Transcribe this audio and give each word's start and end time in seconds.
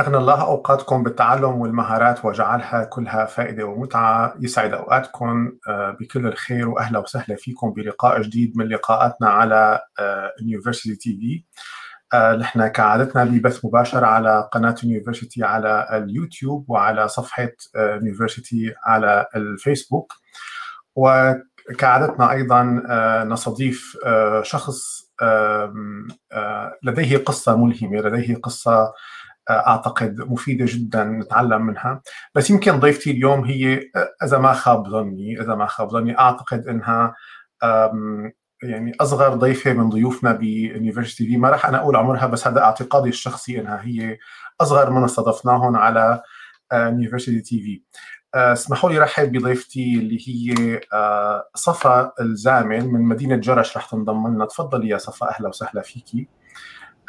أغنى 0.00 0.16
الله 0.16 0.42
أوقاتكم 0.42 1.02
بالتعلم 1.02 1.60
والمهارات 1.60 2.24
وجعلها 2.24 2.84
كلها 2.84 3.24
فائدة 3.24 3.64
ومتعة. 3.64 4.34
يسعد 4.40 4.72
أوقاتكم 4.72 5.52
آه، 5.68 5.90
بكل 6.00 6.26
الخير 6.26 6.68
وأهلا 6.68 6.98
وسهلا 6.98 7.36
فيكم 7.36 7.70
بلقاء 7.70 8.22
جديد 8.22 8.56
من 8.56 8.68
لقاءاتنا 8.68 9.28
على 9.28 9.80
University 10.40 10.96
TV 10.96 12.36
نحن 12.40 12.66
كعادتنا 12.66 13.24
ببث 13.24 13.64
مباشر 13.64 14.04
على 14.04 14.48
قناة 14.52 14.74
University 14.82 15.44
على 15.44 15.88
اليوتيوب 15.92 16.70
وعلى 16.70 17.08
صفحة 17.08 17.52
University 17.76 18.74
على 18.84 19.26
الفيسبوك. 19.36 20.12
وكعادتنا 20.96 22.32
أيضا 22.32 22.82
آه، 22.88 23.24
نستضيف 23.24 23.96
آه، 24.06 24.42
شخص 24.42 25.08
لديه 26.82 27.16
قصة 27.16 27.56
ملهمة 27.56 28.00
لديه 28.00 28.34
قصة 28.34 28.92
أعتقد 29.50 30.20
مفيدة 30.20 30.64
جدا 30.68 31.04
نتعلم 31.04 31.62
منها. 31.62 32.00
بس 32.34 32.50
يمكن 32.50 32.80
ضيفتي 32.80 33.10
اليوم 33.10 33.44
هي 33.44 33.90
إذا 34.22 34.38
ما 34.38 34.52
خاب 34.52 34.88
ظني 34.88 35.40
إذا 35.40 35.54
ما 35.54 35.66
خاب 35.66 35.90
ظني 35.90 36.18
أعتقد 36.18 36.68
إنها 36.68 37.14
يعني 38.62 38.92
أصغر 39.00 39.34
ضيفة 39.34 39.72
من 39.72 39.88
ضيوفنا 39.88 40.32
ب 40.32 40.41
University 40.41 41.26
TV. 41.26 41.36
ما 41.36 41.50
راح 41.50 41.66
أنا 41.66 41.78
أقول 41.78 41.96
عمرها 41.96 42.26
بس 42.26 42.46
هذا 42.46 42.60
اعتقادي 42.60 43.08
الشخصي 43.08 43.60
إنها 43.60 43.80
هي 43.84 44.18
أصغر 44.60 44.90
من 44.90 45.04
استضفناهم 45.04 45.76
على 45.76 46.22
University 46.72 47.40
TV. 47.40 47.82
اسمحوا 48.34 48.90
لي 48.90 48.98
رحب 48.98 49.32
بضيفتي 49.32 49.98
اللي 49.98 50.18
هي 50.28 50.80
صفا 51.54 52.12
الزامل 52.20 52.88
من 52.88 53.02
مدينة 53.02 53.36
جرش 53.36 53.76
رح 53.76 53.86
تنضم 53.90 54.28
لنا. 54.28 54.46
تفضلي 54.46 54.88
يا 54.88 54.98
صفا 54.98 55.30
أهلا 55.30 55.48
وسهلا 55.48 55.82
فيكي. 55.82 56.18
آه، 56.18 56.37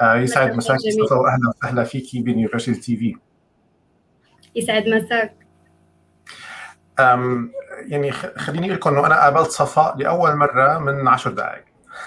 يسعد 0.02 0.56
مساك 0.56 0.76
صفا 0.76 1.14
واهلا 1.14 1.50
وسهلا 1.50 1.84
فيكي 1.84 2.22
ب 2.22 2.80
University 2.82 2.98
TV. 2.98 3.16
يسعد 4.56 4.88
مساك. 4.88 5.36
يعني 7.80 8.12
خليني 8.12 8.66
أقول 8.66 8.76
لكم 8.76 8.90
إنه 8.90 9.06
أنا 9.06 9.24
قابلت 9.24 9.50
صفاء 9.50 9.98
لأول 9.98 10.36
مرة 10.36 10.80
من 10.80 11.08
عشر 11.08 11.32
دقائق 11.32 11.64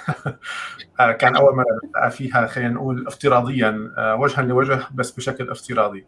آه، 1.01 1.13
كان 1.13 1.37
أول 1.37 1.57
مرة 1.57 1.81
بلتقى 1.83 2.11
فيها 2.11 2.47
خلينا 2.47 2.71
نقول 2.71 3.07
افتراضيا 3.07 3.93
آه، 3.99 4.15
وجها 4.15 4.43
لوجه 4.43 4.87
بس 4.95 5.11
بشكل 5.11 5.51
افتراضي. 5.51 6.07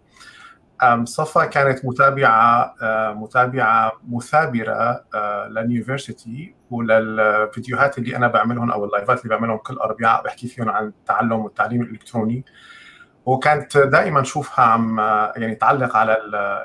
صفا 1.04 1.44
كانت 1.44 1.84
متابعة 1.84 2.74
متابعة 3.14 3.92
مثابرة 4.08 5.04
لل 5.48 5.66
University 5.66 6.54
وللفيديوهات 6.70 7.98
اللي 7.98 8.16
أنا 8.16 8.28
بعملهم 8.28 8.70
أو 8.70 8.84
اللايفات 8.84 9.18
اللي 9.24 9.36
بعملهم 9.36 9.58
كل 9.58 9.74
أربعاء 9.74 10.22
بحكي 10.24 10.48
فيهم 10.48 10.68
عن 10.68 10.86
التعلم 10.86 11.32
والتعليم 11.32 11.82
الإلكتروني. 11.82 12.44
وكانت 13.26 13.78
دائما 13.78 14.20
أشوفها 14.20 14.64
عم 14.64 14.98
يعني 15.36 15.54
تعلق 15.54 15.96
على 15.96 16.16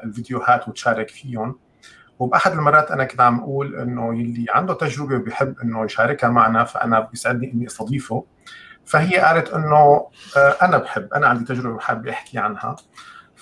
الفيديوهات 0.03 0.67
وتشارك 0.67 1.09
فيهم. 1.09 1.59
وبأحد 2.19 2.51
المرات 2.51 2.91
أنا 2.91 3.03
كنت 3.03 3.21
عم 3.21 3.39
أقول 3.39 3.75
إنه 3.75 4.19
يلي 4.19 4.45
عنده 4.49 4.73
تجربة 4.73 5.15
وبيحب 5.15 5.55
إنه 5.63 5.85
يشاركها 5.85 6.29
معنا 6.29 6.63
فأنا 6.63 6.99
بيسعدني 6.99 7.53
إني 7.53 7.67
أستضيفه. 7.67 8.25
فهي 8.85 9.17
قالت 9.17 9.49
إنه 9.49 10.07
آه، 10.37 10.55
أنا 10.61 10.77
بحب 10.77 11.13
أنا 11.13 11.27
عندي 11.27 11.45
تجربة 11.45 11.75
وحابب 11.75 12.07
أحكي 12.07 12.37
عنها. 12.37 12.75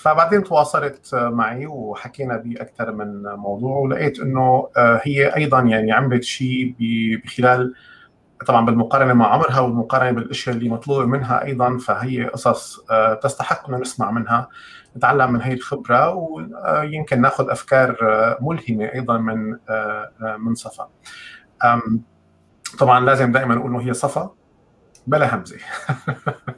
فبعدين 0.08 0.44
تواصلت 0.44 1.16
معي 1.16 1.68
وحكينا 1.68 2.38
بأكثر 2.38 2.92
من 2.92 3.24
موضوع 3.24 3.78
ولقيت 3.78 4.20
إنه 4.20 4.70
آه، 4.78 5.02
هي 5.04 5.36
أيضا 5.36 5.60
يعني 5.60 5.92
عملت 5.92 6.24
شيء 6.24 6.76
بخلال 6.80 7.74
طبعا 8.46 8.66
بالمقارنة 8.66 9.14
مع 9.14 9.34
عمرها 9.34 9.60
والمقارنة 9.60 10.12
بالأشياء 10.12 10.56
اللي 10.56 10.70
مطلوبة 10.70 11.06
منها 11.06 11.44
أيضا 11.44 11.78
فهي 11.78 12.24
قصص 12.24 12.86
آه، 12.92 13.14
تستحق 13.14 13.70
إنه 13.70 13.78
نسمع 13.78 14.12
منها 14.12 14.50
نتعلم 14.98 15.34
من 15.34 15.42
هي 15.42 15.54
الخبرة 15.54 16.14
ويمكن 16.14 17.22
ناخذ 17.22 17.50
أفكار 17.50 17.98
آه، 18.02 18.38
ملهمة 18.42 18.94
أيضا 18.94 19.18
من 19.18 19.58
من 20.38 20.56
صفا. 20.56 20.90
طبعا 22.80 23.06
لازم 23.06 23.32
دائما 23.32 23.56
نقول 23.56 23.72
إنه 23.72 23.82
هي 23.82 23.94
صفا 23.94 24.34
بلا 25.08 25.36
همزة. 25.36 25.58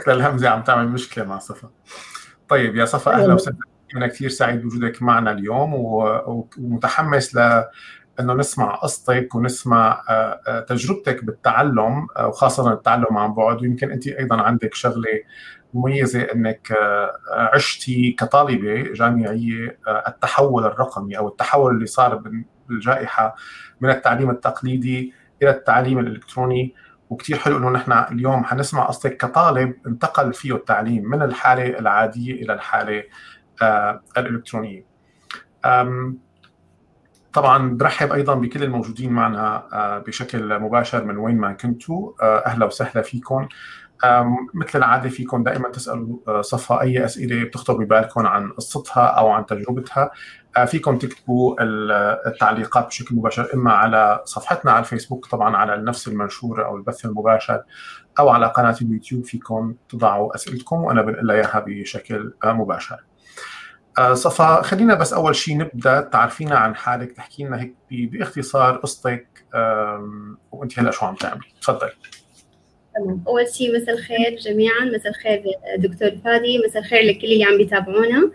شكل 0.00 0.10
الهمزة 0.10 0.48
عم 0.48 0.62
تعمل 0.62 0.88
مشكلة 0.88 1.24
مع 1.24 1.38
صفا. 1.38 1.70
طيب 2.48 2.76
يا 2.76 2.84
صفا 2.84 3.12
أهلا 3.12 3.34
وسهلا. 3.34 3.58
أنا 3.96 4.06
كثير 4.06 4.28
سعيد 4.28 4.62
بوجودك 4.62 5.02
معنا 5.02 5.32
اليوم 5.32 5.74
ومتحمس 5.74 7.34
ل 7.36 7.64
إنه 8.20 8.34
نسمع 8.34 8.74
قصتك 8.74 9.34
ونسمع 9.34 10.02
آه، 10.08 10.40
آه، 10.48 10.60
تجربتك 10.60 11.24
بالتعلم 11.24 12.06
آه، 12.16 12.28
وخاصة 12.28 12.72
التعلم 12.72 13.16
عن 13.16 13.34
بعد. 13.34 13.62
ويمكن 13.62 13.90
أنت 13.90 14.06
أيضا 14.06 14.36
عندك 14.36 14.74
شغلة 14.74 15.20
مميزة 15.74 16.22
إنك 16.22 16.72
عشتي 17.30 18.12
كطالبة 18.12 18.82
جامعية 18.92 19.78
التحول 20.08 20.64
الرقمي 20.64 21.18
أو 21.18 21.28
التحول 21.28 21.74
اللي 21.74 21.86
صار 21.86 22.22
بالجائحة 22.68 23.36
من 23.80 23.90
التعليم 23.90 24.30
التقليدي 24.30 25.12
إلى 25.42 25.50
التعليم 25.50 25.98
الإلكتروني. 25.98 26.74
وكثير 27.10 27.38
حلو 27.38 27.58
إنه 27.58 27.70
نحن 27.70 27.92
اليوم 27.92 28.44
حنسمع 28.44 28.84
قصتك 28.84 29.16
كطالب 29.16 29.74
انتقل 29.86 30.32
فيه 30.32 30.54
التعليم 30.54 31.04
من 31.04 31.22
الحالة 31.22 31.78
العادية 31.78 32.42
إلى 32.42 32.52
الحالة 32.52 33.02
آه 33.62 34.00
الإلكترونية. 34.18 34.84
طبعا 37.32 37.76
برحب 37.76 38.12
أيضا 38.12 38.34
بكل 38.34 38.62
الموجودين 38.62 39.12
معنا 39.12 39.66
آه 39.72 39.98
بشكل 39.98 40.58
مباشر 40.58 41.04
من 41.04 41.16
وين 41.16 41.36
ما 41.36 41.52
كنتوا 41.52 42.12
آه 42.22 42.38
أهلا 42.46 42.66
وسهلا 42.66 43.02
فيكم. 43.02 43.48
مثل 44.54 44.78
العادة 44.78 45.08
فيكم 45.08 45.42
دائما 45.42 45.68
تسألوا 45.68 46.18
آه، 46.28 46.40
صفا 46.40 46.80
أي 46.80 47.04
أسئلة 47.04 47.44
بتخطر 47.44 47.76
ببالكم 47.76 48.26
عن 48.26 48.50
قصتها 48.52 49.06
أو 49.06 49.28
عن 49.30 49.46
تجربتها 49.46 50.10
فيكم 50.66 50.98
تكتبوا 50.98 51.56
التعليقات 52.28 52.86
بشكل 52.86 53.14
مباشر 53.14 53.50
إما 53.54 53.72
على 53.72 54.22
صفحتنا 54.24 54.72
على 54.72 54.80
الفيسبوك 54.80 55.26
طبعا 55.26 55.56
على 55.56 55.76
نفس 55.76 56.08
المنشور 56.08 56.66
أو 56.66 56.76
البث 56.76 57.04
المباشر 57.04 57.62
أو 58.18 58.28
على 58.28 58.46
قناة 58.46 58.76
اليوتيوب 58.82 59.24
فيكم 59.24 59.74
تضعوا 59.88 60.34
أسئلتكم 60.34 60.84
وأنا 60.84 61.02
بنقل 61.02 61.30
إياها 61.30 61.64
بشكل 61.66 62.32
آه، 62.44 62.52
مباشر. 62.52 63.04
آه، 63.98 64.14
صفا 64.14 64.62
خلينا 64.62 64.94
بس 64.94 65.12
أول 65.12 65.36
شيء 65.36 65.58
نبدأ. 65.58 66.00
تعرفينا 66.00 66.58
عن 66.58 66.74
حالك 66.74 67.12
تحكي 67.12 67.44
لنا 67.44 67.60
هيك 67.60 67.74
باختصار 67.90 68.76
قصتك 68.76 69.44
وأنت 70.52 70.78
هلأ 70.78 70.90
شو 70.90 71.06
عم 71.06 71.14
تعملي؟ 71.14 71.46
تفضلي. 71.62 71.92
أول 73.26 73.48
شيء 73.48 73.76
مساء 73.76 73.94
الخير 73.94 74.36
جميعا. 74.40 74.84
مساء 74.84 75.08
الخير 75.12 75.42
دكتور 75.78 76.10
فادي. 76.24 76.58
مساء 76.68 76.82
الخير 76.82 77.02
لكل 77.02 77.26
اللي 77.26 77.44
عم 77.44 77.56
بيتابعونا. 77.56 78.30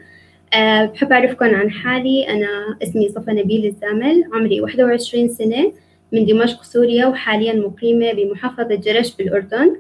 أه 0.56 0.86
بحب 0.86 1.12
أعرفكم 1.12 1.46
عن 1.46 1.72
حالي. 1.72 2.30
أنا 2.30 2.78
اسمي 2.84 3.10
صفا 3.10 3.34
نبيل 3.34 3.66
الزامل. 3.66 4.24
عمري 4.34 4.62
21 4.62 5.28
سنة 5.28 5.74
من 6.12 6.26
دمشق 6.26 6.64
سوريا 6.64 7.06
وحاليا 7.06 7.54
مقيمة 7.54 8.12
بمحافظة 8.14 8.76
جرش 8.76 9.16
بالأردن. 9.16 9.76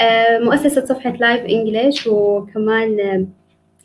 أه 0.00 0.38
مؤسسة 0.38 0.84
صفحة 0.84 1.16
لايف 1.20 1.40
إنجليش 1.44 2.06
وكمان 2.06 3.26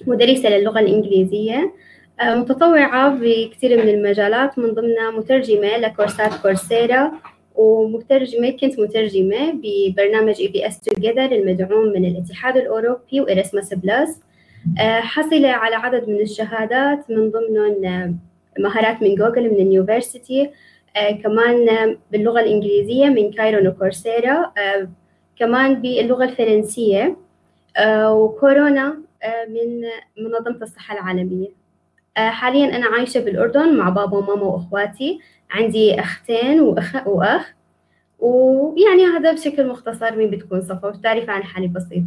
مدرسة 0.07 0.49
للغة 0.49 0.79
الإنجليزية. 0.79 1.73
أه 2.21 2.35
متطوعة 2.35 3.15
بكثير 3.21 3.83
من 3.83 3.89
المجالات 3.89 4.59
من 4.59 4.71
ضمنها 4.73 5.11
مترجمة 5.11 5.77
لكورسات 5.77 6.33
Coursera 6.41 7.11
ومترجمة 7.55 8.49
كنت 8.49 8.79
مترجمة 8.79 9.51
ببرنامج 9.63 10.41
EPS 10.41 10.79
Together 10.79 11.31
المدعوم 11.31 11.87
من 11.87 12.05
الاتحاد 12.05 12.57
الأوروبي 12.57 13.21
و 13.21 13.28
Erasmus 13.28 13.73
Plus. 13.73 14.09
آه، 14.09 14.30
حصل 15.01 15.45
على 15.45 15.75
عدد 15.75 16.09
من 16.09 16.21
الشهادات 16.21 17.09
من 17.09 17.31
ضمنهم 17.31 17.85
آه، 17.85 18.13
مهارات 18.59 19.01
من 19.01 19.15
جوجل 19.15 19.49
من 19.49 19.55
ال 19.55 19.64
University 19.64 20.51
آه، 20.95 21.11
كمان 21.11 21.97
باللغة 22.11 22.39
الإنجليزية 22.39 23.05
من 23.05 23.31
Kiron 23.31 23.67
و 23.67 23.77
Coursera 23.77 24.51
كمان 25.39 25.81
باللغة 25.81 26.23
الفرنسية 26.23 27.17
وكورونا 27.87 28.97
من 29.49 29.81
منظمة 30.17 30.61
الصحة 30.61 30.93
العالمية. 30.93 31.47
حاليا 32.17 32.75
أنا 32.75 32.85
عايشة 32.85 33.19
بالأردن 33.19 33.77
مع 33.77 33.89
بابا 33.89 34.17
وماما 34.17 34.43
وأخواتي. 34.43 35.19
عندي 35.51 35.99
أختين 35.99 36.61
وأخ 36.61 37.07
وأخ 37.07 37.53
ويعني 38.19 39.05
هذا 39.05 39.31
بشكل 39.31 39.67
مختصر 39.67 40.15
مين 40.15 40.29
بتكون 40.29 40.61
صفا؟ 40.61 40.87
وتعرف 40.87 41.29
عن 41.29 41.43
حالي 41.43 41.67
بسيط. 41.67 42.03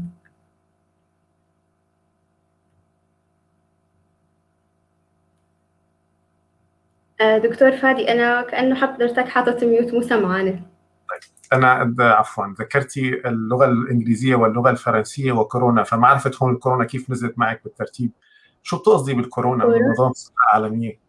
دكتور 7.21 7.73
فادي 7.77 8.13
أنا 8.13 8.43
كأنه 8.43 8.75
حضرتك 8.75 9.29
حاطط 9.29 9.65
ميوت 9.65 9.95
مو 9.95 10.03
أنا 11.53 11.95
عفوا 12.01 12.45
ذكرتي 12.61 13.29
اللغة 13.29 13.65
الإنجليزية 13.65 14.35
واللغة 14.35 14.71
الفرنسية 14.71 15.33
وكورونا 15.33 15.83
فما 15.83 16.09
عرفت 16.09 16.43
هون 16.43 16.55
الكورونا 16.55 16.85
كيف 16.85 17.11
نزلت 17.11 17.39
معك 17.39 17.61
بالترتيب. 17.65 18.11
شو 18.63 18.79
بتقصدي 18.79 19.15
بالكورونا؟ 19.15 19.65
منظمه 19.67 20.11
الصحه 20.11 20.35
العالميه 20.59 21.04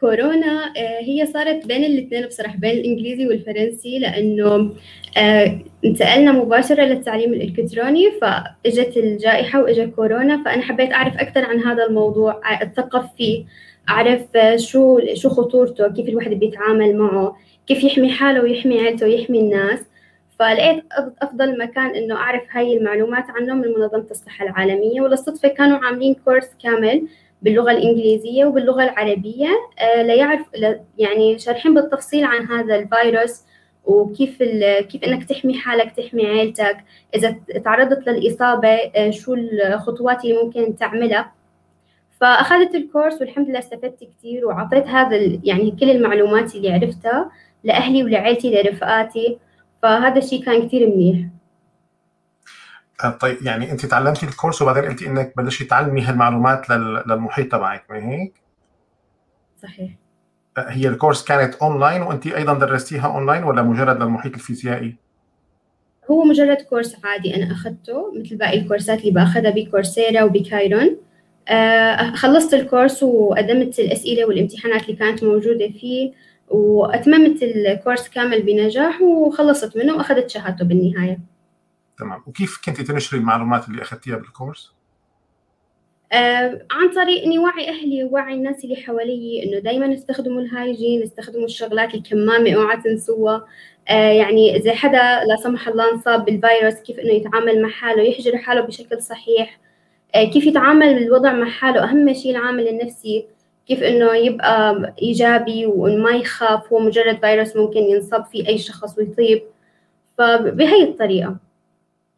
كورونا 0.00 0.72
آه، 0.76 1.00
هي 1.00 1.26
صارت 1.26 1.66
بين 1.66 1.84
الاثنين 1.84 2.26
بصراحة 2.26 2.56
بين 2.56 2.70
الإنجليزي 2.70 3.26
والفرنسي 3.26 3.98
لأنه 3.98 4.74
آه، 5.16 5.58
انتقلنا 5.84 6.32
مباشرة 6.32 6.82
للتعليم 6.82 7.34
الإلكتروني 7.34 8.10
فإجت 8.20 8.96
الجائحة 8.96 9.62
وإجت 9.62 9.94
كورونا 9.94 10.44
فأنا 10.44 10.62
حبيت 10.62 10.92
أعرف 10.92 11.16
أكثر 11.16 11.44
عن 11.44 11.60
هذا 11.60 11.86
الموضوع 11.86 12.40
أتثقف 12.44 13.04
فيه 13.16 13.44
أعرف 13.88 14.22
شو 14.56 15.00
شو 15.14 15.28
خطورته 15.28 15.88
كيف 15.88 16.08
الواحد 16.08 16.30
بيتعامل 16.30 16.96
معه 16.96 17.36
كيف 17.66 17.84
يحمي 17.84 18.12
حاله 18.12 18.42
ويحمي 18.42 18.80
عيلته 18.80 19.06
ويحمي 19.06 19.40
الناس. 19.40 19.80
فلقيت 20.38 20.84
أفضل 21.22 21.58
مكان 21.58 21.90
إنه 21.90 22.14
أعرف 22.14 22.42
هاي 22.50 22.76
المعلومات 22.76 23.24
عنه 23.30 23.54
من 23.54 23.68
منظمة 23.68 24.06
الصحة 24.10 24.44
العالمية 24.44 25.00
وللصدفة 25.00 25.48
كانوا 25.48 25.78
عاملين 25.78 26.14
كورس 26.24 26.50
كامل 26.62 27.08
باللغة 27.42 27.70
الإنجليزية 27.70 28.44
وباللغة 28.44 28.84
العربية 28.84 29.48
آه، 29.78 30.02
ليعرف 30.02 30.40
يعني 30.98 31.38
شارحين 31.38 31.74
بالتفصيل 31.74 32.24
عن 32.24 32.46
هذا 32.46 32.76
الفيروس 32.76 33.42
وكيف 33.84 34.42
كيف 34.88 35.04
إنك 35.04 35.24
تحمي 35.24 35.54
حالك 35.54 35.92
تحمي 35.96 36.26
عيلتك 36.26 36.76
إذا 37.14 37.36
تعرضت 37.64 38.08
للإصابة 38.08 38.68
آه، 38.68 39.10
شو 39.10 39.34
الخطوات 39.34 40.24
اللي 40.24 40.42
ممكن 40.42 40.76
تعملها. 40.76 41.32
فأخذت 42.20 42.74
الكورس 42.74 43.20
والحمد 43.20 43.48
لله 43.48 43.58
استفدت 43.58 44.04
كثير 44.04 44.46
وعطيت 44.46 44.86
هذا 44.86 45.16
يعني 45.44 45.70
كل 45.80 45.90
المعلومات 45.90 46.54
اللي 46.54 46.72
عرفتها 46.72 47.30
لأهلي 47.64 48.04
ولعيلتي 48.04 48.50
لرفقاتي. 48.54 49.38
فهذا 49.82 50.18
الشيء 50.18 50.44
كان 50.44 50.68
كثير 50.68 50.88
منيح. 50.88 51.18
طيب 53.08 53.42
يعني 53.42 53.72
انت 53.72 53.86
تعلمتي 53.86 54.26
الكورس 54.26 54.62
وبعدين 54.62 54.84
قلتي 54.84 55.06
انك 55.06 55.32
بلشتي 55.36 55.64
تعلمي 55.64 56.02
هالمعلومات 56.02 56.70
للمحيط 56.70 57.52
تبعك 57.52 57.84
ما 57.90 57.96
هيك؟ 57.96 58.32
صحيح 59.62 59.90
آه، 60.58 60.70
هي 60.70 60.88
الكورس 60.88 61.24
كانت 61.24 61.54
اونلاين 61.54 62.02
وانت 62.02 62.26
أيضا 62.26 62.54
درستيها 62.54 63.06
اونلاين 63.06 63.44
ولا 63.44 63.62
مجرد 63.62 64.02
للمحيط 64.02 64.34
الفيزيائي؟ 64.34 64.96
هو 66.10 66.24
مجرد 66.24 66.56
كورس 66.56 66.96
عادي 67.04 67.36
أنا 67.36 67.52
أخذته 67.52 68.12
مثل 68.20 68.36
باقي 68.36 68.58
الكورسات 68.58 69.00
اللي 69.00 69.10
بأخذها 69.10 69.50
ب 69.50 69.58
Coursera 69.58 70.22
وب 70.22 70.43
Kiron 70.43 70.96
آه 71.48 72.10
خلصت 72.14 72.54
الكورس 72.54 73.02
وقدمت 73.02 73.80
الأسئلة 73.80 74.24
والامتحانات 74.24 74.82
اللي 74.82 74.96
كانت 74.96 75.24
موجودة 75.24 75.68
فيه 75.68 76.12
وأتممت 76.48 77.42
الكورس 77.42 78.08
كامل 78.08 78.42
بنجاح 78.42 79.02
وخلصت 79.02 79.76
منه 79.76 79.94
وأخذت 79.94 80.30
شهادته 80.30 80.64
بالنهاية 80.64 81.18
تمام. 82.00 82.22
وكيف 82.26 82.60
كنت 82.64 82.80
تنشري 82.80 83.20
المعلومات 83.20 83.68
اللي 83.68 83.82
أخذتيها 83.82 84.16
بالكورس؟ 84.16 84.72
آه 86.12 86.66
عن 86.70 86.88
طريق 86.94 87.22
إني 87.24 87.38
وعي 87.38 87.68
أهلي 87.68 88.04
ووعي 88.04 88.34
الناس 88.34 88.64
اللي 88.64 88.76
حوالي 88.76 89.42
إنه 89.42 89.58
دائما 89.58 89.94
استخدموا 89.94 90.40
الهايجين 90.40 91.02
استخدموا 91.02 91.44
الشغلات 91.44 91.94
الكمامة 91.94 92.52
اوعى 92.52 92.76
تنسوها 92.76 93.46
آه 93.88 94.12
يعني 94.12 94.56
إذا 94.56 94.74
حدا 94.74 95.24
لا 95.24 95.36
سمح 95.42 95.68
الله 95.68 95.92
انصاب 95.92 96.24
بالفيروس 96.24 96.74
كيف 96.74 96.98
إنه 96.98 97.12
يتعامل 97.12 97.62
مع 97.62 97.68
حاله 97.68 98.02
يحجر 98.02 98.36
حاله 98.38 98.60
بشكل 98.60 99.02
صحيح. 99.02 99.60
آه 100.14 100.24
كيف 100.24 100.46
يتعامل 100.46 100.94
بالوضع 100.94 101.32
مع 101.32 101.48
حاله. 101.50 101.84
أهم 101.84 102.12
شيء 102.14 102.30
العامل 102.36 102.68
النفسي 102.68 103.26
كيف 103.68 103.82
إنه 103.82 104.14
يبقى 104.14 104.94
إيجابي 105.02 105.66
وإنه 105.66 106.02
ما 106.02 106.10
يخاف. 106.10 106.72
هو 106.72 106.78
مجرد 106.78 107.20
فيروس 107.20 107.56
ممكن 107.56 107.80
ينصاب 107.80 108.24
فيه 108.24 108.48
أي 108.48 108.58
شخص 108.58 108.98
ويطيب. 108.98 109.42
فبهي 110.18 110.82
الطريقة. 110.82 111.36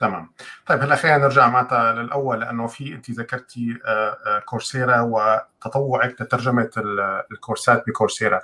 تمام. 0.02 0.28
طيب 0.66 0.80
هلا 0.80 0.94
خلينا 0.94 1.18
نرجع 1.18 1.48
معناتها 1.48 1.92
للأول 1.92 2.40
لأنه 2.40 2.66
في 2.66 2.92
أنت 2.92 3.10
ذكرتي 3.10 3.78
آه، 3.86 4.16
آه، 4.26 4.38
كورسيرا 4.38 5.00
وتطوعك 5.00 6.22
لترجمة 6.22 6.70
الكورسات 7.32 7.84
بكورسيرا. 7.86 8.40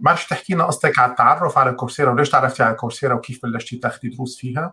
بعرف 0.00 0.28
تحكي 0.28 0.54
لنا 0.54 0.64
قصتك 0.64 0.98
على 0.98 1.10
التعرف 1.10 1.58
على 1.58 1.72
كورسيرا 1.72 2.10
وليش 2.10 2.30
تعرفتي 2.30 2.62
على 2.62 2.74
كورسيرا 2.74 3.14
وكيف 3.14 3.42
بلشتي 3.42 3.76
تاخذي 3.76 4.08
دروس 4.08 4.38
فيها؟ 4.38 4.72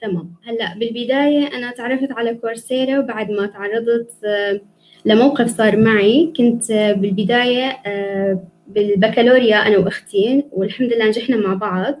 تمام. 0.00 0.34
هلا 0.46 0.78
بالبداية 0.78 1.46
أنا 1.56 1.70
تعرفت 1.70 2.12
على 2.12 2.34
كورسيرا 2.34 3.00
بعد 3.00 3.30
ما 3.30 3.46
تعرضت 3.46 4.12
آه، 4.24 4.60
لموقف 5.04 5.56
صار 5.56 5.76
معي. 5.76 6.32
كنت 6.36 6.72
بالبداية 6.72 7.82
بالبكالوريا 8.66 9.56
أنا 9.56 9.78
وأختي 9.78 10.44
والحمد 10.52 10.92
لله 10.92 11.08
نجحنا 11.08 11.36
مع 11.36 11.54
بعض. 11.54 11.94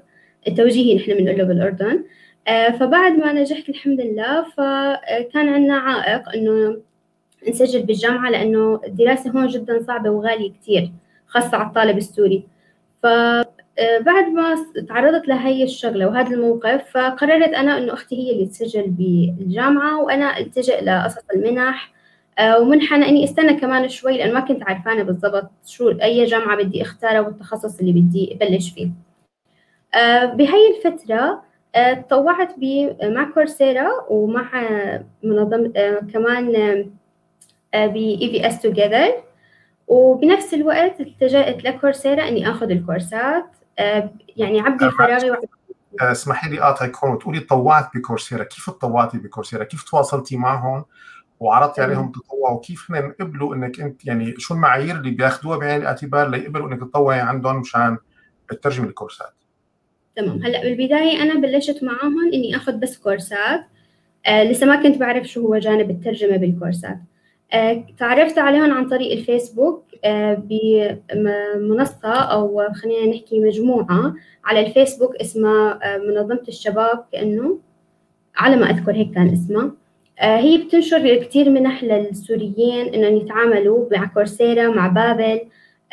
التوجيهي 0.48 0.96
نحن 0.96 1.14
بنقول 1.14 1.38
له 1.38 1.44
بالأردن. 1.44 2.04
فبعد 2.46 3.12
ما 3.12 3.32
نجحت 3.32 3.68
الحمد 3.68 4.00
لله 4.00 4.42
فكان 4.42 5.48
عندنا 5.48 5.78
عائق 5.78 6.28
إنه 6.28 6.80
نسجل 7.48 7.82
بالجامعة 7.82 8.30
لأنه 8.30 8.80
الدراسة 8.86 9.30
هون 9.30 9.46
جدا 9.46 9.82
صعبة 9.82 10.10
وغالية 10.10 10.52
كتير 10.52 10.92
خاصة 11.26 11.56
على 11.56 11.68
الطالب 11.68 11.98
السوري. 11.98 12.44
فبعد 13.02 13.48
آه، 13.78 14.30
ما 14.34 14.56
تعرضت 14.88 15.28
لهي 15.28 15.62
الشغلة 15.64 16.06
وهذا 16.06 16.34
الموقف 16.34 16.90
فقررت 16.90 17.54
أنا 17.54 17.78
إنه 17.78 17.92
أختي 17.92 18.16
هي 18.16 18.32
اللي 18.32 18.46
تسجل 18.46 18.90
بالجامعة 18.90 20.02
وأنا 20.02 20.38
التجئ 20.38 20.84
لقصص 20.84 21.24
المنح 21.34 21.92
آه، 22.38 22.60
ومنحة 22.60 22.96
إني 22.96 23.24
أستنى 23.24 23.54
كمان 23.54 23.88
شوي 23.88 24.18
لأن 24.18 24.34
ما 24.34 24.40
كنت 24.40 24.62
عارفانة 24.62 25.02
بالضبط 25.02 25.50
شو 25.66 25.88
أي 25.90 26.24
جامعة 26.24 26.56
بدي 26.56 26.82
أختارها 26.82 27.20
والتخصص 27.20 27.78
اللي 27.78 27.92
بدي 27.92 28.34
أبلش 28.34 28.70
فيه. 28.70 28.90
بهي 30.34 30.76
الفترة 30.76 31.42
تطوعت 31.74 32.54
مع 33.02 33.30
كورسيرا 33.34 33.88
ومع 34.08 34.50
منظمة 35.22 35.72
آه، 35.76 36.00
كمان 36.12 36.52
ب 37.74 37.96
اي 37.96 38.30
في 38.30 38.46
اس 38.46 38.62
توجذر 38.62 39.12
وبنفس 39.90 40.54
الوقت 40.54 41.00
التجأت 41.00 41.64
لكورسيرا 41.64 42.28
إني 42.28 42.50
آخذ 42.50 42.70
الكورسات. 42.70 43.46
آه، 43.78 44.10
يعني 44.36 44.60
عبي 44.60 44.90
فراغي 44.90 45.30
آه، 45.30 46.12
اسمحي 46.12 46.50
لي 46.50 46.60
اقاطعك 46.60 46.96
هون 47.04 47.12
وتقولي 47.12 47.40
تطوعت 47.40 47.96
بكورسيرا، 47.96 48.44
كيف 48.44 48.70
تطوعتي 48.70 49.18
بكورسيرا؟ 49.18 49.64
كيف 49.64 49.82
تواصلتي 49.82 50.36
معهم؟ 50.36 50.84
وعرضتي 51.40 51.82
عليهم 51.82 52.12
تطوع؟ 52.12 52.50
وكيف 52.50 52.90
هن 52.90 53.14
قبلوا 53.20 53.54
إنك 53.54 53.80
أنت 53.80 54.06
يعني 54.06 54.34
شو 54.38 54.54
المعايير 54.54 54.96
اللي 54.96 55.10
بياخذوها 55.10 55.58
بعين 55.58 55.80
الاعتبار 55.80 56.28
ليقبلوا 56.28 56.68
إنك 56.68 56.80
تطوعي 56.80 57.20
عندهم 57.20 57.60
مشان 57.60 57.98
تترجمي 58.48 58.88
الكورسات؟ 58.88 59.34
تمام. 60.20 60.42
هلا 60.44 60.62
بالبداية 60.62 61.22
أنا 61.22 61.34
بلشت 61.34 61.84
معاهم 61.84 62.32
إني 62.34 62.56
آخذ 62.56 62.72
بس 62.72 62.98
كورسات. 62.98 63.60
آه 64.26 64.44
لسه 64.44 64.66
ما 64.66 64.82
كنت 64.82 64.98
بعرف 64.98 65.26
شو 65.26 65.46
هو 65.46 65.58
جانب 65.58 65.90
الترجمة 65.90 66.36
بالكورسات. 66.36 66.98
آه 67.52 67.84
تعرفت 67.98 68.38
عليهم 68.38 68.70
عن 68.72 68.88
طريق 68.88 69.12
الفيسبوك 69.12 69.84
آه 70.04 70.42
بمنصة 70.44 72.14
أو 72.14 72.68
خلينا 72.74 73.06
نحكي 73.16 73.40
مجموعة 73.40 74.14
على 74.44 74.66
الفيسبوك 74.66 75.16
اسمها 75.16 75.78
آه 75.82 75.98
منظمة 75.98 76.42
الشباب 76.48 77.04
كأنه 77.12 77.58
على 78.36 78.56
ما 78.56 78.70
أذكر 78.70 78.92
هيك 78.92 79.10
كان 79.14 79.32
اسمها. 79.32 79.70
آه، 80.18 80.36
هي 80.36 80.58
بتنشر 80.58 81.16
كثير 81.16 81.50
منح 81.50 81.84
للسوريين 81.84 82.94
إنهم 82.94 83.16
يتعاملوا 83.16 83.86
مع 83.92 84.06
كورسيرا 84.06 84.68
مع 84.68 84.86
بابل. 84.86 85.40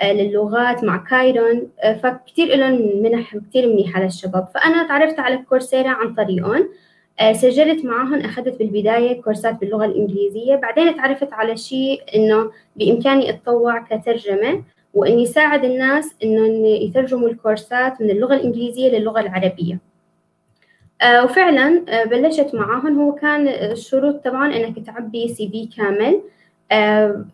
للغات 0.04 0.84
مع 0.84 0.98
كايرون. 0.98 1.68
آه، 1.80 1.94
فكتير 1.94 2.56
لهم 2.56 3.04
منح 3.04 3.38
كتير 3.38 3.68
منيحة 3.68 4.04
للشباب 4.04 4.48
فأنا 4.54 4.88
تعرفت 4.88 5.20
على 5.20 5.38
كورسيرا 5.38 5.90
عن 5.90 6.14
طريقهم. 6.14 6.70
آه، 7.20 7.34
سجلت 7.34 7.86
معهم 7.86 8.20
أخذت 8.20 8.60
بالبداية 8.60 9.22
كورسات 9.22 9.60
باللغة 9.60 9.86
الإنجليزية. 9.86 10.56
بعدين 10.56 10.96
تعرفت 10.96 11.34
على 11.34 11.58
شيء 11.58 12.02
إنه 12.16 12.52
بإمكاني 12.76 13.30
أتطوع 13.30 13.80
كترجمة 13.80 14.64
وإني 14.94 15.26
ساعد 15.26 15.66
الناس 15.66 16.16
إنهم 16.24 16.66
يترجموا 16.66 17.30
الكورسات 17.30 18.02
من 18.02 18.10
اللغة 18.10 18.36
الإنجليزية 18.36 18.90
للغة 19.00 19.20
العربية. 19.20 19.80
وفعلا 21.24 21.86
بلشت 22.04 22.56
معاهم 22.56 23.02
هو 23.02 23.12
كان 23.16 23.48
الشروط 23.48 24.16
طبعا 24.26 24.56
إنك 24.56 24.86
تعبي 24.86 25.28
CV 25.28 25.70
كامل. 25.78 26.22
آه، 26.72 27.26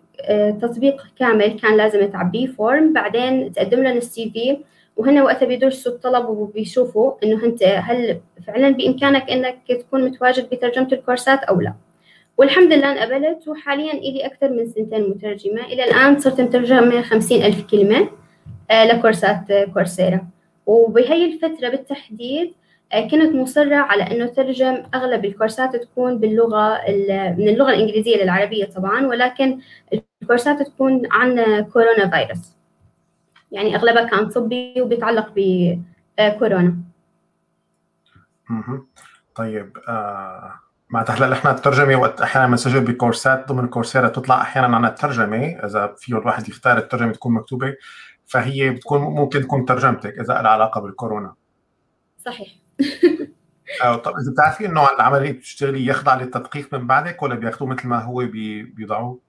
تطبيق 0.62 1.04
كامل 1.20 1.60
كان 1.60 1.78
لازم 1.78 2.06
تعبيه 2.06 2.48
form 2.48 2.94
بعدين 2.94 3.52
تقدم 3.52 3.84
لهم 3.84 3.98
ال 3.98 4.30
CV 4.30 4.58
وهنا 4.98 5.24
وقتها 5.24 5.46
بيدرسوا 5.46 5.92
الطلب 5.92 6.30
وبيشوفوا 6.30 7.14
إنه 7.24 7.46
أنت 7.46 7.64
هل 7.64 8.20
فعلا 8.48 8.70
بإمكانك 8.70 9.30
إنك 9.30 9.58
تكون 9.70 10.06
متواجد 10.06 10.50
بترجمة 10.50 10.88
الكورسات 10.92 11.44
أو 11.44 11.62
لا. 11.62 11.74
والحمد 12.38 12.74
لله 12.74 12.92
انقبلت 12.92 13.48
وحاليا 13.48 13.94
إلي 13.94 14.26
أكثر 14.26 14.50
من 14.50 14.68
سنتين 14.68 15.10
مترجمة. 15.10 15.66
إلى 15.66 15.84
الآن 15.84 16.20
صرت 16.20 16.42
مترجمة 16.42 17.02
خمسين 17.02 17.44
ألف 17.44 17.66
كلمة 17.72 18.10
آه، 18.72 18.86
لكورسات 18.86 19.54
كورسيرا. 19.74 20.28
وبهي 20.66 21.26
الفترة 21.26 21.70
بالتحديد 21.70 22.54
آه، 22.94 23.08
كنت 23.08 23.36
مصرة 23.36 23.76
على 23.76 24.04
إنه 24.04 24.26
ترجم 24.26 24.84
أغلب 24.96 25.26
الكورسات 25.26 25.76
تكون 25.76 26.18
باللغة 26.18 26.82
من 27.38 27.50
اللغة 27.50 27.70
الإنجليزية 27.70 28.24
للعربية 28.24 28.66
طبعا. 28.66 29.08
ولكن 29.08 29.60
الكورسات 30.24 30.62
تكون 30.62 31.02
عن 31.12 31.62
كورونا 31.74 32.10
فيروس. 32.10 32.56
يعني 33.52 33.76
أغلبها 33.76 34.10
كان 34.10 34.30
طبي 34.30 34.82
وبيتعلق 34.82 35.34
بكورونا. 36.18 36.78
طيب 39.36 39.78
آه 39.88 40.60
ما 40.90 41.06
هلا 41.10 41.28
نحن 41.30 41.48
الترجمة 41.48 41.96
وقت 41.96 42.22
أحيانا 42.22 42.48
بنسجل 42.48 42.82
بكورسات 42.82 43.48
ضمن 43.48 43.68
كورسيرا 43.68 44.08
تطلع 44.08 44.42
أحيانا 44.42 44.76
عنا 44.76 44.88
الترجمة 44.88 45.46
إذا 45.46 45.96
فيه 45.98 46.18
الواحد 46.18 46.50
يختار 46.50 46.78
الترجمة 46.78 47.12
تكون 47.12 47.34
مكتوبة 47.34 47.76
فهي 48.26 48.70
بتكون 48.70 49.02
ممكن 49.02 49.42
تكون 49.42 49.66
ترجمتك 49.66 50.20
إذا 50.20 50.34
لها 50.34 50.48
علاقة 50.48 50.82
بالكورونا. 50.82 51.34
صحيح. 52.26 52.48
آه، 53.84 53.96
طب 53.96 54.12
إذا 54.12 54.32
بتعرفي 54.32 54.66
إنه 54.66 54.88
العملية 54.96 55.32
بتشتغلي 55.32 55.86
يخضع 55.86 56.16
للتدقيق 56.16 56.74
من 56.74 56.88
بعدك 56.88 57.24
ولا 57.24 57.36
بياخذوه 57.36 57.70
مثل 57.70 57.88
ما 57.88 58.00
هو 58.04 58.26
بيضعوه؟ 58.76 59.20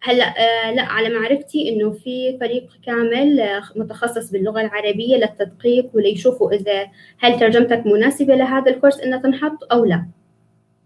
هلا 0.00 0.24
آه 0.24 0.72
لا 0.74 0.82
على 0.82 1.08
معرفتي 1.18 1.68
إنه 1.68 1.90
في 1.90 2.38
فريق 2.40 2.68
كامل 2.86 3.40
آه 3.40 3.62
متخصص 3.76 4.30
باللغة 4.30 4.60
العربية 4.60 5.16
للتدقيق 5.16 5.86
وليشوفوا 5.94 6.52
إذا 6.52 6.86
هل 7.18 7.40
ترجمتك 7.40 7.86
مناسبة 7.86 8.34
لهذا 8.34 8.70
الكورس 8.70 9.00
إنها 9.00 9.18
تنحط 9.18 9.72
أو 9.72 9.84
لا. 9.84 10.06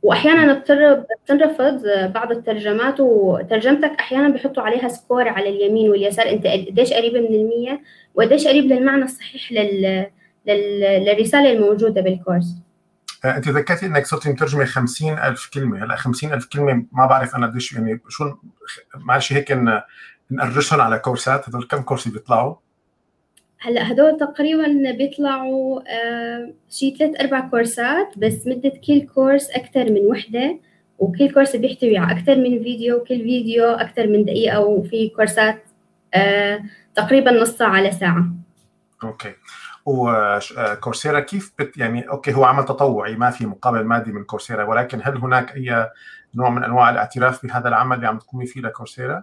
واحيانا 0.02 0.64
بتنرفض 1.25 1.83
بعض 2.14 2.33
الترجمات 2.33 3.00
وترجمتك 3.00 3.90
أحيانا 4.00 4.29
بيحطوا 4.29 4.62
عليها 4.62 4.88
سكور 4.88 5.29
على 5.29 5.49
اليمين 5.49 5.90
واليسار. 5.90 6.29
أنت 6.29 6.47
قديش 6.47 6.93
قريبة 6.93 7.21
من 7.21 7.35
المية؟ 7.35 7.81
وقديش 8.14 8.47
قريب 8.47 8.64
للمعنى 8.64 9.05
الصحيح 9.05 9.52
لل... 9.52 10.07
لل... 10.47 10.81
للرسالة 10.81 11.52
الموجودة 11.52 12.00
بالكورس؟ 12.00 12.55
انت 13.25 13.49
ذكرتي 13.49 13.87
انك 13.87 14.07
صرتي 14.07 14.29
مترجمة 14.29 14.65
50000 14.65 15.50
كلمة. 15.55 15.85
هلا 15.85 15.97
50000 15.97 16.47
كلمة 16.47 16.85
ما 16.93 17.07
بعرف 17.07 17.37
أنا 17.37 17.47
قديش 17.47 17.73
يعني 17.73 18.00
شو 18.09 18.35
معلش 18.95 19.33
هيك 19.33 19.53
نقرشهم 20.31 20.81
على 20.81 20.99
كورسات. 20.99 21.49
هذول 21.49 21.65
كم 21.65 21.83
كورس 21.83 22.09
بيطلعوا؟ 22.09 22.55
هلا 23.62 23.93
هدول 23.93 24.17
تقريبا 24.17 24.93
بيطلعوا 24.93 25.81
آه 25.89 26.53
شي 26.71 26.97
ثلاث 26.99 27.21
أربع 27.21 27.41
كورسات 27.41 28.19
بس 28.19 28.47
مدة 28.47 28.73
كل 28.87 29.00
كورس 29.00 29.50
أكثر 29.50 29.85
من 29.85 30.07
وحدة 30.07 30.59
وكل 30.99 31.31
كورس 31.33 31.57
بيحتوي 31.57 31.99
على 31.99 32.19
أكثر 32.19 32.37
من 32.37 32.62
فيديو 32.62 32.97
وكل 32.97 33.19
فيديو 33.19 33.65
أكثر 33.65 34.07
من 34.07 34.25
دقيقة 34.25 34.61
وفي 34.61 35.09
كورسات 35.09 35.62
آه 36.15 36.62
تقريبا 36.95 37.31
نص 37.31 37.49
ساعة. 37.49 37.81
لساعه 37.81 38.33
okay. 39.05 39.33
و 39.87 40.01
Coursera 40.01 41.21
كيف 41.21 41.53
بت 41.59 41.79
يعني 41.79 42.09
okay 42.09 42.35
هو 42.35 42.45
عمل 42.45 42.65
تطوعي 42.65 43.17
ما 43.17 43.31
في 43.31 43.47
مقابل 43.47 43.85
مادي 43.85 44.13
من 44.13 44.25
Coursera 44.25 44.65
ولكن 44.65 45.01
هل 45.05 45.17
هناك 45.17 45.57
أي 45.57 45.89
نوع 46.35 46.51
من 46.51 46.65
أنواع 46.65 46.91
الاعتراف 46.91 47.47
بهذا 47.47 47.69
العمل 47.69 47.97
اللي 47.97 48.07
عم 48.07 48.19
تقومي 48.19 48.47
فيه 48.47 48.61
ل 48.61 48.67
Coursera؟ 48.67 49.23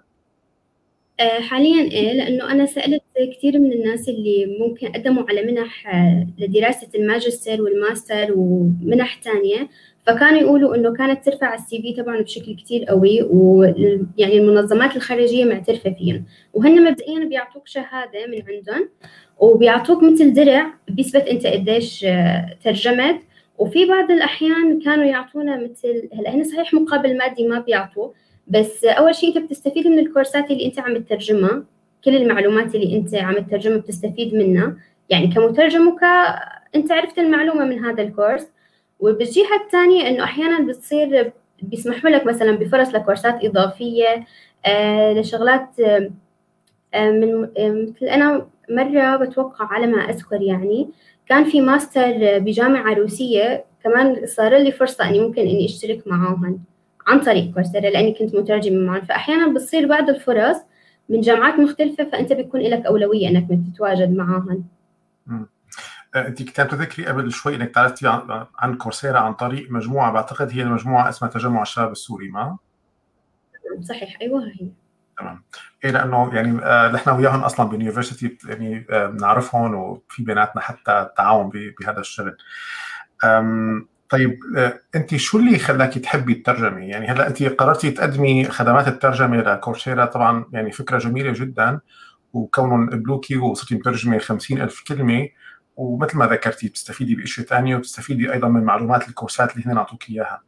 آه، 1.19 1.39
حاليا 1.39 1.91
إيه 1.91 2.13
لأنه 2.13 2.51
أنا 2.51 2.65
سألت 2.65 3.03
كثير 3.37 3.59
من 3.59 3.73
الناس 3.73 4.09
اللي 4.09 4.57
ممكن 4.59 4.87
قدموا 4.87 5.23
على 5.29 5.43
منح 5.43 5.87
آه، 5.87 6.27
لدراسة 6.37 6.87
الماجستير 6.95 7.61
والماستر 7.61 8.33
ومنح 8.35 9.21
ثانية 9.21 9.69
فكانوا 10.07 10.39
يقولوا 10.39 10.75
إنه 10.75 10.93
كانت 10.93 11.25
ترفع 11.25 11.53
ال 11.53 11.81
CV 11.81 11.93
تبعهم 11.93 12.21
بشكل 12.21 12.55
كثير 12.55 12.85
قوي 12.85 13.21
ويعني 13.21 14.37
المنظمات 14.37 14.95
الخارجية 14.95 15.45
معترفة 15.45 15.89
فيهم 15.89 16.25
وهن 16.53 16.83
مبدئيا 16.83 17.25
بيعطوك 17.25 17.67
شهادة 17.67 18.27
من 18.27 18.41
عندهم 18.47 18.89
وبيعطوك 19.39 20.03
مثل 20.03 20.33
درع 20.33 20.73
بيثبت 20.87 21.27
انت 21.27 21.47
قديش 21.47 22.05
آه، 22.05 22.57
ترجمت. 22.63 23.19
وفي 23.57 23.85
بعض 23.85 24.11
الأحيان 24.11 24.79
كانوا 24.81 25.05
يعطونا 25.05 25.55
مثل 25.63 26.09
هلأ 26.13 26.35
هن 26.35 26.43
صحيح 26.43 26.73
مقابل 26.73 27.17
مادي 27.17 27.47
ما 27.47 27.59
بيعطوا 27.59 28.09
بس 28.47 28.85
أول 28.85 29.15
شيء 29.15 29.37
انت 29.37 29.45
بتستفيد 29.45 29.87
من 29.87 29.99
الكورسات 29.99 30.51
اللي 30.51 30.65
انت 30.65 30.79
عم 30.79 30.97
تترجمها 30.97 31.63
كل 32.05 32.15
المعلومات 32.15 32.75
اللي 32.75 32.97
انت 32.97 33.15
عم 33.15 33.35
تترجمها 33.39 33.77
بتستفيد 33.77 34.33
منها. 34.35 34.75
يعني 35.09 35.27
كمترجم 35.27 35.87
وك 35.87 36.03
انت 36.75 36.91
عرفت 36.91 37.19
المعلومة 37.19 37.65
من 37.65 37.85
هذا 37.85 38.03
الكورس. 38.03 38.47
وبالجهة 38.99 39.55
الثانية 39.65 40.09
إنه 40.09 40.23
أحيانا 40.23 40.59
بتصير 40.67 41.31
بيسمحوا 41.61 42.09
لك 42.09 42.25
مثلا 42.25 42.51
بفرص 42.51 42.95
لكورسات 42.95 43.45
إضافية 43.45 44.25
آه 44.65 45.13
لشغلات 45.13 45.79
آه 45.79 46.09
من 47.11 47.49
آه 47.57 47.71
مثل 47.71 48.05
أنا 48.05 48.47
مرة 48.69 49.15
بتوقع 49.15 49.65
على 49.65 49.87
ما 49.87 49.97
أذكر 49.97 50.41
يعني 50.41 50.89
كان 51.27 51.43
في 51.43 51.61
ماستر 51.61 52.39
بجامعة 52.39 52.93
روسية 52.93 53.65
كمان 53.83 54.25
صار 54.25 54.57
لي 54.57 54.71
فرصة 54.71 55.09
إني 55.09 55.19
ممكن 55.19 55.41
إني 55.41 55.65
أشترك 55.65 56.07
معاهم 56.07 56.59
عن 57.07 57.19
طريق 57.19 57.53
كورسيرا 57.53 57.89
لأني 57.89 58.13
كنت 58.13 58.35
مترجمه 58.35 58.79
معهم 58.79 59.01
فأحيانا 59.01 59.53
بتصير 59.53 59.87
بعض 59.87 60.09
الفرص 60.09 60.57
من 61.09 61.21
جامعات 61.21 61.59
مختلفة 61.59 62.03
فأنت 62.03 62.33
بيكون 62.33 62.61
لك 62.61 62.85
أولوية 62.85 63.27
إنك 63.27 63.47
تتواجد 63.73 64.11
معاهم 64.11 64.65
آه، 66.15 66.27
أنت 66.27 66.43
كنت 66.43 66.61
تذكري 66.61 67.05
قبل 67.05 67.31
شوي 67.31 67.55
إنك 67.55 67.75
تعرفتي 67.75 68.07
عن 68.59 68.77
كورسيرا 68.77 69.19
عن 69.19 69.33
طريق 69.33 69.71
مجموعة 69.71 70.11
بعتقد 70.11 70.51
هي 70.51 70.61
المجموعة 70.61 71.09
اسمها 71.09 71.31
تجمع 71.31 71.61
الشباب 71.61 71.91
السوري 71.91 72.29
ما؟ 72.29 72.57
صحيح. 73.81 74.17
أيوه 74.21 74.47
هي. 74.47 74.67
تمام. 75.17 75.43
إيه 75.87 75.93
لأنه 75.93 76.29
يعني 76.33 76.59
آه، 76.63 76.91
نحن 76.91 77.09
وياهم 77.09 77.39
أصلا 77.39 77.69
باليونيفرستي 77.69 78.37
يعني 78.45 78.85
آه، 78.89 79.07
بنعرفهم 79.07 79.75
وفي 79.75 80.23
بيناتنا 80.23 80.61
حتى 80.61 81.09
تعاون 81.17 81.49
بهذا 81.79 81.99
الشغل 81.99 82.37
طيب 84.09 84.39
آه، 84.57 84.79
أنت 84.95 85.15
شو 85.15 85.37
اللي 85.39 85.59
خلاك 85.59 85.93
تحبي 85.93 86.33
الترجمة؟ 86.33 86.79
يعني 86.79 87.07
هلأ 87.07 87.27
أنت 87.27 87.43
قررتي 87.43 87.91
تقدمي 87.91 88.45
خدمات 88.45 88.87
الترجمة 88.87 89.37
لكورسيرا 89.37 90.05
طبعا 90.05 90.45
يعني 90.53 90.71
فكرة 90.71 90.97
جميلة 90.97 91.31
جدا 91.31 91.79
وكونهم 92.33 92.89
قبلوكي 92.89 93.37
وصرتي 93.37 93.75
مترجمة 93.75 94.17
50000 94.17 94.83
كلمة 94.87 95.29
ومثل 95.75 96.17
ما 96.17 96.25
ذكرتي 96.25 96.67
بتستفيدي 96.67 97.15
باشياء 97.15 97.47
ثانية 97.47 97.75
وبتستفيدي 97.75 98.33
أيضا 98.33 98.47
من 98.47 98.63
معلومات 98.63 99.09
الكورسات 99.09 99.55
اللي 99.55 99.65
هن 99.65 99.77
اعطوك 99.77 100.09
إياها 100.09 100.41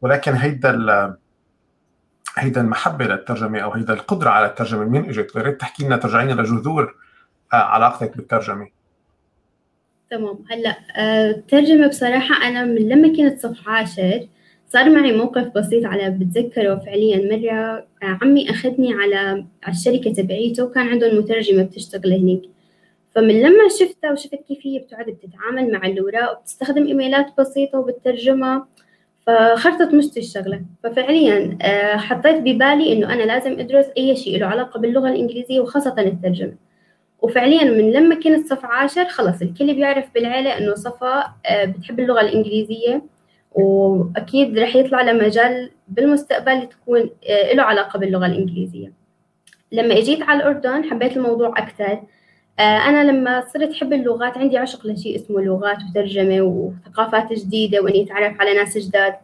ولكن 0.00 0.32
هيدا 0.32 1.16
هيدا 2.38 2.60
المحبة 2.60 3.04
للترجمة 3.04 3.58
أو 3.58 3.70
هيدا 3.70 3.92
القدرة 3.94 4.30
على 4.30 4.46
الترجمة 4.46 4.84
من 4.84 5.08
اجت؟ 5.08 5.36
يا 5.36 5.42
ريت 5.42 5.60
تحكي 5.60 5.84
لنا 5.84 5.96
ترجعينا 5.96 6.40
لجذور 6.40 6.94
آه، 7.52 7.56
علاقتك 7.56 8.16
بالترجمة. 8.16 8.68
تمام 10.10 10.38
هلأ 10.50 10.76
آه، 10.96 11.88
بصراحة 11.88 12.48
أنا 12.48 12.64
من 12.64 12.88
لما 12.88 13.08
كنت 13.08 13.40
صف 13.40 13.68
عاشر 13.68 14.28
صار 14.68 14.90
معي 14.90 15.12
موقف 15.12 15.48
بسيط 15.54 15.86
على 15.86 16.10
بتذكره 16.10 16.74
فعليا 16.74 17.16
مرة 17.16 17.86
آه، 18.02 18.18
عمي 18.22 18.50
أخذني 18.50 18.94
على 18.94 19.44
الشركة 19.68 20.12
تبعيته 20.12 20.64
وكان 20.64 20.88
عندهم 20.88 21.18
مترجمة 21.18 21.62
بتشتغل 21.62 22.12
هناك 22.12 22.42
فمن 23.14 23.40
لما 23.40 23.68
شفتها 23.80 24.12
وشفت 24.12 24.34
كيف 24.48 24.58
هي 24.62 24.78
بتقعد 24.78 25.06
بتتعامل 25.06 25.72
مع 25.72 25.86
الأوراق 25.86 26.38
وبتستخدم 26.38 26.86
إيميلات 26.86 27.26
بسيطة 27.38 27.78
وبترجمها 27.78 28.68
فخرطت 29.26 29.94
مشتي 29.94 30.20
الشغلة 30.20 30.62
ففعليا 30.82 31.58
آه، 31.62 31.96
حطيت 31.96 32.36
ببالي 32.36 32.92
إنه 32.92 33.12
أنا 33.12 33.22
لازم 33.22 33.60
أدرس 33.60 33.86
أي 33.98 34.16
شيء 34.16 34.40
له 34.40 34.46
علاقة 34.46 34.80
باللغة 34.80 35.08
الإنجليزية 35.08 35.60
وخاصة 35.60 35.94
الترجمة. 35.98 36.54
وفعليا 37.22 37.64
من 37.64 37.92
لما 37.92 38.14
كنت 38.14 38.46
صف 38.46 38.64
عاشر 38.64 39.04
خلص 39.04 39.42
الكل 39.42 39.74
بيعرف 39.74 40.04
بالعيلة 40.14 40.58
إنه 40.58 40.74
صفا 40.74 41.34
آه، 41.46 41.64
بتحب 41.64 42.00
اللغة 42.00 42.20
الإنجليزية. 42.20 43.02
وأكيد 43.52 44.58
رح 44.58 44.76
يطلع 44.76 45.02
لمجال 45.02 45.70
بالمستقبل 45.88 46.68
تكون 46.68 47.10
آه، 47.28 47.52
له 47.54 47.62
علاقة 47.62 47.98
باللغة 47.98 48.26
الإنجليزية. 48.26 48.92
لما 49.72 49.98
إجيت 49.98 50.22
على 50.22 50.38
الأردن 50.38 50.84
حبيت 50.84 51.16
الموضوع 51.16 51.48
أكثر 51.48 51.84
آه، 51.92 52.06
أنا 52.60 53.10
لما 53.10 53.44
صرت 53.54 53.70
أحب 53.70 53.92
اللغات 53.92 54.38
عندي 54.38 54.58
عشق 54.58 54.86
لشيء 54.86 55.16
اسمه 55.16 55.40
لغات 55.40 55.78
وترجمة 55.90 56.40
وثقافات 56.40 57.32
جديدة 57.32 57.80
وإني 57.82 58.02
أتعرف 58.04 58.40
على 58.40 58.54
ناس 58.54 58.78
جداد. 58.78 59.14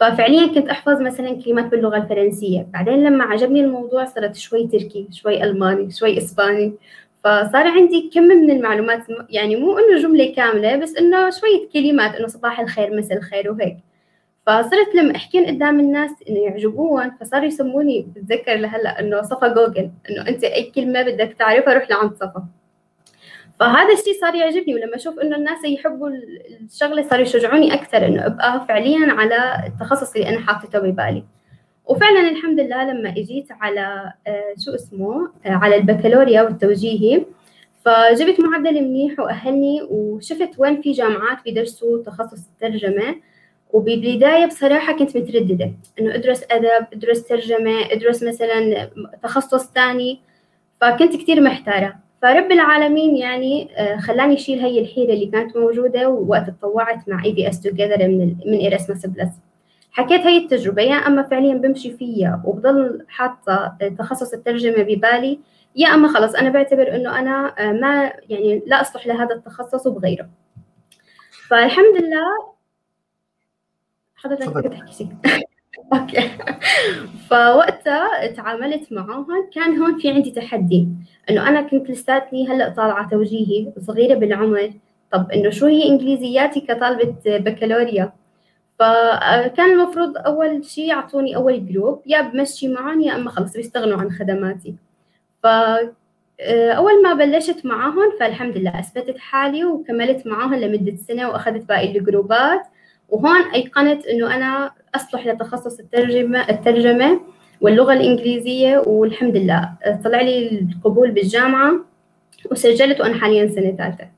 ففعليا 0.00 0.46
كنت 0.54 0.68
أحفظ 0.68 1.00
مثلا 1.00 1.42
كلمات 1.42 1.64
باللغة 1.66 1.96
الفرنسية. 1.96 2.66
بعدين 2.72 3.04
لما 3.04 3.24
عجبني 3.24 3.60
الموضوع 3.60 4.04
صرت 4.04 4.36
شوي 4.36 4.66
تركي 4.66 5.08
شوي 5.12 5.44
ألماني 5.44 5.90
شوي 5.90 6.18
إسباني. 6.18 6.72
فصار 7.24 7.68
عندي 7.68 8.10
كم 8.14 8.22
من 8.22 8.50
المعلومات 8.50 9.00
يعني 9.30 9.56
مو 9.56 9.78
إنه 9.78 10.02
جملة 10.02 10.34
كاملة 10.34 10.76
بس 10.76 10.96
إنه 10.96 11.30
شوية 11.30 11.68
كلمات 11.72 12.14
إنه 12.14 12.26
صباح 12.26 12.60
الخير 12.60 12.96
مساء 12.96 13.18
الخير 13.18 13.52
وهيك. 13.52 13.76
فصرت 14.46 14.94
لما 14.94 15.16
احكي 15.16 15.46
قدام 15.46 15.80
الناس 15.80 16.10
إنه 16.28 16.38
يعجبوهم 16.40 17.10
فصاروا 17.20 17.46
يسموني 17.46 18.06
بتذكر 18.16 18.54
لهلأ 18.54 19.00
إنه 19.00 19.22
صفا 19.22 19.48
جوجل 19.48 19.90
إنه 20.10 20.28
أنت 20.28 20.44
أي 20.44 20.70
كلمة 20.70 21.02
بدك 21.02 21.36
تعرفها 21.38 21.74
روح 21.74 21.90
لعند 21.90 22.14
صفا. 22.14 22.46
فهذا 23.60 23.92
الشيء 23.92 24.20
صار 24.20 24.34
يعجبني 24.34 24.74
ولما 24.74 24.96
أشوف 24.96 25.18
إنه 25.18 25.36
الناس 25.36 25.64
يحبوا 25.64 26.08
الشغلة 26.62 27.02
صاروا 27.02 27.22
يشجعوني 27.22 27.74
أكثر 27.74 28.06
إنه 28.06 28.26
أبقى 28.26 28.64
فعليا 28.68 29.12
على 29.12 29.66
التخصص 29.66 30.14
اللي 30.14 30.28
أنا 30.28 30.40
حاطته 30.40 30.78
ببالي. 30.78 31.24
وفعلا 31.86 32.30
الحمد 32.30 32.60
لله 32.60 32.84
لما 32.90 33.08
إجيت 33.10 33.46
على 33.60 34.12
آه، 34.26 34.54
شو 34.64 34.74
اسمه 34.74 35.30
آه، 35.46 35.50
على 35.50 35.76
البكالوريا 35.76 36.42
والتوجيهي 36.42 37.24
فجبت 37.84 38.40
معدل 38.40 38.82
منيح 38.82 39.20
وأهلني 39.20 39.82
وشفت 39.90 40.50
وين 40.58 40.82
في 40.82 40.92
جامعات 40.92 41.44
بيدرسوا 41.44 42.02
تخصص 42.02 42.46
الترجمة. 42.48 43.16
وبالبداية 43.72 44.46
بصراحة 44.46 44.92
كنت 44.92 45.16
مترددة 45.16 45.72
إنه 46.00 46.14
أدرس 46.14 46.44
أدب 46.50 46.86
أدرس 46.92 47.24
ترجمة 47.24 47.92
أدرس 47.92 48.22
مثلا 48.22 48.90
تخصص 49.22 49.72
ثاني 49.72 50.20
فكنت 50.80 51.16
كتير 51.16 51.40
محتارة. 51.40 52.03
فرب 52.24 52.52
العالمين 52.52 53.16
يعني 53.16 53.68
آه، 53.76 53.96
خلاني 53.96 54.34
أشيل 54.34 54.60
هي 54.60 54.80
الحيرة 54.80 55.12
اللي 55.12 55.26
كانت 55.26 55.56
موجودة 55.56 56.08
ووقت 56.08 56.50
تطوعت 56.50 57.08
مع 57.08 57.24
EPS 57.24 57.60
Together 57.60 58.08
من 58.08 58.36
من 58.46 58.58
Erasmus 58.58 59.06
Plus. 59.06 59.28
حكيت 59.92 60.20
هاي 60.20 60.36
التجربة 60.36 60.82
يا 60.82 60.94
أما 60.94 61.22
فعليا 61.22 61.54
بمشي 61.54 61.92
فيها 61.92 62.42
وبضل 62.44 63.04
حاطة 63.08 63.76
تخصص 63.98 64.32
الترجمة 64.32 64.82
ببالي 64.82 65.38
يا 65.76 65.88
أما 65.88 66.08
خلص 66.08 66.34
أنا 66.34 66.50
بعتبر 66.50 66.94
إنه 66.96 67.18
أنا 67.18 67.54
ما 67.72 68.12
يعني 68.28 68.62
لا 68.66 68.80
أصلح 68.80 69.06
لهذا 69.06 69.34
التخصص 69.34 69.86
وبغيره. 69.86 70.28
فالحمد 71.48 71.96
لله. 72.02 72.54
حضرتك 74.16 74.72
تحكي 74.72 74.92
شيء؟ 74.92 75.08
okay. 75.92 76.30
فوقتها 77.30 78.26
تعاملت 78.26 78.92
معاهم 78.92 79.50
كان 79.54 79.78
هون 79.82 79.98
في 79.98 80.10
عندي 80.10 80.30
تحدي. 80.30 80.88
إنه 81.30 81.48
أنا 81.48 81.62
كنت 81.62 81.90
لساتني 81.90 82.48
هلأ 82.48 82.68
طالعة 82.68 83.08
توجيهي 83.10 83.72
صغيرة 83.80 84.14
بالعمر. 84.14 84.72
طب 85.12 85.30
إنه 85.30 85.50
شو 85.50 85.66
هي 85.66 85.88
إنجليزياتي 85.88 86.60
كطالبة 86.60 87.16
بكالوريا؟ 87.26 88.12
فكان 88.78 89.72
المفروض 89.72 90.16
أول 90.16 90.64
شيء 90.64 90.88
يعطوني 90.88 91.36
أول 91.36 91.72
group 91.72 92.02
يا 92.06 92.20
بمشي 92.20 92.68
معهم 92.68 93.00
يا 93.00 93.14
أما 93.14 93.30
خلص 93.30 93.56
بيستغنوا 93.56 93.98
عن 93.98 94.10
خدماتي. 94.10 94.74
ف 95.42 95.46
أول 96.50 97.02
ما 97.02 97.12
بلشت 97.12 97.66
معاهم 97.66 98.12
فالحمد 98.20 98.56
لله 98.56 98.78
أثبتت 98.80 99.18
حالي 99.18 99.64
وكملت 99.64 100.26
معاهم 100.26 100.54
لمدة 100.54 100.96
سنة 100.96 101.28
وأخذت 101.28 101.68
باقي 101.68 101.98
الجروبات. 101.98 102.62
وهون 103.08 103.42
ايقنت 103.54 104.06
إنه 104.06 104.34
أنا 104.34 104.70
أصلح 104.94 105.26
لتخصص 105.26 105.78
الترجمه 105.78 106.48
الترجمة 106.48 107.20
واللغة 107.60 107.92
الإنجليزية 107.92 108.78
والحمد 108.78 109.36
لله. 109.36 109.72
طلع 110.04 110.20
لي 110.20 110.60
القبول 110.60 111.10
بالجامعة 111.10 111.72
وسجلت 112.50 113.00
وأنا 113.00 113.20
حاليا 113.20 113.48
سنة 113.48 113.76
ثالثة. 113.76 114.08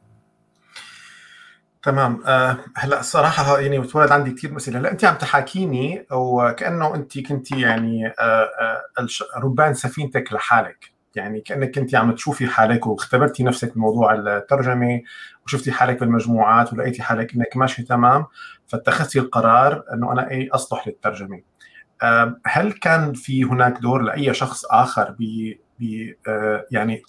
تمام. 1.82 2.22
أه 2.26 2.58
هلأ 2.76 3.00
الصراحه 3.00 3.60
يعني 3.60 3.78
بتولد 3.78 4.12
عندي 4.12 4.30
كثير 4.30 4.56
اسئله 4.56 4.78
هلأ 4.78 4.90
أنت 4.90 5.04
عم 5.04 5.14
تحاكيني 5.14 6.06
وكأنه 6.12 6.94
أنت 6.94 7.18
كنت 7.18 7.52
يعني 7.52 8.06
أه 8.06 8.12
أه 8.20 9.06
ربان 9.36 9.74
سفينتك 9.74 10.32
لحالك. 10.32 10.95
يعني 11.16 11.40
كأنك 11.40 11.70
كنت 11.74 11.94
عم 11.94 12.12
تشوفي 12.12 12.46
حالك 12.46 12.86
واختبرتي 12.86 13.42
نفسك 13.44 13.74
بموضوع 13.74 14.14
الترجمة 14.14 15.02
وشفتي 15.44 15.72
حالك 15.72 16.00
بالمجموعات 16.00 16.72
ولقيتي 16.72 17.02
حالك 17.02 17.34
إنك 17.34 17.56
ماشي 17.56 17.82
تمام 17.82 18.26
فاتخذتي 18.66 19.18
القرار 19.18 19.84
إنه 19.92 20.12
أنا 20.12 20.30
اي 20.30 20.48
أصلح 20.48 20.88
للترجمة 20.88 21.42
هل 22.46 22.72
كان 22.72 23.12
في 23.12 23.44
هناك 23.44 23.78
دور 23.78 24.02
لأي 24.02 24.34
شخص 24.34 24.64
آخر 24.64 25.16
ب 25.18 25.52
ب 25.80 26.12
يعني 26.70 27.02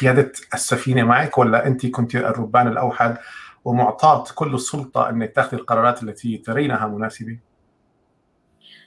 قيادة 0.00 0.32
السفينة 0.54 1.02
معك 1.02 1.38
ولا 1.38 1.66
انت 1.66 1.86
كنت 1.86 2.14
الربان 2.16 2.68
الأوحد 2.68 3.16
ومعطاة 3.64 4.24
كل 4.34 4.54
السلطة 4.54 5.08
إنك 5.08 5.32
تأخذي 5.32 5.60
القرارات 5.60 6.02
التي 6.02 6.38
ترينها 6.38 6.86
مناسبة؟ 6.86 7.38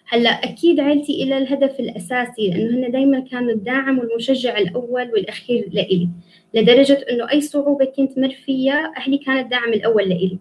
هلا 0.07 0.29
أكيد 0.29 0.79
عيلتي 0.79 1.23
إلى 1.23 1.37
الهدف 1.37 1.79
الأساسي 1.79 2.49
لأنه 2.49 2.87
هن 2.87 2.91
دائما 2.91 3.19
كانوا 3.19 3.51
الداعم 3.51 3.99
والمشجع 3.99 4.57
الأول 4.57 5.11
والأخير 5.11 5.69
لإلي 5.73 6.09
لدرجة 6.53 7.05
إنه 7.09 7.31
أي 7.31 7.41
صعوبة 7.41 7.85
كنت 7.85 8.19
مر 8.19 8.29
فيها 8.29 8.93
أهلي 8.97 9.17
كان 9.17 9.37
الداعم 9.37 9.73
الأول 9.73 10.09
لإلي. 10.09 10.39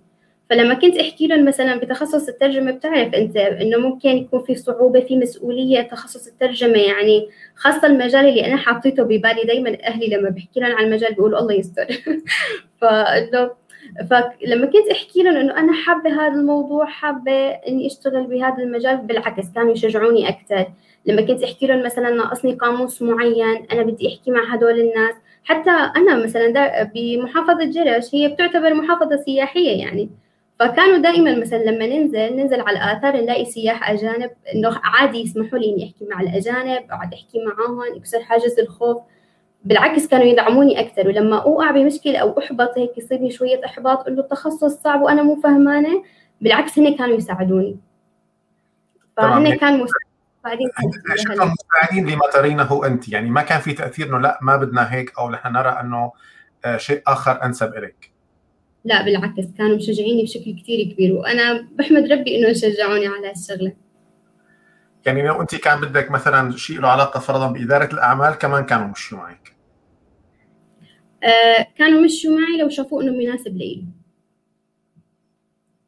فلما 0.50 0.74
كنت 0.74 0.96
أحكي 0.96 1.26
لهم 1.26 1.44
مثلا 1.44 1.76
بتخصص 1.76 2.28
الترجمة 2.28 2.70
بتعرف 2.70 3.14
أنت 3.14 3.36
إنه 3.36 3.78
ممكن 3.78 4.08
يكون 4.08 4.42
في 4.42 4.54
صعوبة 4.54 5.00
في 5.00 5.16
مسؤولية 5.16 5.80
تخصص 5.80 6.26
الترجمة 6.26 6.78
يعني 6.78 7.28
خاصة 7.54 7.86
المجال 7.86 8.28
اللي 8.28 8.46
أنا 8.46 8.56
حاطيته 8.56 9.02
ببالي 9.02 9.44
دائما 9.44 9.78
أهلي 9.84 10.06
لما 10.06 10.30
بحكي 10.30 10.60
لهم 10.60 10.72
عن 10.72 10.84
المجال 10.84 11.14
بيقولوا 11.14 11.38
الله 11.38 11.54
يستر. 11.54 11.86
فإنه 12.80 13.50
فلما 14.10 14.66
كنت 14.66 14.88
أحكي 14.92 15.22
لهم 15.22 15.36
إنه 15.36 15.58
أنا 15.58 15.72
حابة 15.72 16.10
هذا 16.10 16.34
الموضوع 16.34 16.84
حابة 16.84 17.48
إني 17.48 17.86
أشتغل 17.86 18.26
بهذا 18.26 18.62
المجال 18.62 18.96
بالعكس 18.96 19.50
كانوا 19.54 19.72
يشجعوني 19.72 20.28
أكثر. 20.28 20.66
لما 21.06 21.22
كنت 21.22 21.42
أحكي 21.42 21.66
لهم 21.66 21.82
مثلا 21.82 22.10
ناقصني 22.10 22.54
قاموس 22.54 23.02
معين 23.02 23.66
أنا 23.72 23.82
بدي 23.82 24.08
أحكي 24.08 24.30
مع 24.30 24.54
هدول 24.54 24.80
الناس. 24.80 25.14
حتى 25.44 25.70
أنا 25.70 26.16
مثلا 26.24 26.82
بمحافظة 26.94 27.64
جرش 27.64 28.14
هي 28.14 28.28
بتعتبر 28.28 28.74
محافظة 28.74 29.16
سياحية 29.16 29.78
يعني. 29.84 30.10
فكانوا 30.60 30.98
دائما 30.98 31.34
مثلا 31.38 31.58
لما 31.64 31.86
ننزل 31.86 32.36
ننزل 32.36 32.60
على 32.60 32.76
الآثار 32.76 33.16
نلاقي 33.16 33.44
سياح 33.44 33.90
أجانب 33.90 34.30
إنه 34.54 34.80
عادي 34.84 35.18
يسمحوا 35.18 35.58
لي 35.58 35.70
إني 35.70 35.84
أحكي 35.84 36.04
مع 36.10 36.20
الأجانب 36.20 36.82
أقعد 36.90 37.14
أحكي 37.14 37.38
معاهم 37.44 37.96
يكسر 37.96 38.20
حاجز 38.22 38.58
الخوف. 38.58 38.98
بالعكس 39.64 40.06
كانوا 40.06 40.26
يدعموني 40.26 40.80
أكثر 40.80 41.08
ولما 41.08 41.42
أوقع 41.42 41.70
بمشكلة 41.70 42.18
أو 42.18 42.38
أحبط 42.38 42.78
هيك 42.78 42.98
يصيبني 42.98 43.30
شوية 43.30 43.64
إحباط 43.64 44.00
أقول 44.00 44.16
له 44.16 44.22
التخصص 44.22 44.82
صعب 44.82 45.02
وأنا 45.02 45.22
مو 45.22 45.36
فهمانة 45.36 46.02
بالعكس 46.40 46.78
هن 46.78 46.96
كانوا 46.96 47.16
يساعدوني. 47.16 47.78
فهن 49.16 49.56
كانوا 49.56 49.86
مساعدين 50.44 50.70
مساعدين 51.28 52.10
لما 52.10 52.30
ترينه 52.32 52.86
أنت؟ 52.86 53.08
يعني 53.08 53.30
ما 53.30 53.42
كان 53.42 53.60
في 53.60 53.72
تأثير 53.72 54.08
إنه 54.08 54.18
لا 54.18 54.38
ما 54.42 54.56
بدنا 54.56 54.94
هيك 54.94 55.18
أو 55.18 55.30
نحن 55.30 55.52
نرى 55.52 55.80
إنه 55.80 56.12
شيء 56.76 57.02
آخر 57.06 57.44
أنسب 57.44 57.74
اليك 57.74 58.10
لا 58.84 59.04
بالعكس 59.04 59.44
كانوا 59.58 59.76
مشجعيني 59.76 60.22
بشكل 60.22 60.60
كثير 60.62 60.92
كبير 60.92 61.12
وأنا 61.12 61.68
بحمد 61.72 62.12
ربي 62.12 62.38
إنه 62.38 62.52
شجعوني 62.52 63.06
على 63.06 63.30
هالشغلة. 63.30 63.72
يعني 65.06 65.22
لو 65.22 65.40
أنت 65.40 65.54
كان 65.54 65.80
بدك 65.80 66.10
مثلا 66.10 66.56
شيء 66.56 66.80
له 66.80 66.88
علاقة 66.88 67.20
فرضا 67.20 67.52
بإدارة 67.52 67.94
الأعمال 67.94 68.34
كمان 68.34 68.64
كانوا 68.64 68.86
مشوا 68.86 69.18
معك. 69.18 69.48
آه 69.48 69.53
كانوا 71.78 72.00
مشوا 72.00 72.30
معي 72.40 72.56
لو 72.60 72.68
شافوا 72.68 73.02
إنه 73.02 73.12
مناسب 73.12 73.56
لي. 73.56 73.84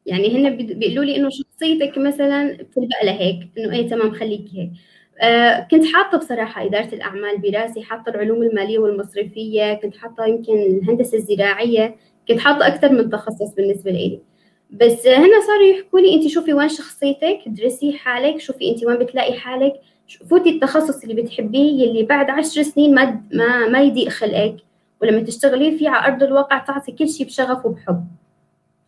يعني 0.05 0.35
هن 0.37 0.55
بيقولوا 0.57 1.03
لي 1.03 1.15
إنه 1.15 1.29
شخصيتك 1.29 1.97
مثلا 1.97 2.53
بتلبق 2.53 3.03
لهيك 3.03 3.39
إنه 3.57 3.75
إيه 3.75 3.89
تمام 3.89 4.11
خليك 4.11 4.45
هيك. 4.53 4.69
آه 5.21 5.67
كنت 5.71 5.85
حاطة 5.85 6.17
بصراحة 6.17 6.65
إدارة 6.65 6.95
الأعمال 6.95 7.37
براسي 7.37 7.83
حاطة 7.83 8.09
العلوم 8.09 8.43
المالية 8.43 8.79
والمصرفية 8.79 9.73
كنت 9.73 9.97
حاطة 9.97 10.25
يمكن 10.25 10.53
الهندسة 10.53 11.17
الزراعية 11.17 11.95
كنت 12.27 12.39
حاطة 12.39 12.67
أكثر 12.67 12.91
من 12.91 13.09
تخصص 13.09 13.53
بالنسبة 13.55 13.91
لي. 13.91 14.19
بس 14.71 15.07
هنا 15.07 15.41
صاروا 15.47 15.67
يحكوا 15.71 15.99
لي 15.99 16.15
أنت 16.15 16.27
شوفي 16.27 16.53
وين 16.53 16.69
شخصيتك 16.69 17.39
درسي 17.47 17.93
حالك 17.93 18.39
شوفي 18.39 18.71
أنت 18.71 18.85
وين 18.85 18.97
بتلاقي 18.97 19.33
حالك 19.33 19.73
فوتي 20.29 20.49
التخصص 20.49 21.03
اللي 21.03 21.21
بتحبيه 21.21 21.83
يلي 21.83 22.03
بعد 22.03 22.29
عشر 22.29 22.63
سنين 22.63 22.95
ما 22.95 23.21
ما 23.33 23.67
ما 23.67 23.81
يضيق 23.81 24.09
خلقك. 24.09 24.55
ولما 25.01 25.21
تشتغلي 25.23 25.77
فيه 25.77 25.89
على 25.89 26.13
أرض 26.13 26.23
الواقع 26.23 26.57
تعطي 26.57 26.91
كل 26.91 27.09
شيء 27.09 27.27
بشغف 27.27 27.65
وبحب. 27.65 28.07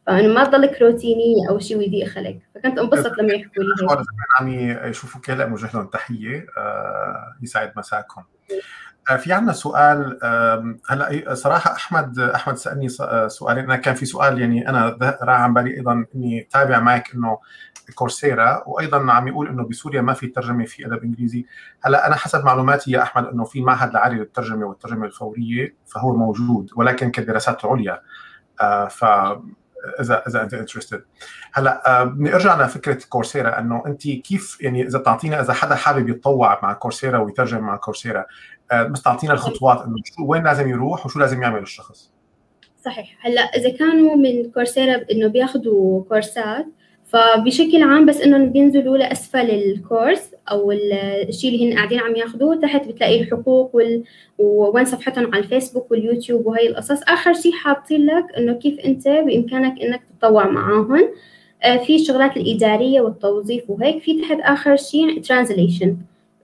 فانه 0.07 0.33
ما 0.33 0.43
تضلك 0.43 0.81
روتينيه 0.81 1.49
أو 1.49 1.59
شيء 1.59 1.77
ويضيق 1.77 2.07
خلق 2.07 2.37
فكنت 2.55 2.79
انبسط 2.79 3.17
لما 3.17 3.33
يحكوا 3.33 3.63
لي 3.63 3.69
هيك 3.91 3.97
عم 4.39 4.49
يشوفوك 4.89 5.29
هلا 5.29 5.45
موجه 5.45 5.69
لهم 5.73 5.87
تحية 5.87 6.45
آه 6.57 7.35
يسعد 7.41 7.71
مساكم. 7.75 8.23
آه 9.09 9.15
في 9.15 9.33
عندنا 9.33 9.53
سؤال 9.53 10.19
آه 10.23 10.75
هلا 10.89 11.33
صراحة 11.33 11.71
أحمد 11.71 12.19
أحمد 12.19 12.55
سألني 12.55 12.89
سؤالين 13.27 13.63
أنا 13.63 13.75
كان 13.75 13.95
في 13.95 14.05
سؤال 14.05 14.41
يعني 14.41 14.69
أنا 14.69 14.97
راح 15.21 15.41
عن 15.41 15.53
بالي 15.53 15.77
أيضا 15.77 16.05
إني 16.15 16.47
تابع 16.51 16.79
معك 16.79 17.13
إنه 17.15 17.37
كورسيرا 17.95 18.63
وأيضا 18.67 19.11
عم 19.11 19.27
يقول 19.27 19.47
إنه 19.47 19.63
بسوريا 19.63 20.01
ما 20.01 20.13
في 20.13 20.27
ترجمة 20.27 20.65
في 20.65 20.85
أدب 20.85 21.03
إنجليزي. 21.03 21.45
هلأ 21.81 22.07
أنا 22.07 22.15
حسب 22.15 22.45
معلوماتي 22.45 22.91
يا 22.91 23.01
أحمد 23.01 23.25
إنه 23.25 23.43
في 23.43 23.61
معهد 23.61 23.89
العالي 23.89 24.15
للترجمة 24.15 24.65
والترجمة 24.65 25.05
الفورية 25.05 25.75
فهو 25.85 26.15
موجود 26.15 26.69
ولكن 26.75 27.11
كدراسات 27.11 27.65
عليا. 27.65 28.01
آه 28.61 28.87
ف 28.87 29.05
إذا 29.99 30.23
إذا 30.27 30.43
أنت 30.43 30.53
انترستد 30.53 31.03
هلأ 31.53 32.03
بدي 32.03 32.35
أرجع 32.35 32.65
لفكرة 32.65 32.99
كورسيرا 33.09 33.59
إنه 33.59 33.83
أنت 33.87 34.07
كيف 34.07 34.57
يعني 34.61 34.87
إذا 34.87 34.99
تعطينا 34.99 35.41
إذا 35.41 35.53
حدا 35.53 35.75
حابب 35.75 36.09
يتطوع 36.09 36.59
مع 36.63 36.73
كورسيرا 36.73 37.17
ويترجم 37.17 37.59
مع 37.59 37.75
كورسيرا 37.75 38.25
بس 38.73 39.01
تعطينا 39.01 39.33
الخطوات 39.33 39.81
إنه 39.81 39.95
شو 40.05 40.25
وين 40.25 40.43
لازم 40.43 40.69
يروح 40.69 41.05
وشو 41.05 41.19
لازم 41.19 41.43
يعمل 41.43 41.61
الشخص. 41.61 42.11
صحيح. 42.85 43.17
هلأ 43.25 43.41
إذا 43.41 43.77
كانوا 43.77 44.15
من 44.15 44.51
كورسيرا 44.51 45.05
إنه 45.11 45.27
بياخذوا 45.27 46.03
كورسات 46.03 46.65
فبشكل 47.09 47.83
عام 47.83 48.05
بس 48.05 48.21
إنهم 48.21 48.49
بينزلوا 48.49 48.97
لأسفل 48.97 49.51
الكورس 49.51 50.31
أو 50.51 50.71
الشيء 50.71 51.53
اللي 51.53 51.71
هن 51.71 51.77
قاعدين 51.77 51.99
عم 51.99 52.15
ياخذوه 52.15 52.55
تحت 52.55 52.87
بتلاقي 52.87 53.21
الحقوق 53.21 53.75
وال... 53.75 54.03
ووين 54.37 54.85
صفحتهم 54.85 55.35
على 55.35 55.43
الفيسبوك 55.43 55.91
واليوتيوب 55.91 56.45
وهي 56.45 56.67
القصص. 56.67 57.01
آخر 57.07 57.33
شيء 57.33 57.51
حاطين 57.51 58.05
لك 58.05 58.25
إنه 58.37 58.53
كيف 58.53 58.79
أنت 58.79 59.07
بإمكانك 59.07 59.81
إنك 59.81 60.01
تتطوع 60.03 60.47
معاهم. 60.47 61.09
في 61.85 61.95
الشغلات 61.95 62.37
الإدارية 62.37 63.01
والتوظيف 63.01 63.69
وهيك. 63.69 64.01
في 64.03 64.21
تحت 64.21 64.39
آخر 64.39 64.75
شيء 64.75 65.21
ترانزليشن 65.21 65.97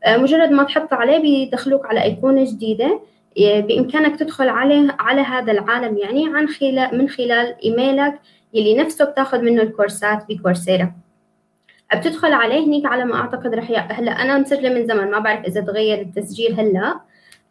مجرد 0.08 0.52
ما 0.52 0.64
تحط 0.64 0.94
عليه 0.94 1.18
بيدخلوك 1.18 1.86
على 1.86 2.04
أيقونة 2.04 2.44
جديدة. 2.52 3.00
بإمكانك 3.38 4.20
تدخل 4.20 4.50
عليه 4.50 4.96
على 5.00 5.22
هذا 5.22 5.52
العالم 5.52 5.98
يعني 5.98 6.26
عن 6.36 6.48
خلال 6.48 6.98
من 6.98 7.10
خلال 7.10 7.56
إيميلك 7.64 8.20
يلي 8.56 8.76
نفسه 8.76 9.06
بتاخذ 9.06 9.42
منه 9.42 9.62
الكورسات 9.62 10.26
بكورسيرا 10.30 10.92
بتدخل 11.96 12.34
عليه 12.34 12.66
هنيك 12.66 12.86
على 12.86 13.06
ما 13.06 13.16
أعتقد 13.16 13.56
رح 13.56 13.72
ي... 13.72 13.76
هلأ 13.76 14.12
أنا 14.12 14.38
مسجله 14.38 14.70
من 14.70 14.88
زمان 14.88 15.12
ما 15.12 15.20
بعرف 15.20 15.46
إذا 15.46 15.62
تغير 15.62 16.02
التسجيل 16.02 16.60
هلأ. 16.60 17.00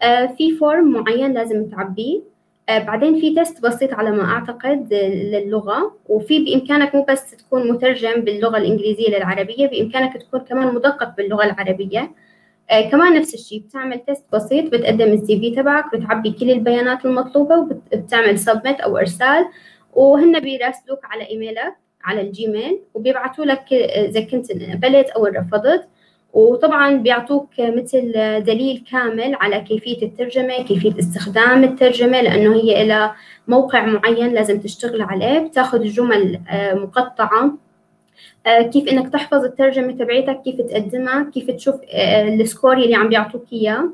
آه 0.02 0.26
في 0.26 0.56
form 0.56 0.92
معين 0.92 1.32
لازم 1.32 1.66
تعبيه. 1.70 2.20
بعدين 2.68 3.20
في 3.20 3.34
test 3.34 3.62
بسيط 3.62 3.94
على 3.94 4.10
ما 4.10 4.24
أعتقد 4.24 4.94
للغة. 5.32 5.96
وفي 6.08 6.44
بإمكانك 6.44 6.94
مو 6.94 7.04
بس 7.08 7.30
تكون 7.36 7.72
مترجم 7.72 8.20
باللغة 8.20 8.56
الإنجليزية 8.56 9.16
للعربية 9.16 9.66
بإمكانك 9.66 10.16
تكون 10.16 10.40
كمان 10.40 10.74
مدقق 10.74 11.16
باللغة 11.16 11.44
العربية. 11.44 12.10
آه 12.70 12.90
كمان 12.90 13.14
نفس 13.18 13.34
الشيء 13.34 13.60
بتعمل 13.60 13.98
test 13.98 14.24
بسيط 14.32 14.72
بتقدم 14.72 15.12
ال 15.12 15.40
CV 15.40 15.50
تبعك 15.50 15.96
بتعبي 15.96 16.30
كل 16.30 16.50
البيانات 16.50 17.04
المطلوبة 17.04 17.58
وبتعمل 17.58 18.38
submit 18.38 18.80
أو 18.80 18.98
إرسال. 18.98 19.46
وهن 19.94 20.40
بيراسلوك 20.40 20.98
على 21.04 21.28
إيميلك 21.28 21.74
على 22.04 22.20
ال 22.20 22.30
Gmail 22.30 22.80
وبيبعتوا 22.94 23.44
لك 23.44 23.72
إذا 23.72 24.20
كنت 24.20 24.52
قبلت 24.52 25.08
أو 25.08 25.26
رفضت 25.26 25.88
وطبعا 26.32 26.96
بيعطوك 26.96 27.48
مثل 27.58 28.12
دليل 28.44 28.84
كامل 28.90 29.34
على 29.34 29.60
كيفية 29.60 30.02
الترجمة 30.02 30.62
كيفية 30.62 30.98
استخدام 30.98 31.64
الترجمة 31.64 32.20
لأنه 32.20 32.56
هي 32.56 32.82
إلى 32.82 33.10
موقع 33.48 33.86
معين 33.86 34.34
لازم 34.34 34.60
تشتغل 34.60 35.02
عليه. 35.02 35.38
بتاخذ 35.38 35.82
جمل 35.82 36.40
مقطعة 36.74 37.52
آه، 38.46 38.62
كيف 38.62 38.88
إنك 38.88 39.12
تحفظ 39.12 39.44
الترجمة 39.44 39.92
تبعيتك 39.92 40.42
كيف 40.42 40.60
تقدمها 40.60 41.30
كيف 41.34 41.50
تشوف 41.50 41.74
آه، 41.92 42.28
السكور 42.28 42.76
اللي 42.76 42.94
عم 42.94 43.08
بيعطوك 43.08 43.44
إياه. 43.52 43.90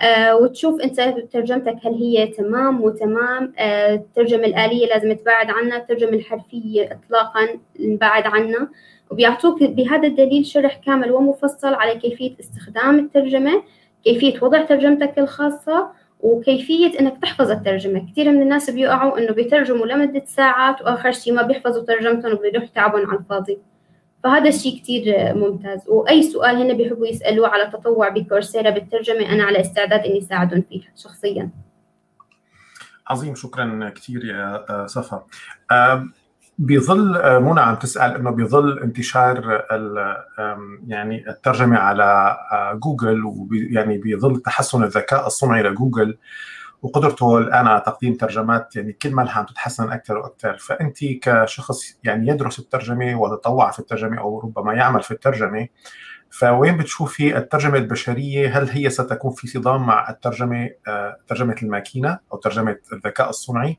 آه، 0.00 0.36
وتشوف 0.36 0.80
انت 0.80 1.00
ترجمتك 1.32 1.76
هل 1.86 1.94
هي 1.94 2.26
تمام 2.26 2.74
مو 2.74 2.90
تمام 2.90 3.52
الترجمة 3.58 4.44
الآلية 4.44 4.86
لازم 4.86 5.12
تبعد 5.12 5.50
عنها 5.50 5.76
الترجمة 5.76 6.10
الحرفية 6.10 6.92
اطلاقا 6.92 7.48
نبعد 7.80 8.26
عنها. 8.26 8.68
وبيعطوك 9.10 9.62
بهذا 9.62 10.08
الدليل 10.08 10.46
شرح 10.46 10.76
كامل 10.86 11.12
ومفصل 11.12 11.74
على 11.74 11.98
كيفية 11.98 12.32
استخدام 12.40 12.98
الترجمة 12.98 13.62
كيفية 14.04 14.34
وضع 14.42 14.62
ترجمتك 14.62 15.18
الخاصة 15.18 15.90
وكيفية 16.20 17.00
إنك 17.00 17.22
تحفظ 17.22 17.50
الترجمة. 17.50 18.06
كثير 18.12 18.30
من 18.30 18.42
الناس 18.42 18.70
بيقعوا 18.70 19.18
إنه 19.18 19.32
بيترجموا 19.32 19.86
لمدة 19.86 20.22
ساعات 20.26 20.82
وآخر 20.82 21.12
شيء 21.12 21.32
ما 21.32 21.42
بيحفظوا 21.42 21.84
ترجمتهم 21.84 22.32
وبيروح 22.32 22.66
تعبهم 22.66 23.10
على 23.10 23.18
الفاضي. 23.18 23.58
فهذا 24.24 24.48
الشيء 24.48 24.80
كثير 24.82 25.34
ممتاز. 25.34 25.88
وأي 25.88 26.22
سؤال 26.22 26.56
هن 26.56 26.76
بيحبوا 26.76 27.06
يسألوه 27.06 27.48
على 27.48 27.70
تطوع 27.72 28.08
بكورسيرا 28.08 28.70
بالترجمة 28.70 29.32
أنا 29.32 29.44
على 29.44 29.60
استعداد 29.60 30.00
إني 30.00 30.20
ساعدهم 30.20 30.64
فيه 30.68 30.80
شخصيا. 30.96 31.50
عظيم 33.08 33.34
شكرا 33.34 33.92
كثير 33.94 34.24
يا 34.24 34.86
صفا. 34.86 35.26
بظل 36.58 37.22
منى 37.40 37.60
عم 37.60 37.74
تسأل 37.74 38.14
إنه 38.14 38.30
بظل 38.30 38.78
انتشار 38.78 39.64
يعني 40.86 41.28
الترجمة 41.28 41.78
على 41.78 42.36
جوجل 42.74 43.24
ويعني 43.24 43.98
بظل 43.98 44.40
تحسن 44.40 44.82
الذكاء 44.82 45.26
الصنعي 45.26 45.62
لجوجل. 45.62 46.18
وقدرته 46.82 47.38
الآن 47.38 47.66
على 47.66 47.82
تقديم 47.86 48.14
ترجمات 48.14 48.76
يعني 48.76 48.92
كل 48.92 49.10
ما 49.10 49.30
عم 49.30 49.46
تتحسن 49.46 49.92
أكثر 49.92 50.18
وأكثر. 50.18 50.56
فأنت 50.58 51.04
كشخص 51.22 51.98
يعني 52.04 52.28
يدرس 52.28 52.58
الترجمة 52.58 53.20
وتطوع 53.20 53.70
في 53.70 53.78
الترجمة 53.78 54.18
أو 54.18 54.40
ربما 54.40 54.74
يعمل 54.74 55.02
في 55.02 55.10
الترجمة 55.10 55.68
فوين 56.30 56.76
بتشوفي 56.76 57.36
الترجمة 57.36 57.78
البشرية؟ 57.78 58.58
هل 58.58 58.68
هي 58.68 58.90
ستكون 58.90 59.32
في 59.32 59.46
صدام 59.46 59.86
مع 59.86 60.10
الترجمة 60.10 60.70
آه، 60.88 61.16
ترجمة 61.26 61.56
الماكينة 61.62 62.18
أو 62.32 62.38
ترجمة 62.38 62.78
الذكاء 62.92 63.28
الصنعي 63.28 63.78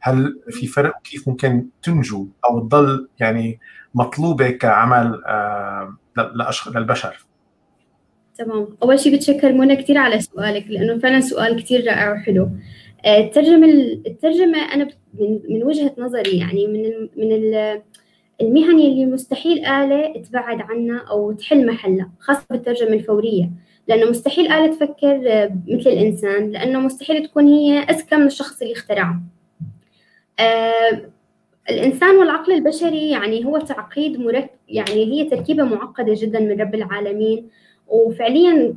هل 0.00 0.40
في 0.50 0.66
فرق 0.66 0.92
كيف 1.04 1.28
ممكن 1.28 1.68
تنجو 1.82 2.28
أو 2.44 2.60
تضل 2.60 3.08
يعني 3.18 3.60
مطلوبة 3.94 4.50
كعمل 4.50 5.22
آه، 5.26 5.96
للبشر؟ 6.74 7.26
تمام. 8.40 8.76
أول 8.82 9.00
شيء 9.00 9.16
بتشكر 9.16 9.52
منى 9.52 9.76
كثير 9.76 9.98
على 9.98 10.20
سؤالك 10.20 10.64
لأنه 10.68 10.98
فعلا 10.98 11.20
سؤال 11.20 11.62
كثير 11.62 11.86
رائع 11.86 12.12
وحلو. 12.12 12.48
آه، 13.04 13.18
الترجمة 13.18 13.66
الترجمة 14.06 14.58
أنا 14.58 14.88
من 15.48 15.62
وجهة 15.62 15.92
نظري 15.98 16.38
يعني 16.38 16.66
من 16.66 17.08
من 17.16 17.32
المهن 18.40 18.80
اللي 18.80 19.06
مستحيل 19.06 19.64
آلة 19.66 20.22
تبعد 20.22 20.60
عنها 20.60 20.98
أو 21.10 21.32
تحل 21.32 21.66
محلها 21.66 22.10
خاصة 22.20 22.46
بالترجمة 22.50 22.92
الفورية. 22.92 23.50
لأنه 23.88 24.10
مستحيل 24.10 24.52
آلة 24.52 24.66
تفكر 24.66 25.22
آه، 25.26 25.56
مثل 25.68 25.90
الإنسان 25.90 26.50
لأنه 26.50 26.80
مستحيل 26.80 27.26
تكون 27.26 27.46
هي 27.46 27.78
أذكى 27.78 28.16
من 28.16 28.26
الشخص 28.26 28.62
اللي 28.62 28.72
اخترعه. 28.74 29.22
آه 30.40 31.10
الإنسان 31.70 32.16
والعقل 32.16 32.52
البشري 32.52 33.10
يعني 33.10 33.44
هو 33.44 33.58
تعقيد 33.58 34.20
مركب 34.20 34.48
يعني 34.68 35.04
هي 35.04 35.24
تركيبة 35.24 35.64
معقدة 35.64 36.14
جدا 36.16 36.40
من 36.40 36.60
رب 36.60 36.74
العالمين. 36.74 37.48
وفعليا 37.90 38.74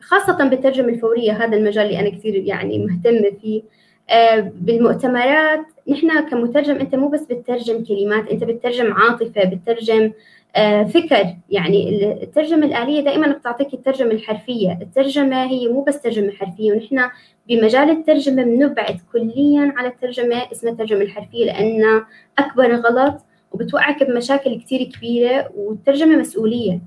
خاصة 0.00 0.48
بالترجمة 0.48 0.88
الفورية 0.88 1.32
هذا 1.32 1.56
المجال 1.56 1.86
اللي 1.86 2.00
أنا 2.00 2.10
كثير 2.10 2.34
يعني 2.34 2.78
مهتمة 2.78 3.30
فيه. 3.42 3.62
آه 4.10 4.52
بالمؤتمرات 4.54 5.60
نحن 5.88 6.28
كمترجم 6.28 6.76
أنت 6.76 6.94
مو 6.94 7.08
بس 7.08 7.22
بتترجم 7.22 7.84
كلمات 7.84 8.28
أنت 8.28 8.44
بتترجم 8.44 8.92
عاطفة 8.92 9.44
بتترجم 9.44 10.12
آه 10.56 10.82
فكر. 10.82 11.24
يعني 11.50 12.04
الترجمة 12.22 12.66
الآلية 12.66 13.00
دائما 13.00 13.32
بتعطيك 13.32 13.74
الترجمة 13.74 14.10
الحرفية. 14.10 14.78
الترجمة 14.82 15.44
هي 15.44 15.68
مو 15.68 15.82
بس 15.82 16.00
ترجمة 16.00 16.32
حرفية 16.32 16.72
ونحن 16.72 17.08
بمجال 17.48 17.90
الترجمة 17.90 18.42
بنبعد 18.42 19.00
كليا 19.12 19.72
على 19.76 19.88
الترجمة 19.88 20.36
اسمها 20.52 20.72
الترجمة 20.72 21.00
الحرفية 21.00 21.44
لأنها 21.44 22.06
أكبر 22.38 22.74
غلط 22.74 23.14
وبتوقعك 23.52 24.02
بمشاكل 24.02 24.60
كتير 24.60 24.82
كبيرة 24.82 25.50
والترجمة 25.56 26.16
مسؤولية. 26.16 26.80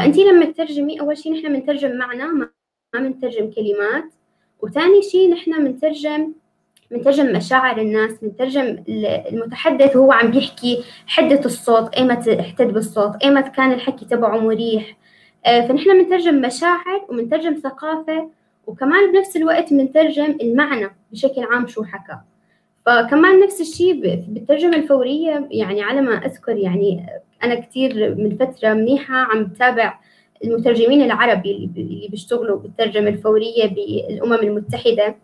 فأنت 0.00 0.18
لما 0.18 0.44
تترجمي 0.44 1.00
أول 1.00 1.18
شيء 1.18 1.32
نحن 1.32 1.52
بنترجم 1.52 1.96
معنى 1.96 2.22
ما 2.24 2.48
بنترجم 2.94 3.50
كلمات. 3.50 4.04
وثاني 4.60 5.02
شيء 5.02 5.30
نحن 5.30 5.64
بنترجم 5.64 6.32
بنترجم 6.90 7.36
مشاعر 7.36 7.80
الناس 7.80 8.12
بنترجم 8.22 8.84
المتحدث 9.32 9.96
وهو 9.96 10.12
عم 10.12 10.30
بيحكي 10.30 10.84
حدة 11.06 11.40
الصوت 11.44 11.94
ايمت 11.94 12.28
احتد 12.28 12.72
بالصوت 12.72 13.22
ايمت 13.22 13.48
كان 13.48 13.72
الحكي 13.72 14.04
تبعه 14.04 14.38
مريح. 14.38 14.96
آه، 15.46 15.66
فنحن 15.66 16.02
بنترجم 16.02 16.40
مشاعر 16.40 17.06
وبنترجم 17.08 17.54
ثقافة 17.54 18.30
وكمان 18.66 19.12
بنفس 19.12 19.36
الوقت 19.36 19.72
بنترجم 19.72 20.38
المعنى 20.42 20.90
بشكل 21.12 21.42
عام 21.42 21.66
شو 21.66 21.84
حكى. 21.84 22.18
فكمان 22.86 23.40
نفس 23.40 23.60
الشيء 23.60 24.00
بالترجمة 24.28 24.76
الفورية 24.76 25.48
يعني 25.50 25.82
على 25.82 26.00
ما 26.00 26.14
أذكر 26.14 26.56
يعني 26.56 27.06
أنا 27.44 27.54
كثير 27.54 28.14
من 28.14 28.36
فترة 28.36 28.72
منيحة 28.72 29.14
عم 29.14 29.44
بتابع 29.44 29.98
المترجمين 30.44 31.02
العربي 31.02 31.70
اللي 31.76 32.08
بيشتغلوا 32.10 32.58
بالترجمة 32.58 33.08
الفورية 33.08 33.66
بالأمم 33.66 34.32
المتحدة. 34.34 35.16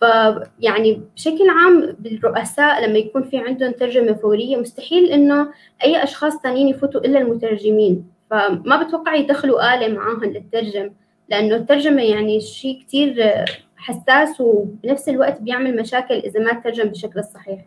فيعني 0.00 1.02
بشكل 1.16 1.48
عام 1.48 1.96
بالرؤساء 1.98 2.86
لما 2.86 2.98
يكون 2.98 3.22
في 3.22 3.38
عندهم 3.38 3.72
ترجمة 3.72 4.12
فورية 4.12 4.56
مستحيل 4.56 5.04
إنه 5.04 5.48
أي 5.84 6.02
أشخاص 6.02 6.32
ثانيين 6.42 6.68
يفوتوا 6.68 7.00
إلا 7.00 7.18
المترجمين. 7.18 8.06
فما 8.30 8.82
بتوقع 8.82 9.14
يدخلوا 9.14 9.74
آلة 9.74 9.88
معاهم 9.94 10.24
للترجم 10.24 10.90
لأنه 11.28 11.56
الترجمة 11.56 12.02
يعني 12.02 12.40
شيء 12.40 12.80
كتير 12.80 13.34
حساس 13.76 14.40
وبنفس 14.40 15.08
الوقت 15.08 15.40
بيعمل 15.40 15.76
مشاكل 15.76 16.14
إذا 16.14 16.40
ما 16.40 16.52
ترجم 16.52 16.88
بشكل 16.88 17.18
الصحيح 17.18 17.60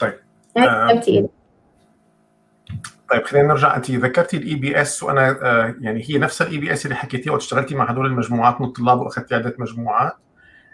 طيب. 0.00 0.12
آه. 0.56 1.00
طيب 3.12 3.22
خلينا 3.22 3.48
نرجع. 3.48 3.76
أنت 3.76 3.90
ذكرتي 3.90 4.36
ال 4.36 4.54
EVS 4.54 5.02
وأنا 5.02 5.38
آه 5.42 5.74
يعني 5.80 6.04
هي 6.08 6.18
نفس 6.18 6.42
ال 6.42 6.58
EVS 6.58 6.84
اللي 6.84 6.96
حكيتيها 6.96 7.32
واشتغلتي 7.32 7.74
مع 7.74 7.90
هدول 7.90 8.06
المجموعات 8.06 8.60
من 8.60 8.66
الطلاب 8.66 9.00
وأخذتي 9.00 9.34
عده 9.34 9.54
مجموعات. 9.58 10.12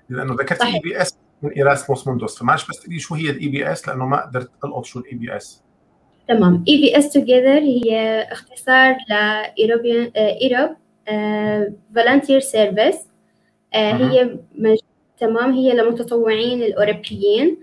لأنه 0.08 0.34
ذكرتي 0.34 0.66
اي 0.66 0.80
بي 0.84 1.02
اس 1.02 1.18
من 1.42 1.50
ايراسموس 1.50 2.08
موندوس 2.08 2.38
فمعلش 2.38 2.68
بس 2.68 2.80
تقولي 2.80 2.98
شو 2.98 3.14
هي 3.14 3.30
ال 3.30 3.48
EVS 3.48 3.88
لأنه 3.88 4.06
ما 4.06 4.26
قدرت 4.26 4.50
ألقط 4.64 4.84
شو 4.84 4.98
ال 4.98 5.14
EVS 5.14 5.62
تمام. 6.28 6.64
EVS 6.68 7.12
together 7.12 7.58
هي 7.58 8.22
اختصار 8.32 8.96
ل 9.10 9.12
Europe 9.58 10.76
Volunteer 11.94 12.40
Service 12.40 12.96
هي 13.74 14.38
مج... 14.54 14.78
تمام. 15.20 15.52
هي 15.52 15.72
للمتطوعين 15.72 16.62
الأوروبيين. 16.62 17.58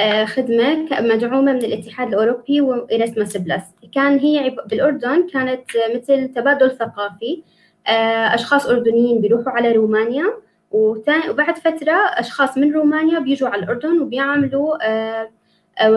آه، 0.00 0.24
خدمة 0.24 0.86
مدعومة 1.00 1.52
من 1.52 1.64
الاتحاد 1.64 2.08
الأوروبي 2.08 2.60
و 2.60 2.69
Erasmus 2.69 3.36
Plus 3.36 3.62
كان 3.94 4.18
هي 4.18 4.56
بالأردن 4.66 5.26
كانت 5.32 5.64
مثل 5.94 6.28
تبادل 6.28 6.70
ثقافي. 6.70 7.42
آه، 7.86 8.34
أشخاص 8.34 8.66
أردنيين 8.66 9.20
بيروحوا 9.20 9.52
على 9.52 9.72
رومانيا 9.72 10.24
وبعد 10.70 11.58
فترة 11.58 11.92
أشخاص 11.92 12.58
من 12.58 12.72
رومانيا 12.72 13.18
بيجوا 13.18 13.48
على 13.48 13.62
الأردن 13.62 14.00
وبيعملوا 14.00 14.76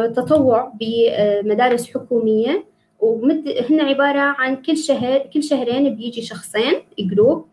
تطوع 0.08 0.74
بمدارس 0.80 1.94
حكومية. 1.94 2.66
ومد 3.00 3.50
هن 3.70 3.82
عبارة 3.82 4.20
عن 4.20 4.56
كل 4.56 4.78
شهر 4.78 5.20
كل 5.34 5.44
شهرين 5.44 5.96
بيجي 5.96 6.22
شخصين 6.22 6.74
جروب 7.00 7.46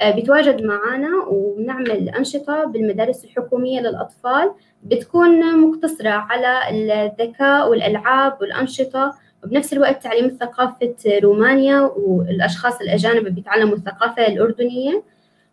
آه، 0.00 0.10
بيتواجد 0.10 0.62
معنا 0.62 1.24
وبنعمل 1.28 2.08
أنشطة 2.08 2.64
بالمدارس 2.64 3.24
الحكومية 3.24 3.80
للأطفال. 3.80 4.52
بتكون 4.90 5.60
مقتصرة 5.60 6.10
على 6.10 6.70
الذكاء 6.70 7.70
والألعاب 7.70 8.38
والأنشطة 8.40 9.14
وبنفس 9.44 9.72
الوقت 9.72 10.02
تعليم 10.02 10.36
ثقافة 10.40 10.96
رومانيا 11.22 11.80
والأشخاص 11.80 12.80
الأجانب 12.80 13.34
بيتعلموا 13.34 13.76
الثقافة 13.76 14.26
الأردنية. 14.26 15.02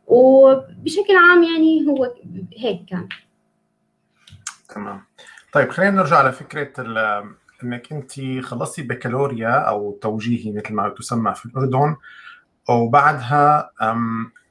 وبشكل 0.08 1.16
عام 1.16 1.44
يعني 1.44 1.88
هو 1.88 2.14
هيك 2.58 2.86
كان. 2.90 3.08
تمام. 4.76 5.02
طيب 5.54 5.70
خلينا 5.70 5.92
نرجع 5.92 6.18
على 6.18 6.32
فكره 6.32 6.74
إنك 7.64 7.92
أنت 7.94 8.12
خلصتي 8.46 8.82
بكالوريا 8.82 9.50
أو 9.50 10.00
توجيهي 10.02 10.52
مثل 10.52 10.74
ما 10.74 10.90
تسمى 10.90 11.34
في 11.34 11.46
الأردن 11.46 11.96
وبعدها 12.70 13.72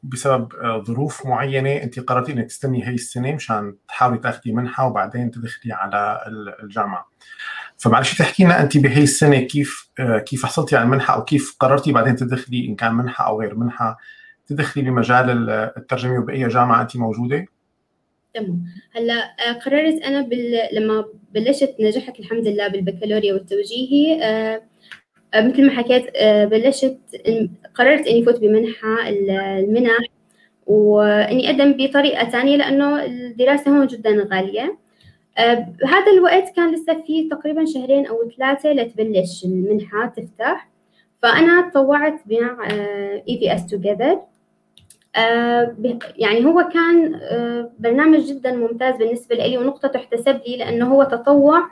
بسبب 0.02 0.52
ظروف 0.86 1.26
معينة 1.26 1.70
أنت 1.70 2.00
قررتي 2.00 2.32
إنك 2.32 2.46
تستني 2.46 2.88
هي 2.88 2.94
السنة 2.94 3.34
مشان 3.34 3.76
تحاولي 3.88 4.18
تاخذي 4.18 4.52
منحة 4.52 4.86
وبعدين 4.86 5.30
تدخلي 5.30 5.72
على 5.72 6.20
الجامعة 6.62 7.08
فمعلش 7.76 8.18
تحكي 8.18 8.44
لنا 8.44 8.62
أنت 8.62 8.78
بهي 8.78 9.02
السنة 9.02 9.40
كيف 9.40 9.90
كيف 10.26 10.46
حصلتي 10.46 10.76
على 10.76 10.84
المنحة 10.84 11.14
أو 11.14 11.24
كيف 11.24 11.56
قررتي 11.60 11.92
بعدين 11.92 12.16
تدخلي 12.16 12.66
إن 12.66 12.74
كان 12.74 12.94
منحة 12.94 13.26
أو 13.26 13.40
غير 13.40 13.54
منحة 13.54 13.98
تدخلي 14.46 14.82
بمجال 14.82 15.50
الترجمة 15.50 16.18
وبأي 16.18 16.48
جامعة 16.48 16.82
أنت 16.82 16.96
موجودة؟ 16.96 17.46
تمام 18.34 18.64
هلأ 18.92 19.14
آه، 19.14 19.52
قررت 19.52 20.02
أنا 20.02 20.20
بال... 20.20 20.68
لما 20.72 21.04
بلشت 21.34 21.76
نجحت 21.80 22.20
الحمد 22.20 22.48
لله 22.48 22.68
بالبكالوريا 22.68 23.34
والتوجيهي 23.34 24.22
آه، 24.22 24.26
آه، 24.26 24.62
مثل 25.36 25.66
ما 25.66 25.70
حكيت 25.70 26.06
بلشت 26.50 26.98
قررت 27.74 28.06
إني 28.06 28.24
فوت 28.24 28.40
بمنحة 28.40 29.08
المنح 29.08 29.98
وإني 30.66 31.50
أقدم 31.50 31.72
بطريقة 31.72 32.30
ثانية 32.30 32.56
لأنه 32.56 33.04
الدراسة 33.04 33.70
هون 33.70 33.86
جدا 33.86 34.28
غالية. 34.32 34.78
بهذا 35.38 36.12
الوقت 36.16 36.56
كان 36.56 36.74
لسه 36.74 37.02
في 37.06 37.28
تقريبا 37.28 37.64
شهرين 37.64 38.06
أو 38.06 38.30
ثلاثة 38.38 38.72
لتبلش 38.72 39.44
المنحة 39.44 40.06
تفتح. 40.06 40.68
فأنا 41.22 41.70
تطوعت 41.70 42.20
مع 42.30 42.68
اي 43.28 43.38
في 43.38 43.54
اس 43.54 43.66
توجذر 43.66 44.20
آه، 45.16 45.76
يعني 46.16 46.44
هو 46.44 46.68
كان 46.72 47.14
آه، 47.14 47.70
برنامج 47.78 48.20
جدا 48.20 48.52
ممتاز 48.52 48.96
بالنسبة 48.96 49.36
لي 49.36 49.58
ونقطة 49.58 49.88
تحتسب 49.88 50.40
لي 50.46 50.56
لأنه 50.56 50.94
هو 50.94 51.02
تطوع 51.02 51.62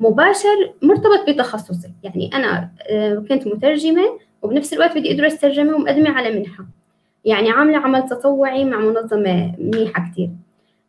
مباشر 0.00 0.72
مرتبط 0.82 1.28
بتخصصي. 1.28 1.90
يعني 2.02 2.30
أنا 2.34 2.70
آه، 2.90 3.24
كنت 3.28 3.46
مترجمة 3.46 4.18
وبنفس 4.42 4.72
الوقت 4.72 4.98
بدي 4.98 5.12
أدرس 5.14 5.40
ترجمة 5.40 5.74
ومقدمة 5.76 6.10
على 6.10 6.38
منحة. 6.38 6.64
يعني 7.24 7.50
عاملة 7.50 7.78
عمل 7.78 8.08
تطوعي 8.08 8.64
مع 8.64 8.78
منظمة 8.78 9.54
منيحة 9.58 10.10
كتير. 10.12 10.30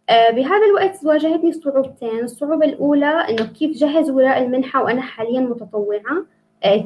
بهذا 0.10 0.66
الوقت 0.70 1.00
واجهتني 1.04 1.52
صعوبتين. 1.52 2.20
الصعوبة 2.24 2.66
الأولى 2.66 3.06
إنه 3.30 3.46
كيف 3.46 3.78
جهز 3.78 4.10
وراء 4.10 4.44
المنحة 4.44 4.84
وأنا 4.84 5.02
حاليا 5.02 5.40
متطوعة؟ 5.40 6.26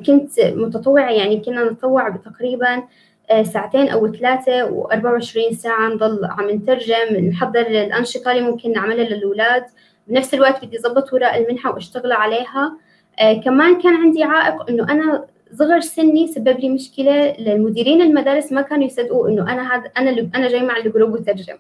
كنت 0.06 0.40
متطوعة 0.40 1.12
يعني 1.12 1.40
كنا 1.40 1.72
نتطوع 1.72 2.10
بتقريبا 2.10 2.84
آه، 3.32 3.44
ساعتين 3.44 3.90
أو 3.90 4.12
ثلاثة 4.14 4.84
و24 4.84 5.54
ساعة. 5.54 5.90
نضل 5.90 6.26
عم 6.26 6.50
نترجم 6.50 7.16
نحضر 7.30 7.62
الأنشطة 7.62 8.32
اللي 8.32 8.44
ممكن 8.44 8.72
نعملها 8.72 9.04
للأولاد. 9.06 9.64
بنفس 10.08 10.34
الوقت 10.34 10.66
بدي 10.66 10.80
أضبط 10.80 11.14
وراء 11.14 11.44
المنحة 11.44 11.74
وأشتغل 11.74 12.12
عليها. 12.12 12.78
آه 13.20 13.34
كمان 13.34 13.82
كان 13.82 13.96
عندي 13.96 14.24
عائق 14.24 14.70
إنه 14.70 14.84
أنا 14.92 15.26
صغر 15.54 15.80
سني 15.80 16.28
سبب 16.28 16.60
لي 16.60 16.70
مشكلة 16.70 17.36
للمديرين 17.40 18.02
المدارس 18.02 18.52
ما 18.52 18.62
كانوا 18.62 18.86
يصدقوا 18.86 19.30
إنه 19.30 19.54
أنا 19.54 19.76
هذا 19.76 19.92
أنا 19.98 20.10
اللي 20.10 20.30
أنا 20.36 20.50
جاي 20.50 20.62
مع 20.62 20.78
الجروب 20.78 21.14
وترجم. 21.14 21.58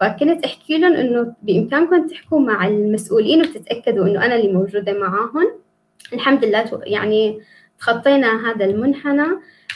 فكنت 0.00 0.44
أحكي 0.44 0.78
لهم 0.78 0.92
إنه 0.92 1.34
بإمكانكم 1.42 2.06
تحكوا 2.06 2.40
مع 2.40 2.66
المسؤولين 2.66 3.40
وتتأكدوا 3.40 4.06
إنه 4.06 4.24
أنا 4.24 4.34
اللي 4.34 4.52
موجودة 4.52 4.92
معاهم. 4.92 5.50
الحمد 6.12 6.44
لله 6.44 6.80
يعني 6.84 7.40
تخطينا 7.78 8.50
هذا 8.50 8.64
المنحنى. 8.64 9.26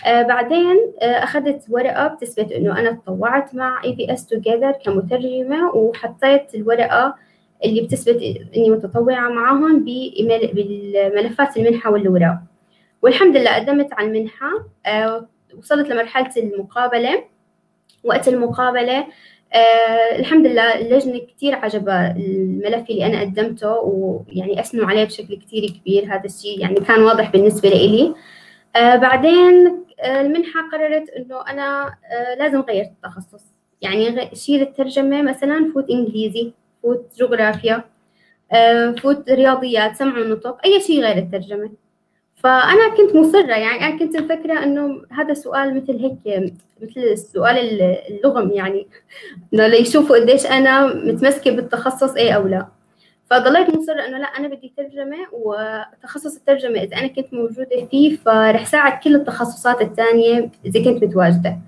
آه 0.06 0.22
بعدين 0.22 0.76
آه 1.02 1.04
أخذت 1.04 1.64
ورقة 1.70 2.06
بتثبت 2.06 2.52
إنه 2.52 2.78
أنا 2.80 2.92
تطوعت 2.92 3.54
مع 3.54 3.84
اي 3.84 3.92
بي 3.92 4.12
اس 4.12 4.26
توجذر 4.26 4.72
كمترجمة 4.72 5.74
وحطيت 5.74 6.54
الورقة 6.54 7.14
اللي 7.64 7.80
بتثبت 7.80 8.22
إني 8.56 8.70
متطوعة 8.70 9.28
معاهم 9.28 9.84
بالملفات 9.84 11.56
المنحة 11.56 11.90
والأوراق 11.92 12.38
والحمد 13.02 13.36
لله 13.36 13.54
قدمت 13.54 13.92
على 13.92 14.08
المنحة 14.08 14.48
آه 14.86 15.28
وصلت 15.58 15.88
لمرحلة 15.88 16.30
المقابلة. 16.36 17.24
وقت 18.04 18.28
المقابلة 18.28 19.06
آه 19.52 20.16
الحمد 20.18 20.46
لله 20.46 20.80
اللجنة 20.80 21.18
كتير 21.18 21.54
عجبها 21.54 22.16
الملف 22.16 22.90
اللي 22.90 23.06
أنا 23.06 23.20
قدمته 23.20 23.72
ويعني 23.78 24.60
أثنوا 24.60 24.86
عليه 24.86 25.04
بشكل 25.04 25.34
كتير 25.36 25.70
كبير 25.70 26.04
هذا 26.04 26.24
الشيء 26.24 26.60
يعني 26.60 26.74
كان 26.74 27.02
واضح 27.02 27.30
بالنسبة 27.30 27.68
لإلي. 27.68 28.14
آه 28.76 28.96
بعدين 28.96 29.84
آه 30.00 30.20
المنحة 30.20 30.60
قررت 30.72 31.08
إنه 31.10 31.40
أنا 31.50 31.86
آه 31.86 32.34
لازم 32.38 32.60
غير 32.60 32.84
التخصص. 32.84 33.44
يعني 33.82 34.30
شيل 34.34 34.62
الترجمة 34.62 35.22
مثلا 35.22 35.70
فوت 35.74 35.90
إنجليزي. 35.90 36.52
فوت 36.84 37.12
جغرافيا 37.18 37.84
آه 38.52 38.90
فوت 38.90 39.30
رياضيات 39.30 39.96
سمع 39.96 40.18
ونطق 40.18 40.58
أي 40.66 40.80
شيء 40.80 41.00
غير 41.00 41.18
الترجمة. 41.18 41.70
فأنا 42.36 42.88
كنت 42.96 43.16
مصرة 43.16 43.54
يعني 43.56 43.86
أنا 43.86 43.98
كنت 43.98 44.16
مفكرة 44.16 44.62
إنه 44.62 45.02
هذا 45.10 45.34
سؤال 45.34 45.76
مثل 45.76 45.92
هيك 45.92 46.52
مثل 46.82 47.00
السؤال 47.00 47.82
اللغم 47.82 48.50
يعني 48.50 48.86
إنه 49.54 49.66
ليشوفوا 49.66 50.16
قديش 50.16 50.46
أنا 50.46 50.86
متمسكة 50.86 51.50
بالتخصص 51.50 52.14
إيه 52.14 52.32
أو 52.32 52.46
لا. 52.46 52.66
فضليت 53.30 53.76
مصرة 53.76 54.06
إنه 54.06 54.18
لا 54.18 54.26
أنا 54.26 54.48
بدي 54.48 54.72
ترجمة 54.76 55.16
وتخصص 55.32 56.36
الترجمة 56.36 56.82
إذا 56.82 56.96
أنا 56.96 57.06
كنت 57.06 57.34
موجودة 57.34 57.86
فيه 57.90 58.16
فرح 58.16 58.66
ساعد 58.66 59.02
كل 59.02 59.14
التخصصات 59.14 59.82
الثانية 59.82 60.50
إذا 60.66 60.84
كنت 60.84 61.04
متواجدة. 61.04 61.58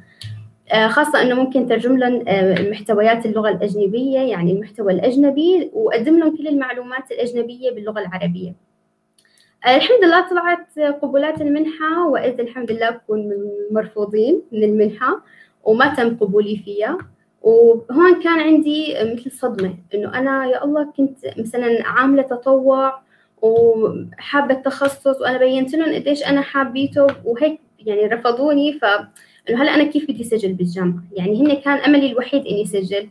خاصة 0.88 1.22
إنه 1.22 1.35
ممكن 1.35 1.66
ترجم 1.66 1.96
لهم 1.98 2.24
آه، 2.29 2.70
محتويات 2.70 3.26
اللغة 3.26 3.48
الأجنبية 3.48 4.18
يعني 4.18 4.52
المحتوى 4.52 4.92
الأجنبي 4.92 5.70
وأقدم 5.72 6.18
لهم 6.18 6.37
كل 6.37 6.48
المعلومات 6.48 7.11
الأجنبية 7.12 7.70
باللغة 7.70 8.00
العربية. 8.00 8.55
آه، 9.66 9.76
الحمد 9.76 10.05
لله 10.05 10.29
طلعت 10.29 10.79
قبولات 11.02 11.40
المنحة 11.40 12.09
وإذ 12.09 12.40
الحمد 12.40 12.70
لله 12.70 12.90
بكون 12.90 13.18
من 13.18 13.37
المرفوضين 13.70 14.42
من 14.52 14.64
المنحة 14.64 15.22
وما 15.64 15.94
تم 15.94 16.16
قبولي 16.16 16.57
فيها. 16.57 16.98
وهون 17.42 18.22
كان 18.22 18.40
عندي 18.40 18.94
مثل 19.00 19.31
صدمة 19.31 19.74
إنه 19.94 20.18
أنا 20.18 20.46
يا 20.46 20.64
الله 20.64 20.92
كنت 20.96 21.18
مثلا 21.38 21.87
عاملة 21.87 22.22
تطوع 22.22 23.00
وحابة 23.42 24.55
التخصص 24.55 25.20
وأنا 25.20 25.38
بينت 25.38 25.74
لهم 25.74 25.94
قديش 25.94 26.26
أنا 26.26 26.40
حابيته 26.40 27.07
وهيك 27.24 27.61
يعني 27.79 28.07
رفضوني 28.07 28.72
ف 28.72 28.85
إنه 29.50 29.62
هلا 29.62 29.74
أنا 29.74 29.85
كيف 29.85 30.11
بدي 30.11 30.24
سجل 30.24 30.52
بالجامعة؟ 30.52 31.02
يعني 31.12 31.42
هن 31.42 31.54
كان 31.54 31.78
أملي 31.78 32.06
الوحيد 32.12 32.46
إني 32.46 32.66
سجل. 32.66 33.09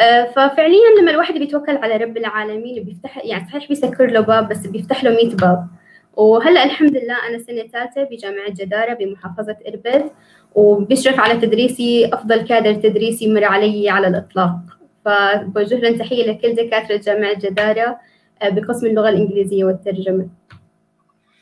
آه، 0.00 0.24
ففعليا 0.24 1.00
لما 1.00 1.10
الواحد 1.10 1.34
بيتوكل 1.34 1.76
على 1.76 1.96
رب 1.96 2.16
العالمين 2.16 2.84
بيفتح 2.84 3.24
يعني 3.24 3.46
صحيح 3.48 3.68
بيسكر 3.68 4.06
له 4.10 4.20
باب 4.20 4.48
بس 4.48 4.66
بيفتح 4.66 5.04
له 5.04 5.10
100 5.10 5.36
باب. 5.36 5.68
وهلا 6.16 6.64
الحمد 6.64 6.96
لله 6.96 7.28
أنا 7.28 7.38
سنة 7.38 7.62
ثالثه 7.62 8.04
بجامعة 8.04 8.50
جدارة 8.50 8.94
بمحافظة 8.94 9.56
إربد 9.68 10.10
وبيشرف 10.54 11.20
على 11.20 11.40
تدريسي 11.40 12.10
أفضل 12.12 12.46
كادر 12.46 12.74
تدريسي 12.74 13.34
مر 13.34 13.44
علي 13.44 13.88
على 13.90 14.06
الإطلاق. 14.06 14.56
فبوجه 15.04 15.74
لهم 15.74 15.98
تحية 15.98 16.30
لكل 16.30 16.54
دكاترة 16.54 16.96
جامعة 16.96 17.38
جدارة 17.38 17.98
آه، 18.42 18.48
بقسم 18.48 18.86
اللغة 18.86 19.08
الإنجليزية 19.08 19.64
والترجمة. 19.64 20.28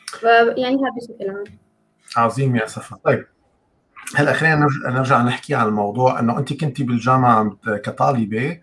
فيعني 0.06 0.76
هذا 0.76 0.90
بشكل 1.00 1.30
عام. 1.30 1.44
عظيم 2.16 2.56
يا 2.56 2.66
صفا. 2.66 2.98
طيب 3.04 3.24
هلا 4.16 4.32
خلينا 4.32 4.66
نرجع 4.86 5.22
نحكي 5.22 5.54
عن 5.54 5.66
الموضوع 5.66 6.20
إنه 6.20 6.38
انت 6.38 6.52
كنت 6.52 6.82
بالجامعة 6.82 7.56
كطالبة 7.66 8.60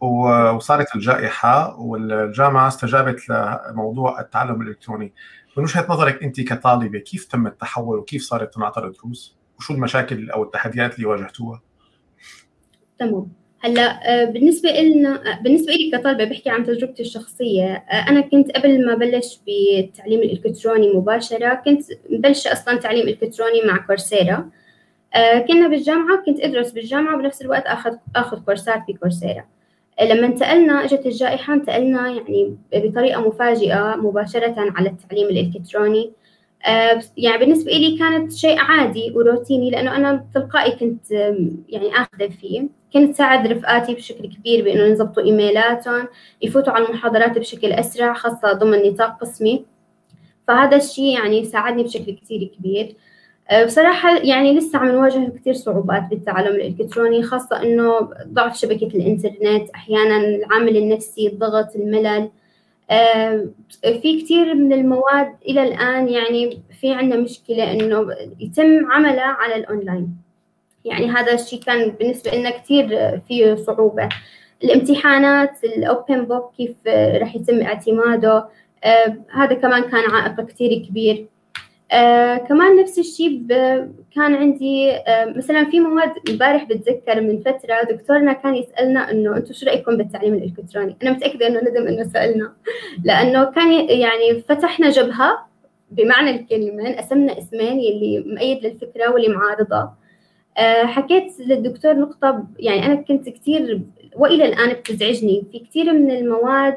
وصارت 0.00 0.94
الجائحة 0.94 1.80
والجامعة 1.80 2.68
استجابت 2.68 3.20
لموضوع 3.28 4.20
التعلم 4.20 4.62
الإلكتروني. 4.62 5.12
من 5.56 5.64
وجهة 5.64 5.86
نظرك 5.88 6.22
انت 6.22 6.40
كطالبة 6.40 6.98
كيف 6.98 7.24
تم 7.24 7.46
التحول 7.46 7.98
وكيف 7.98 8.22
صارت 8.22 8.54
تنعطى 8.54 8.80
الدروس 8.80 9.36
وشو 9.58 9.74
المشاكل 9.74 10.30
أو 10.30 10.42
التحديات 10.42 10.94
اللي 10.94 11.06
واجهتوها؟ 11.06 11.62
تمام. 12.98 13.32
هلا 13.62 13.82
آه، 14.22 14.24
بالنسبة 14.24 14.70
لنا 14.70 15.32
آه، 15.32 15.42
بالنسبة 15.42 15.72
لي 15.72 15.90
كطالبة 15.90 16.24
بحكي 16.24 16.50
عن 16.50 16.64
تجربتي 16.64 17.02
الشخصية 17.02 17.74
آه، 17.74 18.08
أنا 18.08 18.20
كنت 18.20 18.50
قبل 18.50 18.86
ما 18.86 18.94
بلش 18.94 19.40
بالتعليم 19.46 20.20
الإلكتروني 20.20 20.92
مباشرة 20.92 21.54
كنت 21.54 21.82
مبلشة 22.10 22.52
أصلا 22.52 22.76
تعليم 22.76 23.08
إلكتروني 23.08 23.62
مع 23.66 23.76
كورسيرا. 23.86 24.50
كنا 25.48 25.68
بالجامعة 25.68 26.22
كنت 26.26 26.40
أدرس 26.40 26.72
بالجامعة 26.72 27.14
وبنفس 27.14 27.42
الوقت 27.42 27.66
أخذ 27.66 27.96
أخذ 28.16 28.44
كورسات 28.44 28.82
بكورسيرا 28.88 29.44
لما 30.02 30.26
انتقلنا 30.26 30.84
إجت 30.84 31.06
الجائحة 31.06 31.54
انتقلنا 31.54 32.08
يعني 32.08 32.56
بطريقة 32.72 33.20
مفاجئة 33.28 33.96
مباشرة 33.96 34.54
على 34.58 34.88
التعليم 34.88 35.28
الإلكتروني. 35.28 36.12
آه، 36.66 37.00
يعني 37.16 37.38
بالنسبة 37.38 37.72
لي 37.72 37.98
كانت 37.98 38.32
شيء 38.32 38.58
عادي 38.58 39.12
وروتيني 39.16 39.70
لأنه 39.70 39.96
أنا 39.96 40.26
تلقائي 40.34 40.72
كنت 40.72 41.10
يعني 41.68 41.92
آخذة 41.94 42.28
فيه. 42.40 42.68
كنت 42.92 43.16
ساعد 43.16 43.46
رفقاتي 43.46 43.94
بشكل 43.94 44.26
كبير 44.34 44.64
بإنه 44.64 44.82
ينظبطوا 44.82 45.22
إيميلاتهم 45.22 46.08
يفوتوا 46.42 46.72
على 46.72 46.86
المحاضرات 46.86 47.38
بشكل 47.38 47.72
أسرع 47.72 48.14
خاصة 48.14 48.52
ضمن 48.52 48.78
نطاق 48.88 49.20
قسمي. 49.20 49.64
فهذا 50.48 50.76
الشيء 50.76 51.18
يعني 51.18 51.44
ساعدني 51.44 51.82
بشكل 51.82 52.12
كتير 52.12 52.50
كبير. 52.58 52.86
آه، 52.86 52.94
بصراحة 53.64 54.18
يعني 54.18 54.58
لسه 54.58 54.78
عم 54.78 54.88
نواجه 54.88 55.32
كثير 55.40 55.54
صعوبات 55.54 56.02
بالتعلم 56.10 56.54
الإلكتروني 56.56 57.22
خاصة 57.22 57.62
إنه 57.62 58.10
ضعف 58.26 58.56
شبكة 58.56 58.86
الإنترنت 58.86 59.70
أحيانا 59.74 60.16
العامل 60.16 60.76
النفسي 60.76 61.26
الضغط 61.26 61.76
الملل. 61.76 62.30
آه، 62.90 63.48
في 63.82 64.22
كثير 64.22 64.54
من 64.54 64.72
المواد 64.72 65.34
إلى 65.48 65.62
الآن 65.62 66.08
يعني 66.08 66.62
في 66.80 66.92
عندنا 66.92 67.20
مشكلة 67.20 67.72
إنه 67.72 68.06
يتم 68.40 68.92
عملها 68.92 69.36
على 69.40 69.54
الأونلاين. 69.56 70.16
يعني 70.84 71.10
هذا 71.10 71.32
الشيء 71.32 71.60
كان 71.60 71.90
بالنسبة 71.90 72.30
لنا 72.30 72.50
كثير 72.50 73.18
فيه 73.28 73.54
صعوبة. 73.54 74.08
الامتحانات 74.64 75.64
ال 75.64 75.76
open 75.76 76.24
book 76.24 76.52
كيف 76.56 76.76
راح 76.86 77.36
يتم 77.36 77.62
اعتماده. 77.62 78.48
آه 78.84 79.16
هذا 79.32 79.54
كمان 79.54 79.82
كان 79.82 80.10
عائق 80.10 80.40
كثير 80.40 80.86
كبير. 80.88 81.26
آه 81.92 82.36
كمان 82.36 82.76
نفس 82.80 82.98
الشيء 82.98 83.46
كان 84.14 84.34
عندي 84.34 84.90
آه 84.92 85.24
مثلا 85.36 85.64
في 85.70 85.80
مواد 85.80 86.12
امبارح 86.30 86.64
بتذكر 86.64 87.20
من 87.20 87.40
فترة 87.40 87.82
دكتورنا 87.90 88.32
كان 88.32 88.54
يسألنا 88.54 89.10
إنه 89.10 89.36
أنتم 89.36 89.52
شو 89.52 89.66
رأيكم 89.66 89.96
بالتعليم 89.96 90.34
الإلكتروني؟ 90.34 90.96
أنا 91.02 91.10
متأكدة 91.10 91.46
إنه 91.46 91.60
ندم 91.60 91.86
إنه 91.88 92.02
سألنا 92.04 92.52
لأنه 93.04 93.44
كان 93.44 93.72
يعني 93.88 94.42
فتحنا 94.48 94.90
جبهة 94.90 95.46
بمعنى 95.90 96.30
الكلمة 96.30 96.86
انقسمنا 96.86 97.38
اسمين 97.38 97.80
يلي 97.80 98.24
مؤيد 98.26 98.66
للفكرة 98.66 99.10
واللي 99.12 99.28
معارضة 99.28 99.90
آه 100.58 100.82
حكيت 100.84 101.40
للدكتور 101.40 101.94
نقطة 101.94 102.44
يعني 102.58 102.86
أنا 102.86 102.94
كنت 102.94 103.28
كثير 103.28 103.80
وإلى 104.16 104.44
الآن 104.44 104.72
بتزعجني 104.72 105.44
في 105.52 105.58
كثير 105.58 105.92
من 105.92 106.10
المواد 106.10 106.76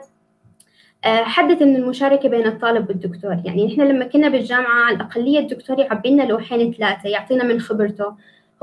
حدث 1.03 1.61
من 1.61 1.75
المشاركة 1.75 2.29
بين 2.29 2.47
الطالب 2.47 2.89
والدكتور. 2.89 3.37
يعني 3.45 3.73
إحنا 3.73 3.83
لما 3.83 4.05
كنا 4.05 4.29
بالجامعة 4.29 4.85
على 4.85 4.95
الأقلية 4.95 5.39
الدكتور 5.39 5.79
يعبي 5.79 6.09
لنا 6.09 6.23
لوحين 6.23 6.73
ثلاثة 6.73 7.09
يعطينا 7.09 7.43
من 7.43 7.59
خبرته. 7.59 8.13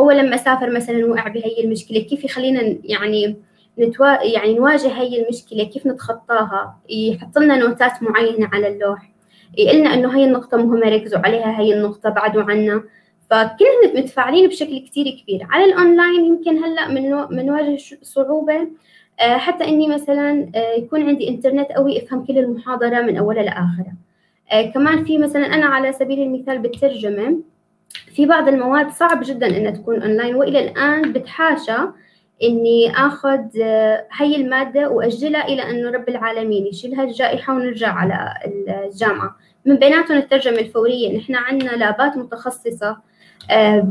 هو 0.01 0.11
لما 0.11 0.37
سافر 0.37 0.71
مثلا 0.71 1.07
وقع 1.07 1.29
بهي 1.29 1.65
المشكلة 1.65 2.01
كيف 2.01 2.25
يخلينا 2.25 2.77
يعني 2.85 3.37
نتوا... 3.79 4.23
يعني 4.23 4.55
نواجه 4.55 4.89
هي 4.89 5.23
المشكلة؟ 5.23 5.65
كيف 5.65 5.87
نتخطاها؟ 5.87 6.79
يحط 6.89 7.39
لنا 7.39 7.57
نوتات 7.57 8.03
معينة 8.03 8.49
على 8.53 8.69
اللوح. 8.69 9.11
يقول 9.59 9.79
لنا 9.79 9.95
إنه 9.95 10.17
هي 10.17 10.25
النقطة 10.25 10.57
مهمة 10.57 10.89
ركزوا 10.89 11.19
عليها 11.19 11.61
هي 11.61 11.75
النقطة 11.75 12.11
بعدوا 12.11 12.43
عنا 12.43 12.83
فكلنا 13.31 14.01
متفاعلين 14.01 14.49
بشكل 14.49 14.79
كتير 14.79 15.21
كبير. 15.23 15.47
على 15.51 15.65
الأونلاين 15.65 16.25
يمكن 16.25 16.65
هلأ 16.65 16.89
من 16.89 17.27
بنواجه 17.37 17.79
صعوبة. 18.03 18.55
آه، 18.55 18.69
حتى 19.21 19.65
إني 19.65 19.89
مثلا 19.89 20.51
آه، 20.55 20.73
يكون 20.79 21.09
عندي 21.09 21.29
إنترنت 21.29 21.73
قوي 21.73 22.03
افهم 22.03 22.25
كل 22.25 22.39
المحاضرة 22.39 23.01
من 23.01 23.17
أولها 23.17 23.43
لآخرها. 23.43 23.95
آه، 24.53 24.63
كمان 24.63 25.05
في 25.05 25.19
مثلا 25.19 25.47
أنا 25.47 25.67
على 25.67 25.93
سبيل 25.93 26.23
المثال 26.23 26.59
بالترجمه 26.59 27.39
في 28.15 28.27
بعض 28.27 28.49
المواد 28.49 28.91
صعب 28.91 29.21
جدا 29.25 29.47
إنها 29.47 29.71
تكون 29.71 30.03
أونلاين 30.03 30.35
وإلى 30.35 30.61
الآن 30.61 31.13
بتحاشى 31.13 31.77
إني 32.43 32.91
آخذ 32.91 33.41
هي 34.13 34.37
المادة 34.37 34.91
وأجلها 34.91 35.49
إلى 35.49 35.71
انه 35.71 35.91
رب 35.91 36.09
العالمين 36.09 36.67
يشيلها 36.67 37.05
الجائحه 37.05 37.55
ونرجع 37.55 37.93
على 37.93 38.35
الجامعة. 38.69 39.37
من 39.67 39.77
بيناتهم 39.77 40.19
الترجمة 40.19 40.59
الفورية 40.59 41.19
نحن 41.19 41.35
عندنا 41.35 41.71
لابات 41.71 42.17
متخصصة 42.17 42.97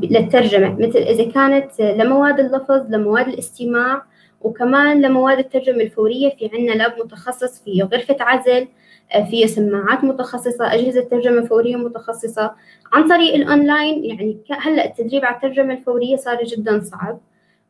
للترجمة 0.03 0.75
مثل 0.79 0.99
إذا 0.99 1.31
كانت 1.31 1.81
لمواد 1.81 2.39
اللفظ 2.39 2.85
لمواد 2.89 3.27
الاستماع 3.27 4.01
وكمان 4.41 5.01
لمواد 5.01 5.39
الترجمة 5.39 5.81
الفورية 5.81 6.29
في 6.29 6.49
عنا 6.53 6.71
lab 6.71 6.99
متخصص 6.99 7.63
فيه 7.63 7.83
غرفة 7.83 8.15
عزل 8.19 8.67
آه، 9.11 9.23
فيه 9.23 9.45
سماعات 9.45 10.03
متخصصة 10.03 10.73
أجهزة 10.73 11.01
ترجمة 11.01 11.45
فورية 11.45 11.75
متخصصة. 11.75 12.55
عن 12.93 13.09
طريق 13.09 13.35
الأونلاين 13.35 14.05
يعني 14.05 14.37
هلأ 14.51 14.85
التدريب 14.85 15.25
على 15.25 15.35
الترجمة 15.35 15.73
الفورية 15.73 16.15
صار 16.15 16.43
جدا 16.43 16.81
صعب. 16.83 17.19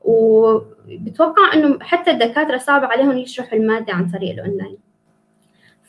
وبتوقع 0.02 1.54
إنه 1.54 1.80
حتى 1.82 2.12
الدكاترة 2.12 2.58
صعب 2.58 2.84
عليهم 2.84 3.18
يشرحوا 3.18 3.58
المادة 3.58 3.94
عن 3.94 4.12
طريق 4.12 4.32
الأونلاين. 4.32 4.78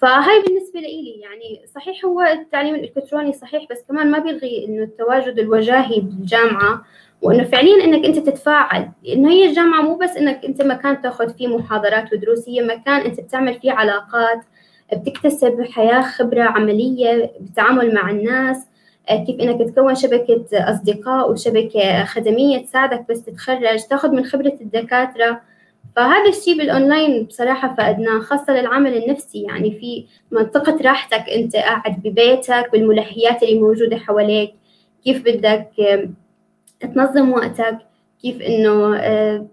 فهاي 0.01 0.43
بالنسبة 0.43 0.81
لي 0.81 1.21
يعني 1.21 1.67
صحيح 1.75 2.05
هو 2.05 2.21
التعليم 2.21 2.75
الإلكتروني 2.75 3.33
صحيح 3.33 3.67
بس 3.71 3.85
كمان 3.89 4.11
ما 4.11 4.19
بيلغي 4.19 4.65
إنه 4.65 4.83
التواجد 4.83 5.39
الوجاهي 5.39 6.01
بالجامعة 6.01 6.85
وإنه 7.23 7.45
فعليا 7.45 7.85
إنك 7.85 8.05
أنت 8.05 8.19
تتفاعل. 8.19 8.89
إنه 9.09 9.31
هي 9.31 9.49
الجامعة 9.49 9.83
مو 9.83 9.97
بس 9.97 10.17
إنك 10.17 10.45
أنت 10.45 10.63
مكان 10.63 11.01
تاخذ 11.01 11.35
فيه 11.35 11.47
محاضرات 11.57 12.13
ودروس 12.13 12.49
هي 12.49 12.63
مكان 12.63 13.01
أنت 13.01 13.21
بتعمل 13.21 13.55
فيه 13.61 13.73
علاقات 13.73 14.41
بتكتسب 14.93 15.63
حياة 15.71 16.03
خبرة 16.03 16.43
عملية 16.43 17.33
بالتعامل 17.41 17.95
مع 17.95 18.11
الناس 18.11 18.67
كيف 19.27 19.41
إنك 19.41 19.71
تكون 19.71 19.95
شبكة 19.95 20.47
أصدقاء 20.53 21.33
وشبكة 21.33 22.05
خدمية 22.05 22.59
تساعدك 22.59 23.07
بس 23.11 23.25
تتخرج 23.25 23.83
تاخذ 23.91 24.11
من 24.11 24.25
خبرة 24.25 24.59
الدكاترة. 24.61 25.41
فهذا 25.97 26.29
الشيء 26.29 26.59
بالأونلاين 26.59 27.25
بصراحة 27.25 27.75
فادناه 27.75 28.21
خاصة 28.21 28.61
للعمل 28.61 28.97
النفسي. 28.97 29.43
يعني 29.43 29.71
في 29.71 30.05
منطقة 30.31 30.79
راحتك 30.83 31.29
أنت 31.29 31.57
قاعد 31.57 32.03
ببيتك 32.05 32.69
بالملهيات 32.73 33.43
اللي 33.43 33.61
موجودة 33.61 33.97
حواليك 33.97 34.55
كيف 35.05 35.25
بدك 35.25 35.69
تنظم 36.81 37.33
وقتك 37.33 37.79
كيف 38.23 38.41
إنه 38.41 38.97
آه، 38.97 39.47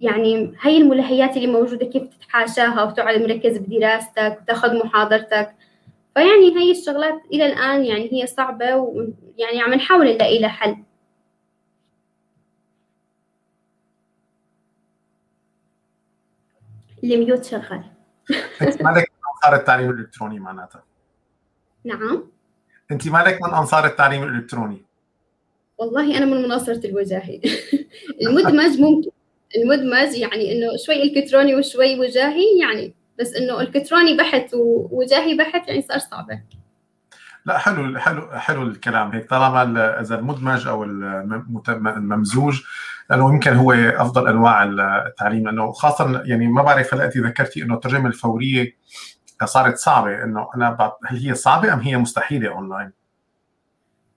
يعني 0.00 0.54
هي 0.60 0.76
الملهيات 0.78 1.36
اللي 1.36 1.46
موجودة 1.46 1.86
كيف 1.86 2.02
تتحاشاها 2.02 2.82
وتقعد 2.82 3.22
مركز 3.22 3.58
بدراستك 3.58 4.38
وتاخذ 4.42 4.84
محاضرتك. 4.84 5.54
فيعني 6.14 6.56
هي 6.58 6.70
الشغلات 6.70 7.22
إلى 7.32 7.46
الآن 7.46 7.84
يعني 7.84 8.12
هي 8.12 8.26
صعبة 8.26 8.76
ويعني 8.76 9.62
عم 9.62 9.74
نحاول 9.74 10.14
نلاقي 10.14 10.38
لها 10.38 10.48
حل. 10.48 10.76
الميوت 17.04 17.44
شغال. 17.44 17.84
أنت 18.62 18.82
مالك 18.82 19.10
من 19.12 19.22
أنصار 19.34 19.60
التعليم 19.60 19.90
الإلكتروني 19.90 20.40
معناتها؟ 20.40 20.82
نعم. 21.84 22.24
أنت 22.90 23.08
مالك 23.08 23.38
من 23.42 23.54
أنصار 23.54 23.86
التعليم 23.86 24.22
الإلكتروني؟ 24.22 24.82
والله 25.82 26.18
أنا 26.18 26.24
من 26.24 26.42
مناصرة 26.42 26.86
الوجاهي. 26.86 27.40
المدمج 28.26 28.80
ممكن 28.80 29.10
المدمج 29.56 30.14
يعني 30.14 30.52
إنه 30.52 30.76
شوي 30.86 31.02
الكتروني 31.02 31.54
وشوي 31.54 32.00
وجاهي 32.00 32.58
يعني 32.60 32.94
بس 33.18 33.34
إنه 33.36 33.60
الكتروني 33.60 34.16
بحت 34.16 34.54
ووجاهي 34.54 35.36
بحت 35.36 35.68
يعني 35.68 35.82
صار 35.82 35.98
صعبه 35.98 36.42
لا 37.46 37.58
حلو 37.58 37.98
حلو 37.98 38.30
حلو 38.30 38.62
الكلام 38.62 39.10
هيك. 39.10 39.30
طالما 39.30 40.00
إذا 40.00 40.18
المدمج 40.18 40.66
أو 40.66 40.84
الممزوج 40.84 42.62
لأنه 43.10 43.32
يمكن 43.34 43.52
هو 43.52 43.72
أفضل 43.72 44.28
أنواع 44.28 44.64
التعليم. 45.06 45.44
لأنه 45.44 45.72
خاصة 45.72 46.22
يعني 46.24 46.48
ما 46.48 46.62
بعرف 46.62 46.94
هلا 46.94 47.04
أنت 47.04 47.16
ذكرتي 47.16 47.62
إنه 47.62 47.74
الترجمة 47.74 48.06
الفورية 48.06 48.76
صارت 49.44 49.76
صعبة 49.76 50.24
إنه 50.24 50.48
أنا 50.56 50.92
هل 51.06 51.18
هي 51.18 51.34
صعبة 51.34 51.72
أم 51.72 51.80
هي 51.80 51.96
مستحيلة 51.96 52.48
أونلاين؟ 52.48 52.90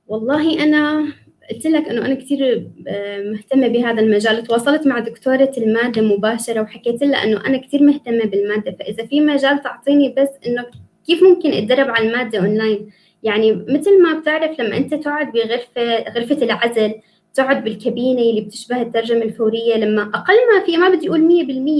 والله 0.08 0.63
أنا 0.63 1.13
قلت 1.51 1.65
لك 1.65 1.89
إنه 1.89 2.05
أنا 2.05 2.15
كثير 2.15 2.67
آه، 2.88 3.23
مهتمة 3.23 3.67
بهذا 3.67 4.01
المجال. 4.01 4.43
تواصلت 4.43 4.88
مع 4.88 4.99
دكتورة 4.99 5.51
المادة 5.58 6.01
مباشرة 6.01 6.62
وحكيت 6.62 7.03
لها 7.03 7.23
إنه 7.23 7.45
أنا 7.45 7.58
كثير 7.58 7.84
مهتمة 7.84 8.23
بالمادة. 8.25 8.71
فإذا 8.79 9.05
في 9.05 9.21
مجال 9.21 9.62
تعطيني 9.62 10.15
بس 10.17 10.29
إنه 10.47 10.65
كيف 11.08 11.23
ممكن 11.23 11.53
أتدرب 11.53 11.89
على 11.89 12.08
المادة 12.08 12.39
أونلاين؟ 12.39 12.89
يعني 13.23 13.51
مثل 13.53 14.03
ما 14.03 14.19
بتعرف 14.19 14.60
لما 14.60 14.77
أنت 14.77 14.93
تقعد 14.93 15.31
بغرفة 15.31 16.03
غرفة 16.12 16.36
العزل 16.45 16.93
تقعد 17.34 17.63
بالكابينة 17.63 18.21
اللي 18.21 18.41
بتشبه 18.41 18.81
الترجمة 18.81 19.21
الفورية 19.21 19.75
لما 19.75 20.01
أقل 20.01 20.34
ما 20.53 20.65
في 20.65 20.77
ما 20.77 20.89
بدي 20.89 21.10
أقول 21.10 21.21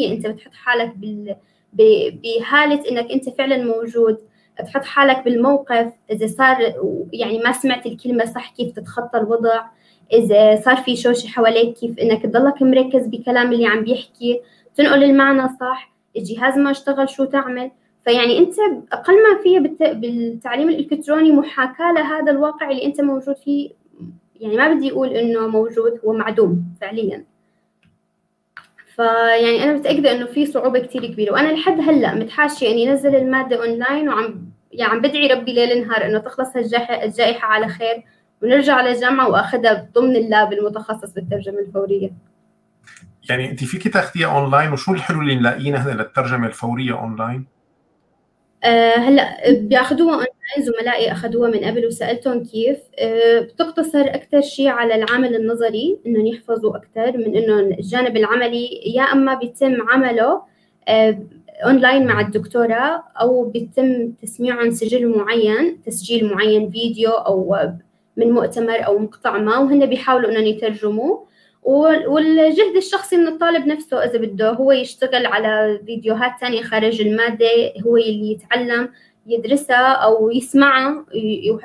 100% 0.10 0.12
أنت 0.12 0.28
بتحط 0.28 0.54
حالك 0.54 0.96
بال 0.96 1.36
بحالة 2.24 2.90
إنك 2.92 3.12
أنت 3.12 3.30
فعلا 3.30 3.64
موجود. 3.64 4.18
تحط 4.64 4.84
حالك 4.84 5.26
بالموقف 5.26 5.92
إذا 6.12 6.28
صار 6.28 6.74
يعني 7.14 7.40
ما 7.40 7.52
سمعت 7.52 7.86
الكلمة 7.86 8.26
صح 8.26 8.50
كيف 8.50 8.72
تتخطى 8.72 9.18
الوضع؟ 9.18 9.62
إذا 10.14 10.62
صار 10.62 10.78
في 10.78 10.96
شوشة 10.96 11.28
حواليك 11.28 11.74
كيف 11.74 12.00
إنك 12.00 12.24
تضلك 12.24 12.62
مركز 12.62 13.08
بكلام 13.08 13.54
اللي 13.54 13.68
عم 13.68 13.84
بيحكي؟ 13.84 14.42
تنقل 14.76 15.04
المعنى 15.04 15.50
صح 15.60 15.94
الجهاز 16.18 16.58
ما 16.58 16.72
اشتغل 16.72 17.10
شو 17.10 17.26
تعمل؟ 17.26 17.72
فيعني 18.04 18.40
أنت 18.40 18.54
أقل 18.92 19.14
ما 19.14 19.44
فيها 19.44 19.60
بالتعليم 19.94 20.70
الإلكتروني 20.70 21.32
محاكاة 21.32 21.92
لهذا 21.94 22.32
الواقع 22.32 22.72
اللي 22.72 22.86
أنت 22.86 23.02
موجود 23.02 23.36
فيه 23.36 23.70
يعني 24.40 24.58
ما 24.58 24.74
بدي 24.74 24.92
أقول 24.92 25.10
إنه 25.10 25.48
موجود 25.48 26.00
هو 26.06 26.14
معدوم 26.14 26.64
فعليا. 26.82 27.26
فيعني 28.96 29.64
أنا 29.64 29.74
متأكدة 29.74 30.12
إنه 30.12 30.26
في 30.26 30.46
صعوبة 30.46 30.80
كثير 30.80 31.06
كبيرة 31.06 31.34
وأنا 31.34 31.52
لحد 31.52 31.80
هلأ 31.80 32.16
متحاشية 32.16 32.72
إني 32.72 32.92
أنزل 32.92 33.16
المادة 33.16 33.56
اونلاين 33.56 34.10
وعم 34.10 34.45
يعني 34.80 34.94
عم 34.94 35.02
بدعي 35.02 35.28
ربي 35.28 35.54
ليل 35.54 35.88
نهار 35.88 36.06
إنه 36.06 36.20
تخلص 36.20 36.56
الجائحة 37.04 37.48
على 37.48 37.68
خير 37.68 38.04
ونرجع 38.42 38.74
على 38.74 38.92
الجامعة 38.92 39.30
واخذها 39.30 39.90
ضمن 39.94 40.16
ال 40.16 40.25
lab 40.25 40.54
المتخصص 40.54 41.14
بالترجمة 41.14 41.60
الفورية. 41.60 42.12
يعني 43.30 43.52
أنت 43.52 43.64
فيكي 43.64 43.90
تاخذيها 43.90 44.28
اونلاين 44.28 44.72
وشو 44.72 44.94
الحلول 44.94 45.24
اللي 45.24 45.36
نلاقيها 45.36 45.78
هنا 45.78 46.02
للترجمة 46.02 46.48
الفورية 46.48 47.00
اونلاين؟ 47.00 47.46
آه، 48.64 48.96
هلا 48.98 49.52
بياخذوها 49.52 50.14
اونلاين 50.14 50.74
زملائي 50.74 51.12
اخذوها 51.12 51.50
من 51.50 51.60
قبل 51.60 51.86
وسألتهم 51.86 52.44
كيف. 52.44 52.78
آه، 53.00 53.40
بتقتصر 53.40 54.02
أكثر 54.02 54.42
شيء 54.42 54.68
على 54.68 54.96
العمل 54.96 55.36
النظري 55.36 56.00
إنهم 56.06 56.26
يحفظوا 56.26 56.78
أكثر 56.78 57.18
من 57.18 57.38
انه 57.38 57.60
الجانب 57.60 58.18
العملي 58.18 58.82
يا 58.96 59.04
أما 59.04 59.34
بيتم 59.34 59.90
عمله 59.90 60.42
اونلاين 61.64 62.08
مع 62.08 62.22
الدكتورة 62.22 63.04
أو 63.22 63.44
بيتم 63.50 64.12
تسميعهم 64.12 64.72
سجل 64.72 65.18
معين 65.18 65.82
تسجيل 65.86 66.34
معين 66.34 66.70
فيديو 66.72 67.12
أو 67.12 67.56
من 68.18 68.32
مؤتمر 68.32 68.86
أو 68.86 69.00
مقطع 69.00 69.38
ما 69.38 69.58
وهن 69.58 69.86
بيحاولوا 69.86 70.32
إنهم 70.32 70.46
يترجموه. 70.46 71.28
والجهد 71.64 72.76
الشخصي 72.76 73.18
من 73.18 73.28
الطالب 73.28 73.68
نفسه 73.68 74.04
إذا 74.06 74.18
بده 74.18 74.52
هو 74.52 74.72
يشتغل 74.72 75.26
على 75.26 75.80
فيديوهات 75.86 76.32
تانية 76.42 76.62
خارج 76.62 77.02
المادة 77.02 77.48
هو 77.86 77.98
اللي 77.98 78.32
يتعلم 78.32 78.90
يدرسها 79.28 79.92
أو 79.94 80.32
يسمعها 80.32 81.06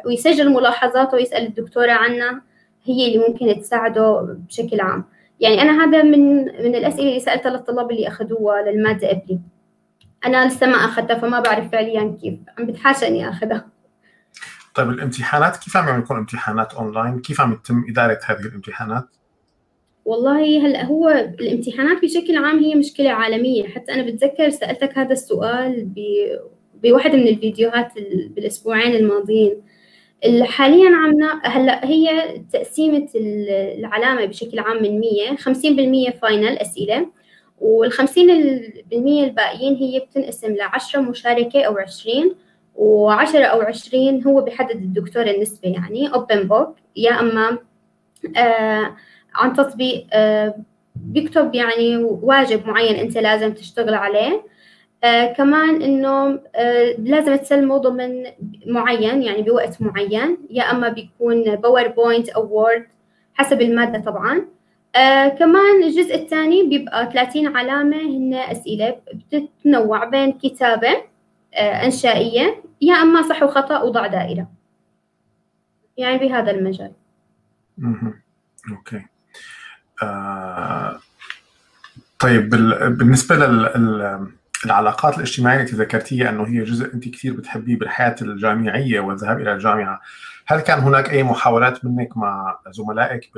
ويسجل 0.06 0.48
ملاحظاته 0.50 1.14
ويسأل 1.14 1.46
الدكتورة 1.46 1.92
عنها 1.92 2.42
هي 2.84 3.06
اللي 3.06 3.18
ممكن 3.28 3.60
تساعده 3.60 4.36
بشكل 4.48 4.80
عام. 4.80 5.04
يعني 5.40 5.62
أنا 5.62 5.84
هذا 5.84 6.02
من 6.02 6.44
من 6.44 6.74
الأسئلة 6.74 7.08
اللي 7.08 7.20
سألتها 7.20 7.50
للطلاب 7.50 7.90
اللي 7.90 8.08
أخذوها 8.08 8.62
للمادة 8.62 9.08
قبلي. 9.08 9.38
أنا 10.26 10.48
لسه 10.48 10.66
ما 10.66 10.76
أخذتها 10.76 11.18
فما 11.18 11.40
بعرف 11.40 11.70
فعليا 11.72 12.16
كيف 12.22 12.34
عم 12.58 12.66
بتحاشى 12.66 13.08
إني 13.08 13.28
أخذها 13.28 13.66
طيب 14.74 14.90
الامتحانات 14.90 15.56
كيف 15.56 15.76
عم 15.76 15.98
يكون 15.98 16.16
امتحانات 16.16 16.74
أونلاين؟ 16.74 17.20
كيف 17.20 17.40
عم 17.40 17.52
يتم 17.52 17.84
إدارة 17.88 18.18
هذه 18.26 18.40
الامتحانات؟ 18.40 19.04
والله 20.04 20.66
هلأ 20.66 20.84
هو 20.84 21.08
الامتحانات 21.40 22.02
بشكل 22.02 22.36
عام 22.36 22.58
هي 22.58 22.74
مشكلة 22.74 23.10
عالمية 23.10 23.68
حتى 23.68 23.94
أنا 23.94 24.02
بتذكر 24.02 24.50
سألتك 24.50 24.98
هذا 24.98 25.12
السؤال 25.12 25.88
بواحدة 26.82 27.16
من 27.16 27.28
الفيديوهات 27.28 27.92
بالأسبوعين 28.30 28.94
الماضيين 28.94 29.62
حاليا 30.42 30.96
عمنا 30.96 31.40
هلأ 31.44 31.86
هي 31.86 32.38
تقسيمة 32.52 33.08
العلامة 33.14 34.24
بشكل 34.24 34.58
عام 34.58 34.82
من 34.82 35.00
100 35.00 35.36
50% 36.10 36.18
final 36.22 36.58
أسئلة 37.62 38.60
وال50% 38.90 38.92
الباقيين 38.92 39.74
هي 39.74 40.00
بتنقسم 40.00 40.52
ل 40.52 40.60
10 40.60 41.00
مشاركة 41.00 41.62
أو 41.62 41.78
20 41.78 42.34
و10 42.76 43.34
أو 43.36 43.60
20 43.60 44.22
هو 44.22 44.40
بحدد 44.40 44.70
الدكتور 44.70 45.22
النسبة 45.22 45.68
يعني 45.68 46.14
open 46.14 46.42
book 46.42 46.76
يا 46.96 47.20
أما 47.20 47.58
آه 48.36 48.96
عن 49.34 49.54
تطبيق 49.54 50.06
آه، 50.12 50.54
بيكتب 50.96 51.54
يعني 51.54 51.96
واجب 51.96 52.66
معين 52.66 52.96
أنت 52.96 53.18
لازم 53.18 53.54
تشتغل 53.54 53.94
عليه. 53.94 54.42
آه 55.04 55.32
كمان 55.32 55.82
إنه 55.82 56.40
آه 56.54 56.94
لازم 56.98 57.36
تسلمه 57.36 57.76
ضمن 57.78 58.24
معين 58.66 59.22
يعني 59.22 59.42
بوقت 59.42 59.82
معين 59.82 60.38
يا 60.50 60.62
أما 60.62 60.88
بيكون 60.88 61.56
PowerPoint 61.56 62.28
أو 62.28 62.46
Word 62.56 62.86
حسب 63.34 63.62
المادة 63.62 63.98
طبعا. 63.98 64.46
آه 64.96 65.28
كمان 65.28 65.82
الجزء 65.82 66.14
الثاني 66.14 66.68
بيبقى 66.68 67.12
30 67.12 67.56
علامة 67.56 67.96
هن 67.96 68.34
أسئلة 68.34 68.96
بتتنوع 69.14 70.04
بين 70.04 70.32
كتابة 70.32 70.88
آه 71.54 71.84
أنشائية 71.84 72.62
يا 72.80 72.94
أما 72.94 73.22
صح 73.28 73.42
وخطأ 73.42 73.82
وضع 73.82 74.06
دائرة. 74.06 74.48
يعني 75.96 76.18
بهذا 76.18 76.50
المجال. 76.50 76.92
okay. 78.70 79.02
آه، 80.02 81.00
طيب 82.18 82.48
بالنسبة 82.98 83.36
للعلاقات 84.66 85.16
الاجتماعية 85.16 85.60
التي 85.60 85.76
ذكرتيها 85.76 86.30
أنه 86.30 86.46
هي 86.46 86.64
جزء 86.64 86.94
أنت 86.94 87.08
كثير 87.08 87.32
بتحبيه 87.32 87.76
بالحياة 87.78 88.16
الجامعية 88.22 89.00
والذهاب 89.00 89.40
إلى 89.40 89.52
الجامعة 89.52 90.00
هل 90.50 90.60
كان 90.60 90.78
هناك 90.78 91.10
أي 91.10 91.22
محاولات 91.22 91.84
منك 91.84 92.16
مع 92.16 92.58
زملائك 92.70 93.30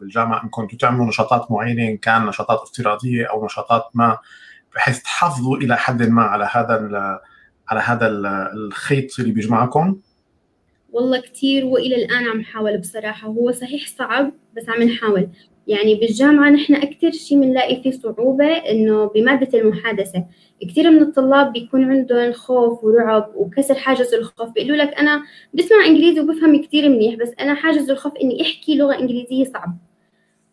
بالجامعة؟ 0.00 0.44
إن 0.44 0.48
كنتوا 0.48 0.78
تعملوا 0.78 1.06
نشاطات 1.06 1.50
معينة 1.50 1.88
إن 1.88 1.96
كان 1.96 2.26
نشاطات 2.26 2.58
افتراضية 2.58 3.26
أو 3.26 3.44
نشاطات 3.44 3.84
ما 3.94 4.18
بحيث 4.74 5.02
تحافظوا 5.02 5.56
إلى 5.56 5.76
حد 5.76 6.02
ما 6.02 6.22
على 6.22 6.48
هذا 6.52 7.20
على 7.68 7.80
هذا 7.80 8.06
الخيط 8.54 9.20
اللي 9.20 9.32
بيجمعكم؟ 9.32 10.00
والله 10.92 11.20
كثير 11.20 11.64
وإلى 11.64 11.96
الآن 11.96 12.28
عم 12.28 12.40
نحاول 12.40 12.78
بصراحة. 12.78 13.28
هو 13.28 13.52
صحيح 13.52 13.86
صعب 13.86 14.32
بس 14.56 14.68
عم 14.68 14.82
نحاول. 14.82 15.28
يعني 15.66 15.94
بالجامعة 15.94 16.50
نحن 16.50 16.74
أكثر 16.74 17.10
شيء 17.10 17.40
بنلاقي 17.40 17.82
فيه 17.82 17.90
صعوبة 17.90 18.46
إنه 18.46 19.04
بمادة 19.04 19.58
المحادثة. 19.58 20.24
كثير 20.62 20.90
من 20.90 21.02
الطلاب 21.02 21.52
بيكون 21.52 21.90
عندهم 21.90 22.32
خوف 22.32 22.84
ورعب 22.84 23.32
وكسر 23.34 23.74
حاجز 23.74 24.14
الخوف. 24.14 24.50
بيقولوا 24.50 24.76
لك 24.76 24.94
أنا 24.94 25.22
بسمع 25.54 25.86
إنجليزي 25.86 26.20
وبفهم 26.20 26.62
كثير 26.62 26.88
منيح 26.88 27.14
بس 27.14 27.32
أنا 27.40 27.54
حاجز 27.54 27.90
الخوف 27.90 28.16
إني 28.16 28.42
أحكي 28.42 28.76
لغة 28.76 28.98
إنجليزية 28.98 29.44
صعب. 29.44 29.78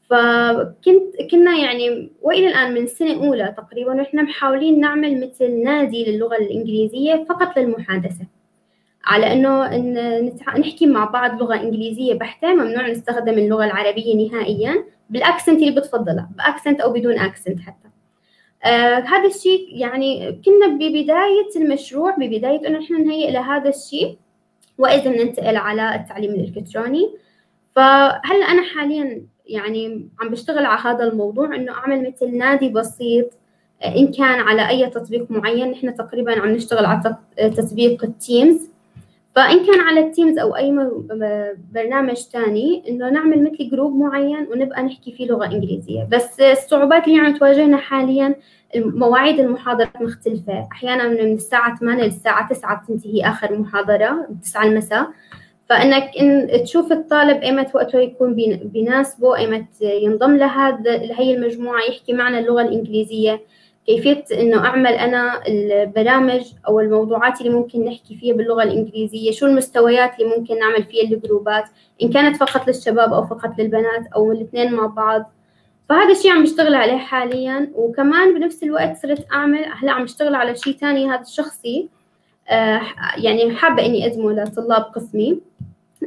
فكنت 0.10 1.32
كنا 1.32 1.58
يعني 1.58 2.12
وإلى 2.22 2.48
الآن 2.48 2.74
من 2.74 2.88
سنة 2.88 3.28
أولى 3.28 3.56
تقريبا 3.58 3.92
ونحن 3.92 4.24
محاولين 4.24 4.80
نعمل 4.80 5.22
مثل 5.22 5.64
نادي 5.64 6.06
للغة 6.06 6.36
الإنجليزية 6.36 7.26
فقط 7.30 7.60
للمحادثة. 7.60 8.26
على 9.06 9.34
إنه 9.34 9.76
إن 9.76 10.26
نحكي 10.58 10.86
مع 10.86 11.06
بعض 11.06 11.42
لغة 11.42 11.62
إنجليزية 11.62 12.14
بحتة 12.14 12.54
ممنوع 12.54 12.90
نستخدم 12.90 13.34
اللغة 13.34 13.66
العربية 13.66 14.30
نهائيا. 14.30 14.84
بال 15.14 15.25
accent 15.25 15.60
اللي 15.60 15.72
بتفضلها 15.72 16.30
ب 16.38 16.44
accent 16.44 16.80
أو 16.82 16.94
بدون 16.94 17.20
accent 17.20 17.60
حتى. 17.60 17.88
آه 18.64 19.00
هذا 19.00 19.28
الشيء 19.28 19.68
يعني 19.70 20.42
كنا 20.46 20.68
ببداية 20.68 21.50
المشروع 21.56 22.16
ببداية 22.16 22.68
إنه 22.68 22.80
نحن 22.80 23.08
نهيئ 23.08 23.32
لهذا 23.32 23.70
الشيء 23.70 24.18
وإذا 24.78 25.10
ننتقل 25.10 25.58
على 25.58 25.96
التعليم 25.96 26.32
الإلكتروني. 26.32 27.10
فهلا 27.76 28.46
أنا 28.52 28.62
حاليا 28.62 29.26
يعني 29.46 30.10
عم 30.20 30.30
بشتغل 30.30 30.66
على 30.66 30.82
هذا 30.82 31.04
الموضوع 31.04 31.56
إنه 31.56 31.72
أعمل 31.72 32.08
مثل 32.08 32.38
نادي 32.38 32.70
بسيط 32.70 33.32
آه، 33.82 33.96
إن 33.96 34.12
كان 34.12 34.40
على 34.40 34.70
أي 34.70 34.90
تطبيق 34.90 35.32
معين؟ 35.32 35.72
نحن 35.72 35.96
تقريبا 35.96 36.42
عم 36.42 36.50
نشتغل 36.50 36.86
على 36.86 37.16
تطبيق 37.38 38.04
ال 38.04 38.15
Teams 38.15 38.73
فإن 39.36 39.66
كان 39.66 39.80
على 39.80 40.00
ال 40.00 40.06
Teams 40.06 40.38
أو 40.40 40.56
أي 40.56 40.72
برنامج 41.74 42.22
تاني 42.34 42.84
إنه 42.90 43.10
نعمل 43.10 43.44
مثل 43.44 43.70
group 43.70 43.96
معين 43.96 44.48
ونبقى 44.52 44.84
نحكي 44.84 45.12
فيه 45.12 45.28
لغة 45.28 45.46
إنجليزية. 45.46 46.08
بس 46.12 46.40
الصعوبات 46.42 47.08
اللي 47.08 47.20
عم 47.20 47.38
تواجهنا 47.38 47.78
حاليا 47.78 48.36
مواعيد 48.76 49.40
المحاضرات 49.40 50.02
مختلفة. 50.02 50.68
أحيانا 50.72 51.08
من 51.08 51.34
الساعة 51.34 51.76
8 51.80 52.04
للساعة 52.04 52.50
9 52.50 52.84
بتنتهي 52.84 53.22
آخر 53.26 53.58
محاضرة 53.60 54.28
9 54.44 54.64
المساء. 54.66 55.08
فإنك 55.70 56.10
إن 56.20 56.64
تشوف 56.64 56.92
الطالب 56.92 57.42
إيمت 57.42 57.76
وقته 57.76 58.00
يكون 58.00 58.36
بيناسبه 58.64 59.38
إيمت 59.38 59.82
ينضم 59.82 60.36
لهذا 60.36 60.98
لهي 60.98 61.36
المجموعة 61.36 61.82
يحكي 61.90 62.14
معنا 62.14 62.40
اللغة 62.40 62.62
الإنجليزية. 62.62 63.42
كيفية 63.86 64.24
إنه 64.32 64.66
أعمل 64.66 64.94
أنا 64.94 65.48
البرامج 65.48 66.42
أو 66.68 66.80
الموضوعات 66.80 67.42
اللي 67.42 67.52
ممكن 67.54 67.86
نحكي 67.86 68.16
فيها 68.16 68.36
باللغة 68.36 68.64
الإنجليزية؟ 68.64 69.32
شو 69.32 69.46
المستويات 69.46 70.20
اللي 70.20 70.38
ممكن 70.38 70.60
نعمل 70.60 70.84
فيها 70.84 71.04
الجروبات؟ 71.04 71.64
إن 72.04 72.10
كانت 72.10 72.36
فقط 72.36 72.68
للشباب 72.68 73.14
أو 73.14 73.28
فقط 73.28 73.60
للبنات 73.60 74.08
أو 74.16 74.32
الاثنين 74.32 74.74
مع 74.74 74.86
بعض. 74.86 75.32
فهذا 75.90 76.12
الشيء 76.12 76.32
عم 76.32 76.44
بشتغل 76.44 76.76
عليه 76.76 76.98
حاليا 76.98 77.72
وكمان 77.76 78.34
بنفس 78.40 78.64
الوقت 78.64 78.98
صرت 78.98 79.26
أعمل 79.34 79.66
هلأ 79.82 79.92
عم 79.92 80.04
بشتغل 80.04 80.36
على 80.36 80.56
شيء 80.56 80.74
ثاني 80.74 81.10
هذا 81.10 81.22
الشخصي 81.22 81.90
آه 82.50 82.82
يعني 83.18 83.56
حابة 83.56 83.86
إني 83.86 84.08
أقدمه 84.08 84.32
لطلاب 84.32 84.82
قسمي. 84.82 85.40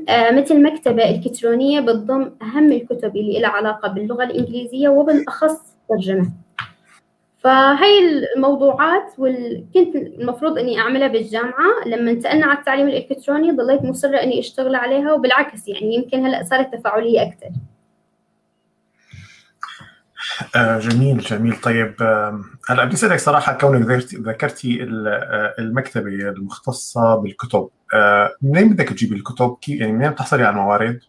آه 0.08 0.30
مثل 0.30 0.62
مكتبة 0.62 1.10
إلكترونية 1.10 1.80
بتضم 1.80 2.30
أهم 2.42 2.72
الكتب 2.72 3.16
اللي 3.16 3.40
لها 3.40 3.50
علاقة 3.50 3.88
باللغة 3.88 4.24
الإنجليزية 4.24 4.88
وبالأخص 4.88 5.58
ترجمة. 5.88 6.30
فهي 7.46 7.98
الموضوعات 8.36 9.12
وال... 9.18 9.66
كنت 9.74 9.96
المفروض 9.96 10.58
إني 10.58 10.78
أعملها 10.78 11.08
بالجامعة 11.08 11.84
لما 11.86 12.10
انتقلنا 12.10 12.46
على 12.46 12.58
التعليم 12.58 12.88
الإلكتروني 12.88 13.50
ضليت 13.50 13.82
مصرة 13.82 14.16
إني 14.16 14.40
أشتغل 14.40 14.74
عليها 14.74 15.12
وبالعكس 15.12 15.68
يعني 15.68 15.94
يمكن 15.94 16.26
هلأ 16.26 16.44
صارت 16.44 16.74
تفاعلية 16.74 17.22
أكثر 17.22 17.48
آه 20.56 20.78
جميل 20.78 21.18
جميل 21.18 21.56
طيب 21.60 21.94
آه 22.02 22.40
هلأ 22.68 22.84
بدي 22.84 22.94
اسالك 22.94 23.18
صراحة 23.18 23.52
كونك 23.52 24.04
ذكرتي 24.14 24.82
آه، 24.82 25.54
المكتبة 25.58 26.10
المختصة 26.10 27.14
بالكتب 27.14 27.68
منين 28.42 28.72
بدك 28.72 28.88
تجيبي 28.88 29.16
الكتب؟ 29.16 29.56
يعني 29.68 29.92
منين 29.92 30.10
بتحصلي 30.10 30.44
على 30.44 30.56
الموارد؟ 30.56 31.00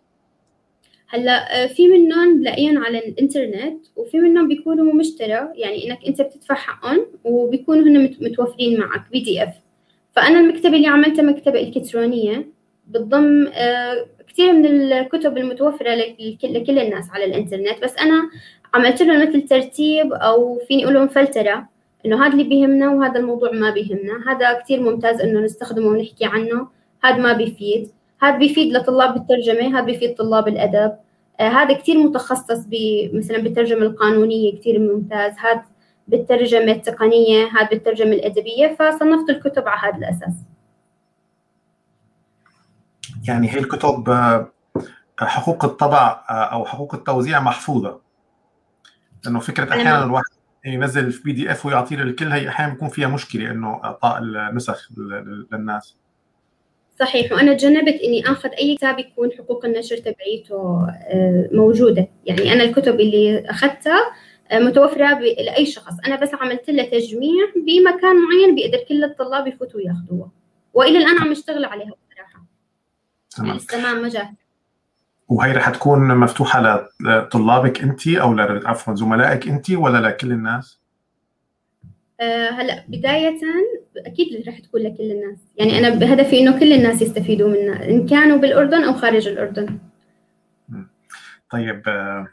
هلا 1.09 1.63
آه، 1.63 1.67
في 1.67 1.87
منهم 1.87 2.39
بلاقيهم 2.39 2.83
على 2.83 2.99
الإنترنت 2.99 3.85
وفي 3.95 4.19
منهم 4.19 4.47
بيكونوا 4.47 4.93
مشترى 4.93 5.47
يعني 5.55 5.87
إنك 5.89 5.99
أنت 6.07 6.21
بتدفع 6.21 6.55
حقهم 6.55 7.05
وبيكونوا 7.23 7.83
هن 7.83 8.03
متوفرين 8.21 8.79
معك 8.79 9.11
بي 9.11 9.19
دي 9.19 9.43
إف. 9.43 9.53
فأنا 10.15 10.39
المكتبة 10.39 10.77
اللي 10.77 10.87
عملتها 10.87 11.23
مكتبة 11.23 11.59
إلكترونية 11.59 12.47
بتضم 12.87 13.47
آه، 13.53 14.05
كثير 14.27 14.53
من 14.53 14.65
الكتب 14.65 15.37
المتوفرة 15.37 15.95
لكل 16.43 16.79
الناس 16.79 17.09
على 17.11 17.25
الإنترنت. 17.25 17.83
بس 17.83 17.97
أنا 17.97 18.29
عملت 18.73 19.01
لهم 19.01 19.21
مثل 19.21 19.41
ترتيب 19.41 20.13
أو 20.13 20.59
فيني 20.67 20.83
أقول 20.83 20.93
لهم 20.93 21.07
فلترة 21.07 21.69
إنه 22.05 22.25
هذا 22.25 22.33
اللي 22.33 22.43
بيهمنا 22.43 22.89
وهذا 22.89 23.19
الموضوع 23.19 23.51
ما 23.51 23.69
بيهمنا. 23.69 24.31
هذا 24.31 24.53
كثير 24.53 24.79
ممتاز 24.81 25.21
إنه 25.21 25.39
نستخدمه 25.39 25.87
ونحكي 25.87 26.25
عنه. 26.25 26.67
هذا 27.03 27.17
ما 27.17 27.33
بيفيد. 27.33 27.89
هذا 28.21 28.37
بيفيد 28.37 28.73
لطلاب 28.73 29.15
الترجمة 29.15 29.77
هذا 29.77 29.85
بيفيد 29.85 30.15
طلاب 30.15 30.47
الأدب. 30.47 30.97
آه 31.39 31.49
هذا 31.49 31.73
كثير 31.73 31.97
متخصص 31.97 32.65
مثلا 33.13 33.37
بالترجمة 33.37 33.81
القانونية 33.81 34.59
كثير 34.59 34.79
ممتاز. 34.79 35.33
هذا 35.37 35.63
بالترجمة 36.07 36.71
التقنية 36.71 37.45
هذا 37.45 37.69
بالترجمة 37.69 38.11
الأدبية 38.11 38.75
فصنفت 38.79 39.29
الكتب 39.29 39.67
على 39.67 39.93
هذا 39.93 39.97
الأساس. 39.97 40.33
يعني 43.27 43.53
هي 43.53 43.59
الكتب 43.59 44.09
آه، 44.09 44.51
حقوق 45.19 45.65
الطبع 45.65 46.23
آه، 46.29 46.33
أو 46.33 46.65
حقوق 46.65 46.95
التوزيع 46.95 47.39
محفوظة. 47.39 47.99
لأنه 49.25 49.39
فكرة 49.39 49.71
أحيانا 49.71 50.03
الواحد 50.03 50.25
ينزل 50.65 51.11
في 51.11 51.23
بي 51.23 51.31
دي 51.31 51.51
اف 51.51 51.65
ويعطيه 51.65 51.95
للكل 51.95 52.31
هي 52.31 52.49
أحيانا 52.49 52.73
بيكون 52.73 52.89
فيها 52.89 53.07
مشكلة 53.07 53.51
إنه 53.51 53.81
إعطاء 53.83 54.17
النسخ 54.17 54.89
للناس. 55.51 55.97
صحيح. 56.99 57.31
وأنا 57.31 57.53
تجنبت 57.53 58.01
إني 58.01 58.23
آخذ 58.27 58.49
أي 58.49 58.75
كتاب 58.75 58.99
يكون 58.99 59.31
حقوق 59.37 59.65
النشر 59.65 59.97
تبعيته 59.97 60.87
آه، 60.89 61.49
موجودة. 61.51 62.07
يعني 62.25 62.53
أنا 62.53 62.63
الكتب 62.63 62.99
اللي 62.99 63.43
أخذتها 63.49 64.11
آه، 64.51 64.59
متوفرة 64.59 65.19
لأي 65.19 65.65
شخص. 65.65 65.93
أنا 66.07 66.15
بس 66.15 66.33
عملت 66.33 66.69
له 66.69 66.83
تجميع 66.83 67.45
بمكان 67.55 68.15
معين 68.15 68.55
بيقدر 68.55 68.77
كل 68.89 69.03
الطلاب 69.03 69.47
يفوتوا 69.47 69.81
ياخذوها 69.81 70.31
وإلى 70.73 70.97
الآن 70.97 71.17
عم 71.17 71.31
اشتغل 71.31 71.65
عليها 71.65 71.93
بصراحة. 72.09 72.45
تمام. 73.29 73.57
لسه 73.57 73.81
ما 73.81 73.93
مجال 73.93 74.27
وهي 75.27 75.51
رح 75.51 75.69
تكون 75.69 76.15
مفتوحة 76.17 76.87
لطلابك 77.01 77.81
انت 77.81 78.07
أو 78.07 78.39
عفوا 78.39 78.95
زملائك 78.95 79.47
انت 79.47 79.71
ولا 79.71 80.07
لكل 80.07 80.31
الناس؟ 80.31 80.79
أه 82.21 82.49
هلا 82.49 82.83
بداية 82.87 83.39
أكيد 84.05 84.47
رح 84.47 84.59
تكون 84.59 84.81
لكل 84.81 85.11
الناس، 85.11 85.37
يعني 85.57 85.77
أنا 85.77 85.89
بهدفي 85.89 86.39
إنه 86.39 86.59
كل 86.59 86.73
الناس 86.73 87.01
يستفيدوا 87.01 87.49
منها 87.49 87.89
إن 87.89 88.07
كانوا 88.07 88.37
بالأردن 88.37 88.83
أو 88.83 88.93
خارج 88.93 89.27
الأردن. 89.27 89.77
طيب 91.51 91.81
أه 91.87 92.27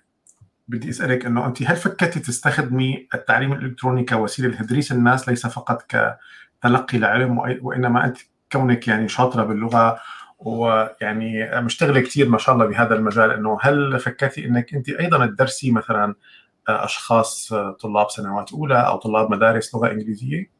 بدي 0.68 0.90
أسألك 0.90 1.26
إنه 1.26 1.46
أنت 1.46 1.62
هل 1.62 1.76
فكرتي 1.76 2.20
تستخدمي 2.20 3.08
التعليم 3.14 3.52
الإلكتروني 3.52 4.04
كوسيلة 4.04 4.48
لتدريس 4.48 4.92
الناس 4.92 5.28
ليس 5.28 5.46
فقط 5.46 5.82
كتلقي 6.62 6.98
العلم 6.98 7.38
وإنما 7.62 8.04
أنت 8.04 8.18
كونك 8.52 8.88
يعني 8.88 9.08
شاطرة 9.08 9.44
باللغة 9.44 9.98
ويعني 10.38 11.60
مشتغلة 11.60 12.00
كثير 12.00 12.28
ما 12.28 12.38
شاء 12.38 12.54
الله 12.54 12.66
بهذا 12.66 12.94
المجال 12.94 13.30
إنه 13.30 13.58
هل 13.62 13.98
فكرتي 13.98 14.44
إنك 14.44 14.74
أنت 14.74 14.88
أيضا 14.88 15.26
تدرسي 15.26 15.70
مثلا 15.70 16.14
أشخاص 16.68 17.54
طلاب 17.80 18.10
سنوات 18.10 18.52
أولى 18.52 18.86
أو 18.86 18.96
طلاب 18.96 19.30
مدارس 19.30 19.74
لغة 19.74 19.90
إنجليزية؟ 19.90 20.50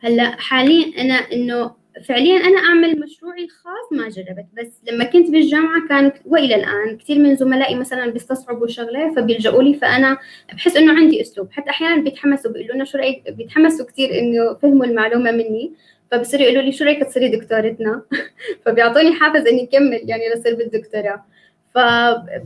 هلا 0.00 0.30
حاليا 0.30 1.02
أنا 1.02 1.14
إنه 1.14 1.78
فعليا 2.04 2.36
أنا 2.36 2.58
أعمل 2.58 3.00
مشروعي 3.00 3.44
الخاص 3.44 3.92
ما 3.92 4.08
جربت 4.08 4.46
بس 4.58 4.80
لما 4.90 5.04
كنت 5.04 5.30
بالجامعة 5.30 5.88
كان 5.88 6.12
وإلى 6.24 6.54
الآن 6.54 6.96
كثير 6.96 7.18
من 7.18 7.36
زملائي 7.36 7.74
مثلا 7.74 8.10
بيستصعبوا 8.10 8.66
شغلة 8.66 9.14
فبيلجؤوا 9.14 9.62
لي 9.62 9.74
فأنا 9.74 10.18
بحس 10.52 10.76
إنه 10.76 10.98
عندي 10.98 11.20
أسلوب. 11.20 11.52
حتى 11.52 11.70
أحيانا 11.70 12.02
بيتحمسوا 12.02 12.50
بيقولوا 12.50 12.74
لنا 12.74 12.84
شو 12.84 12.98
رأيك؟ 12.98 13.30
بيتحمسوا 13.30 13.86
كثير 13.86 14.18
إنه 14.18 14.54
فهموا 14.54 14.84
المعلومة 14.86 15.30
مني 15.30 15.72
فبصيروا 16.10 16.44
يقولوا 16.44 16.62
لي 16.62 16.72
شو 16.72 16.84
رأيك 16.84 17.04
تصيري 17.04 17.28
دكتورتنا؟ 17.28 18.02
فبيعطوني 18.64 19.14
حافز 19.14 19.46
إني 19.46 19.64
أكمل 19.64 20.00
يعني 20.04 20.22
لصير 20.34 20.54
بالدكتوراه. 20.54 21.24
ف 21.74 21.78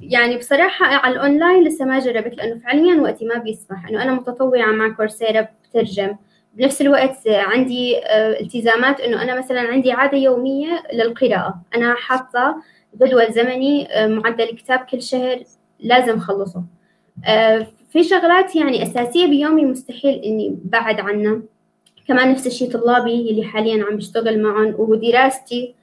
يعني 0.02 0.36
بصراحة 0.36 0.86
على 0.86 1.14
الأونلاين 1.14 1.64
لسه 1.64 1.84
ما 1.84 1.98
جربت 1.98 2.34
لأنه 2.36 2.60
فعليا 2.60 3.00
وقتي 3.00 3.24
ما 3.24 3.38
بيسمح 3.38 3.88
إنه 3.88 4.02
أنا 4.02 4.12
متطوعة 4.14 4.72
مع 4.72 4.88
كورسيرا 4.88 5.48
بترجم. 5.70 6.16
بنفس 6.54 6.82
الوقت 6.82 7.28
عندي 7.28 7.98
آه، 7.98 8.40
التزامات 8.40 9.00
إنه 9.00 9.22
أنا 9.22 9.38
مثلا 9.38 9.60
عندي 9.60 9.92
عادة 9.92 10.18
يومية 10.18 10.82
للقراءة. 10.92 11.62
أنا 11.74 11.94
حاطة 11.94 12.62
جدول 12.96 13.32
زمني 13.32 13.88
آه، 13.92 14.06
معدل 14.06 14.44
كتاب 14.44 14.78
كل 14.78 15.02
شهر 15.02 15.42
لازم 15.80 16.16
أخلصه. 16.16 16.62
آه، 17.26 17.66
في 17.90 18.04
شغلات 18.04 18.56
يعني 18.56 18.82
أساسية 18.82 19.26
بيومي 19.26 19.64
مستحيل 19.64 20.22
إني 20.24 20.58
بعد 20.64 21.00
عنها. 21.00 21.42
كمان 22.08 22.30
نفس 22.32 22.46
الشيء 22.46 22.70
طلابي 22.72 23.30
اللي 23.30 23.44
حاليا 23.44 23.84
عم 23.84 23.96
بشتغل 23.96 24.42
معهم 24.42 24.74
ودراستي 24.78 25.74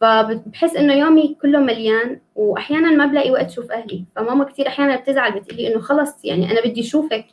فبحس 0.00 0.76
إنه 0.76 0.94
يومي 0.94 1.36
كله 1.42 1.58
مليان 1.58 2.20
واحيانا 2.34 2.90
ما 2.90 3.06
بلاقي 3.06 3.30
وقت 3.30 3.44
أشوف 3.46 3.70
أهلي. 3.72 4.04
فماما 4.16 4.44
كثير 4.44 4.68
أحيانا 4.68 4.96
بتزعل 4.96 5.32
بتقلي 5.40 5.68
إنه 5.74 5.80
خلص 5.80 6.24
يعني 6.24 6.50
أنا 6.52 6.60
بدي 6.60 6.80
أشوفك 6.80 7.24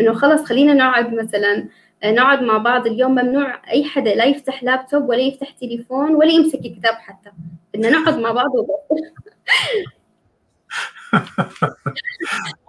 إنه 0.00 0.12
خلص 0.14 0.44
خلينا 0.44 0.74
نقعد 0.74 1.14
مثلا 1.14 1.68
نقعد 2.04 2.42
مع 2.42 2.58
بعض. 2.58 2.86
اليوم 2.86 3.10
ممنوع 3.12 3.70
أي 3.70 3.84
حدا 3.84 4.14
لا 4.14 4.24
يفتح 4.24 4.62
لابتوب 4.64 5.08
ولا 5.08 5.20
يفتح 5.20 5.50
تليفون 5.50 6.14
ولا 6.14 6.30
يمسك 6.32 6.58
كتاب 6.60 6.94
حتى. 6.94 7.30
بدنا 7.74 7.90
نقعد 7.90 8.18
مع 8.18 8.32
بعض 8.32 8.50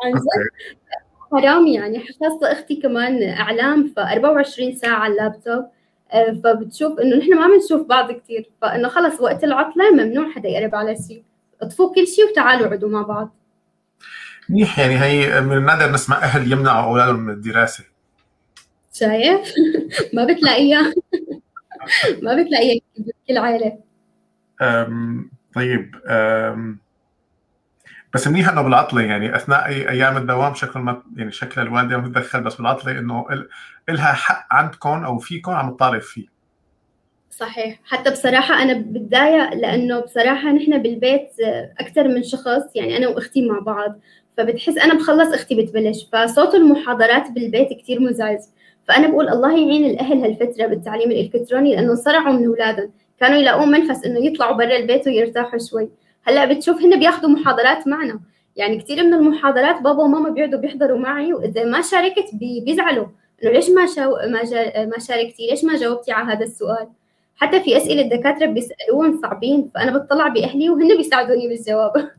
عن 0.03 0.11
جد؟ 0.11 0.49
حرام 1.31 1.67
يعني. 1.67 1.99
خاصة 1.99 2.51
أختي 2.51 2.75
كمان 2.75 3.23
أعلام 3.29 3.93
ف 3.95 3.99
24 3.99 4.75
ساعة 4.75 4.95
على 4.99 5.13
اللابتوب. 5.13 5.53
آه، 5.55 5.71
فبتشوف 6.43 6.99
إنه 6.99 7.15
نحن 7.15 7.33
ما 7.35 7.47
بنشوف 7.47 7.87
بعض 7.87 8.11
كثير 8.11 8.49
فإنه 8.61 8.87
خلص 8.87 9.21
وقت 9.21 9.43
العطلة 9.43 9.91
ممنوع 9.91 10.31
حدا 10.31 10.49
يقرب 10.49 10.75
على 10.75 10.95
شيء. 11.07 11.23
اطفوا 11.61 11.95
كل 11.95 12.07
شيء 12.07 12.25
وتعالوا 12.31 12.67
اقعدوا 12.67 12.89
مع 12.89 13.01
بعض. 13.01 13.35
منيح 14.49 14.79
يعني 14.79 14.99
هي 14.99 15.41
من 15.41 15.57
النادر 15.57 15.91
نسمع 15.91 16.17
أهل 16.17 16.51
يمنعوا 16.51 16.85
أولادهم 16.85 17.19
من 17.19 17.33
الدراسة. 17.33 17.83
شايف؟ 18.93 19.53
ما 20.15 20.25
بتلاقيها. 20.25 20.93
ما 22.23 22.43
بتلاقيها 22.43 22.81
بكل 22.97 23.37
عائلة. 23.37 23.79
طيب 25.55 25.95
أم 26.07 26.83
بس 28.13 28.27
منيح 28.27 28.49
إنه 28.49 28.61
بالعطلة 28.61 29.01
يعني 29.01 29.35
أثناء 29.35 29.67
أيام 29.67 30.17
الدوام 30.17 30.53
شكل 30.53 30.79
ما 30.79 31.03
يعني 31.15 31.31
شكل 31.31 31.61
الوالدة 31.61 31.97
ما 31.97 32.07
تتدخل 32.07 32.41
بس 32.41 32.55
بالعطلة 32.55 32.99
إنه 32.99 33.25
الها 33.89 34.13
حق 34.13 34.47
عندكم 34.51 35.03
أو 35.05 35.17
فيكم 35.17 35.51
عم 35.51 35.75
تطالب 35.75 36.01
فيه. 36.01 36.33
صحيح. 37.29 37.79
حتى 37.85 38.11
بصراحة 38.11 38.61
أنا 38.61 38.73
بتضايق 38.73 39.53
لأنه 39.53 39.99
بصراحة 39.99 40.51
نحن 40.51 40.81
بالبيت 40.81 41.29
أكثر 41.79 42.07
من 42.07 42.23
شخص 42.23 42.75
يعني 42.75 42.97
أنا 42.97 43.07
وأختي 43.07 43.49
مع 43.49 43.59
بعض 43.59 43.99
فبتحس 44.37 44.77
أنا 44.77 44.93
بخلص 44.93 45.33
أختي 45.33 45.55
بتبلش 45.55 46.07
فصوت 46.13 46.55
المحاضرات 46.55 47.31
بالبيت 47.31 47.69
كثير 47.81 47.99
مزعج. 47.99 48.39
فأنا 48.87 49.07
بقول 49.07 49.29
الله 49.29 49.51
يعين 49.51 49.85
الأهل 49.85 50.23
هالفترة 50.23 50.67
بالتعليم 50.67 51.11
الإلكتروني 51.11 51.75
لأنه 51.75 51.95
صرعوا 51.95 52.33
من 52.33 52.45
أولادهم. 52.45 52.91
كانوا 53.19 53.37
يلاقون 53.37 53.71
منفس 53.71 54.05
إنه 54.05 54.25
يطلعوا 54.25 54.57
برا 54.57 54.77
البيت 54.77 55.07
ويرتاحوا 55.07 55.59
شوي. 55.69 55.89
هلأ 56.23 56.45
بتشوف 56.45 56.81
هن 56.81 56.99
بياخذوا 56.99 57.29
محاضرات 57.29 57.87
معنا. 57.87 58.19
يعني 58.55 58.81
كثير 58.81 59.03
من 59.03 59.13
المحاضرات 59.13 59.81
بابا 59.81 60.03
وماما 60.03 60.29
بيقعدوا 60.29 60.59
بيحضروا 60.59 60.99
معي 60.99 61.33
وإذا 61.33 61.63
ما 61.63 61.81
شاركت 61.81 62.25
بيزعلوا. 62.65 63.07
ليش 63.49 63.69
ما 63.69 63.85
شو... 63.95 64.31
ما 64.31 64.43
جا... 64.43 64.85
ما 64.85 64.99
شاركتي؟ 64.99 65.47
ليش 65.49 65.63
ما 65.63 65.77
جاوبتي 65.77 66.11
على 66.11 66.33
هذا 66.33 66.45
السؤال؟ 66.45 66.87
حتى 67.35 67.63
في 67.63 67.77
أسئلة 67.77 68.01
الدكاترة 68.01 68.45
بيسألون 68.45 69.21
صعبين 69.21 69.71
فأنا 69.75 69.97
بطلع 69.97 70.27
بأهلي 70.27 70.69
وهن 70.69 70.97
بيساعدوني 70.97 71.47
بالجواب. 71.47 72.11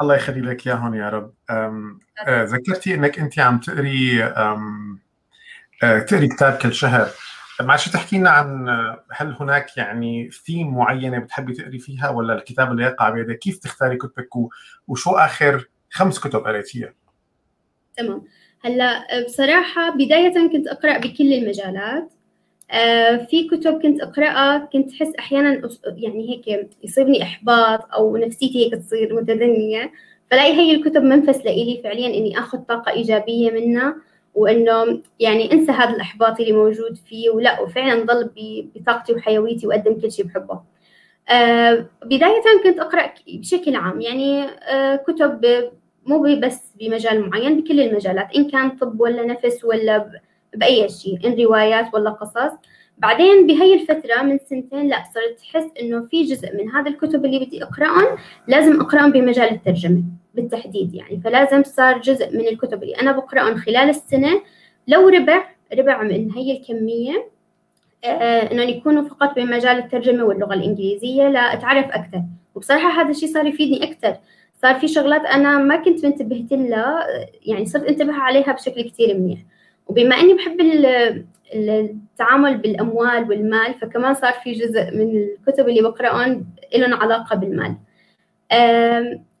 الله 0.00 0.14
يخلي 0.14 0.40
لك 0.40 0.66
إياهم 0.66 0.94
يا 0.94 1.08
رب. 1.08 1.32
أم... 1.50 2.00
أه 2.26 2.42
ذكرتي 2.44 2.94
إنك 2.94 3.18
أنت 3.18 3.38
عم 3.38 3.58
تقري 3.58 4.24
أم... 4.24 4.98
أه 5.82 5.98
تقري 5.98 6.28
كتاب 6.28 6.58
كل 6.62 6.74
شهر. 6.74 7.08
معلش 7.60 7.88
تحكي 7.88 8.18
لنا 8.18 8.30
عن 8.30 8.68
هل 9.12 9.36
هناك 9.40 9.76
يعني 9.76 10.30
ثيم 10.30 10.74
معينة 10.74 11.18
بتحبي 11.18 11.52
تقري 11.52 11.78
فيها 11.78 12.08
ولا 12.10 12.34
الكتاب 12.34 12.70
اللي 12.70 12.82
يقع 12.82 13.10
بيدك؟ 13.10 13.38
كيف 13.38 13.58
تختاري 13.58 13.96
كتبك 13.96 14.28
وشو 14.88 15.10
آخر 15.10 15.68
خمس 15.90 16.18
كتب 16.20 16.40
قريتيها؟ 16.40 16.94
تمام. 17.96 18.22
هلا 18.64 19.24
بصراحة 19.24 19.90
بداية 19.90 20.48
كنت 20.48 20.66
أقرأ 20.68 20.98
بكل 20.98 21.32
المجالات. 21.32 22.10
آه، 22.70 23.16
في 23.16 23.48
كتب 23.48 23.82
كنت 23.82 24.00
أقرأها 24.00 24.58
كنت 24.72 24.92
أحس 24.92 25.14
أحيانا 25.18 25.68
يعني 25.86 26.30
هيك 26.30 26.70
يصيبني 26.82 27.22
إحباط 27.22 27.94
أو 27.94 28.16
نفسيتي 28.16 28.66
هيك 28.66 28.74
تصير 28.74 29.14
متدنية. 29.14 29.92
فلاقي 30.30 30.52
هي 30.52 30.74
الكتب 30.74 31.02
منفس 31.02 31.38
لإلي 31.44 31.80
فعليا 31.84 32.06
إني 32.06 32.38
آخذ 32.38 32.58
طاقة 32.58 32.92
إيجابية 32.92 33.50
منها 33.50 33.96
وإنه 34.34 35.02
يعني 35.20 35.52
أنسى 35.52 35.72
هذا 35.72 35.90
الإحباط 35.90 36.40
اللي 36.40 36.52
موجود 36.52 36.96
فيه 37.08 37.30
ولا 37.30 37.60
وفعلا 37.60 38.04
ضل 38.04 38.30
بطاقتي 38.74 39.12
وحيويتي 39.12 39.66
وأقدم 39.66 40.00
كل 40.00 40.12
شيء 40.12 40.24
بحبه. 40.26 40.60
آه 41.28 41.86
بداية 42.04 42.42
كنت 42.64 42.78
أقرأ 42.78 43.14
بشكل 43.28 43.76
عام 43.76 44.00
يعني 44.00 44.42
آه 44.44 44.96
كتب 44.96 45.70
مو 46.06 46.36
بس 46.42 46.60
بمجال 46.80 47.30
معين 47.30 47.60
بكل 47.60 47.80
المجالات 47.80 48.36
إن 48.36 48.50
كان 48.50 48.70
طب 48.70 49.00
ولا 49.00 49.26
نفس 49.26 49.64
ولا 49.64 50.10
بأي 50.54 50.88
شيء 50.88 51.26
إن 51.26 51.44
روايات 51.44 51.94
ولا 51.94 52.10
قصص. 52.10 52.52
بعدين 52.98 53.46
بهي 53.46 53.74
الفترة 53.74 54.22
من 54.22 54.38
سنتين 54.38 54.88
لا 54.88 55.04
صرت 55.14 55.40
أحس 55.42 55.70
إنه 55.80 56.00
في 56.00 56.24
جزء 56.24 56.56
من 56.56 56.70
هذا 56.70 56.90
الكتب 56.90 57.24
اللي 57.24 57.44
بدي 57.44 57.62
أقرأهم 57.62 58.18
لازم 58.48 58.80
أقرأهم 58.80 59.12
بمجال 59.12 59.50
الترجمة 59.50 60.02
بالتحديد 60.34 60.94
يعني. 60.94 61.20
فلازم 61.24 61.62
صار 61.62 61.98
جزء 61.98 62.36
من 62.36 62.48
الكتب 62.48 62.82
اللي 62.82 62.94
أنا 62.94 63.12
بقرأهم 63.12 63.56
خلال 63.56 63.88
السنة. 63.90 64.42
لو 64.88 65.08
ربع 65.08 65.44
ربع 65.74 66.02
من 66.02 66.30
هي 66.30 66.56
الكمية 66.56 67.28
آه، 68.04 68.52
إنهم 68.52 68.68
يكونوا 68.68 69.08
فقط 69.08 69.34
بمجال 69.36 69.78
الترجمة 69.78 70.24
واللغة 70.24 70.54
الإنجليزية 70.54 71.28
لأتعرف 71.28 71.86
أكثر. 71.86 72.22
وبصراحة 72.54 73.02
هذا 73.02 73.10
الشيء 73.10 73.28
صار 73.28 73.46
يفيدني 73.46 73.84
أكثر. 73.84 74.16
صار 74.62 74.74
في 74.74 74.88
شغلات 74.88 75.24
أنا 75.24 75.58
ما 75.58 75.76
كنت 75.76 76.06
منتبهت 76.06 76.52
لها 76.52 77.06
يعني 77.46 77.66
صرت 77.66 77.84
أنتبه 77.84 78.12
عليها 78.12 78.52
بشكل 78.52 78.82
كثير 78.82 79.18
منيح. 79.18 79.38
وبما 79.86 80.16
إني 80.16 80.34
بحب 80.34 80.60
التعامل 81.54 82.56
بالأموال 82.56 83.28
والمال 83.28 83.74
فكمان 83.74 84.14
صار 84.14 84.32
في 84.32 84.52
جزء 84.52 84.96
من 84.96 85.16
الكتب 85.16 85.68
اللي 85.68 85.82
بقرأهم 85.82 86.46
لهم 86.74 86.94
علاقة 86.94 87.36
بالمال. 87.36 87.74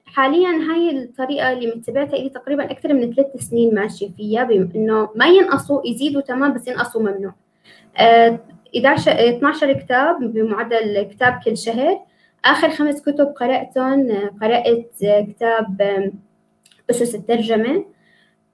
حاليا 0.06 0.48
هاي 0.48 0.90
الطريقة 0.90 1.52
اللي 1.52 1.66
متبعتها 1.76 2.18
لي 2.18 2.28
تقريبا 2.28 2.70
أكثر 2.70 2.94
من 2.94 3.14
ثلاث 3.14 3.36
سنين 3.36 3.74
ماشية 3.74 4.08
فيها 4.16 4.42
إنه 4.74 5.08
ما 5.14 5.26
ينقصوا 5.26 5.82
يزيدوا 5.86 6.20
تمام 6.20 6.54
بس 6.54 6.68
ينقصوا 6.68 7.02
ممنوع. 7.02 7.34
11 8.76 9.12
12 9.12 9.72
كتاب 9.72 10.32
بمعدل 10.32 11.02
كتاب 11.02 11.40
كل 11.44 11.56
شهر. 11.56 11.98
آخر 12.44 12.70
خمس 12.70 13.02
كتب 13.02 13.26
قرأتهم 13.26 14.30
قرأت 14.40 14.92
كتاب 15.00 16.10
أسس 16.90 17.14
الترجمة 17.14 17.84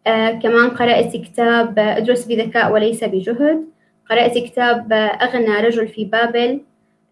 آه 0.06 0.30
كمان 0.30 0.70
قرأت 0.70 1.16
كتاب 1.16 1.78
أدرس 1.78 2.26
بذكاء 2.26 2.72
وليس 2.72 3.04
بجهد 3.04 3.64
قرأت 4.10 4.38
كتاب 4.38 4.92
أغنى 4.92 5.60
رجل 5.60 5.88
في 5.88 6.04
بابل 6.04 6.60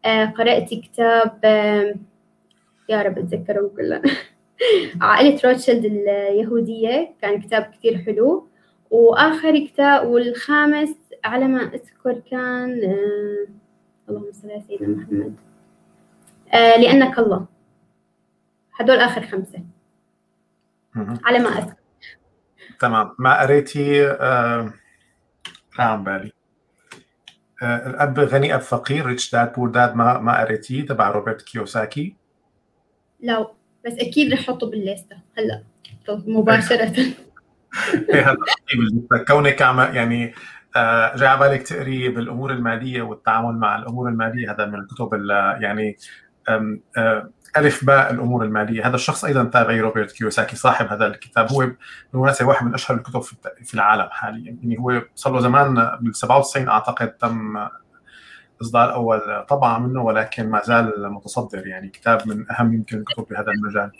آه 0.04 0.24
قرأت 0.24 0.74
كتاب 0.74 1.38
آه 1.44 1.94
يا 2.88 3.02
رب 3.02 3.18
أتذكرهم 3.18 3.70
كلهم. 3.76 4.02
عائلة 5.00 5.40
روتشيلد 5.44 5.84
اليهودية 5.84 7.14
كان 7.22 7.40
كتاب 7.40 7.62
كتير 7.62 7.98
حلو. 7.98 8.46
وآخر 8.90 9.58
كتاب 9.66 10.06
والخامس 10.06 10.94
على 11.24 11.48
ما 11.48 11.62
أذكر 11.74 12.20
كان 12.30 12.84
آه 12.84 13.46
اللهم 14.08 14.32
صل 14.32 14.50
على 14.50 14.62
سيدنا 14.68 14.88
محمد. 14.88 15.34
آه 15.38 15.53
لأنك 16.54 17.18
الله. 17.18 17.46
هدول 18.74 18.96
آخر 18.96 19.26
خمسة. 19.26 19.64
على 21.24 21.38
ما 21.38 21.48
أذكر. 21.48 21.74
تمام. 22.80 23.14
ما 23.18 23.40
قريتي 23.40 24.06
آه 24.06 24.72
عم 25.78 26.04
بالي. 26.04 26.32
آه 27.62 27.86
الأب 27.86 28.18
غني 28.18 28.54
أب 28.54 28.60
فقير 28.60 29.06
Rich 29.06 29.32
Dad 29.32 29.52
Poor 29.52 29.68
Dad 29.68 29.96
ما 29.96 30.18
ما 30.18 30.40
قريتيه 30.40 30.86
تبع 30.86 31.10
روبرت 31.10 31.42
كيوساكي؟ 31.42 32.16
لا 33.20 33.48
بس 33.86 33.92
أكيد 33.92 34.32
رح 34.32 34.38
أحطه 34.38 34.70
بالليستة. 34.70 35.16
هلأ 35.38 35.62
مباشرة. 36.08 36.92
إيه 38.10 38.30
هلأ 38.30 39.24
كونك 39.28 39.62
عم 39.62 39.80
يعني 39.80 40.34
آه 40.76 41.16
جاي 41.16 41.28
على 41.28 41.40
بالك 41.40 41.62
تقري 41.62 42.08
بالأمور 42.08 42.52
المالية 42.52 43.02
والتعامل 43.02 43.58
مع 43.58 43.78
الأمور 43.78 44.08
المالية 44.08 44.52
هذا 44.52 44.66
من 44.66 44.74
الكتب 44.74 45.14
يعني 45.60 45.96
ألف 47.56 47.84
باء 47.84 48.12
الأمور 48.12 48.44
المالية. 48.44 48.88
هذا 48.88 48.94
الشخص 48.94 49.24
أيضا 49.24 49.44
تابعي 49.44 49.80
روبرت 49.80 50.12
كيوساكي 50.12 50.56
صاحب 50.56 50.86
هذا 50.86 51.06
الكتاب. 51.06 51.52
هو 51.52 51.70
بالمناسبه 52.12 52.48
واحد 52.48 52.66
من 52.66 52.74
أشهر 52.74 52.96
الكتب 52.96 53.20
في 53.64 53.74
العالم 53.74 54.08
حاليا. 54.10 54.56
يعني 54.62 54.78
هو 54.78 55.02
صار 55.14 55.32
له 55.32 55.40
زمان 55.40 55.74
بال 56.00 56.16
97 56.16 56.68
أعتقد 56.68 57.12
تم 57.12 57.66
إصدار 58.62 58.94
أول 58.94 59.20
طبعة 59.48 59.78
منه 59.78 60.04
ولكن 60.04 60.48
ما 60.50 60.62
زال 60.64 61.12
متصدر. 61.12 61.66
يعني 61.66 61.88
كتاب 61.88 62.28
من 62.28 62.44
أهم 62.50 62.74
يمكن 62.74 62.98
الكتب 62.98 63.26
بهذا 63.30 63.50
المجال. 63.50 63.90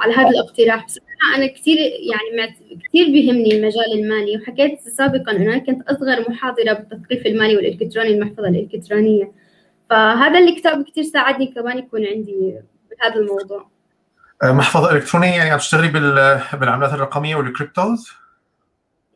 على 0.00 0.14
هذا 0.14 0.28
الاقتراح. 0.28 0.84
بصراحه 0.84 1.36
أنا 1.36 1.46
كثير 1.46 1.76
يعني 1.78 2.54
كثير 2.88 3.06
بيهمني 3.06 3.56
المجال 3.56 3.92
المالي. 3.94 4.36
وحكيت 4.36 4.80
سابقا 4.80 5.32
إنه 5.32 5.54
أنا 5.54 5.58
كنت 5.58 5.88
أصغر 5.88 6.30
محاضرة 6.30 6.72
بالتثقيف 6.72 7.26
المالي 7.26 7.56
والإلكتروني 7.56 8.08
المحفظة 8.08 8.48
الإلكترونية. 8.48 9.47
فهذا 9.90 10.38
الكتاب 10.38 10.84
كثير 10.84 11.04
ساعدني 11.04 11.46
كمان 11.46 11.78
يكون 11.78 12.06
عندي 12.06 12.54
بهذا 12.90 13.14
الموضوع. 13.14 13.68
أه، 14.42 14.52
محفظة 14.52 14.92
إلكترونية 14.92 15.36
يعني 15.36 15.50
عم 15.50 15.58
تشتغلي 15.58 15.88
بالعملات 16.52 16.92
الرقمية 16.92 17.36
والكريبتوز؟ 17.36 18.08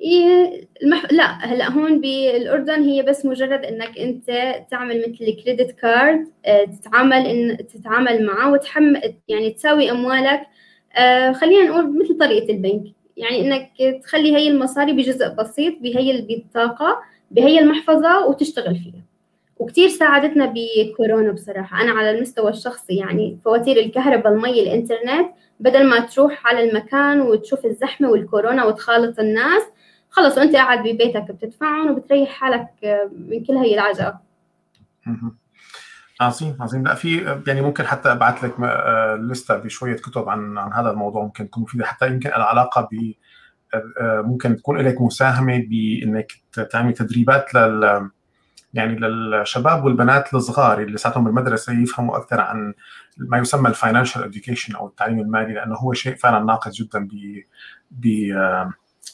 إيه 0.00 0.68
المح... 0.82 1.12
لا 1.12 1.24
هلأ 1.24 1.70
هون 1.70 2.00
بالأردن 2.00 2.82
هي 2.82 3.02
بس 3.02 3.26
مجرد 3.26 3.64
إنك 3.64 3.98
أنت 3.98 4.26
تعمل 4.70 5.00
مثل 5.00 5.42
كريدت 5.42 5.70
كارد 5.70 6.26
أه، 6.46 6.64
تتعامل 6.64 7.26
ان 7.26 7.66
تتعامل 7.66 8.26
معه 8.26 8.52
وتحمل 8.52 9.14
يعني 9.28 9.50
تساوي 9.50 9.90
أموالك. 9.90 10.40
أه، 10.96 11.32
خلينا 11.32 11.68
نقول 11.68 11.98
مثل 12.02 12.18
طريقة 12.18 12.52
البنك. 12.52 12.82
يعني 13.16 13.40
إنك 13.40 13.70
تخلي 14.02 14.36
هي 14.36 14.48
المصاري 14.48 14.92
بجزء 14.92 15.28
بسيط 15.28 15.78
بهي 15.80 16.10
البطاقة 16.10 17.02
بهي 17.30 17.58
المحفظة 17.58 18.26
وتشتغل 18.26 18.76
فيها. 18.76 19.11
وكثير 19.62 19.88
ساعدتنا 19.88 20.54
بكورونا 20.54 21.32
بصراحة. 21.32 21.82
أنا 21.82 21.92
على 21.92 22.10
المستوى 22.10 22.50
الشخصي 22.50 22.96
يعني 22.96 23.38
فواتير 23.44 23.76
الكهرباء 23.76 24.32
المي 24.32 24.62
الإنترنت 24.62 25.30
بدل 25.60 25.86
ما 25.86 26.00
تروح 26.00 26.46
على 26.46 26.70
المكان 26.70 27.20
وتشوف 27.20 27.66
الزحمة 27.66 28.10
والكورونا 28.10 28.64
وتخالط 28.64 29.18
الناس 29.20 29.62
خلص 30.10 30.38
وأنت 30.38 30.56
قاعد 30.56 30.78
ببيتك 30.78 31.30
بتدفعهم 31.30 31.90
وبتريح 31.90 32.30
حالك 32.30 32.68
من 33.12 33.44
كل 33.44 33.52
هي 33.52 33.74
العجقة. 33.74 34.20
عظيم 36.20 36.56
عظيم. 36.60 36.84
لا 36.84 36.94
في 36.94 37.40
يعني 37.46 37.60
ممكن 37.60 37.84
حتى 37.84 38.12
أبعث 38.12 38.44
لك 38.44 38.54
آه، 38.60 39.14
لستة 39.14 39.56
بشوية 39.56 39.96
كتب 39.96 40.28
عن 40.28 40.58
عن 40.58 40.72
هذا 40.72 40.90
الموضوع. 40.90 41.22
ممكن 41.22 41.50
تكون 41.50 41.62
مفيدة 41.62 41.84
حتى 41.84 42.06
يمكن 42.06 42.28
العلاقه 42.28 42.88
ب 42.92 43.12
آه، 43.74 44.20
ممكن 44.20 44.56
تكون 44.56 44.78
لك 44.78 45.00
مساهمة 45.00 45.66
بإنك 45.68 46.32
تعمل 46.70 46.94
تدريبات 46.94 47.54
لل 47.54 48.10
يعني 48.74 48.96
للشباب 48.96 49.84
والبنات 49.84 50.34
الصغار 50.34 50.80
اللي 50.80 50.92
لساتهم 50.92 51.24
بالمدرسة 51.24 51.72
يفهموا 51.72 52.16
أكثر 52.16 52.40
عن 52.40 52.74
ما 53.16 53.38
يسمى 53.38 53.68
ال 53.68 53.73
financial 53.73 54.22
education 54.22 54.74
أو 54.74 54.86
التعليم 54.86 55.20
المالي 55.20 55.54
لأنه 55.54 55.74
هو 55.74 55.92
شيء 55.92 56.14
فعلا 56.16 56.44
ناقص 56.44 56.72
جدا 56.72 56.98
ب 56.98 57.10
ب 57.90 58.06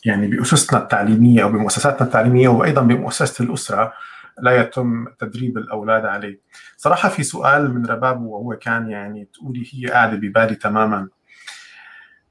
يعني 0.05 0.27
بأسسنا 0.27 0.79
التعليمية 0.79 1.43
أو 1.43 1.49
بمؤسساتنا 1.49 2.07
التعليمية 2.07 2.49
وأيضا 2.49 2.83
بمؤسسة 2.83 3.45
الأسرة 3.45 3.93
لا 4.43 4.61
يتم 4.61 5.07
تدريب 5.19 5.59
الأولاد 5.59 6.05
عليه. 6.05 6.41
صراحة 6.77 7.09
في 7.09 7.23
سؤال 7.23 7.75
من 7.75 7.87
رباب 7.87 8.23
وهو 8.23 8.57
كان 8.57 8.91
يعني 8.91 9.29
تقولي 9.35 9.67
هي 9.73 9.87
قاعدة 9.91 10.17
ببالي 10.17 10.55
تماما. 10.55 11.09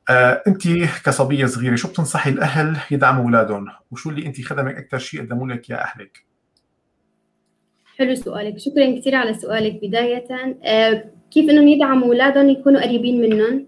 آه، 0.10 0.44
انت 0.48 0.68
كصبية 1.06 1.46
صغيرة 1.46 1.76
شو 1.76 1.88
بتنصحي 1.88 2.30
الأهل 2.30 2.78
يدعموا 2.92 3.24
أولادهم؟ 3.24 3.68
وشو 3.92 4.10
اللي 4.10 4.26
انت 4.26 4.42
خدمك 4.42 4.76
أكثر 4.76 4.98
شيء 4.98 5.22
قدموا 5.22 5.48
لك 5.48 5.70
يا 5.70 5.84
أهلك؟ 5.84 6.27
حلو 7.98 8.16
سؤالك. 8.16 8.58
شكرا 8.60 8.96
كثير 9.00 9.16
على 9.16 9.34
سؤالك 9.34 9.80
بداية. 9.82 10.26
آه 10.64 11.04
كيف 11.32 11.50
إنهم 11.50 11.68
يدعموا 11.68 12.08
أولادهم 12.08 12.50
يكونوا 12.50 12.82
قريبين 12.82 13.22
منهم؟ 13.22 13.68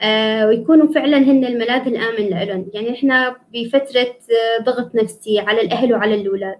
آه 0.00 0.46
ويكونوا 0.46 0.92
فعلا 0.92 1.16
هن 1.16 1.44
الملاذ 1.44 1.86
الآمن 1.86 2.28
لهم 2.48 2.66
يعني 2.74 2.90
إحنا 2.90 3.36
بفترة 3.54 4.00
آه 4.00 4.62
ضغط 4.62 4.94
نفسي 4.94 5.38
على 5.38 5.60
الأهل 5.60 5.92
وعلى 5.92 6.14
الأولاد. 6.14 6.56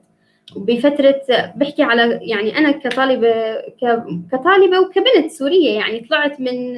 بفترة 0.56 1.20
بحكي 1.56 1.82
على 1.82 2.18
يعني 2.22 2.59
أنا 2.59 2.70
كطالبة 2.70 3.34
كطالبة 4.32 4.80
وكبنت 4.80 5.30
سورية 5.30 5.70
يعني 5.70 6.00
طلعت 6.00 6.40
من 6.40 6.76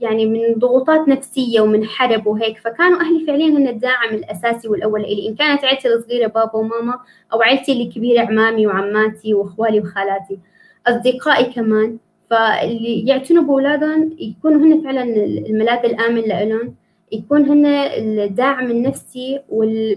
يعني 0.00 0.26
من 0.26 0.54
ضغوطات 0.58 1.08
نفسية 1.08 1.60
ومن 1.60 1.84
حرب 1.84 2.26
وهيك 2.26 2.58
فكانوا 2.58 3.00
أهلي 3.00 3.26
فعليا 3.26 3.48
هن 3.48 3.68
الداعم 3.68 4.14
الأساسي 4.14 4.68
والأول 4.68 5.00
إلي. 5.00 5.28
إن 5.28 5.34
كانت 5.34 5.64
عيلتي 5.64 5.88
الصغيرة 5.88 6.26
بابا 6.26 6.56
وماما 6.56 6.98
أو 7.32 7.42
عيلتي 7.42 7.72
اللي 7.72 7.84
كبيرة 7.84 8.20
عمامي 8.20 8.66
وعماتي 8.66 9.34
وأخوالي 9.34 9.80
وخالاتي. 9.80 10.38
أصدقائي 10.86 11.52
كمان 11.52 11.98
فاللي 12.30 13.06
يعتنوا 13.06 13.42
بأولادهم 13.42 14.16
يكونوا 14.18 14.60
هن 14.60 14.82
فعلا 14.84 15.02
الملاذ 15.48 15.84
الآمن 15.84 16.22
لهم 16.22 16.74
يكون 17.12 17.44
هن 17.48 17.66
الداعم 17.66 18.70
النفسي 18.70 19.40
وال 19.48 19.96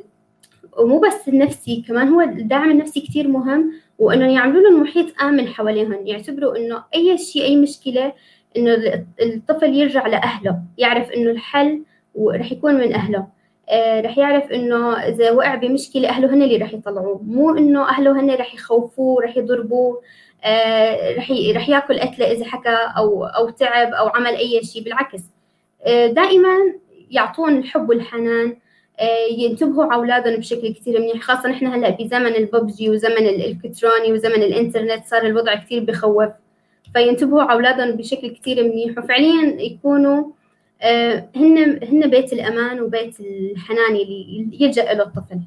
ومو 0.79 0.99
بس 0.99 1.29
النفسي 1.29 1.83
كمان 1.87 2.07
هو 2.07 2.21
الدعم 2.21 2.71
النفسي 2.71 2.99
كتير 2.99 3.27
مهم 3.27 3.71
وانه 3.99 4.33
يعملوا 4.33 4.61
له 4.61 4.77
محيط 4.77 5.21
آمن 5.21 5.47
حواليهم 5.47 6.07
يعتبروا 6.07 6.57
إنه 6.57 6.83
أي 6.95 7.17
شيء 7.17 7.43
أي 7.43 7.55
مشكلة 7.55 8.13
إنه 8.57 9.03
الطفل 9.21 9.73
يرجع 9.73 10.07
لأهله 10.07 10.59
يعرف 10.77 11.11
إنه 11.11 11.31
الحل 11.31 11.83
ورح 12.15 12.51
يكون 12.51 12.75
من 12.75 12.93
أهله. 12.93 13.27
آه 13.69 14.01
رح 14.01 14.17
يعرف 14.17 14.51
إنه 14.51 14.93
إذا 14.93 15.31
وقع 15.31 15.55
بمشكلة 15.55 16.09
أهله 16.09 16.33
هن 16.33 16.41
اللي 16.41 16.57
رح 16.57 16.73
يطلعوه 16.73 17.21
مو 17.23 17.57
إنه 17.57 17.89
أهله 17.89 18.19
هن 18.19 18.31
رح 18.31 18.53
يخوفوه 18.53 19.23
رح 19.23 19.37
يضربوه. 19.37 20.01
آه 20.43 21.15
رح 21.15 21.31
رح 21.55 21.69
ياكل 21.69 21.99
قتله 21.99 22.31
إذا 22.31 22.45
حكى 22.45 22.77
أو 22.97 23.25
أو 23.25 23.49
تعب 23.49 23.93
أو 23.93 24.07
عمل 24.07 24.35
أي 24.35 24.63
شيء 24.63 24.83
بالعكس. 24.83 25.21
آه 25.85 26.07
دائما 26.07 26.57
يعطون 27.11 27.57
الحب 27.57 27.89
والحنان. 27.89 28.57
ينتبهوا 29.37 29.83
على 29.83 29.95
أولادهم 29.95 30.35
بشكل 30.35 30.73
كثير 30.73 30.99
منيح 30.99 31.21
خاصة 31.21 31.49
نحن 31.49 31.67
هلأ 31.67 31.89
بزمن 31.89 32.35
الببجي 32.35 32.89
وزمن 32.89 33.27
الالكتروني 33.27 34.13
وزمن 34.13 34.43
الإنترنت 34.43 35.05
صار 35.05 35.21
الوضع 35.25 35.55
كثير 35.55 35.83
بخوف. 35.83 36.29
فينتبهوا 36.95 37.41
على 37.41 37.53
أولادهم 37.53 37.91
بشكل 37.95 38.27
كثير 38.27 38.63
منيح. 38.63 38.97
وفعليا 38.97 39.61
يكونوا 39.61 40.31
هن 41.35 41.79
هن 41.83 42.09
بيت 42.09 42.33
الأمان 42.33 42.81
وبيت 42.81 43.19
الحنان 43.19 43.95
اللي 43.95 44.49
يلجأ 44.59 44.93
له 44.93 45.03
الطفل. 45.03 45.41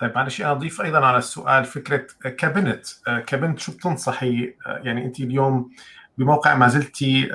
طيب 0.00 0.12
معلش 0.14 0.40
أنا 0.40 0.50
أضيف 0.50 0.80
أيضا 0.80 0.98
على 0.98 1.18
السؤال 1.18 1.64
فكرة 1.64 2.06
كبنت 2.30 2.86
كبنت 3.26 3.58
شو 3.58 3.72
بتنصحي؟ 3.72 4.54
يعني 4.66 5.04
أنت 5.04 5.20
اليوم 5.20 5.70
بموقع 6.18 6.54
ما 6.54 6.68
زلتي 6.68 7.28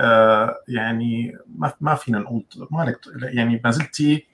يعني 0.68 1.38
ما 1.56 1.74
ما 1.82 1.96
فينا 1.96 2.20
نقول 2.20 2.46
مالك 2.72 3.00
يعني 3.24 3.62
ما 3.64 3.72
زلتي 3.72 4.28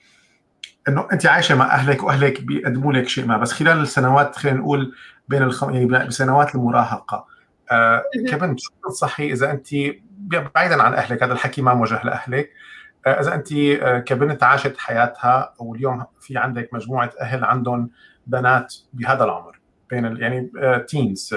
إنه 0.87 1.07
أنت 1.13 1.25
عايشة 1.25 1.55
مع 1.55 1.65
أهلك 1.65 2.03
وأهلك 2.03 2.41
بيقدموا 2.41 2.93
لك 2.93 3.07
شيء 3.07 3.25
ما. 3.25 3.37
بس 3.37 3.51
خلال 3.51 3.81
السنوات 3.81 4.35
خلينا 4.35 4.57
نقول 4.57 4.95
بين 5.27 5.43
الخم... 5.43 5.73
يعني 5.73 5.85
بسنوات 5.85 6.55
المراهقة. 6.55 7.30
آه 7.71 8.03
كبنت 8.27 8.59
شو 8.59 8.71
بتنصحي 8.73 9.31
إذا 9.31 9.51
انت 9.51 9.67
بعيدا 10.17 10.83
عن 10.83 10.93
أهلك 10.93 11.23
هذا 11.23 11.33
الحكي 11.33 11.61
ما 11.61 11.73
موجه 11.73 12.01
لأهلك 12.03 12.51
آه 13.07 13.19
إذا 13.21 13.35
أنت 13.35 13.51
آه 13.53 13.99
كبنت 13.99 14.43
عاشت 14.43 14.77
حياتها 14.77 15.53
واليوم 15.59 16.03
في 16.19 16.37
عندك 16.37 16.69
مجموعة 16.73 17.11
أهل 17.21 17.43
عندهم 17.43 17.89
بنات 18.27 18.75
بهذا 18.93 19.23
العمر 19.23 19.59
بين. 19.89 20.17
يعني 20.17 20.51
تينز 20.87 21.29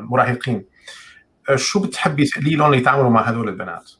مراهقين 0.00 0.64
شو 1.54 1.80
بتحبي 1.80 2.24
تقولي 2.24 2.56
لهم 2.56 2.74
يتعاملوا 2.74 3.10
مع 3.10 3.20
هدول 3.20 3.48
البنات؟ 3.48 3.90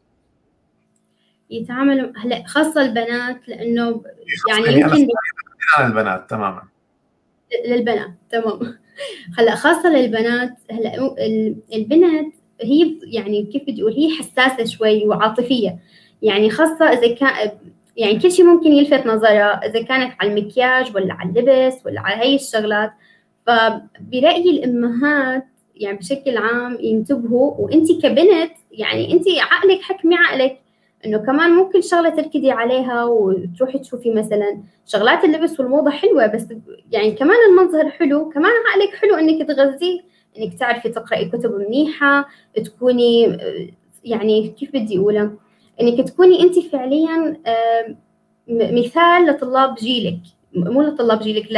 يتعاملوا 1.51 2.13
هلا 2.17 2.47
خاصة 2.47 2.83
البنات 2.83 3.49
لأنه 3.49 4.03
يعني, 4.49 4.65
يعني 4.65 4.81
يمكن 4.81 5.09
عن 5.77 5.87
البنات 5.87 6.31
تماما 6.31 6.63
للبنات 7.67 8.15
تمام 8.31 8.79
هلا 9.39 9.55
خاصة 9.55 9.89
للبنات 9.89 10.55
هلا 10.71 11.15
البنت 11.75 12.35
هي 12.61 12.99
يعني 13.03 13.43
كيف 13.53 13.63
بدي 13.63 13.83
أقول 13.83 13.93
هي 13.93 14.11
حساسة 14.19 14.65
شوي 14.65 15.07
وعاطفية. 15.07 15.79
يعني 16.23 16.51
خاصة 16.51 16.85
إذا 16.85 17.15
كان 17.15 17.51
يعني 17.97 18.19
كل 18.19 18.33
شيء 18.33 18.45
ممكن 18.45 18.73
يلفت 18.73 19.07
نظرها 19.07 19.67
إذا 19.67 19.83
كانت 19.83 20.15
على 20.21 20.31
المكياج 20.31 20.97
ولا 20.97 21.15
على 21.15 21.31
اللبس 21.31 21.87
ولا 21.87 22.01
على 22.01 22.23
هي 22.23 22.35
الشغلات. 22.35 22.93
فبرأيي 23.47 24.51
الأمهات 24.51 25.45
يعني 25.77 25.99
بشكل 25.99 26.37
عام 26.37 26.79
ينتبهوا 26.81 27.55
وأنت 27.59 27.93
كبنت 28.03 28.53
يعني 28.73 29.13
أنت 29.13 29.25
عقلك 29.29 29.83
حكمي 29.83 30.17
عقلك 30.17 30.64
إنه 31.07 31.19
كمان 31.19 31.51
مو 31.51 31.69
كل 31.69 31.85
شغلة 31.85 32.11
تركدي 32.11 32.51
عليها 32.51 33.05
وتروحي 33.05 33.79
تشوفي 33.79 34.11
مثلا 34.11 34.63
شغلات 34.87 35.25
اللبس 35.25 35.61
والموضة 35.61 35.91
حلوة 35.91 36.27
بس 36.27 36.47
يعني 36.93 37.11
كمان 37.13 37.37
المظهر 37.51 37.91
حلو 37.91 38.29
كمان 38.31 38.53
عقلك 38.71 38.95
حلو 38.95 39.15
إنك 39.15 39.49
تغذيه 39.49 40.01
إنك 40.39 40.59
تعرفي 40.59 40.89
تقرأي 40.89 41.29
كتب 41.29 41.55
منيحة 41.55 42.29
تكوني 42.65 43.39
يعني 44.05 44.49
كيف 44.49 44.73
بدي 44.73 44.99
اقولها 44.99 45.31
إنك 45.81 46.09
تكوني 46.09 46.43
أنت 46.43 46.59
فعليا 46.59 47.37
مثال 48.49 49.27
لطلاب 49.27 49.75
جيلك. 49.75 50.19
مو 50.55 50.83
لطلاب 50.83 51.21
جيلك 51.21 51.49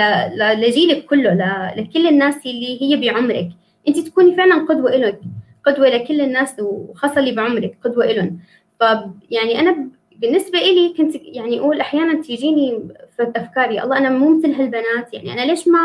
لجيلك 0.59 1.05
كله 1.05 1.35
لكل 1.77 2.07
الناس 2.07 2.47
اللي 2.47 2.83
هي 2.83 2.97
بعمرك. 2.97 3.49
أنت 3.89 3.99
تكوني 3.99 4.35
فعلا 4.37 4.67
قدوة 4.69 4.97
لك 4.97 5.21
قدوة 5.67 5.89
لكل 5.89 6.21
الناس 6.21 6.61
وخاصة 6.61 7.21
اللي 7.21 7.33
بعمرك 7.33 7.79
قدوة 7.85 8.07
لهم 8.07 8.39
فيعني 8.79 9.61
أنا 9.61 9.89
بالنسبة 10.17 10.59
إلي 10.59 10.95
كنت 10.97 11.15
يعني 11.15 11.61
أقول 11.61 11.81
أحيانا 11.81 12.23
تيجيني 12.23 12.89
في 13.17 13.33
أفكاري 13.37 13.83
الله 13.83 13.99
أنا 13.99 14.11
مو 14.11 14.39
مثل 14.39 14.53
هالبنات 14.53 15.15
يعني 15.15 15.33
أنا 15.33 15.41
ليش 15.41 15.69
ما 15.69 15.79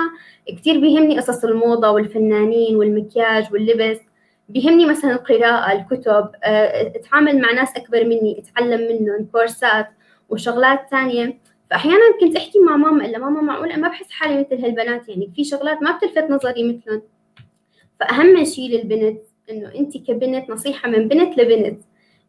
كثير 0.48 0.80
بيهمني 0.80 1.20
قصص 1.20 1.44
الموضة 1.44 1.92
والفنانين 1.92 2.76
والمكياج 2.76 3.54
واللبس 3.54 4.00
بيهمني 4.50 4.86
مثلا 4.86 5.12
القراءة 5.12 5.72
الكتب 5.74 6.30
آه، 6.44 6.88
أتعامل 6.96 7.42
مع 7.42 7.52
ناس 7.52 7.76
أكبر 7.76 8.06
مني 8.06 8.40
أتعلم 8.40 8.82
منهم 8.82 9.26
كورسات 9.32 9.88
وشغلات 10.30 10.80
ثانية 10.92 11.38
فأحيانا 11.72 12.18
كنت 12.20 12.36
أحكي 12.36 12.60
مع 12.60 12.78
ماما 12.78 13.06
إلا 13.06 13.18
ماما 13.18 13.42
معقولة 13.42 13.76
ما 13.76 13.88
بحس 13.88 14.12
حالي 14.12 14.40
مثل 14.40 14.66
هالبنات 14.66 15.10
يعني 15.10 15.32
في 15.36 15.44
شغلات 15.44 15.82
ما 15.82 15.98
بتلفت 15.98 16.32
نظري 16.32 16.64
مثلهم. 16.64 17.02
فأهم 18.00 18.46
شيء 18.46 18.70
للبنت 18.70 19.22
إنه 19.50 19.76
أنت 19.76 19.98
كبنت 19.98 20.50
نصيحة 20.50 20.90
من 20.90 21.08
بنت 21.08 21.38
لبنت. 21.38 21.80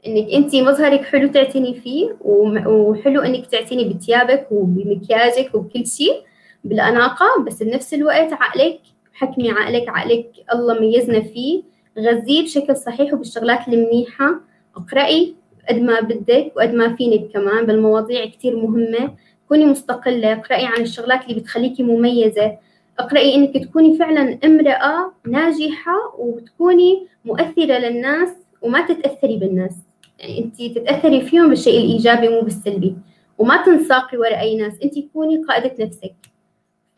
إنك 0.06 0.32
انت 0.32 0.56
مظهرك 0.56 1.04
حلو 1.04 1.28
تعتني 1.28 1.74
فيه 1.74 2.16
وحلو 2.20 3.20
إنك 3.20 3.46
تعتني 3.46 3.88
بثيابك 3.88 4.46
وبمكياجك 4.50 5.54
وبكل 5.54 5.86
شيء 5.86 6.22
بالأناقة 6.64 7.42
بس 7.46 7.62
بنفس 7.62 7.94
الوقت 7.94 8.32
عقلك 8.32 8.80
حكمي 9.14 9.50
عقلك 9.50 9.88
عقلك 9.88 10.26
الله 10.54 10.80
ميزنا 10.80 11.20
فيه. 11.20 11.62
غذيه 11.98 12.42
بشكل 12.42 12.76
صحيح 12.76 13.14
وبالشغلات 13.14 13.68
المنيحة. 13.68 14.40
اقرأي 14.76 15.34
قد 15.68 15.78
ما 15.78 16.00
بدك 16.00 16.52
وقد 16.56 16.74
ما 16.74 16.96
فينك 16.96 17.32
كمان 17.32 17.66
بالمواضيع 17.66 18.26
كتير 18.26 18.56
مهمة. 18.56 19.14
كوني 19.48 19.64
مستقلة 19.64 20.32
اقرأي 20.32 20.66
عن 20.66 20.82
الشغلات 20.82 21.24
اللي 21.24 21.40
بتخليكي 21.40 21.82
مميزة. 21.82 22.58
اقرأي 22.98 23.34
إنك 23.34 23.64
تكوني 23.64 23.98
فعلا 23.98 24.38
امرأة 24.44 25.12
ناجحة 25.26 26.14
وتكوني 26.18 27.06
مؤثرة 27.24 27.78
للناس 27.78 28.28
وما 28.62 28.86
تتأثري 28.86 29.36
بالناس. 29.36 29.74
يعني 30.22 30.38
انت 30.38 30.62
تتأثري 30.62 31.26
فيهم 31.26 31.48
بالشيء 31.48 31.80
الإيجابي 31.84 32.28
مو 32.28 32.40
بالسلبي. 32.40 32.96
وما 33.38 33.64
تنساقي 33.64 34.18
وراء 34.18 34.40
أي 34.40 34.56
ناس 34.56 34.74
انت 34.82 34.94
كوني 35.12 35.44
قائدة 35.44 35.84
نفسك. 35.84 36.14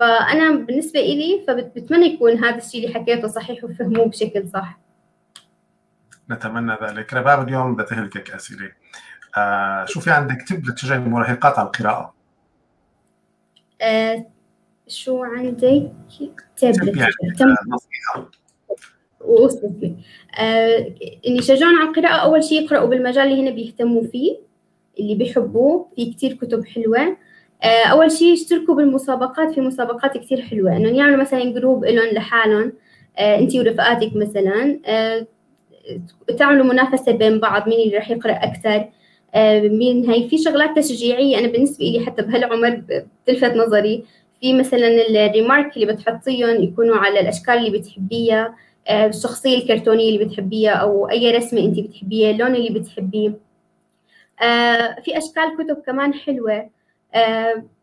فأنا 0.01 0.51
بالنسبة 0.51 1.01
إلي 1.01 1.45
فبتمنى 1.49 2.07
يكون 2.07 2.45
هذا 2.45 2.57
الشيء 2.57 2.87
اللي 2.87 2.95
حكيته 2.95 3.29
صحيح 3.29 3.65
وفهموه 3.65 4.07
بشكل 4.07 4.49
صح. 4.49 4.79
نتمنى 6.31 6.77
ذلك. 6.83 7.15
رباب 7.15 7.49
اليوم 7.49 7.75
بدها 7.75 7.87
تهلكك 7.87 8.31
أسئلة. 8.31 8.73
آه 9.37 9.85
شو 9.85 10.01
في 10.01 10.11
عندك 10.11 10.43
تب 10.49 10.67
لتشجع 10.67 10.95
المراهقات 10.95 11.59
على 11.59 11.67
القراءة؟ 11.67 12.15
آه 13.81 14.27
شو 14.89 15.25
عندك؟ 15.25 15.93
تب 16.57 16.97
يعني 16.97 17.13
نصيحة. 17.69 18.31
وصلت 19.27 19.73
لي 19.83 19.95
آه 20.41 20.93
اني 21.27 21.43
شجعهم 21.43 21.77
على 21.79 21.89
القراءة 21.89 22.15
أول 22.15 22.45
شيء 22.45 22.63
يقرأوا 22.63 22.87
بالمجال 22.89 23.29
اللي 23.29 23.43
هنا 23.43 23.51
بيهتموا 23.51 24.03
فيه 24.03 24.37
اللي 25.01 25.15
بيحبوه. 25.15 25.87
في 25.97 26.13
كتير 26.13 26.33
كتب 26.33 26.65
حلوة. 26.65 27.17
آه 27.63 27.87
أول 27.87 28.13
شيء 28.13 28.33
يشتركوا 28.33 28.75
بالمسابقات. 28.75 29.55
في 29.55 29.61
مسابقات 29.61 30.19
كتير 30.19 30.41
حلوة. 30.41 30.77
انه 30.77 30.89
يعملوا 30.89 31.17
مثلا 31.17 31.45
جروب 31.45 31.85
لهم 31.85 32.15
لحالهم. 32.15 32.73
آه 33.19 33.39
انت 33.39 33.57
ورفقاتك 33.57 34.17
مثلا. 34.17 34.81
آه 34.87 35.27
تعملوا 36.39 36.67
منافسة 36.67 37.13
بين 37.13 37.41
بعض 37.41 37.69
مين 37.69 37.81
اللي 37.81 37.97
راح 37.97 38.11
يقرأ 38.11 38.33
أكثر. 38.33 38.89
آه، 39.35 39.61
مين 39.61 40.11
هي 40.11 40.29
في 40.29 40.39
شغلات 40.39 40.79
تشجيعية. 40.79 41.39
أنا 41.39 41.49
بالنسبة 41.49 41.85
لي 41.85 42.07
حتى 42.07 42.23
بهالعمر 42.23 42.83
بتلفت 43.27 43.57
نظري. 43.57 44.05
في 44.41 44.53
مثلا 44.53 44.89
الريمارك 45.09 45.77
اللي 45.77 45.93
بتحطيهم 45.93 46.63
يكونوا 46.63 46.97
على 46.97 47.21
الأشكال 47.21 47.55
اللي 47.55 47.79
بتحبيها. 47.79 48.55
الشخصية 48.91 49.59
الكرتونية 49.59 50.15
اللي 50.15 50.25
بتحبيها 50.25 50.73
أو 50.73 51.11
أي 51.11 51.37
رسمة 51.37 51.61
انت 51.61 51.81
بتحبيها 51.81 52.31
اللون 52.31 52.55
اللي 52.55 52.81
بتحبيه. 52.81 53.33
آه، 54.43 55.01
في 55.05 55.19
أشكال 55.19 55.57
كتب 55.59 55.83
كمان 55.87 56.15
حلوة. 56.15 56.71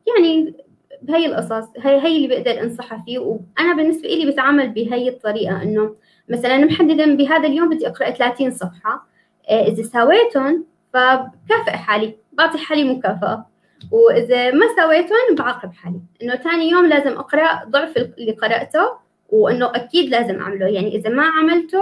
يعني 0.07 0.53
بهي 1.01 1.25
القصص 1.25 1.67
هي 1.77 2.01
هي 2.01 2.17
اللي 2.17 2.27
بقدر 2.27 2.61
أنصحها 2.61 3.03
فيه. 3.05 3.19
وأنا 3.19 3.75
بالنسبة 3.77 4.07
لي 4.09 4.31
بتعامل 4.31 4.69
بهي 4.69 5.09
الطريقة 5.09 5.61
إنه 5.63 5.95
مثلا 6.29 6.57
محددا 6.57 7.15
بهذا 7.15 7.47
اليوم 7.47 7.69
بدي 7.69 7.87
أقرأ 7.87 8.09
30 8.09 8.51
صفحة. 8.51 9.07
آه، 9.49 9.63
إذا 9.67 9.83
سويتهم 9.83 10.65
فبكافئ 10.93 11.71
حالي 11.71 12.15
بعطي 12.33 12.57
حالي 12.57 12.83
مكافأة. 12.83 13.45
وإذا 13.91 14.51
ما 14.51 14.65
سويتهم 14.77 15.35
بعاقب 15.37 15.73
حالي. 15.73 16.01
إنه 16.21 16.35
ثاني 16.35 16.69
يوم 16.69 16.85
لازم 16.85 17.11
أقرأ 17.17 17.65
ضعف 17.69 17.97
اللي 17.97 18.31
قرأته 18.31 18.91
وإنه 19.31 19.71
أكيد 19.75 20.09
لازم 20.09 20.39
أعمله. 20.39 20.67
يعني 20.67 20.95
إذا 20.95 21.09
ما 21.09 21.23
عملته 21.23 21.81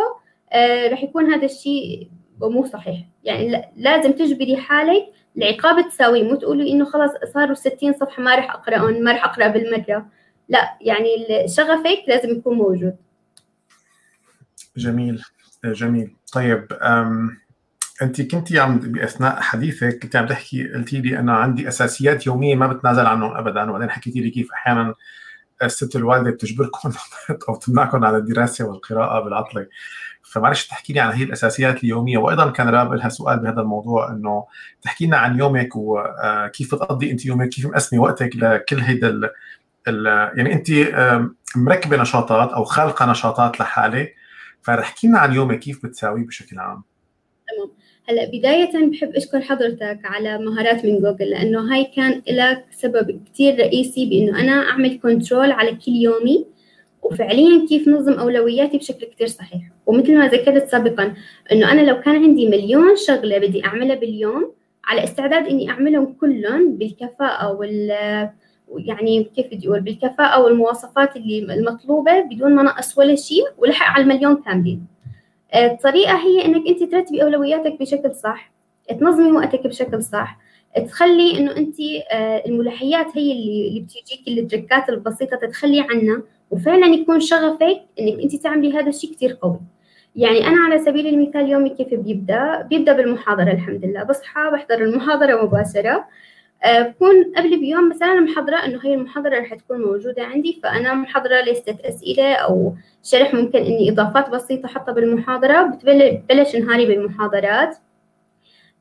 آه 0.52 0.88
رح 0.88 1.04
يكون 1.04 1.34
هذا 1.34 1.46
الشيء 1.46 2.10
مو 2.42 2.66
صحيح. 2.66 3.06
يعني 3.24 3.72
لازم 3.78 4.12
تجبري 4.12 4.58
حالك 4.58 5.04
العقاب 5.38 5.90
تساويه. 5.90 6.24
مو 6.24 6.36
تقولي 6.36 6.72
إنه 6.72 6.86
خلص 6.86 7.12
صاروا 7.34 7.54
60 7.54 7.94
صفحة 7.94 8.24
ما 8.24 8.36
راح 8.36 8.54
أقرأهم 8.54 9.04
ما 9.04 9.12
راح 9.12 9.26
أقرأ 9.26 9.48
بالمرة. 9.48 10.06
لا 10.50 10.78
يعني 10.82 11.10
شغفك 11.48 12.04
لازم 12.08 12.30
يكون 12.30 12.58
موجود. 12.58 12.96
جميل 14.78 15.24
جميل. 15.66 16.16
طيب 16.34 16.68
أنت 18.02 18.22
كنتي 18.22 18.60
عم 18.60 18.80
بأثناء 18.80 19.36
حديثك 19.36 20.00
كنت 20.04 20.16
عم 20.16 20.26
تحكي 20.26 20.74
قلتي 20.74 21.02
لي 21.02 21.20
أنا 21.20 21.34
عندي 21.34 21.68
أساسيات 21.68 22.28
يومية 22.28 22.56
ما 22.56 22.68
بتنازل 22.68 23.06
عنهم 23.06 23.32
ابدا 23.32 23.70
وبعدين 23.70 23.90
حكيتي 23.90 24.20
لي 24.20 24.30
كيف 24.30 24.52
أحيانا 24.52 24.96
الست 25.64 25.96
الوالده 25.96 26.32
بتجبركم 26.32 26.92
أو 27.50 27.56
تمنعكم 27.56 28.06
على 28.06 28.18
الدراسة 28.18 28.66
والقراءة 28.66 29.24
بالعطلة. 29.24 29.68
فمعلش 30.24 30.68
تحكي 30.68 30.94
لي 30.94 31.00
عن 31.00 31.14
هي 31.14 31.24
الأساسيات 31.24 31.84
اليومية. 31.84 32.18
وأيضا 32.18 32.50
كان 32.52 32.70
راب 32.70 32.94
لها 32.94 33.10
سؤال 33.10 33.40
بهذا 33.40 33.62
الموضوع 33.62 34.12
إنه 34.12 34.46
تحكي 34.82 35.06
لنا 35.06 35.18
عن 35.18 35.40
يومك 35.40 35.70
وكيف 35.76 36.76
بتقضي 36.76 37.12
أنت 37.12 37.26
يومك؟ 37.26 37.50
كيف 37.50 37.66
مقسمي 37.66 38.00
وقتك 38.00 38.30
لكل 38.36 38.80
هيدا 38.80 39.32
ال 39.88 40.06
يعني 40.38 40.54
أنت 40.54 40.68
مركبة 41.56 41.98
نشاطات 42.02 42.52
أو 42.52 42.64
خالقة 42.64 43.12
نشاطات 43.12 43.60
لحالك. 43.60 44.16
فاحكي 44.62 45.08
لنا 45.08 45.20
عن 45.20 45.34
يومك 45.34 45.60
كيف 45.60 45.86
بتساويه 45.86 46.26
بشكل 46.26 46.60
عام؟ 46.60 46.84
تمام. 47.48 47.72
هلا 48.10 48.26
بداية 48.26 48.90
بحب 48.90 49.16
أشكر 49.16 49.42
حضرتك 49.42 50.00
على 50.04 50.38
مهارات 50.38 50.86
من 50.86 51.00
جوجل 51.00 51.30
لأنه 51.30 51.74
هاي 51.74 51.84
كان 51.84 52.22
لك 52.30 52.66
سبب 52.72 53.22
كتير 53.26 53.60
رئيسي 53.60 54.06
بإنه 54.06 54.40
أنا 54.42 54.52
أعمل 54.52 55.00
control 55.00 55.52
على 55.52 55.72
كل 55.72 55.92
يومي 55.92 56.46
وفعليا 57.04 57.66
كيف 57.70 57.88
نظم 57.88 58.14
أولوياتي 58.14 58.78
بشكل 58.78 59.06
كتير 59.06 59.28
صحيح. 59.28 59.62
ومثل 59.86 60.18
ما 60.18 60.28
ذكرت 60.28 60.68
سابقا 60.68 61.14
إنه 61.52 61.72
أنا 61.72 61.82
لو 61.82 62.02
كان 62.02 62.16
عندي 62.16 62.50
مليون 62.50 62.96
شغلة 62.96 63.38
بدي 63.38 63.66
أعملها 63.66 63.96
باليوم 63.96 64.54
على 64.86 65.04
استعداد 65.04 65.48
إني 65.48 65.70
أعملهم 65.70 66.14
كلهم 66.14 66.78
بالكفاءة 66.78 67.52
وال 67.52 67.90
يعني 68.76 69.24
كيف 69.24 69.48
بدي 69.54 69.68
أقول؟ 69.68 69.82
بالكفاءة 69.82 70.44
والمواصفات 70.44 71.16
اللي 71.16 71.54
المطلوبة 71.54 72.22
بدون 72.22 72.56
ما 72.56 72.64
نقص 72.64 72.98
ولا 72.98 73.16
شيء 73.16 73.44
ولحق 73.58 73.86
على 73.86 74.04
المليون 74.04 74.36
كاملين. 74.36 74.86
الطريقة 75.56 76.16
هي 76.18 76.46
إنك 76.46 76.68
أنت 76.68 76.92
ترتبي 76.92 77.24
أولوياتك 77.24 77.80
بشكل 77.80 78.16
صح 78.16 78.52
تنظمي 79.00 79.32
وقتك 79.32 79.68
بشكل 79.68 80.04
صح 80.04 80.38
تخلي 80.88 81.38
إنه 81.38 81.58
أنت 81.58 81.76
آه، 82.12 82.44
الملحيات 82.46 83.18
هي 83.18 83.32
اللي 83.32 83.80
بتجيك 83.80 84.28
التركات 84.28 84.90
البسيطة 84.90 85.38
تتخلي 85.38 85.82
عنها 85.90 86.22
وفعلا 86.52 86.88
يكون 86.88 87.20
شغفك 87.20 87.82
إنك 88.00 88.20
أنت 88.24 88.36
تعملي 88.36 88.74
هذا 88.74 88.90
الشيء 88.90 89.12
كثير 89.14 89.38
قوي. 89.42 89.60
يعني 90.16 90.48
أنا 90.48 90.58
على 90.62 90.80
سبيل 90.80 91.08
المثال 91.08 91.50
يومي 91.50 91.70
كيف 91.70 91.94
بيبدأ؟ 91.94 92.62
بيبدأ 92.62 92.94
بالمحاضرة 92.94 93.52
الحمد 93.52 93.86
لله 93.86 94.04
بصحى 94.04 94.50
بحضر 94.54 94.84
المحاضرة 94.84 95.44
مباشرة 95.46 95.92
آه، 95.92 96.06
بكون 96.68 97.32
قبل 97.38 97.60
بيوم 97.60 97.90
مثلا 97.90 98.20
محضرة 98.20 98.56
إنه 98.56 98.80
هي 98.84 98.94
المحاضرة 98.94 99.40
رح 99.40 99.54
تكون 99.54 99.82
موجودة 99.82 100.24
عندي 100.24 100.60
فأنا 100.64 100.94
محضرة 100.94 101.42
لستة 101.42 101.78
أسئلة 101.90 102.34
أو 102.34 102.74
شرح 103.04 103.34
ممكن 103.34 103.60
إني 103.60 103.92
إضافات 103.92 104.30
بسيطة 104.30 104.68
حتى 104.68 104.94
بالمحاضرة 104.94 105.62
بتبلش 105.62 106.56
نهاري 106.56 106.86
بالمحاضرات. 106.86 107.78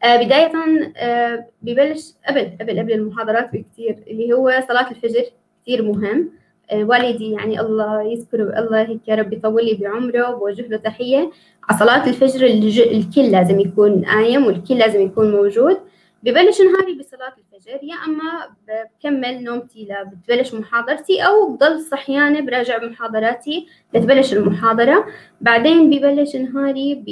آه 0.05 0.17
بداية 0.17 0.53
آه 0.97 1.47
ببلش 1.63 2.13
قبل 2.29 2.51
قبل 2.61 2.79
قبل 2.79 2.93
المحاضرات 2.93 3.53
بكثير 3.53 3.97
اللي 4.07 4.33
هو 4.33 4.63
صلاة 4.69 4.91
الفجر 4.91 5.25
كثير 5.63 5.83
مهم. 5.83 6.31
آه 6.71 6.85
والدي 6.85 7.31
يعني 7.31 7.61
الله 7.61 8.03
يذكره 8.03 8.59
الله 8.59 8.83
هيك 8.83 9.09
يا 9.09 9.15
رب 9.15 9.33
يطول 9.33 9.65
لي 9.65 9.75
بعمره 9.75 10.35
وبوجه 10.35 10.63
له 10.69 10.77
تحية. 10.77 11.31
على 11.69 11.79
صلاة 11.79 12.07
الفجر 12.07 12.47
الكل 12.47 13.31
لازم 13.33 13.61
يكون 13.61 14.05
قايم 14.05 14.47
والكل 14.47 14.79
لازم 14.79 15.01
يكون 15.01 15.31
موجود. 15.31 15.77
ببلش 16.23 16.61
نهاري 16.61 16.95
بصلاة 16.99 17.33
الفجر 17.39 17.79
يا 17.83 17.95
أما 18.07 18.57
بكمل 18.69 19.45
نومتي 19.45 19.89
لبتبلش 19.91 20.55
محاضرتي 20.55 21.23
أو 21.23 21.53
بضل 21.53 21.81
صحيانة 21.81 22.41
براجع 22.41 22.85
محاضراتي 22.85 23.67
لتبلش 23.95 24.33
المحاضرة. 24.33 25.07
بعدين 25.41 25.91
ببلش 25.91 26.37
نهاري 26.37 26.95
ب... 26.95 27.07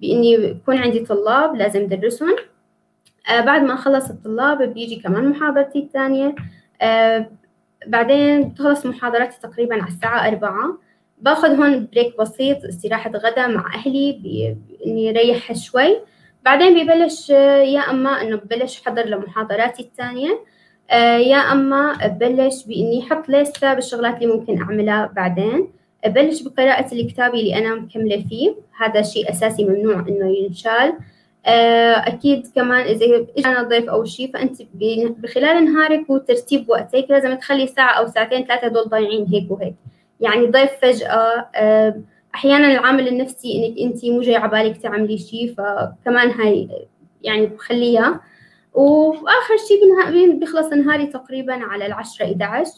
بإني 0.00 0.32
يكون 0.32 0.78
عندي 0.78 1.00
طلاب 1.00 1.56
لازم 1.56 1.86
درسهم. 1.86 2.36
آه 3.30 3.40
بعد 3.40 3.62
ما 3.62 3.74
أخلص 3.74 4.10
الطلاب 4.10 4.62
بيجي 4.62 4.96
كمان 4.96 5.28
محاضرتي 5.28 5.78
الثانية. 5.78 6.34
آه 6.82 7.30
بعدين 7.86 8.48
بتخلص 8.48 8.86
محاضراتي 8.86 9.40
تقريبا 9.40 9.74
على 9.74 9.92
الساعة 9.92 10.28
أربعة. 10.28 10.78
باخذ 11.18 11.48
هون 11.48 11.88
بريك 11.92 12.18
بسيط 12.18 12.64
استراحة 12.64 13.10
غدا 13.10 13.46
مع 13.46 13.74
أهلي 13.74 14.12
بإني 14.12 15.10
ريح 15.12 15.52
شوي. 15.52 16.00
بعدين 16.44 16.84
ببلش 16.84 17.30
يا 17.30 17.80
أما 17.80 18.22
إنه 18.22 18.36
ببلش 18.36 18.82
حضر 18.86 19.06
لمحاضراتي 19.06 19.82
الثانية 19.82 20.40
آه، 20.90 21.16
يا 21.16 21.36
أما 21.36 21.92
ببلش 22.06 22.64
بإني 22.66 23.02
أحط 23.02 23.28
لستة 23.28 23.74
بالشغلات 23.74 24.22
اللي 24.22 24.34
ممكن 24.34 24.62
أعملها 24.62 25.12
بعدين. 25.16 25.68
ببلش 26.06 26.42
بقراءة 26.42 26.94
الكتاب 26.94 27.34
اللي 27.34 27.58
أنا 27.58 27.74
مكملة 27.74 28.24
فيه. 28.28 28.54
هذا 28.78 29.02
شيء 29.02 29.30
أساسي 29.30 29.64
ممنوع 29.64 30.00
إنه 30.08 30.36
ينشال. 30.38 30.92
أكيد 32.06 32.46
كمان 32.54 32.86
إذا 32.86 33.26
إجانا 33.38 33.62
ضيف 33.62 33.88
أو 33.88 34.04
شيء 34.04 34.32
فأنت 34.32 34.62
بخلال 35.18 35.64
نهارك 35.64 36.10
وترتيب 36.10 36.68
وقتك 36.70 37.06
لازم 37.08 37.34
تخلي 37.34 37.66
ساعة 37.66 37.98
أو 37.98 38.06
ساعتين 38.06 38.44
ثلاثة 38.44 38.68
دول 38.68 38.84
ضايعين 38.88 39.26
هيك 39.32 39.50
وهيك. 39.50 39.74
يعني 40.20 40.46
ضيف 40.46 40.70
فجأة 40.82 41.48
أحيانا 42.34 42.72
العامل 42.72 43.08
النفسي 43.08 43.56
إنك 43.56 43.78
أنت 43.78 44.04
مو 44.04 44.20
جاي 44.20 44.36
على 44.36 44.50
بالك 44.50 44.76
تعملي 44.76 45.18
شيء 45.18 45.54
فكمان 45.54 46.30
هاي 46.30 46.68
يعني 47.22 47.46
بخليها. 47.46 48.20
وآخر 48.74 49.56
شيء 49.68 50.38
بيخلص 50.38 50.72
نهاري 50.72 51.06
تقريبا 51.06 51.54
على 51.54 51.86
العشرة 51.86 52.24
11 52.24 52.72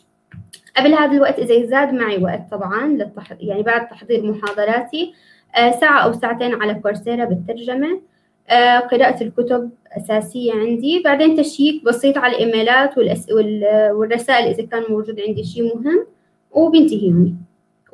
قبل 0.76 0.94
هذا 0.94 1.12
الوقت 1.12 1.38
إذا 1.38 1.66
زاد 1.66 1.94
معي 1.94 2.24
وقت 2.24 2.50
طبعا. 2.50 2.98
يعني 3.40 3.62
بعد 3.62 3.88
تحضير 3.88 4.22
محاضراتي 4.22 5.14
آه، 5.56 5.70
ساعة 5.70 6.00
أو 6.00 6.12
ساعتين 6.12 6.62
على 6.62 6.74
كورسيرا 6.74 7.24
بالترجمة. 7.24 8.00
آه، 8.48 8.78
قراءة 8.78 9.22
الكتب 9.22 9.70
أساسية 9.96 10.52
عندي. 10.52 11.02
بعدين 11.04 11.36
تشييك 11.36 11.84
بسيط 11.84 12.18
على 12.18 12.36
الإيميلات 12.36 12.98
والأس... 12.98 13.26
والرسائل 13.92 14.46
إذا 14.46 14.66
كان 14.66 14.82
موجود 14.88 15.20
عندي 15.20 15.44
شيء 15.44 15.76
مهم. 15.76 16.06
وبينتهي 16.50 17.06
يومي 17.06 17.34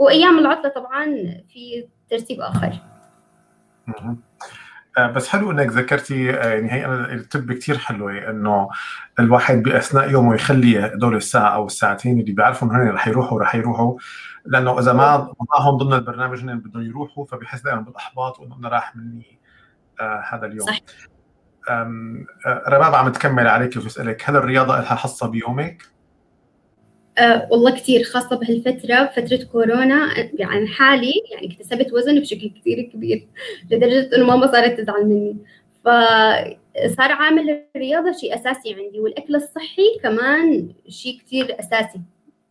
وأيام 0.03 0.39
العطلة 0.39 0.69
طبعا 0.69 1.05
في 1.49 1.89
ترتيب 2.11 2.41
آخر 2.41 2.73
آه، 4.99 5.07
بس 5.07 5.29
حلو 5.29 5.51
إنك 5.51 5.67
ذكرتي 5.67 6.31
آه، 6.31 6.49
يعني 6.49 6.73
هي 6.73 6.87
التب 6.87 7.53
كثير 7.53 7.79
حلوة 7.79 8.31
إنه 8.31 8.69
الواحد 9.21 9.63
بأثناء 9.63 10.11
يومه 10.11 10.35
يخلي 10.35 10.87
هدول 10.87 11.17
الساعة 11.17 11.55
أو 11.55 11.67
الساعتين 11.67 12.21
اللي 12.21 12.33
بيعرفوا 12.33 12.69
انه 12.69 12.77
هن 12.77 12.89
رح 12.89 13.09
يروحوا 13.09 13.41
رح 13.41 13.55
يروحوا 13.55 13.99
لأنه 14.47 14.79
إذا 14.79 14.93
ما 14.93 15.35
معهم 15.51 15.77
ضمن 15.77 15.93
البرنامج 15.93 16.43
هن 16.43 16.59
بدهم 16.59 16.83
يروحوا 16.83 17.25
فبحس 17.25 17.63
دائما 17.63 17.81
بالأحباط 17.81 18.41
وإنه 18.41 18.57
أنا 18.57 18.69
راح 18.69 18.97
مني 18.97 19.39
آه 20.01 20.25
هذا 20.31 20.47
اليوم 20.47 20.67
صح. 20.67 20.79
آه 21.69 22.63
رباب 22.69 22.95
عم 22.95 23.13
تكمل 23.13 23.49
عليك 23.49 23.77
وبسألك 23.77 24.31
هل 24.31 24.37
الرياضة 24.37 24.81
لها 24.81 24.95
حصه 24.95 25.29
بيومك؟ 25.29 25.92
أه 27.19 27.49
والله 27.51 27.71
كثير 27.71 28.03
خاصة 28.05 28.37
بهالفترة 28.37 29.07
فترة 29.17 29.45
كورونا 29.53 30.09
يعني 30.35 30.67
حالي 30.67 31.13
يعني 31.33 31.53
اكتسبت 31.53 31.93
وزن 31.93 32.21
بشكل 32.21 32.51
كثير 32.61 32.83
كبير 32.83 33.27
لدرجة 33.71 34.17
إنه 34.17 34.27
ماما 34.27 34.47
صارت 34.53 34.81
تزعل 34.81 35.07
مني. 35.07 35.37
فصار 35.85 37.13
عامل 37.13 37.65
الرياضة 37.77 38.13
شيء 38.13 38.35
أساسي 38.35 38.75
عندي 38.75 39.01
والأكل 39.01 39.35
الصحي 39.37 39.99
كمان 40.03 40.73
شيء 40.89 41.19
كثير 41.27 41.57
أساسي. 41.61 42.01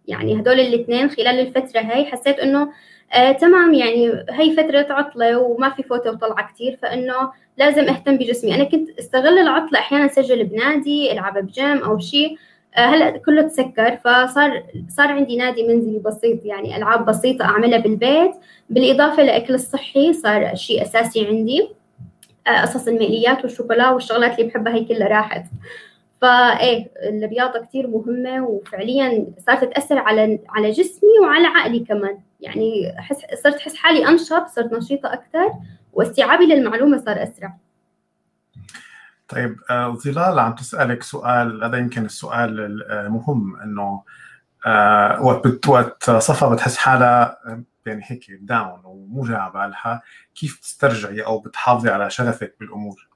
يعني 0.08 0.40
هدول 0.40 0.60
الاثنين 0.60 1.10
خلال 1.10 1.40
الفترة 1.40 1.80
هاي 1.82 2.06
حسيت 2.06 2.40
إنه 2.40 2.72
آه 3.14 3.32
تمام 3.32 3.74
يعني 3.74 4.26
هي 4.30 4.56
فترة 4.58 4.88
عطلة 4.94 5.38
وما 5.40 5.70
في 5.70 5.84
فوتة 5.84 6.12
وطلعة 6.12 6.54
كثير 6.54 6.78
فإنه 6.82 7.32
لازم 7.58 7.84
أهتم 7.90 8.18
بجسمي. 8.18 8.56
أنا 8.56 8.64
كنت 8.64 8.90
أستغل 9.00 9.40
العطلة 9.40 9.80
أحيانا 9.80 10.06
أسجل 10.06 10.44
بنادي 10.44 11.12
ألعب 11.12 11.38
بجيم 11.38 11.78
أو 11.78 12.00
شيء 12.00 12.30
آه، 12.32 12.38
هلا 12.74 13.18
كله 13.18 13.42
تسكر 13.42 13.98
فصار 13.98 14.64
صار 14.90 15.08
عندي 15.12 15.38
نادي 15.38 15.68
منزلي 15.68 16.00
بسيط 16.00 16.46
يعني 16.46 16.78
ألعاب 16.78 17.06
بسيطة 17.06 17.46
أعملها 17.46 17.80
بالبيت. 17.80 18.32
بالإضافة 18.70 19.24
لأكل 19.24 19.54
الصحي 19.54 20.14
صار 20.14 20.56
شيء 20.56 20.82
أساسي 20.82 21.28
عندي. 21.28 21.70
آه، 22.48 22.62
قصص 22.62 22.88
المقليات 22.88 23.44
والشوكولا 23.44 23.90
والشغلات 23.90 24.40
اللي 24.40 24.50
بحبها 24.50 24.76
هي 24.76 24.86
كلها 24.86 25.08
راحت. 25.08 25.46
فايه 26.22 26.88
الرياضة 27.04 27.60
كثير 27.60 27.88
مهمة 27.88 28.46
وفعليا 28.46 29.28
صارت 29.48 29.64
تأثر 29.74 29.98
على 29.98 30.40
على 30.50 30.72
جسمي 30.72 31.20
وعلى 31.22 31.48
عقلي 31.48 31.80
كمان. 31.80 32.18
يعني 32.42 32.96
حس 32.98 33.18
صرت 33.44 33.56
أحس 33.56 33.76
حالي 33.76 34.08
أنشط 34.08 34.48
صرت 34.48 34.74
نشيطة 34.74 35.14
أكثر 35.14 35.52
واستيعابي 35.94 36.46
للمعلومة 36.46 36.98
صار 36.98 37.24
أسرع. 37.24 37.58
طيب 39.32 39.56
آه، 39.70 39.96
ظلال 39.96 40.40
عم 40.40 40.56
تسألك 40.56 41.04
سؤال 41.04 41.64
هذا 41.64 41.78
يمكن 41.78 42.06
السؤال 42.06 42.84
المهم 42.92 43.62
إنه 43.62 44.04
آه، 44.66 45.22
وقت 45.22 45.68
وقت 45.68 46.10
صفا 46.10 46.50
بتحس 46.50 46.78
حالها 46.78 47.38
يعني 47.86 48.02
هيك 48.06 48.26
داون 48.42 48.82
ومو 48.86 49.24
جاي 49.24 49.36
على 49.36 49.52
بالها. 49.52 50.02
كيف 50.36 50.58
بتسترجعي 50.58 51.22
أو 51.22 51.40
بتحافظي 51.40 51.90
على 51.90 52.10
شغفك 52.10 52.56
بالأمور؟ 52.60 53.08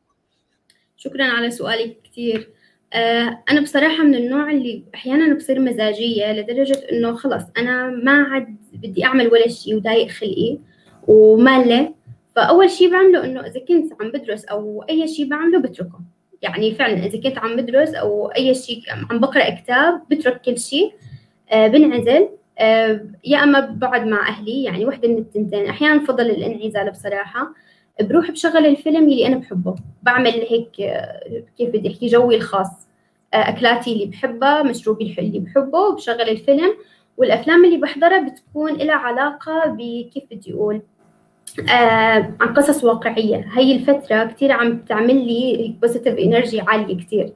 شكرا 0.98 1.24
على 1.24 1.52
سؤالك 1.52 1.98
كثير 2.04 2.50
آه، 2.94 3.44
أنا 3.52 3.62
بصراحة 3.62 4.04
من 4.04 4.16
النوع 4.16 4.52
اللي 4.52 4.84
أحيانا 4.96 5.36
بصير 5.36 5.60
مزاجية 5.60 6.32
لدرجة 6.32 6.82
إنه 6.92 7.16
خلص 7.16 7.44
أنا 7.58 7.90
ما 7.90 8.24
عاد 8.24 8.58
بدي 8.74 9.06
أعمل 9.06 9.28
ولا 9.28 9.48
شيء 9.48 9.76
وضايق 9.76 10.08
خلقي 10.08 10.58
ومالة 11.08 11.94
فأول 12.36 12.70
شيء 12.70 12.92
بعمله 12.92 13.26
إنه 13.26 13.40
إذا 13.40 13.60
كنت 13.60 14.02
عم 14.02 14.12
بدرس 14.12 14.46
أو 14.46 14.86
أي 14.90 15.08
شيء 15.08 15.30
بعمله 15.30 15.60
بتركه. 15.60 16.00
يعني 16.42 16.76
فعلا 16.76 17.06
إذا 17.06 17.22
كنت 17.22 17.38
عم 17.38 17.56
بدرس 17.56 17.94
أو 17.94 18.28
أي 18.28 18.54
شيء 18.54 18.82
عم 19.12 19.20
بقرأ 19.20 19.50
كتاب 19.50 20.02
بترك 20.10 20.42
كل 20.42 20.58
شيء 20.58 20.94
آه 21.52 21.68
بنعزل. 21.68 22.30
آه 22.60 23.02
يا 23.26 23.44
أما 23.44 23.60
بقعد 23.60 24.08
مع 24.08 24.30
أهلي 24.30 24.64
يعني 24.64 24.86
وحدة 24.86 25.08
من 25.08 25.18
التنتين. 25.18 25.66
أحيانا 25.66 25.98
بفضل 25.98 26.30
الانعزال 26.30 26.92
بصراحة. 26.92 27.54
بروح 28.02 28.32
بشغل 28.32 28.66
الفيلم 28.66 29.04
اللي 29.10 29.28
أنا 29.28 29.36
بحبه. 29.36 29.76
بعمل 30.04 30.32
هيك 30.32 30.82
آه 30.82 31.44
كيف 31.58 31.70
بدي 31.70 31.92
أحكي 31.92 32.08
جوي 32.08 32.36
الخاص. 32.36 32.88
آه 33.34 33.50
أكلاتي 33.50 33.94
اللي 33.94 34.06
بحبها 34.06 34.64
مشروبي 34.64 35.16
اللي 35.20 35.40
بحبه 35.40 35.96
بشغل 35.96 36.30
الفيلم. 36.30 36.74
والأفلام 37.18 37.66
اللي 37.66 37.78
بحضرها 37.78 38.30
بتكون 38.30 38.74
لها 38.74 38.96
علاقة 38.96 39.66
بكيف 39.66 40.24
بدي 40.32 40.54
أقول. 40.54 40.82
آه 41.60 42.34
عن 42.42 42.54
قصص 42.54 42.84
واقعية. 42.84 43.46
هي 43.58 43.76
الفترة 43.76 44.24
كتير 44.26 44.52
عم 44.52 44.78
تعمل 44.80 45.28
لي 45.28 45.76
positive 45.82 46.20
energy 46.20 46.62
عالية 46.62 46.98
كتير. 46.98 47.34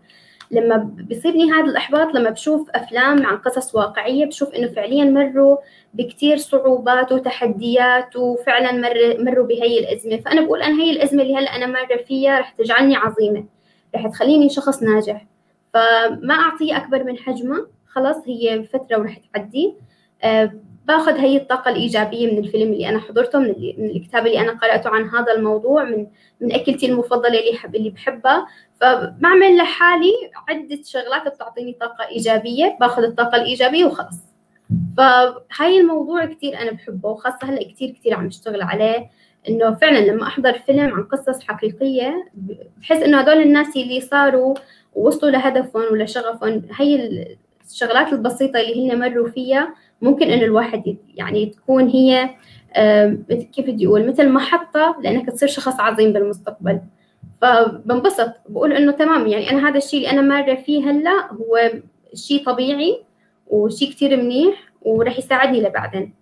لما 0.51 0.78
بيصيبني 0.93 1.51
هذا 1.51 1.65
الإحباط 1.65 2.13
لما 2.13 2.30
بشوف 2.30 2.70
أفلام 2.70 3.26
عن 3.26 3.38
قصص 3.38 3.76
واقعية 3.76 4.26
بشوف 4.26 4.53
إنه 4.53 4.67
فعليا 4.67 5.05
مروا 5.05 5.57
بكتير 5.93 6.38
صعوبات 6.38 7.11
وتحديات 7.11 8.15
وفعلا 8.15 8.72
مر 8.72 9.24
مروا 9.24 9.47
بهي 9.47 9.80
الأزمة. 9.80 10.17
فأنا 10.17 10.41
بقول 10.41 10.61
أنا 10.61 10.84
هي 10.84 10.91
الأزمة 10.91 11.22
اللي 11.22 11.36
هلأ 11.36 11.55
أنا 11.55 11.65
مارة 11.65 12.03
فيها 12.07 12.39
رح 12.39 12.49
تجعلني 12.51 12.95
عظيمة. 12.95 13.45
رح 13.95 14.07
تخليني 14.07 14.49
شخص 14.49 14.84
ناجح. 14.84 15.26
فما 15.74 16.34
أعطيه 16.34 16.78
أكبر 16.78 17.03
من 17.03 17.17
حجمه. 17.17 17.67
خلاص 17.88 18.15
هي 18.28 18.63
فترة 18.63 18.99
ورح 18.99 19.17
تعدي. 19.34 19.74
أه 20.24 20.51
باخذ 20.89 21.17
هي 21.17 21.37
الطاقة 21.37 21.71
الإيجابية 21.71 22.31
من 22.31 22.37
الفيلم 22.37 22.73
اللي 22.73 22.89
أنا 22.89 22.99
حضرته 22.99 23.39
من, 23.39 23.55
من 23.77 23.89
الكتاب 23.89 24.27
اللي 24.27 24.39
أنا 24.39 24.51
قرأته 24.51 24.89
عن 24.89 25.09
هذا 25.09 25.33
الموضوع 25.33 25.83
من 25.83 26.07
من 26.41 26.51
أكلتي 26.51 26.85
المفضلة 26.85 27.39
اللي 27.39 27.57
حب 27.57 27.75
اللي 27.75 27.89
بحبها. 27.89 28.47
فبعمل 28.81 29.57
لحالي 29.57 30.11
عدة 30.47 30.79
شغلات 30.85 31.33
بتعطيني 31.35 31.73
طاقة 31.73 32.07
إيجابية 32.07 32.77
باخذ 32.79 33.03
الطاقة 33.03 33.35
الإيجابية 33.35 33.85
وخلص 33.85 34.17
فهاي 34.97 35.79
الموضوع 35.79 36.25
كتير 36.25 36.61
أنا 36.61 36.71
بحبه 36.71 37.09
وخاصة 37.09 37.37
هلأ 37.43 37.63
كتير 37.63 37.89
كتير 37.89 38.13
عم 38.13 38.25
اشتغل 38.27 38.61
عليه. 38.61 39.09
إنه 39.49 39.73
فعلا 39.75 39.99
لما 39.99 40.23
أحضر 40.27 40.53
فيلم 40.53 40.93
عن 40.93 41.03
قصص 41.03 41.43
حقيقية 41.43 42.29
بحس 42.77 42.97
إنه 43.03 43.19
هدول 43.19 43.41
الناس 43.41 43.77
اللي 43.77 44.01
صاروا 44.01 44.55
ووصلوا 44.93 45.31
لهدفهم 45.31 45.83
ولشغفهم 45.91 46.61
هي 46.79 47.09
الشغلات 47.71 48.13
البسيطة 48.13 48.59
اللي 48.59 48.91
هن 48.91 48.99
مروا 48.99 49.29
فيها 49.29 49.75
ممكن 50.02 50.30
إنه 50.30 50.45
الواحد 50.45 50.97
يعني 51.16 51.45
تكون 51.45 51.88
هي 51.88 52.30
كيف 53.54 53.66
بدي 53.70 53.88
أقول 53.88 54.08
مثل 54.08 54.30
محطة 54.30 54.95
لأنك 55.02 55.30
تصير 55.30 55.50
شخص 55.50 55.80
عظيم 55.80 56.14
بالمستقبل. 56.14 56.80
فبنبسط 57.41 58.34
بقول 58.50 58.74
إنه 58.74 58.91
تمام 58.91 59.28
يعني 59.28 59.52
أنا 59.52 59.70
هذا 59.70 59.78
الشيء 59.78 60.00
اللي 60.00 60.12
أنا 60.12 60.22
مارة 60.22 60.56
فيه 60.56 60.91
هلأ 60.91 61.32
هو 61.32 61.72
شيء 62.14 62.45
طبيعي 62.45 63.04
وشيء 63.47 63.91
كتير 63.91 64.18
منيح 64.18 64.56
ورح 64.82 65.18
يساعدني 65.18 65.62
لبعدين. 65.62 66.14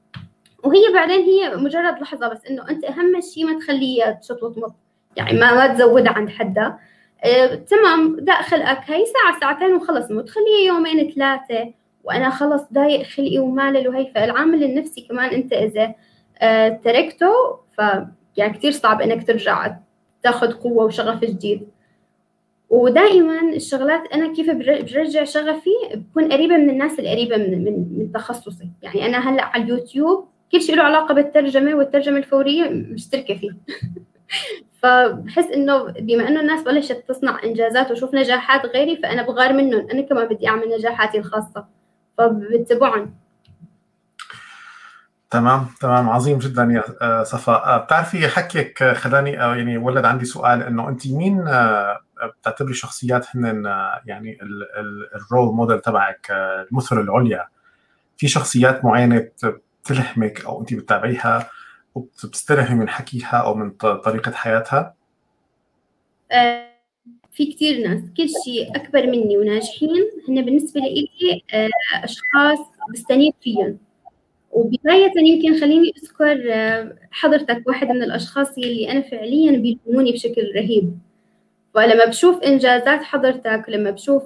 وهي 0.63 0.93
بعدين 0.93 1.21
هي 1.21 1.55
مجرد 1.55 2.01
لحظة 2.01 2.27
بس 2.27 2.45
إنه 2.49 2.69
أنت 2.69 2.85
أهم 2.85 3.21
شيء 3.33 3.45
ما 3.45 3.59
تخليها 3.59 4.11
تشط 4.11 4.43
وتمط 4.43 4.75
يعني 5.15 5.39
ما 5.39 5.53
ما 5.53 5.67
تزودها 5.67 6.11
عند 6.11 6.29
حدها 6.29 6.79
آه، 7.23 7.55
تمام 7.55 8.15
داء 8.19 8.41
خلقك 8.41 8.91
هي 8.91 9.05
ساعة 9.05 9.39
ساعتين 9.39 9.75
وخلص 9.75 10.11
مو 10.11 10.21
تخليها 10.21 10.59
يومين 10.67 11.11
ثلاثة. 11.11 11.73
وأنا 12.07 12.29
خلص 12.29 12.63
ضايق 12.73 13.03
خلقي 13.03 13.39
ومالل 13.39 13.87
وهي 13.87 14.11
فالعامل 14.15 14.63
النفسي 14.63 15.01
كمان 15.01 15.29
أنت 15.29 15.53
إذا 15.53 15.93
آه 16.41 16.69
تركته 16.69 17.59
ف 17.77 17.81
يعني 18.37 18.53
كثير 18.53 18.71
صعب 18.71 19.01
إنك 19.01 19.27
ترجع 19.27 19.75
تاخذ 20.23 20.51
قوة 20.51 20.85
وشغف 20.85 21.25
جديد. 21.25 21.67
ودائما 22.69 23.41
الشغلات 23.41 24.13
أنا 24.13 24.33
كيف 24.33 24.51
برجع 24.51 25.23
شغفي؟ 25.23 25.69
بكون 25.93 26.31
قريبة 26.31 26.57
من 26.57 26.69
الناس 26.69 26.99
القريبه 26.99 27.37
من 27.37 27.63
من, 27.63 27.85
من 27.97 28.11
تخصصي. 28.11 28.69
يعني 28.81 29.05
أنا 29.05 29.29
هلأ 29.29 29.43
على 29.43 29.63
اليوتيوب 29.63 30.27
كل 30.51 30.61
شيء 30.61 30.75
له 30.75 30.83
علاقة 30.83 31.13
بالترجمة 31.13 31.75
والترجمة 31.75 32.17
الفورية 32.17 32.69
مشتركة 32.69 33.37
فيه. 33.37 33.51
فبحس 34.81 35.45
إنه 35.45 35.83
بما 35.83 36.27
إنه 36.27 36.39
الناس 36.39 36.63
بلشت 36.63 37.03
تصنع 37.07 37.43
إنجازات 37.43 37.91
وشوف 37.91 38.13
نجاحات 38.15 38.65
غيري 38.65 38.95
فأنا 38.95 39.21
بغار 39.21 39.53
منهم. 39.53 39.87
أنا 39.91 40.01
كمان 40.01 40.27
بدي 40.27 40.47
أعمل 40.47 40.69
نجاحاتي 40.77 41.17
الخاصة. 41.17 41.65
فبتبعهم 42.17 43.15
تمام 45.29 45.65
تمام 45.79 46.09
عظيم 46.09 46.37
جدا 46.37 46.63
يا 46.63 46.83
آه، 47.01 47.23
صفاء. 47.23 47.65
آه، 47.65 47.77
بتعرفي 47.77 48.27
حكيك 48.27 48.83
خلاني 48.83 49.31
يعني 49.31 49.77
ولد 49.77 50.05
عندي 50.05 50.25
سؤال 50.25 50.63
إنه 50.63 50.89
أنت 50.89 51.07
مين 51.07 51.47
آه، 51.47 51.99
بتعتبري 52.41 52.73
شخصيات 52.73 53.35
هن 53.35 53.65
يعني 54.05 54.37
الرول 55.15 55.55
موديل 55.55 55.79
تبعك 55.79 56.27
المثل 56.31 56.99
العليا؟ 56.99 57.47
في 58.17 58.27
شخصيات 58.27 58.85
معينة 58.85 59.27
بتلهمك 59.83 60.45
أو 60.45 60.61
أنت 60.61 60.73
بتتابعيها 60.73 61.49
وبتستلهمي 61.95 62.79
من 62.79 62.89
حكيها 62.89 63.37
أو 63.37 63.53
من 63.55 63.71
طريقة 63.79 64.31
حياتها؟ 64.31 64.93
في 67.37 67.45
كثير 67.45 67.87
ناس 67.87 68.01
كل 68.17 68.27
شيء 68.45 68.75
أكبر 68.75 69.07
مني 69.07 69.37
وناجحين. 69.37 69.89
هن 70.29 70.45
بالنسبة 70.45 70.81
لي 70.81 71.07
أشخاص 72.03 72.59
بستنير 72.93 73.31
فيهم. 73.41 73.77
وبداية 74.51 75.11
يمكن 75.17 75.59
خليني 75.61 75.93
أذكر 76.03 76.37
حضرتك 77.11 77.63
واحد 77.67 77.87
من 77.87 78.03
الأشخاص 78.03 78.57
اللي 78.57 78.91
أنا 78.91 79.01
فعليا 79.01 79.51
بيلهموني 79.51 80.11
بشكل 80.11 80.51
رهيب. 80.55 80.97
فلما 81.73 82.05
بشوف 82.05 82.43
إنجازات 82.43 83.03
حضرتك 83.03 83.63
لما 83.67 83.91
بشوف 83.91 84.23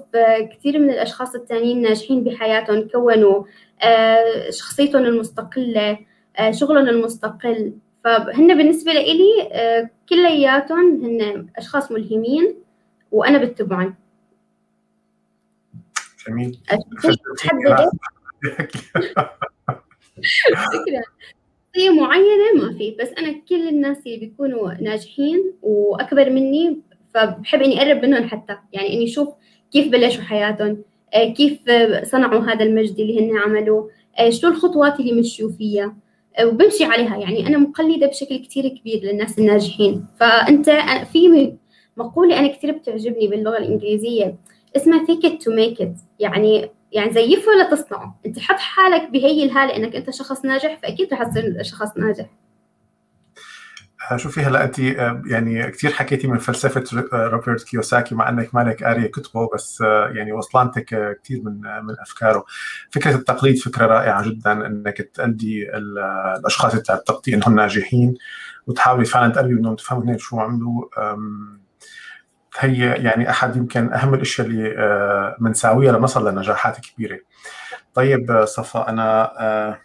كثير 0.52 0.78
من 0.78 0.90
الأشخاص 0.90 1.34
التانيين 1.34 1.82
ناجحين 1.82 2.24
بحياتهم 2.24 2.88
كونوا 2.88 3.44
آه، 3.82 4.50
شخصيتهم 4.50 5.04
المستقلة 5.04 5.98
آه، 6.38 6.50
شغلهم 6.50 6.88
المستقل. 6.88 7.72
فهن 8.04 8.58
بالنسبة 8.58 8.92
لي 8.92 9.48
آه، 9.52 9.90
كلياتهم 10.08 11.04
هن 11.04 11.46
أشخاص 11.56 11.92
ملهمين. 11.92 12.61
وأنا 13.12 13.44
بتبعهم 13.44 13.94
جميل. 16.28 16.58
فكرة 20.72 21.02
شخصية 21.72 21.90
معينة 21.90 22.62
ما 22.62 22.78
في 22.78 22.96
بس 23.00 23.08
أنا 23.18 23.32
كل 23.48 23.68
الناس 23.68 23.98
اللي 24.06 24.16
بيكونوا 24.16 24.72
ناجحين 24.74 25.54
وأكبر 25.62 26.30
مني 26.30 26.80
فبحب 27.14 27.62
إني 27.62 27.82
أقرب 27.82 28.04
منهم 28.04 28.28
حتى. 28.28 28.58
يعني 28.72 28.94
إني 28.94 29.04
أشوف 29.04 29.28
كيف 29.72 29.88
بلشوا 29.88 30.22
حياتهم 30.22 30.82
آه، 31.14 31.32
كيف 31.32 31.58
صنعوا 32.02 32.40
هذا 32.40 32.64
المجد 32.64 33.00
اللي 33.00 33.20
هن 33.20 33.36
عملوه 33.38 33.90
آه، 34.18 34.30
شو 34.30 34.48
الخطوات 34.48 35.00
اللي 35.00 35.12
مشوا 35.12 35.50
فيها 35.50 35.96
آه، 36.38 36.46
وبمشي 36.46 36.84
عليها. 36.84 37.16
يعني 37.16 37.46
أنا 37.46 37.58
مقلدة 37.58 38.06
بشكل 38.06 38.36
كتير 38.36 38.68
كبير 38.68 39.02
للناس 39.02 39.38
الناجحين. 39.38 40.06
فأنت 40.20 40.70
في 41.12 41.52
مقولة 41.96 42.38
أنا 42.38 42.48
كتير 42.48 42.72
بتعجبني 42.72 43.28
باللغة 43.28 43.58
الإنجليزية 43.58 44.36
اسمها 44.76 45.06
fake 45.06 45.24
it 45.24 45.32
to 45.32 45.50
make 45.50 45.82
it 45.82 45.98
يعني 46.18 46.70
يعني 46.92 47.12
زيفه 47.12 47.48
ولا 47.48 47.70
تصنعه؟ 47.70 48.20
أنت 48.26 48.38
حط 48.38 48.58
حالك 48.58 49.10
بهي 49.10 49.44
الهالة 49.44 49.76
إنك 49.76 49.96
أنت 49.96 50.10
شخص 50.10 50.44
ناجح 50.44 50.78
فأكيد 50.82 51.14
رح 51.14 51.22
تصير 51.22 51.62
شخص 51.62 51.96
ناجح. 51.96 52.26
شوفي 54.16 54.40
هلا 54.40 54.64
أنت 54.64 54.80
آه، 54.80 55.22
يعني 55.26 55.70
كثير 55.70 55.90
حكيتي 55.90 56.26
من 56.26 56.38
فلسفة 56.38 56.84
آه، 57.12 57.28
روبرت 57.28 57.62
كيوساكي 57.64 58.14
مع 58.14 58.28
إنك 58.28 58.54
مالك 58.54 58.84
قارية 58.84 59.06
كتبه 59.06 59.48
بس 59.54 59.82
آه، 59.82 60.08
يعني 60.08 60.32
وصلانتك 60.32 61.18
كثير 61.24 61.42
من 61.44 61.60
من 61.60 61.94
أفكاره. 62.00 62.44
فكرة 62.90 63.14
التقليد 63.14 63.58
فكرة 63.58 63.86
رائعة 63.86 64.28
جدا 64.28 64.66
إنك 64.66 65.10
تأدي 65.14 65.76
الأشخاص 65.76 66.70
اللي 66.70 66.82
تعتقدي 66.82 67.34
إنهم 67.34 67.54
ناجحين 67.54 68.14
وتحاولي 68.66 69.04
فعلا 69.04 69.32
تقربي 69.32 69.54
منهم 69.54 69.76
تفهموا 69.76 70.16
شو 70.18 70.40
عملوا 70.40 70.84
هي 72.58 72.78
يعني 72.78 73.30
أحد 73.30 73.56
يمكن 73.56 73.92
أهم 73.92 74.14
الأشياء 74.14 74.46
اللي 74.46 75.36
بنساويها 75.40 75.92
لنصل 75.92 76.28
لنجاحات 76.28 76.80
كبيرة. 76.80 77.18
طيب 77.94 78.44
صفاء 78.44 78.88
أنا 78.88 79.78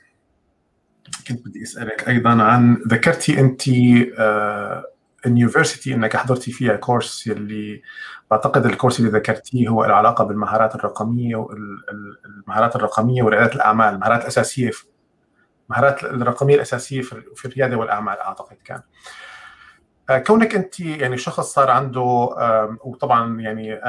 كنت 1.28 1.48
بدي 1.48 1.64
أسألك 1.64 2.10
أيضا 2.10 2.44
عن 2.44 2.74
ذكرتي 2.88 3.40
أنت 3.40 3.62
اليونيفرسيتي 5.26 5.94
إنك 5.94 6.18
حضرتي 6.18 6.52
فيها 6.52 6.76
كورس 6.76 7.28
اللي 7.28 7.82
بعتقد 8.32 8.66
الكورس 8.66 9.00
اللي 9.00 9.12
ذكرتيه 9.12 9.68
هو 9.68 9.86
العلاقه 9.86 10.24
بالمهارات 10.24 10.76
الرقمية 10.76 11.36
والمهارات 11.36 12.76
الرقمية 12.76 13.24
وريادة 13.24 13.54
الأعمال 13.56 13.94
المهارات 13.94 14.22
الاساسيه 14.22 14.72
المهارات 15.70 16.04
الرقمية 16.04 16.56
الأساسية 16.56 17.02
في 17.36 17.46
الريادة 17.46 17.78
والأعمال 17.78 18.20
أعتقد 18.20 18.58
كان. 18.66 18.82
كونك 20.28 20.56
أنت 20.56 20.80
يعني 20.80 21.18
شخص 21.18 21.54
صار 21.54 21.72
عنده 21.72 22.02
وطبعا 22.84 23.42
يعني 23.42 23.82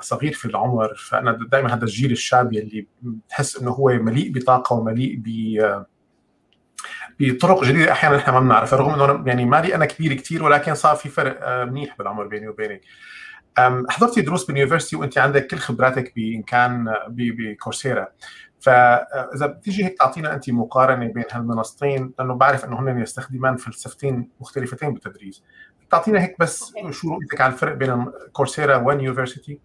صغير 0.00 0.32
في 0.32 0.44
العمر 0.44 0.94
فأنا 0.94 1.38
دائما 1.50 1.74
هذا 1.74 1.84
الجيل 1.84 2.12
الشاب 2.12 2.52
اللي 2.52 2.86
بتحس 3.02 3.56
إنه 3.56 3.70
هو 3.70 3.88
مليء 3.88 4.32
بطاقة 4.32 4.76
ومليء 4.76 5.16
ب 5.18 5.84
بطرق 7.20 7.64
جديدة 7.64 7.92
أحيانا 7.92 8.16
إحنا 8.16 8.32
ما 8.32 8.40
بنعرفها 8.40 8.78
رغم 8.78 9.02
إنه 9.02 9.28
يعني 9.28 9.44
مالي 9.44 9.74
أنا 9.74 9.86
كبير 9.86 10.14
كثير 10.14 10.44
ولكن 10.44 10.74
صار 10.74 10.96
في 10.96 11.08
فرق 11.08 11.38
آه، 11.42 11.64
منيح 11.64 11.98
بالعمر 11.98 12.26
بيني 12.26 12.48
وبينك. 12.48 12.80
حضرتي 13.88 14.20
دروس 14.20 14.44
بال 14.44 14.53
university 14.53 14.96
وأنت 14.96 15.18
عندك 15.18 15.46
كل 15.46 15.58
خبراتك 15.58 16.12
بإن 16.16 16.42
كان 16.42 16.94
ب 17.08 17.18
Coursera. 17.18 18.08
فإذا 18.64 19.46
بتيجي 19.46 19.84
هيك 19.84 19.98
تعطينا 19.98 20.34
أنت 20.34 20.50
مقارنة 20.50 21.06
بين 21.06 21.24
هالمنصتين 21.30 22.12
لأنه 22.18 22.34
بعرف 22.34 22.64
إنه 22.64 22.80
هن 22.80 23.02
يستخدمان 23.02 23.56
فلسفتين 23.56 24.28
مختلفتين 24.40 24.92
بالتدريس. 24.92 25.42
تعطينا 25.90 26.22
هيك 26.22 26.36
بس 26.40 26.72
شو 26.90 27.14
رؤيتك 27.14 27.40
على 27.40 27.52
الفرق 27.52 27.74
بين 27.74 28.06
Coursera 28.32 28.76
و 28.76 28.84
university 28.84 29.58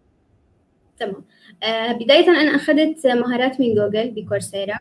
تمام. 1.00 1.24
آه 1.64 1.92
بدايه 1.92 2.28
أنا 2.30 2.56
أخذت 2.56 3.08
مهارات 3.08 3.62
من 3.62 3.76
جوجل 3.76 4.12
ب 4.12 4.19
Coursera 4.19 4.80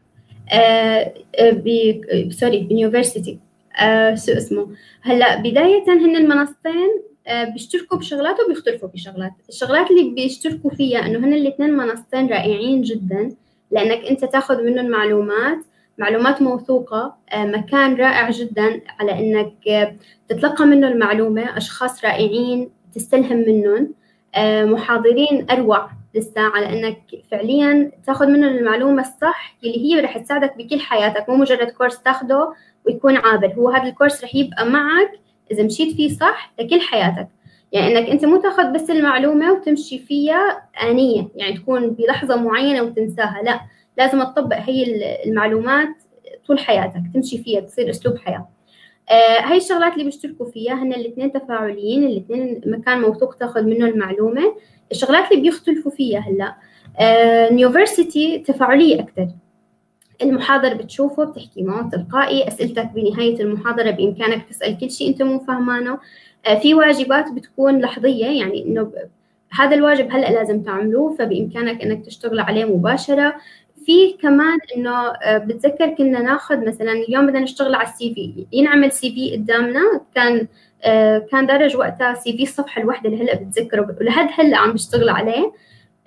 آه، 0.52 1.14
آه، 1.38 1.50
ب 1.50 2.30
sorry 2.32 2.60
ب 2.60 2.67
university. 2.67 3.38
آه 3.80 4.14
شو 4.14 4.32
اسمه؟ 4.32 4.74
هلأ 5.02 5.36
بداية 5.36 5.84
هن 5.88 6.16
المنصتين 6.16 7.02
آه 7.26 7.44
بيشتركوا 7.44 7.98
بشغلات 7.98 8.36
وبيختلفوا 8.44 8.88
بشغلات. 8.88 9.32
الشغلات 9.48 9.90
اللي 9.90 10.10
بيشتركوا 10.10 10.70
فيها 10.70 11.06
إنه 11.06 11.18
هن 11.18 11.32
الاثنين 11.32 11.70
منصتين 11.76 12.28
رائعين 12.28 12.82
جدا. 12.82 13.36
لأنك 13.70 14.04
أنت 14.04 14.24
تاخذ 14.24 14.62
منهم 14.64 14.88
معلومات 14.88 15.58
معلومات 15.98 16.42
موثوقة 16.42 17.14
آه 17.32 17.44
مكان 17.44 17.94
رائع 17.94 18.30
جدا 18.30 18.80
على 19.00 19.12
إنك 19.18 19.68
آه 19.68 19.96
تتلقى 20.28 20.66
منه 20.66 20.88
المعلومة 20.88 21.56
أشخاص 21.56 22.04
رائعين 22.04 22.70
تستلهم 22.94 23.38
منهم 23.38 23.94
آه 24.34 24.64
محاضرين 24.64 25.46
أروع 25.50 25.90
لسه 26.14 26.40
على 26.40 26.66
إنك 26.72 27.00
فعليا 27.30 27.92
تاخذ 28.06 28.26
منهم 28.26 28.56
المعلومة 28.58 29.02
الصح 29.02 29.56
اللي 29.64 29.84
هي 29.94 30.00
رح 30.00 30.18
تساعدك 30.18 30.56
بكل 30.58 30.80
حياتك. 30.80 31.28
مو 31.28 31.36
مجرد 31.36 31.70
كورس 31.70 32.02
تاخده 32.02 32.52
ويكون 32.86 33.16
عابر. 33.16 33.52
هو 33.52 33.68
هذا 33.70 33.88
الكورس 33.88 34.24
رح 34.24 34.34
يبقى 34.34 34.66
معك 34.66 35.10
إذا 35.50 35.62
مشيت 35.62 35.96
فيه 35.96 36.08
صح 36.08 36.52
لكل 36.60 36.80
حياتك. 36.80 37.28
يعني 37.72 37.98
إنك 37.98 38.08
أنت 38.10 38.24
مو 38.24 38.36
تاخذ 38.36 38.72
بس 38.72 38.90
المعلومة 38.90 39.52
وتمشي 39.52 39.98
فيها 39.98 40.62
آنية 40.82 41.28
يعني 41.34 41.58
تكون 41.58 41.90
بلحظة 41.90 42.36
معينة 42.36 42.82
وتنساها 42.82 43.42
لا 43.44 43.60
لازم 43.98 44.22
تطبق 44.22 44.56
هي 44.56 44.84
المعلومات 45.26 45.88
طول 46.46 46.58
حياتك 46.58 47.02
تمشي 47.14 47.38
فيها 47.38 47.60
تصير 47.60 47.90
أسلوب 47.90 48.16
حياة. 48.18 48.48
آه 49.10 49.40
هاي 49.40 49.56
الشغلات 49.56 49.92
اللي 49.92 50.04
بيشتركوا 50.04 50.46
فيها 50.50 50.74
هن 50.74 50.92
الاثنين 50.92 51.32
تفاعليين 51.32 52.04
الاثنين 52.04 52.60
مكان 52.66 53.00
موثوق 53.00 53.34
تاخذ 53.34 53.62
منه 53.62 53.86
المعلومة. 53.86 54.54
الشغلات 54.92 55.32
اللي 55.32 55.42
بيختلفوا 55.42 55.90
فيها 55.90 56.20
هلا 56.20 56.54
آه 57.00 57.52
نيوفرسيتي 57.52 58.38
تفاعلية 58.38 59.00
أكثر. 59.00 59.28
المحاضر 60.22 60.74
بتشوفه 60.74 61.24
بتحكي 61.24 61.62
معه 61.62 61.88
تلقائي 61.90 62.48
أسئلتك 62.48 62.90
بنهاية 62.94 63.40
المحاضرة 63.40 63.90
بإمكانك 63.90 64.48
تسأل 64.48 64.78
كل 64.78 64.90
شيء 64.90 65.08
أنت 65.08 65.22
مو 65.22 65.38
فاهمانه. 65.38 65.92
آه، 65.92 65.98
في 66.62 66.74
واجبات 66.74 67.32
بتكون 67.32 67.80
لحظية 67.80 68.26
يعني 68.26 68.64
إنه 68.64 68.92
هذا 69.52 69.74
الواجب 69.74 70.12
هلأ 70.12 70.30
لازم 70.30 70.62
تعملوه 70.62 71.16
فبإمكانك 71.16 71.82
إنك 71.82 72.04
تشتغل 72.06 72.40
عليه 72.40 72.64
مباشرة. 72.64 73.34
في 73.86 74.12
كمان 74.12 74.58
إنه 74.76 75.08
آه، 75.08 75.38
بتذكر 75.38 75.88
كنا 75.88 76.22
ناخذ 76.22 76.66
مثلا 76.66 76.92
اليوم 76.92 77.26
بدنا 77.26 77.40
نشتغل 77.40 77.74
على 77.74 77.88
السي 77.88 78.14
في 78.14 78.46
ينعمل 78.52 78.92
سي 78.92 79.10
في 79.10 79.36
قدامنا 79.36 80.00
كان 80.14 80.48
آه، 80.82 81.18
كان 81.18 81.46
درج 81.46 81.76
وقتها 81.76 82.14
CV 82.14 82.42
الصفحة 82.42 82.82
الواحدة 82.82 83.08
اللي 83.08 83.24
هلأ 83.24 83.34
بتذكره 83.34 83.96
ولهد 84.00 84.28
هلأ 84.34 84.56
عم 84.56 84.72
بشتغل 84.72 85.08
عليه. 85.08 85.52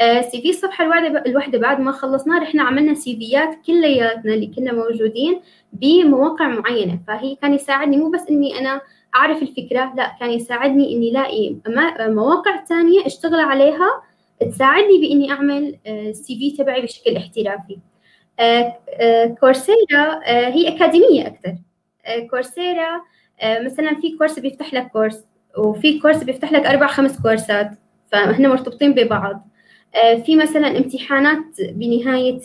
CV 0.01 0.49
الصفحة 0.49 0.83
الواحدة 0.83 1.23
الواحدة 1.25 1.59
بعد 1.59 1.79
ما 1.79 1.91
خلصناه 1.91 2.39
رحنا 2.39 2.63
عملنا 2.63 2.93
CV 2.93 3.15
ات 3.17 3.49
كلياتنا 3.67 4.33
اللي 4.33 4.47
كنا 4.47 4.73
موجودين 4.73 5.39
بمواقع 5.73 6.47
معينة. 6.47 6.99
فهي 7.07 7.35
كان 7.35 7.53
يساعدني 7.53 7.97
مو 7.97 8.09
بس 8.09 8.29
إني 8.29 8.59
أنا 8.59 8.81
أعرف 9.15 9.41
الفكرة 9.41 9.93
لا 9.95 10.15
كان 10.19 10.31
يساعدني 10.31 10.95
إني 10.95 11.11
لاقي 11.11 11.55
مواقع 11.99 12.65
ثانية 12.65 13.05
أشتغل 13.05 13.39
عليها 13.39 14.01
تساعدني 14.39 14.97
بإني 15.01 15.31
أعمل 15.31 15.77
ال 15.87 16.39
CV 16.39 16.51
تبعي 16.51 16.81
بشكل 16.81 17.17
احترافي. 17.17 17.77
Coursera 19.39 20.19
هي 20.27 20.75
أكاديمية 20.75 21.27
أكثر. 21.27 21.55
كورسيرا 22.29 23.01
مثلا 23.43 23.95
في 24.01 24.17
كورس 24.17 24.39
بيفتح 24.39 24.73
لك 24.73 24.87
كورس 24.87 25.25
وفي 25.57 25.99
كورس 25.99 26.23
بيفتح 26.23 26.51
لك 26.51 26.65
أربع 26.65 26.87
خمس 26.87 27.21
كورسات 27.21 27.71
فهن 28.11 28.49
مرتبطين 28.49 28.93
ببعض. 28.93 29.47
آه، 29.95 30.15
في 30.15 30.35
مثلا 30.35 30.77
امتحانات 30.77 31.43
بنهاية 31.59 32.39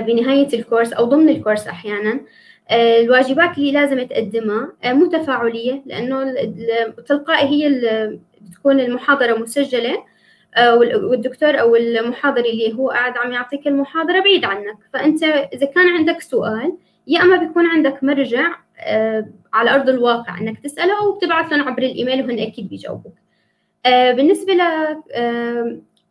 بنهاية 0.00 0.48
الكورس 0.54 0.92
أو 0.92 1.04
ضمن 1.04 1.28
الكورس 1.28 1.66
أحيانا. 1.66 2.12
آه، 2.12 2.20
الواجبات 2.72 3.58
اللي 3.58 3.72
لازم 3.72 4.06
تقدمها 4.06 4.72
آه، 4.84 4.92
مو 4.92 5.06
تفاعلية 5.06 5.82
لأنه 5.86 6.34
تلقائي 7.06 7.48
هي 7.48 7.70
بتكون 8.40 8.80
المحاضرة 8.80 9.38
مسجلة 9.38 10.04
والدكتور 10.58 11.60
أو 11.60 11.76
المحاضر 11.76 12.44
اللي 12.44 12.72
هو 12.74 12.90
قاعد 12.90 13.16
عم 13.16 13.32
يعطيك 13.32 13.66
المحاضرة 13.66 14.20
بعيد 14.20 14.44
عنك. 14.44 14.78
فأنت 14.92 15.22
إذا 15.22 15.66
كان 15.66 15.88
عندك 15.88 16.20
سؤال 16.20 16.76
يا 17.06 17.22
أما 17.22 17.36
بيكون 17.36 17.66
عندك 17.66 18.04
مرجع 18.04 18.46
على 19.52 19.70
أرض 19.74 19.88
الواقع 19.88 20.38
إنك 20.40 20.58
تسأله 20.58 20.98
أو 20.98 21.12
بتبعث 21.12 21.52
لهم 21.52 21.68
عبر 21.68 21.82
الإيميل 21.82 22.24
وهن 22.24 22.38
أكيد 22.38 22.68
بيجاوبوك. 22.68 23.14
آه، 23.86 24.12
بالنسبة 24.12 24.54
ل 24.54 24.60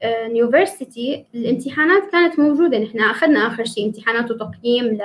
يونيفرسيتي 0.03 1.15
آه، 1.15 1.37
الامتحانات 1.37 2.11
كانت 2.11 2.39
موجودة. 2.39 2.79
نحن 2.79 2.99
أخذنا 2.99 3.47
آخر 3.47 3.63
شيء 3.65 3.85
امتحانات 3.85 4.31
وتقييم 4.31 4.97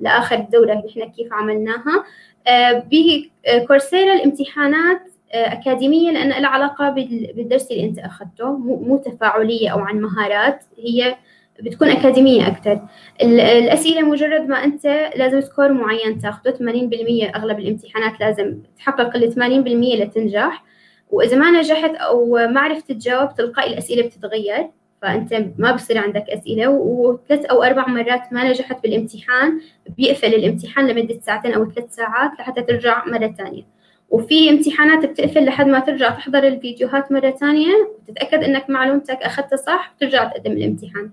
لآخر 0.00 0.36
الدورة 0.36 0.74
نحن 0.74 1.10
كيف 1.10 1.32
عملناها. 1.32 2.04
آه، 2.46 2.84
بكورسيرا 2.90 4.14
الامتحانات 4.14 5.00
أكاديمية 5.32 6.10
لأن 6.10 6.28
لها 6.28 6.48
علاقة 6.48 6.90
بالدرس 6.90 7.70
اللي 7.70 7.84
أنت 7.84 7.98
أخذته. 7.98 8.56
مو 8.58 8.96
تفاعلية 8.96 9.68
أو 9.68 9.78
عن 9.78 10.00
مهارات 10.00 10.64
هي 10.78 11.16
بتكون 11.62 11.88
أكاديمية 11.88 12.46
أكثر. 12.46 12.80
الأسئلة 13.22 14.02
مجرد 14.02 14.48
ما 14.48 14.64
أنت 14.64 14.86
لازم 15.16 15.40
سكور 15.40 15.72
معين 15.72 16.18
تاخده 16.18 16.50
80% 16.50 17.30
أغلب 17.36 17.58
الامتحانات 17.58 18.20
لازم 18.20 18.58
تحقق 18.76 19.16
ال 19.16 19.32
80% 19.32 19.96
لتنجح. 19.96 20.64
وإذا 21.10 21.36
ما 21.36 21.50
نجحت 21.50 21.94
أو 21.94 22.34
ما 22.34 22.60
عرفت 22.60 22.92
تجاوب 22.92 23.34
تلقائي 23.34 23.72
الأسئلة 23.72 24.06
بتتغير. 24.06 24.70
فأنت 25.02 25.44
ما 25.58 25.72
بصير 25.72 25.98
عندك 25.98 26.24
أسئلة 26.28 26.68
وثلاث 26.68 27.44
أو 27.44 27.62
أربع 27.62 27.88
مرات 27.88 28.32
ما 28.32 28.50
نجحت 28.50 28.82
بالامتحان 28.82 29.60
بيقفل 29.96 30.34
الامتحان 30.34 30.86
لمدة 30.86 31.20
ساعتين 31.20 31.54
أو 31.54 31.70
ثلاث 31.70 31.94
ساعات 31.94 32.30
لحتى 32.38 32.62
ترجع 32.62 33.04
مرة 33.04 33.34
ثانية. 33.38 33.62
وفي 34.10 34.50
امتحانات 34.50 35.06
بتقفل 35.06 35.44
لحد 35.44 35.66
ما 35.66 35.80
ترجع 35.80 36.10
تحضر 36.10 36.46
الفيديوهات 36.46 37.12
مرة 37.12 37.30
ثانية 37.30 37.72
وتتأكد 38.08 38.44
إنك 38.44 38.70
معلومتك 38.70 39.16
أخذتها 39.22 39.56
صح 39.56 39.94
وترجع 39.96 40.24
تقدم 40.24 40.52
الامتحان. 40.52 41.10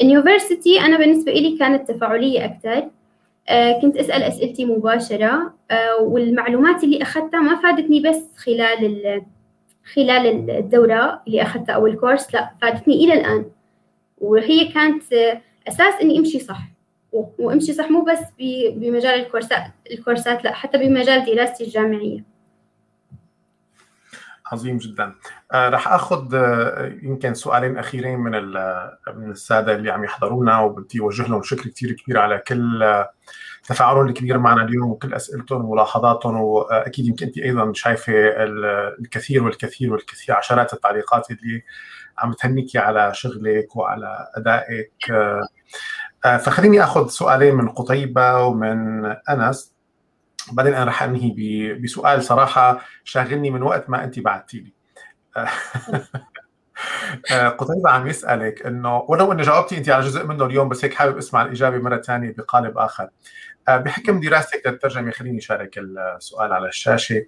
ال 0.00 0.07
university 0.07 0.80
أنا 0.80 0.98
بالنسبة 0.98 1.32
لي 1.32 1.56
كانت 1.58 1.90
تفاعلية 1.90 2.44
أكثر 2.44 2.78
آه، 2.78 2.90
كنت 3.82 3.96
أسأل 3.96 4.22
أسئلتي 4.22 4.64
مباشرة 4.64 5.54
آه، 5.70 5.96
والمعلومات 6.00 6.84
اللي 6.84 7.02
أخذتها 7.02 7.40
ما 7.40 7.62
فادتني 7.62 8.00
بس 8.00 8.30
خلال 8.36 9.22
خلال 9.94 10.50
الدورة 10.50 11.22
اللي 11.26 11.42
أخذتها 11.42 11.72
أو 11.72 11.86
الكورس 11.86 12.34
لا 12.34 12.50
فادتني 12.62 12.94
إلى 12.94 13.14
الآن. 13.14 13.44
وهي 14.18 14.64
كانت 14.68 15.02
أساس 15.68 15.94
إني 16.02 16.18
أمشي 16.18 16.38
صح. 16.38 16.58
وأمشي 17.38 17.72
صح 17.72 17.90
مو 17.90 18.02
بس 18.02 18.18
بمجال 18.38 19.20
الكورسات 19.20 19.64
الكورسات 19.90 20.44
لا 20.44 20.52
حتى 20.52 20.78
بمجال 20.78 21.24
دراستي 21.24 21.64
الجامعية. 21.64 22.24
عظيم 24.54 24.76
جدا. 24.78 25.14
آه 25.52 25.68
رح 25.68 25.88
آخذ 25.92 26.34
آه 26.34 26.92
يمكن 27.02 27.34
سؤالين 27.34 27.78
أخيرين 27.78 28.18
من 28.18 28.32
من 29.16 29.30
السادة 29.30 29.74
اللي 29.74 29.90
عم 29.90 30.04
يحضرونا 30.04 30.60
وبدي 30.60 31.00
أوجه 31.00 31.28
لهم 31.28 31.42
شكر 31.42 31.70
كثير 31.70 31.92
كبير 31.92 32.18
على 32.18 32.38
كل 32.38 32.82
آه 32.82 33.10
تفاعلهم 33.68 34.06
الكبير 34.08 34.38
معنا 34.38 34.62
اليوم 34.64 34.90
وكل 34.90 35.14
أسئلتهم 35.14 35.64
وملاحظاتهم 35.64 36.36
وأكيد 36.40 37.06
يمكن 37.06 37.26
انت 37.26 37.38
أيضا 37.38 37.72
شايفة 37.72 38.12
الكثير 39.00 39.44
والكثير 39.44 39.92
والكثير 39.92 40.34
عشرات 40.36 40.72
التعليقات 40.72 41.30
اللي 41.30 41.62
عم 42.18 42.32
تهنيكي 42.32 42.78
على 42.78 43.10
شغلك 43.14 43.76
وعلى 43.76 44.28
أدائك. 44.34 44.92
فخليني 46.24 46.84
آخذ 46.84 47.08
سؤالين 47.08 47.54
من 47.54 47.68
قطيبة 47.68 48.44
ومن 48.44 49.06
أنس. 49.06 49.73
بعدين 50.52 50.74
أنا 50.74 50.84
رح 50.84 51.02
أنهي 51.02 51.74
بسؤال 51.74 52.22
صراحة 52.22 52.80
شاغلني 53.04 53.50
من 53.50 53.62
وقت 53.62 53.90
ما 53.90 54.04
انت 54.04 54.18
بعثتي 54.18 54.60
لي 54.60 54.72
آه، 57.32 57.48
قطيبة 57.48 57.90
عم 57.90 58.06
يسألك 58.06 58.66
إنه 58.66 58.96
ولو 59.08 59.32
إنه 59.32 59.42
جاوبتي 59.42 59.78
انت 59.78 59.88
على 59.88 60.04
جزء 60.04 60.26
منه 60.26 60.44
اليوم 60.44 60.68
بس 60.68 60.84
هيك 60.84 60.94
حابب 60.94 61.18
أسمع 61.18 61.42
الإجابة 61.42 61.78
مرة 61.78 62.00
ثانية 62.00 62.34
بقالب 62.38 62.78
آخر. 62.78 63.08
آه، 63.68 63.76
بحكم 63.76 64.20
دراستك 64.20 64.66
للترجمة 64.66 65.10
خليني 65.10 65.38
أشارك 65.38 65.78
السؤال 65.78 66.52
على 66.52 66.68
الشاشة. 66.68 67.26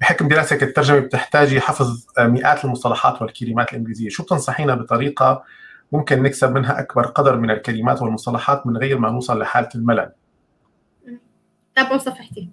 بحكم 0.00 0.28
دراستك 0.28 0.62
للترجمة 0.62 0.98
بتحتاجي 0.98 1.60
حفظ 1.60 2.06
مئات 2.18 2.64
المصطلحات 2.64 3.22
والكلمات 3.22 3.72
الإنجليزية، 3.72 4.08
شو 4.08 4.22
بتنصحينا 4.22 4.74
بطريقة 4.74 5.44
ممكن 5.92 6.22
نكسب 6.22 6.54
منها 6.54 6.80
أكبر 6.80 7.06
قدر 7.06 7.36
من 7.36 7.50
الكلمات 7.50 8.02
والمصطلحات 8.02 8.66
من 8.66 8.76
غير 8.76 8.98
ما 8.98 9.10
نوصل 9.10 9.38
لحالة 9.38 9.68
الملل؟ 9.74 10.12
تابعوا 11.76 11.98
صفحتي 11.98 12.48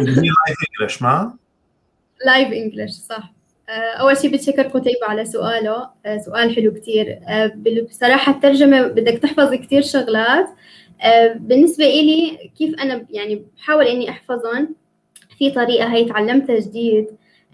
Life 0.00 0.56
English 0.80 1.02
ما؟ 1.02 1.36
Life 2.26 2.48
English 2.52 2.92
صح. 2.92 3.32
آه، 3.68 3.72
أول 3.72 4.16
شيء 4.16 4.32
بتشكر 4.32 4.62
قتيبة 4.62 5.06
على 5.08 5.24
سؤاله. 5.24 5.90
آه، 6.06 6.18
سؤال 6.18 6.56
حلو 6.56 6.74
كتير. 6.74 7.20
آه، 7.28 7.52
بصراحة 7.88 8.32
الترجمة 8.32 8.82
بدك 8.82 9.18
تحفظ 9.18 9.54
كتير 9.54 9.82
شغلات. 9.82 10.48
بالنسبة 11.36 11.84
إلي 11.84 12.50
كيف 12.58 12.74
أنا 12.80 13.06
يعني 13.10 13.44
بحاول 13.56 13.86
إني 13.86 14.10
أحفظهم 14.10 14.74
في 15.38 15.50
طريقة 15.50 15.92
هي 15.92 16.04
تعلمتها 16.04 16.60
جديد 16.60 17.06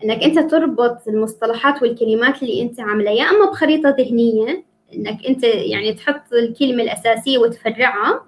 إنك 0.05 0.23
أنت 0.23 0.39
تربط 0.51 1.09
المصطلحات 1.09 1.83
والكلمات 1.83 2.43
اللي 2.43 2.63
أنت 2.63 2.81
عاملاها 2.81 3.15
يا 3.15 3.25
أما 3.25 3.51
بخريطة 3.51 3.97
ذهنية 3.99 4.65
إنك 4.95 5.27
أنت 5.27 5.45
يعني 5.45 5.93
تحط 5.93 6.33
الكلمة 6.33 6.83
الأساسية 6.83 7.39
وتفرعها 7.39 8.25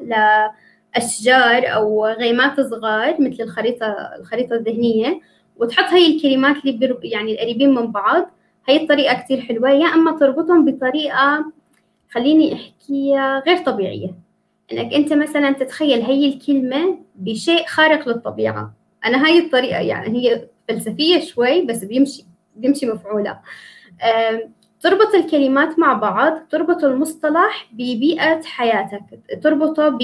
اشجار 0.95 1.75
أو 1.75 2.07
غيمات 2.07 2.61
صغار 2.61 3.21
مثل 3.21 3.43
الخريطة 3.43 3.87
الخريطة 4.21 4.55
الذهنية 4.55 5.21
وتحط 5.57 5.93
هي 5.93 6.17
الكلمات 6.17 6.57
اللي 6.65 6.99
يعني 7.03 7.33
القريبين 7.33 7.75
من 7.75 7.93
بعض. 7.93 8.31
هي 8.69 8.83
الطريقة 8.83 9.15
كثير 9.15 9.41
حلوة. 9.41 9.71
يا 9.71 9.87
أما 9.87 10.19
تربطهم 10.19 10.65
بطريقة 10.65 11.53
خليني 12.11 12.55
أحكيها 12.55 13.43
غير 13.47 13.57
طبيعية. 13.57 14.15
إنك 14.73 14.95
أنت 14.95 15.13
مثلا 15.13 15.53
تتخيل 15.53 16.03
هي 16.03 16.29
الكلمة 16.29 16.99
بشيء 17.15 17.67
خارق 17.67 18.09
للطبيعة. 18.09 18.75
أنا 19.07 19.27
هاي 19.27 19.39
الطريقة 19.39 19.81
يعني 19.81 20.19
هي 20.19 20.49
فلسفية 20.69 21.21
شوي 21.21 21.65
بس 21.65 21.85
بيمشي 21.85 22.25
بيمشي 22.57 22.87
مفعوله 22.87 23.39
تربط 24.81 25.15
الكلمات 25.15 25.79
مع 25.79 25.93
بعض 25.93 26.39
تربط 26.51 26.85
المصطلح 26.85 27.69
ببيئة 27.73 28.43
حياتك 28.43 29.03
تربطه 29.43 29.99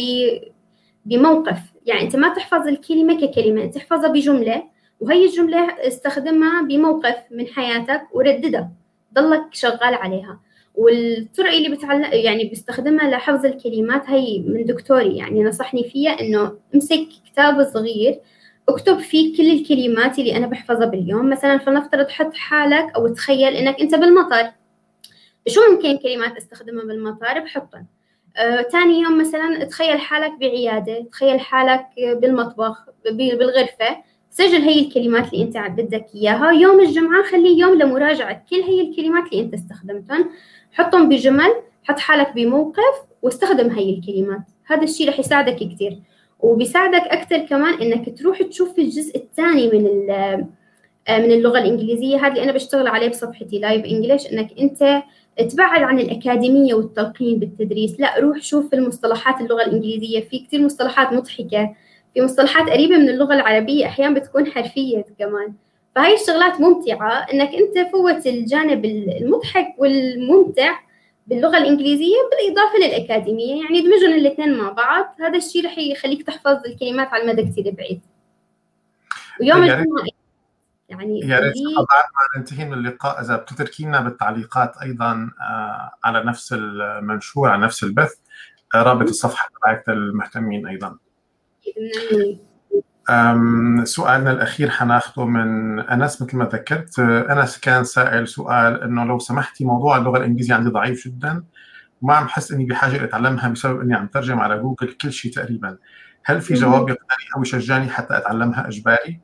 بموقف. 1.07 1.59
يعني 1.87 2.03
أنت 2.03 2.17
ما 2.17 2.35
تحفظ 2.35 2.69
الكلمة 2.69 3.27
ككلمة 3.27 3.63
أنت 3.63 3.75
تحفظها 3.75 4.09
بجملة 4.09 4.63
وهي 5.01 5.25
الجملة 5.25 5.87
استخدمها 5.87 6.63
بموقف 6.63 7.17
من 7.31 7.47
حياتك 7.47 8.03
ورددها 8.13 8.71
ضلك 9.15 9.43
شغال 9.53 9.95
عليها. 9.95 10.41
والطرق 10.75 11.53
اللي 11.53 11.69
بتعلم 11.69 12.05
يعني 12.13 12.45
بستخدمها 12.45 13.11
لحفظ 13.11 13.47
الكلمات 13.47 14.11
هي 14.11 14.39
من 14.39 14.65
دكتوري 14.65 15.17
يعني 15.17 15.45
نصحني 15.45 15.85
فيها 15.85 16.11
إنه 16.21 16.53
امسك 16.75 17.09
كتاب 17.27 17.65
صغير 17.65 18.21
اكتب 18.69 18.99
فيه 18.99 19.37
كل 19.37 19.51
الكلمات 19.51 20.19
اللي 20.19 20.37
أنا 20.37 20.47
بحفظها 20.47 20.87
باليوم. 20.87 21.31
مثلا 21.31 21.59
فلنفترض 21.59 22.09
حط 22.09 22.35
حالك 22.35 22.93
أو 22.97 23.09
تخيل 23.09 23.55
إنك 23.55 23.81
أنت 23.81 23.95
بالمطر 23.95 24.53
شو 25.49 25.61
ممكن 25.71 25.97
كلمات 25.97 26.37
أستخدمها 26.37 26.85
بالمطار 26.85 27.41
بحطهم 27.41 27.87
آه، 28.37 28.63
تاني 28.63 29.01
يوم 29.01 29.19
مثلا 29.21 29.65
تخيل 29.65 29.99
حالك 30.01 30.33
بعيادة 30.41 31.05
تخيل 31.13 31.41
حالك 31.41 31.87
بالمطبخ 31.99 32.87
بالغرفة. 33.13 33.97
سجل 34.31 34.61
هي 34.61 34.81
الكلمات 34.81 35.33
اللي 35.33 35.45
أنت 35.45 35.81
بدك 35.81 36.07
إياها. 36.15 36.51
يوم 36.51 36.81
الجمعة 36.81 37.23
خليه 37.23 37.61
يوم 37.61 37.75
لمراجعة 37.75 38.45
كل 38.51 38.57
هي 38.57 38.81
الكلمات 38.81 39.33
اللي 39.33 39.43
أنت 39.43 39.55
استخدمتهم 39.55 40.31
حطهم 40.73 41.09
بجمل 41.09 41.51
حط 41.85 41.99
حالك 41.99 42.33
بموقف 42.35 43.03
واستخدم 43.23 43.71
هي 43.71 43.91
الكلمات. 43.91 44.43
هذا 44.67 44.83
الشيء 44.83 45.09
رح 45.09 45.19
يساعدك 45.19 45.57
كثير 45.57 45.99
وبيساعدك 46.41 47.03
أكثر 47.03 47.39
كمان 47.39 47.75
إنك 47.75 48.19
تروح 48.19 48.43
تشوف 48.43 48.79
الجزء 48.79 49.17
الثاني 49.17 49.69
من 49.69 50.11
آه، 51.09 51.19
من 51.19 51.33
اللغة 51.33 51.59
الإنجليزية. 51.59 52.17
هذا 52.17 52.29
اللي 52.29 52.43
أنا 52.43 52.53
بشتغل 52.53 52.87
عليه 52.87 53.09
بصفحتي 53.09 53.59
Life 53.59 53.85
English 53.85 54.27
إنك 54.33 54.49
أنت 54.59 55.03
تبعد 55.43 55.83
عن 55.83 55.99
الأكاديمية 55.99 56.75
والتلقين 56.75 57.39
بالتدريس. 57.39 58.01
لا 58.01 58.21
روح 58.21 58.43
شوف 58.43 58.75
المصطلحات 58.75 59.41
اللغة 59.41 59.63
الإنجليزية. 59.63 60.21
في 60.21 60.39
كثير 60.39 60.63
مصطلحات 60.63 61.13
مضحكة. 61.13 61.75
في 62.15 62.23
مصطلحات 62.23 62.71
قريبة 62.71 62.97
من 62.97 63.09
اللغة 63.09 63.35
العربية 63.35 63.87
أحيانا 63.87 64.15
بتكون 64.15 64.47
حرفية 64.47 65.05
كمان. 65.19 65.55
فهاي 65.95 66.15
الشغلات 66.15 66.61
ممتعة 66.61 67.27
إنك 67.33 67.51
أنت 67.55 67.93
فوت 67.93 68.27
الجانب 68.27 68.85
المضحك 68.85 69.75
والممتع 69.79 70.79
باللغة 71.27 71.59
الإنجليزية 71.59 72.17
بالإضافة 72.31 72.79
للأكاديمية. 72.79 73.63
يعني 73.63 73.81
دمجهم 73.81 74.13
الاثنين 74.13 74.55
مع 74.55 74.71
بعض. 74.71 75.15
هذا 75.21 75.37
الشيء 75.37 75.67
رح 75.67 75.79
يخليك 75.79 76.23
تحفظ 76.23 76.67
الكلمات 76.67 77.09
على 77.09 77.23
المدى 77.23 77.43
كثير 77.43 77.71
بعيد. 77.71 78.01
ويوم 79.41 79.63
الجمعة 79.63 80.05
يعني 81.01 81.21
يا 81.21 81.39
ريت 81.39 81.55
بعد 81.77 82.05
ما 82.15 82.39
ننتهي 82.39 82.65
من 82.65 82.73
اللقاء 82.73 83.21
إذا 83.21 83.37
بتتركي 83.37 83.85
لنا 83.85 84.01
بالتعليقات 84.01 84.77
أيضا 84.83 85.31
آه، 85.41 85.91
على 86.05 86.25
نفس 86.25 86.53
المنشور 86.53 87.49
على 87.49 87.63
نفس 87.63 87.85
البث 87.85 88.15
آه، 88.75 88.83
رابط 88.83 89.09
الصفحة 89.09 89.49
تبعك 89.57 89.89
للمهتمين 89.89 90.67
أيضا. 90.67 90.97
سؤالنا 93.85 94.31
الأخير 94.33 94.71
حناخذه 94.71 95.25
من 95.25 95.81
أنس 95.81 96.23
مثل 96.23 96.37
ما 96.37 96.45
ذكرت 96.45 96.99
أنس 96.99 97.59
كان 97.59 97.85
سائل 97.85 98.29
سؤال 98.29 98.83
إنه 98.83 99.05
لو 99.05 99.19
سمحتي 99.19 99.65
موضوع 99.65 99.97
اللغة 99.97 100.19
الإنجليزية 100.19 100.55
عندي 100.55 100.71
ضعيف 100.71 101.09
جدا 101.09 101.45
وما 102.03 102.15
عم 102.15 102.29
حس 102.29 102.53
إني 102.53 102.65
بحاجة 102.65 103.05
أتعلمها 103.05 103.49
بسبب 103.49 103.81
إني 103.81 103.95
عم 103.95 104.07
ترجم 104.07 104.41
على 104.41 104.59
جوجل 104.59 104.93
كل 104.93 105.13
شيء 105.13 105.33
تقريبا 105.33 105.79
هل 106.25 106.41
في 106.41 106.55
جواب 106.55 106.89
يقنعني 106.89 107.25
أو 107.37 107.43
يشجعني 107.43 107.89
حتى 107.89 108.17
أتعلمها 108.17 108.69
إجباري؟ 108.69 109.21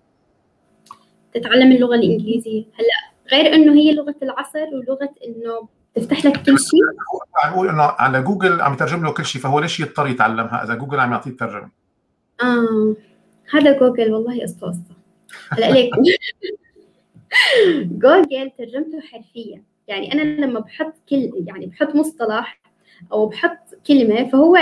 تتعلم 1.35 1.73
اللغة 1.73 1.95
الإنجليزية. 1.95 2.65
هلأ 2.75 3.13
غير 3.33 3.55
إنه 3.55 3.73
هي 3.73 3.93
لغة 3.93 4.15
العصر 4.23 4.67
ولغة 4.75 5.15
إنه 5.27 5.69
تفتح 5.95 6.27
لك 6.27 6.43
كل 6.43 6.59
شيء. 6.59 6.81
عم 7.45 7.53
بقول 7.53 7.69
إنه 7.69 7.83
على 7.83 8.23
جوجل 8.23 8.61
عم 8.61 8.73
يترجم 8.73 9.05
له 9.05 9.13
كل 9.13 9.25
شيء 9.25 9.43
فهو 9.43 9.61
ليش 9.61 9.81
يضطر 9.81 10.07
يتعلمها؟ 10.07 10.65
إذا 10.65 10.75
جوجل 10.75 11.01
عم 11.01 11.13
يعطيه 11.13 11.31
الترجمة. 11.31 11.71
آه 12.43 12.95
هذا 13.53 13.79
جوجل 13.79 14.13
والله 14.13 14.43
قصة 14.43 14.67
قصة 14.67 14.97
هلأ 15.49 15.71
ليك. 15.71 15.93
جوجل 18.03 18.51
ترجمته 18.59 19.01
حرفيا. 19.01 19.63
يعني 19.89 20.13
أنا 20.13 20.23
لما 20.23 20.61
بحط 20.61 20.95
كل 21.09 21.31
يعني 21.47 21.67
بحط 21.67 21.95
مصطلح 21.95 22.61
أو 23.13 23.27
بحط 23.27 23.59
كلمة 23.87 24.29
فهو 24.29 24.57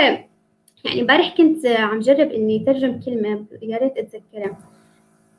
يعني 0.85 1.01
امبارح 1.01 1.35
كنت 1.37 1.65
عم 1.65 1.99
جرب 1.99 2.31
اني 2.31 2.59
ترجم 2.59 2.99
كلمة 2.99 3.45
يا 3.61 3.77
ريت 3.77 3.97
أتذكرها. 3.97 4.57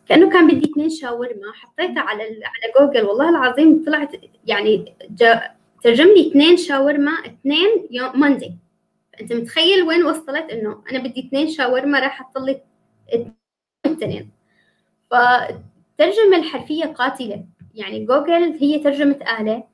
كأنه 0.09 0.31
كان 0.31 0.47
بدي 0.47 0.71
اثنين 0.71 0.91
شاورما 0.91 1.53
حطيتها 1.55 2.01
على 2.01 2.23
على 2.23 2.73
جوجل 2.81 3.07
والله 3.07 3.29
العظيم 3.29 3.85
طلعت 3.85 4.13
يعني 4.47 4.95
ترجم 5.83 6.07
لي 6.07 6.29
اثنين 6.29 6.57
شاورما 6.57 7.13
اثنين 7.13 7.89
يوم 7.91 8.21
Monday 8.21 8.57
انت 9.21 9.33
متخيل 9.33 9.83
وين 9.83 10.05
وصلت؟ 10.05 10.51
انه 10.51 10.83
أنا 10.91 10.99
بدي 10.99 11.21
اثنين 11.21 11.49
شاورما 11.49 11.99
راح 11.99 12.21
أحط 12.21 12.39
لي 12.39 12.61
الاثنين 13.87 14.31
فالترجمة 15.11 16.37
الحرفية 16.37 16.85
قاتلة. 16.85 17.45
يعني 17.75 18.05
جوجل 18.05 18.57
هي 18.61 18.79
ترجمة 18.79 19.19
آلة 19.41 19.65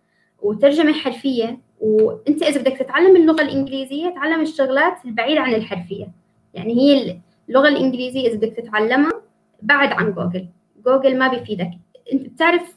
وترجمة 0.43 0.93
حرفية 0.93 1.59
وانت 1.81 2.43
إذا 2.43 2.61
بدك 2.61 2.77
تتعلم 2.77 3.17
اللغة 3.17 3.43
الإنجليزية 3.43 4.09
تعلم 4.09 4.41
الشغلات 4.41 5.05
البعيدة 5.05 5.41
عن 5.41 5.55
الحرفية. 5.55 6.09
يعني 6.55 6.75
هي 6.75 7.21
اللغة 7.49 7.69
الإنجليزية 7.69 8.29
إذا 8.29 8.37
بدك 8.37 8.57
تتعلمها 8.57 9.23
بعد 9.63 9.93
عن 9.93 10.13
جوجل. 10.13 10.49
جوجل 10.87 11.19
ما 11.19 11.29
بيفيدك. 11.29 11.71
انت 12.13 12.29
بتعرف 12.29 12.75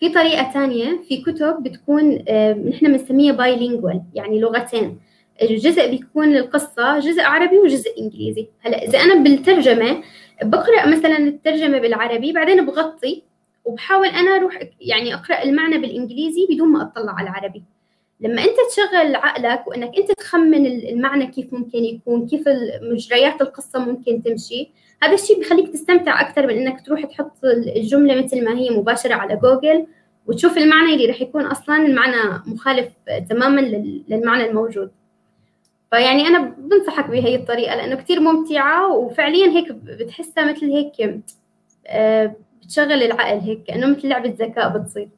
في 0.00 0.08
طريقة 0.08 0.52
ثانية 0.52 1.00
في 1.08 1.22
كتب 1.22 1.62
بتكون 1.62 2.24
آه، 2.28 2.52
نحن 2.52 2.86
بنسميها 2.86 3.32
بايلينجوال 3.32 4.02
يعني 4.14 4.40
لغتين. 4.40 5.00
الجزء 5.42 5.90
بيكون 5.90 6.36
القصة 6.36 6.98
جزء 6.98 7.22
عربي 7.22 7.58
وجزء 7.58 7.90
إنجليزي. 8.00 8.48
هلا 8.60 8.82
إذا 8.84 8.98
أنا 8.98 9.14
بالترجمة 9.14 10.02
بقرأ 10.42 10.86
مثلا 10.86 11.18
الترجمة 11.18 11.78
بالعربي 11.78 12.32
بعدين 12.32 12.66
بغطي 12.66 13.22
وبحاول 13.64 14.06
أنا 14.06 14.36
أروح 14.36 14.58
يعني 14.80 15.14
أقرأ 15.14 15.42
المعنى 15.42 15.78
بالإنجليزي 15.78 16.46
بدون 16.50 16.68
ما 16.68 16.82
أطلع 16.82 17.12
على 17.12 17.28
العربي. 17.30 17.62
لما 18.20 18.42
أنت 18.42 18.56
تشغل 18.70 19.16
عقلك 19.16 19.66
وأنك 19.66 19.98
أنت 19.98 20.12
تخمن 20.12 20.66
المعنى 20.66 21.26
كيف 21.26 21.52
ممكن 21.52 21.78
يكون 21.78 22.26
كيف 22.26 22.44
مجريات 22.82 23.42
القصة 23.42 23.78
ممكن 23.78 24.22
تمشي 24.22 24.68
هذا 25.02 25.14
الشيء 25.14 25.40
بخليك 25.40 25.72
تستمتع 25.72 26.20
أكثر 26.20 26.46
من 26.46 26.56
أنك 26.56 26.86
تروح 26.86 27.04
تحط 27.04 27.44
الجملة 27.76 28.22
مثل 28.22 28.44
ما 28.44 28.58
هي 28.58 28.70
مباشرة 28.70 29.14
على 29.14 29.36
جوجل 29.36 29.86
وتشوف 30.26 30.58
المعنى 30.58 30.94
اللي 30.94 31.06
راح 31.06 31.20
يكون 31.20 31.46
أصلا 31.46 31.76
المعنى 31.76 32.42
مخالف 32.46 32.88
تماما 33.28 33.60
للمعنى 34.08 34.46
الموجود. 34.46 34.90
فيعني 35.90 36.26
أنا 36.26 36.54
بنصحك 36.58 37.06
بهي 37.06 37.36
الطريقة 37.36 37.74
لأنه 37.74 37.96
كثير 37.96 38.20
ممتعة 38.20 38.92
وفعليا 38.92 39.46
هيك 39.46 39.72
بتحسها 39.72 40.52
مثل 40.52 40.66
هيك 40.66 41.22
آه، 41.86 42.36
بتشغل 42.62 43.02
العقل 43.02 43.38
هيك 43.38 43.64
كأنه 43.64 43.86
مثل 43.86 44.08
لعبة 44.08 44.36
ذكاء 44.38 44.78
بتصير. 44.78 45.08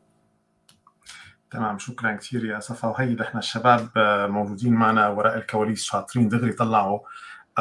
تمام 1.50 1.78
شكرا 1.78 2.16
كثير 2.16 2.44
يا 2.44 2.60
صفا 2.60 2.88
وهي 2.88 3.14
نحن 3.14 3.38
الشباب 3.38 3.88
آه، 3.96 4.26
موجودين 4.26 4.72
معنا 4.72 5.08
وراء 5.08 5.36
الكواليس 5.36 5.84
شاطرين 5.84 6.28
دغري 6.28 6.52
طلعوا. 6.52 6.98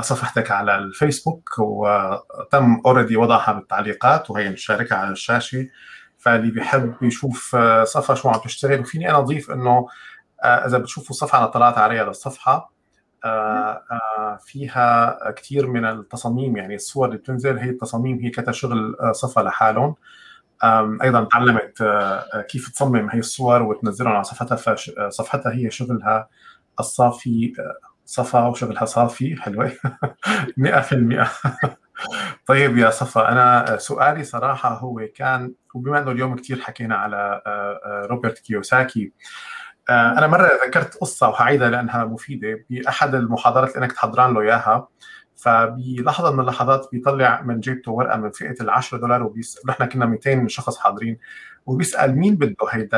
صفحتك 0.01 0.51
على 0.51 0.77
الفيسبوك 0.77 1.49
وتم 1.59 2.81
اوريدي 2.85 3.17
وضعها 3.17 3.53
بالتعليقات 3.53 4.31
وهي 4.31 4.49
مشاركة 4.49 4.95
على 4.95 5.11
الشاشة. 5.11 5.67
فاللي 6.17 6.51
بيحب 6.51 6.95
يشوف 7.01 7.55
آه، 7.55 7.83
صفا 7.83 8.13
شو 8.15 8.29
عم 8.29 8.39
تشتغل 8.39 8.79
وفيني 8.79 9.09
أنا 9.09 9.17
أضيف 9.19 9.51
إنه 9.51 9.87
إذا 10.45 10.77
بتشوفوا 10.77 11.09
الصفحه 11.09 11.37
أنا 11.37 11.47
طلعت 11.47 11.77
عليها 11.77 12.03
للصفحة 12.03 12.73
آه، 13.25 13.83
آه، 13.91 14.39
فيها 14.45 15.17
كثير 15.31 15.67
من 15.67 15.85
التصاميم 15.85 16.57
يعني 16.57 16.75
الصور 16.75 17.07
اللي 17.07 17.17
بتنزل 17.17 17.57
هي 17.57 17.69
التصاميم 17.69 18.19
هي 18.19 18.29
كشغل 18.29 18.95
آه، 19.01 19.11
صفا 19.11 19.41
لحالهم. 19.41 19.95
أيضا 21.03 21.23
تعلمت 21.23 21.83
كيف 22.49 22.69
تصمم 22.69 23.09
هي 23.09 23.19
الصور 23.19 23.61
وتنزلهم 23.61 24.13
على 24.13 24.23
صفحتها 24.23 24.55
فصفحتها 24.55 25.53
هي 25.53 25.71
شغلها 25.71 26.29
الصافي 26.79 27.53
صفا 28.05 28.47
وشغلها 28.47 28.85
صافي 28.85 29.35
حلوة. 29.41 29.71
100% 30.57 31.27
طيب 32.45 32.77
يا 32.77 32.89
صفا 32.89 33.31
أنا 33.31 33.77
سؤالي 33.77 34.23
صراحة 34.23 34.77
هو 34.77 35.07
كان 35.15 35.53
وبما 35.73 35.99
أنه 35.99 36.11
اليوم 36.11 36.35
كثير 36.35 36.61
حكينا 36.61 36.95
على 36.95 37.41
روبرت 38.09 38.39
كيوساكي 38.39 39.11
آه، 39.89 40.11
أنا 40.17 40.27
مرة 40.27 40.49
ذكرت 40.67 40.95
قصة 40.95 41.29
وهعيدها 41.29 41.69
لأنها 41.69 42.05
مفيدة 42.05 42.65
بأحد 42.69 43.15
المحاضرات 43.15 43.69
اللي 43.75 43.85
انك 43.85 43.91
تحضران 43.91 44.33
له 44.33 44.41
إياها. 44.41 44.87
فبلحظة 45.35 46.31
من 46.31 46.39
اللحظات 46.39 46.89
بيطلع 46.91 47.41
من 47.41 47.59
جيبته 47.59 47.91
ورقة 47.91 48.17
من 48.17 48.31
فئة 48.31 48.55
ال 48.61 48.69
10 48.69 48.97
دولار 48.97 49.23
وبيسال 49.23 49.73
كنا 49.89 50.05
200 50.05 50.47
شخص 50.47 50.77
حاضرين 50.77 51.17
وبيسأل 51.65 52.15
مين 52.17 52.35
بده 52.35 52.55
هيدا 52.71 52.97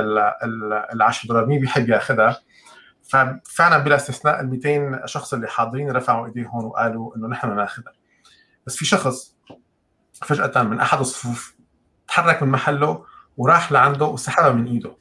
ال 0.93 1.01
10 1.01 1.27
دولار 1.27 1.45
مين 1.45 1.59
بيحب 1.59 1.89
ياخذها 1.89 2.39
ففعلا 3.09 3.77
بلا 3.77 3.95
استثناء 3.95 4.41
ال 4.41 4.49
200 4.49 5.05
شخص 5.05 5.33
اللي 5.33 5.47
حاضرين 5.47 5.91
رفعوا 5.91 6.25
إيديهم 6.25 6.65
وقالوا 6.65 7.15
إنه 7.15 7.27
نحن 7.27 7.55
ناخذها 7.55 7.93
بس 8.67 8.75
في 8.75 8.85
شخص 8.85 9.35
فجأة 10.13 10.63
من 10.63 10.79
أحد 10.79 10.99
الصفوف 10.99 11.55
تحرك 12.07 12.43
من 12.43 12.49
محله 12.49 13.05
وراح 13.37 13.71
لعنده 13.71 14.05
وسحبها 14.05 14.51
من 14.51 14.65
إيده. 14.65 14.97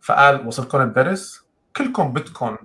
فقال 0.00 0.46
وصلكم 0.46 0.80
الدرس؟ 0.80 1.46
كلكم 1.76 2.12
بدكم 2.12 2.56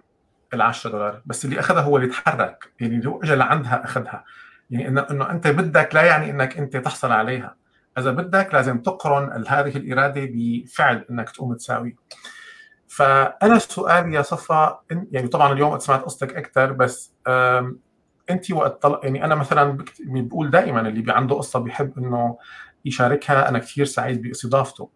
ال 0.53 0.61
10 0.61 0.91
دولار. 0.91 1.21
بس 1.25 1.45
اللي 1.45 1.59
أخذها 1.59 1.81
هو 1.81 1.97
اللي 1.97 2.07
تحرك 2.07 2.73
يعني 2.79 2.95
اللي 2.95 3.19
اجى 3.23 3.35
لعندها 3.35 3.85
أخذها. 3.85 4.25
يعني 4.69 4.87
انه 4.87 5.07
إنه 5.11 5.31
أنت 5.31 5.47
بدك 5.47 5.95
لا 5.95 6.01
يعني 6.01 6.31
إنك 6.31 6.57
أنت 6.57 6.77
تحصل 6.77 7.11
عليها. 7.11 7.55
إذا 7.97 8.11
بدك 8.11 8.53
لازم 8.53 8.77
تقرن 8.77 9.45
هذه 9.47 9.77
الإرادة 9.77 10.29
بفعل 10.33 11.05
إنك 11.09 11.29
تقوم 11.29 11.53
تساوي 11.53 11.95
فأنا 12.87 13.59
سؤالي 13.59 14.15
يا 14.15 14.21
صفا 14.21 14.79
يعني 15.11 15.27
طبعا 15.27 15.53
اليوم 15.53 15.79
سمعت 15.79 16.01
قصتك 16.03 16.35
أكثر 16.35 16.71
بس 16.71 17.13
انت 18.29 18.51
وقت 18.51 18.81
طلع 18.81 18.99
يعني 19.03 19.25
أنا 19.25 19.35
مثلا 19.35 19.77
بقول 19.99 20.49
دائما 20.49 20.81
اللي 20.81 21.13
عنده 21.13 21.35
قصة 21.35 21.59
بيحب 21.59 21.97
إنه 21.97 22.37
يشاركها 22.85 23.49
أنا 23.49 23.59
كثير 23.59 23.85
سعيد 23.85 24.21
باستضافته. 24.21 24.89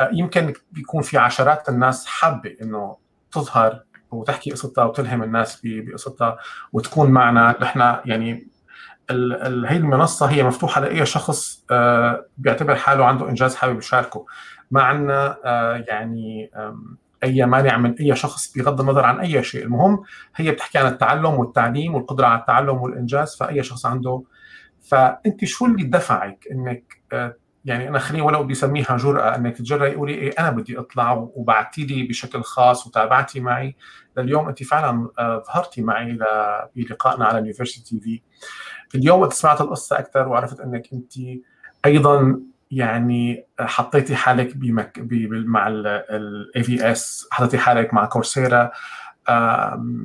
آه، 0.00 0.10
يمكن 0.12 0.52
بيكون 0.72 1.02
في 1.02 1.18
عشرات 1.18 1.68
الناس 1.68 2.06
حابة 2.06 2.56
إنه 2.62 2.96
تظهر 3.32 3.84
وتحكي 4.10 4.50
قصتها 4.50 4.84
وتلهم 4.84 5.22
الناس 5.22 5.60
بقصتها 5.64 6.38
وتكون 6.72 7.10
معنا. 7.10 7.56
نحن 7.60 7.80
يعني 7.80 8.48
هي 9.10 9.76
المنصة 9.76 10.26
هي 10.26 10.42
مفتوحة 10.42 10.80
لأي 10.80 11.06
شخص 11.06 11.64
آه، 11.70 12.26
بيعتبر 12.38 12.74
حاله 12.74 13.04
عنده 13.04 13.28
إنجاز 13.28 13.54
حابب 13.54 13.78
يشاركه. 13.78 14.26
ما 14.70 14.82
عندنا 14.82 15.38
آه، 15.44 15.84
يعني 15.88 16.50
أي 17.24 17.46
مانع 17.46 17.76
من 17.76 17.94
أي 18.00 18.16
شخص 18.16 18.52
بغض 18.58 18.80
النظر 18.80 19.04
عن 19.04 19.20
أي 19.20 19.42
شيء. 19.42 19.64
المهم 19.64 20.02
هي 20.36 20.50
بتحكي 20.50 20.78
عن 20.78 20.86
التعلم 20.86 21.34
والتعليم 21.34 21.94
والقدرة 21.94 22.26
على 22.26 22.40
التعلم 22.40 22.76
والإنجاز 22.82 23.36
فأي 23.36 23.62
شخص 23.62 23.86
عنده. 23.86 24.22
فأنت 24.82 25.44
شو 25.44 25.66
اللي 25.66 25.84
دفعك 25.84 26.48
إنك 26.52 27.02
آه، 27.12 27.36
يعني 27.64 27.88
أنا 27.88 27.98
خليني 27.98 28.22
ولو 28.22 28.42
بدي 28.42 28.52
اسميها 28.52 28.96
جرأة 28.96 29.36
إنك 29.36 29.56
تجرأي 29.56 29.94
قولي 29.94 30.14
إيه 30.14 30.32
أنا 30.38 30.50
بدي 30.50 30.78
أطلع 30.78 31.12
وبعتي 31.34 31.84
لي 31.84 32.02
بشكل 32.02 32.42
خاص 32.42 32.86
وتابعتي 32.86 33.40
معي. 33.40 33.76
لليوم 34.16 34.48
أنت 34.48 34.62
فعلا 34.62 35.08
آه، 35.18 35.42
ظهرتي 35.46 35.82
معي 35.82 36.18
بلقائنا 36.76 37.24
على 37.24 37.38
University 37.38 37.80
TV. 37.84 38.22
اليوم 38.94 39.20
وقت 39.20 39.32
سمعت 39.32 39.60
القصة 39.60 39.98
أكثر 39.98 40.28
وعرفت 40.28 40.60
إنك 40.60 40.92
أنت 40.92 41.12
أيضا 41.86 42.40
يعني 42.72 43.46
حطيتي 43.60 44.16
حالك 44.16 44.56
بمك 44.56 44.98
مع 45.30 45.68
ال 45.68 46.62
IVS 46.62 47.28
حطيتي 47.30 47.58
حالك 47.58 47.94
مع 47.94 48.04
Coursera 48.04 48.70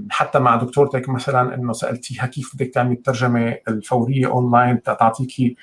حتى 0.10 0.40
مع 0.40 0.56
دكتورتك 0.56 1.10
مثلا 1.10 1.56
إنه 1.56 1.74
سألتيها 1.74 2.26
كيف 2.26 2.56
بدك 2.56 2.74
تعملي 2.74 2.94
الترجمة 2.94 3.58
الفورية 3.68 4.28
اونلاين 4.28 4.84
تعطيكي. 4.84 5.56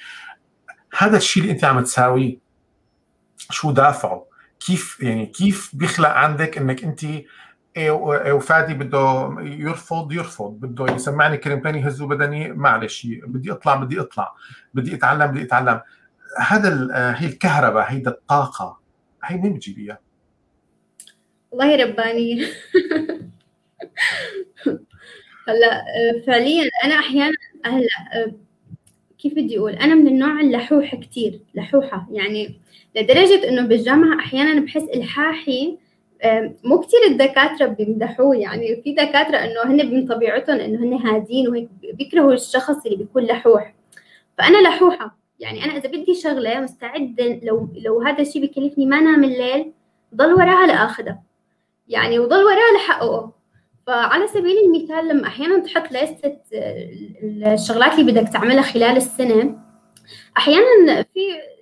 هذا 0.98 1.16
الشيء 1.16 1.42
اللي 1.42 1.54
أنت 1.54 1.64
عم 1.64 1.80
تساويه. 1.80 2.38
شو 3.38 3.70
دافعه؟ 3.70 4.26
كيف 4.60 5.00
يعني 5.00 5.26
كيف 5.26 5.70
بيخلق 5.74 6.08
عندك 6.08 6.58
إنك 6.58 6.84
أنت 6.84 7.06
وفادي 7.78 8.74
بده 8.74 9.36
يرفض 9.40 10.12
يرفض 10.12 10.50
بده 10.60 10.94
يسمعني 10.94 11.36
كلمتين 11.36 11.74
يهزوا 11.74 12.08
بدني؟ 12.08 12.52
معلش 12.52 13.06
بدي 13.26 13.52
اطلع 13.52 13.74
بدي 13.74 14.00
أطلع. 14.00 14.34
بدي 14.74 14.94
اتعلم 14.94 15.26
بدي 15.26 15.42
أتعلم. 15.42 15.80
هذا 16.38 16.88
هي 17.18 17.26
الكهرباء 17.26 17.92
هيدا 17.92 18.10
الطاقه 18.10 18.80
هي 19.24 19.36
مين 19.36 19.52
بتجيبيها؟ 19.52 19.98
والله 21.50 21.76
رباني. 21.76 22.46
هلا 25.48 25.84
فعليا 26.26 26.70
أنا 26.84 26.94
أحيانا 26.94 27.34
هلا 27.64 27.88
كيف 29.18 29.34
بدي 29.34 29.58
أقول؟ 29.58 29.72
أنا 29.72 29.94
من 29.94 30.08
النوع 30.08 30.40
اللحوح 30.40 30.94
كثير 30.94 31.40
لحوحة. 31.54 32.08
يعني 32.10 32.60
لدرجة 32.96 33.48
إنه 33.48 33.66
بالجامعة 33.66 34.20
أحيانا 34.20 34.60
بحس 34.60 34.82
إلحاحي 34.82 35.78
مو 36.64 36.80
كثير 36.80 37.00
الدكاترة 37.10 37.66
بيمدحوه. 37.66 38.36
يعني 38.36 38.82
في 38.82 38.92
دكاترة 38.92 39.36
إنه 39.36 39.62
هن 39.64 39.94
من 39.94 40.06
طبيعتهم 40.06 40.56
إنه 40.56 40.78
هن 40.78 41.06
هادين 41.06 41.48
وهيك 41.48 41.68
بيكرهوا 41.94 42.32
الشخص 42.32 42.86
اللي 42.86 42.96
بيكون 42.96 43.24
لحوح. 43.24 43.74
فأنا 44.38 44.68
لحوحة. 44.68 45.23
يعني 45.44 45.64
أنا 45.64 45.76
إذا 45.76 45.88
بدي 45.88 46.14
شغلة 46.14 46.60
مستعدة 46.60 47.40
لو 47.42 47.68
لو 47.74 48.02
هذا 48.02 48.22
الشيء 48.22 48.46
بكلفني 48.46 48.86
ما 48.86 48.98
انام 48.98 49.24
الليل 49.24 49.72
ضل 50.14 50.32
وراها 50.34 50.66
لآخذها. 50.66 51.22
يعني 51.88 52.18
وضل 52.18 52.44
وراها 52.44 52.76
لحققه. 52.76 53.32
فعلى 53.86 54.26
سبيل 54.26 54.56
المثال 54.58 55.08
لما 55.08 55.26
أحيانا 55.26 55.58
تحط 55.58 55.92
لستة 55.92 56.36
الشغلات 57.54 57.98
اللي 57.98 58.12
بدك 58.12 58.32
تعملها 58.32 58.62
خلال 58.62 58.96
السنة 58.96 59.58
أحيانا 60.38 61.02
في 61.02 61.20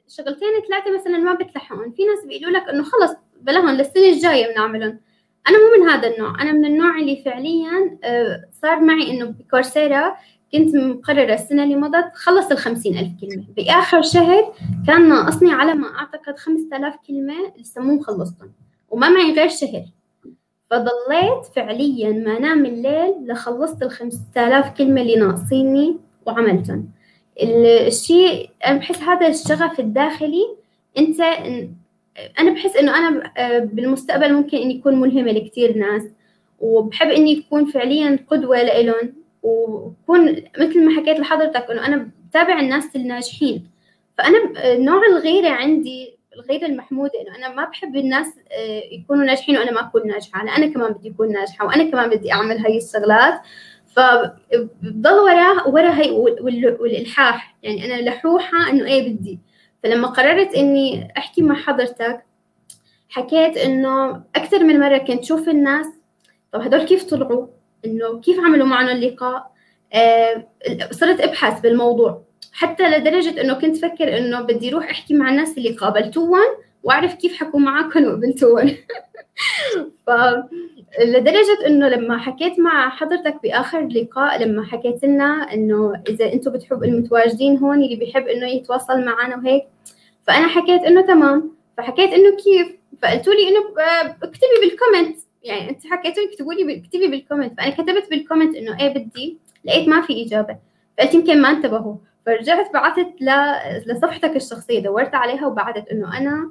شغلتين 0.08 0.48
ثلاثة 0.68 0.94
مثلا 0.94 1.18
ما 1.18 1.34
بتلحقهم. 1.34 1.92
في 1.92 2.02
ناس 2.04 2.24
بيقولوا 2.26 2.60
لك 2.60 2.68
إنه 2.68 2.82
خلص 2.82 3.12
بلاهم 3.40 3.70
للسنة 3.70 4.08
الجاية 4.08 4.52
بنعملهم. 4.52 5.00
أنا 5.48 5.58
مو 5.58 5.84
من 5.84 5.90
هذا 5.90 6.08
النوع. 6.14 6.42
أنا 6.42 6.52
من 6.52 6.64
النوع 6.64 6.98
اللي 6.98 7.22
فعليا 7.24 7.98
آه، 8.04 8.44
صار 8.62 8.80
معي 8.80 9.10
إنه 9.10 9.24
بكورسيرا 9.24 10.16
كنت 10.52 10.74
مقررة 10.74 11.34
السنة 11.34 11.64
اللي 11.64 11.76
مضت 11.76 12.10
خلص 12.14 12.50
الخمسين 12.50 12.98
ألف 12.98 13.10
كلمة. 13.20 13.44
بآخر 13.56 14.02
شهر 14.02 14.54
كان 14.86 15.08
ناقصني 15.08 15.52
على 15.52 15.74
ما 15.74 15.86
أعتقد 15.98 16.38
خمسة 16.38 16.76
آلاف 16.76 16.96
كلمة 17.08 17.34
مو 17.76 17.94
مخلصتهم 17.94 18.52
وما 18.90 19.08
معي 19.08 19.32
غير 19.32 19.48
شهر. 19.48 19.84
فضليت 20.70 21.44
فعليا 21.56 22.10
ما 22.12 22.38
نام 22.38 22.66
الليل 22.66 23.14
لخلصت 23.26 23.82
الخمسة 23.82 24.20
آلاف 24.36 24.78
كلمة 24.78 25.00
اللي 25.00 25.16
ناقصيني 25.16 25.96
وعملتهم 26.26 26.88
الشيء 27.86 28.50
أنا 28.66 28.78
بحس 28.78 29.02
هذا 29.02 29.28
الشغف 29.28 29.80
الداخلي 29.80 30.56
أنت 30.98 31.20
أنا 32.40 32.50
بحس 32.54 32.76
إنه 32.76 32.98
أنا 32.98 33.32
آه، 33.36 33.58
بالمستقبل 33.58 34.32
ممكن 34.32 34.56
إني 34.56 34.80
أكون 34.80 35.00
ملهمة 35.00 35.32
لكثير 35.32 35.78
ناس 35.78 36.02
وبحب 36.60 37.08
إني 37.08 37.44
أكون 37.46 37.66
فعليا 37.66 38.18
قدوة 38.30 38.62
لإلهم 38.62 39.12
وكون 39.42 40.42
مثل 40.58 40.84
ما 40.84 41.00
حكيت 41.00 41.20
لحضرتك 41.20 41.70
إنه 41.70 41.86
أنا 41.86 42.10
بتابع 42.30 42.60
الناس 42.60 42.96
الناجحين. 42.96 43.70
فأنا 44.18 44.38
نوع 44.76 45.02
الغيره 45.06 45.48
عندي 45.48 46.16
الغيره 46.36 46.66
المحمودة 46.66 47.12
إنه 47.20 47.36
أنا 47.36 47.54
ما 47.54 47.64
بحب 47.64 47.96
الناس 47.96 48.26
آه، 48.52 48.82
يكونوا 48.92 49.24
ناجحين 49.24 49.58
وأنا 49.58 49.72
ما 49.72 49.80
أكون 49.80 50.06
ناجحة. 50.06 50.42
أنا 50.42 50.66
كمان 50.66 50.92
بدي 50.92 51.10
أكون 51.10 51.32
ناجحة 51.32 51.66
وأنا 51.66 51.90
كمان 51.90 52.10
بدي 52.10 52.32
أعمل 52.32 52.58
هاي 52.58 52.76
الشغلات. 52.76 53.40
فبضل 53.96 55.12
وراه 55.12 55.68
ورا 55.68 55.90
هي 55.90 56.10
والإلحاح. 56.80 57.56
يعني 57.62 57.84
أنا 57.84 58.10
لحوحة 58.10 58.70
إنه 58.70 58.84
إيه 58.84 59.08
بدي. 59.08 59.38
فلما 59.82 60.08
قررت 60.08 60.54
إني 60.54 61.12
أحكي 61.16 61.42
مع 61.42 61.54
حضرتك 61.54 62.24
حكيت 63.08 63.56
إنه 63.56 64.22
أكثر 64.36 64.64
من 64.64 64.80
مرة 64.80 64.98
كنت 64.98 65.24
شوف 65.24 65.48
الناس 65.48 65.86
طب 66.52 66.60
هدول 66.60 66.82
كيف 66.82 67.04
طلعوا؟ 67.04 67.46
إنه 67.84 68.20
كيف 68.20 68.40
عملوا 68.40 68.66
معنا 68.66 68.92
اللقاء؟ 68.92 69.52
آه 69.92 70.46
صرت 70.90 71.20
أبحث 71.20 71.60
بالموضوع. 71.60 72.22
حتى 72.52 72.88
لدرجة 72.88 73.40
إنه 73.40 73.54
كنت 73.54 73.76
فكر 73.76 74.18
إنه 74.18 74.40
بدي 74.40 74.70
أروح 74.70 74.90
أحكي 74.90 75.14
مع 75.14 75.30
الناس 75.30 75.58
اللي 75.58 75.70
قابلتوهم 75.70 76.56
وأعرف 76.82 77.14
كيف 77.14 77.36
حكوا 77.36 77.60
معكم 77.60 78.04
وقبلتوهم 78.04 78.68
ف 80.06 80.10
لدرجة 81.00 81.66
إنه 81.66 81.88
لما 81.88 82.18
حكيت 82.18 82.58
مع 82.58 82.88
حضرتك 82.88 83.42
بآخر 83.42 83.86
لقاء 83.86 84.42
لما 84.42 84.64
حكيت 84.66 85.04
لنا 85.04 85.54
إنه 85.54 86.02
إذا 86.08 86.32
أنتم 86.32 86.52
بتحب 86.52 86.84
المتواجدين 86.84 87.58
هون 87.58 87.82
اللي 87.82 87.96
بيحب 87.96 88.26
إنه 88.26 88.48
يتواصل 88.48 89.04
معنا 89.04 89.36
وهيك 89.36 89.64
فأنا 90.26 90.48
حكيت 90.48 90.82
إنه 90.82 91.00
تمام. 91.00 91.52
فحكيت 91.78 92.10
إنه 92.12 92.36
كيف؟ 92.36 92.76
فقلتوا 93.02 93.34
لي 93.34 93.48
إنه 93.48 93.60
اكتبي 94.22 94.56
بال 94.60 94.73
comment 94.73 95.18
يعني 95.44 95.70
انت 95.70 95.86
حكيتوا 95.86 96.22
اكتبوا 96.32 96.54
لي 96.54 96.78
اكتبي 96.78 97.06
بال 97.06 97.17
comment 97.17 97.56
فأنا 97.56 97.70
كتبت 97.70 98.10
بال 98.10 98.20
comment 98.20 98.56
إنه 98.56 98.80
إيه 98.80 98.94
بدي 98.94 99.38
لقيت 99.64 99.88
ما 99.88 100.00
في 100.00 100.26
إجابة. 100.26 100.56
فقلت 100.98 101.14
يمكن 101.14 101.42
ما 101.42 101.50
انتبهوا. 101.50 101.96
فرجعت 102.26 102.72
بعثت 102.72 103.08
لصفحتك 103.86 104.36
الشخصية. 104.36 104.80
دورت 104.80 105.14
عليها 105.14 105.46
وبعثت 105.46 105.88
إنه 105.88 106.18
أنا 106.18 106.50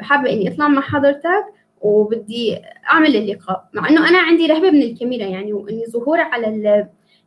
حابة 0.00 0.32
إني 0.32 0.48
أطلع 0.48 0.68
مع 0.68 0.80
حضرتك 0.80 1.44
وبدي 1.80 2.58
أعمل 2.90 3.16
اللقاء. 3.16 3.68
مع 3.72 3.88
إنه 3.88 4.08
أنا 4.08 4.18
عندي 4.18 4.46
رهبة 4.46 4.70
من 4.70 4.82
الكاميرا 4.82 5.24
يعني 5.24 5.52
وإني 5.52 5.86
ظهور 5.86 6.20
على 6.20 6.46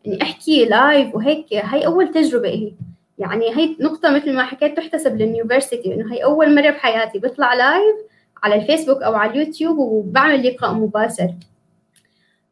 إني 0.08 0.22
أحكي 0.22 0.66
live 0.66 1.16
وهيك. 1.16 1.46
هي 1.52 1.86
أول 1.86 2.12
تجربة 2.12 2.50
لي 2.50 2.74
يعني 3.18 3.58
هي 3.58 3.76
نقطة 3.80 4.12
مثل 4.12 4.34
ما 4.34 4.44
حكيت 4.44 4.78
تحتسب 4.78 5.16
لل 5.16 5.29
University 5.29 5.94
إنه 5.94 6.14
هي 6.14 6.24
أول 6.24 6.56
مرة 6.56 6.70
بحياتي. 6.70 7.20
بطلع 7.20 7.54
live 7.54 7.96
على 8.44 8.56
الفيسبوك 8.56 9.04
أو 9.04 9.14
على 9.16 9.32
اليوتيوب 9.32 9.78
وبعمل 9.78 10.48
لقاء 10.48 10.74
مباشر. 10.74 11.34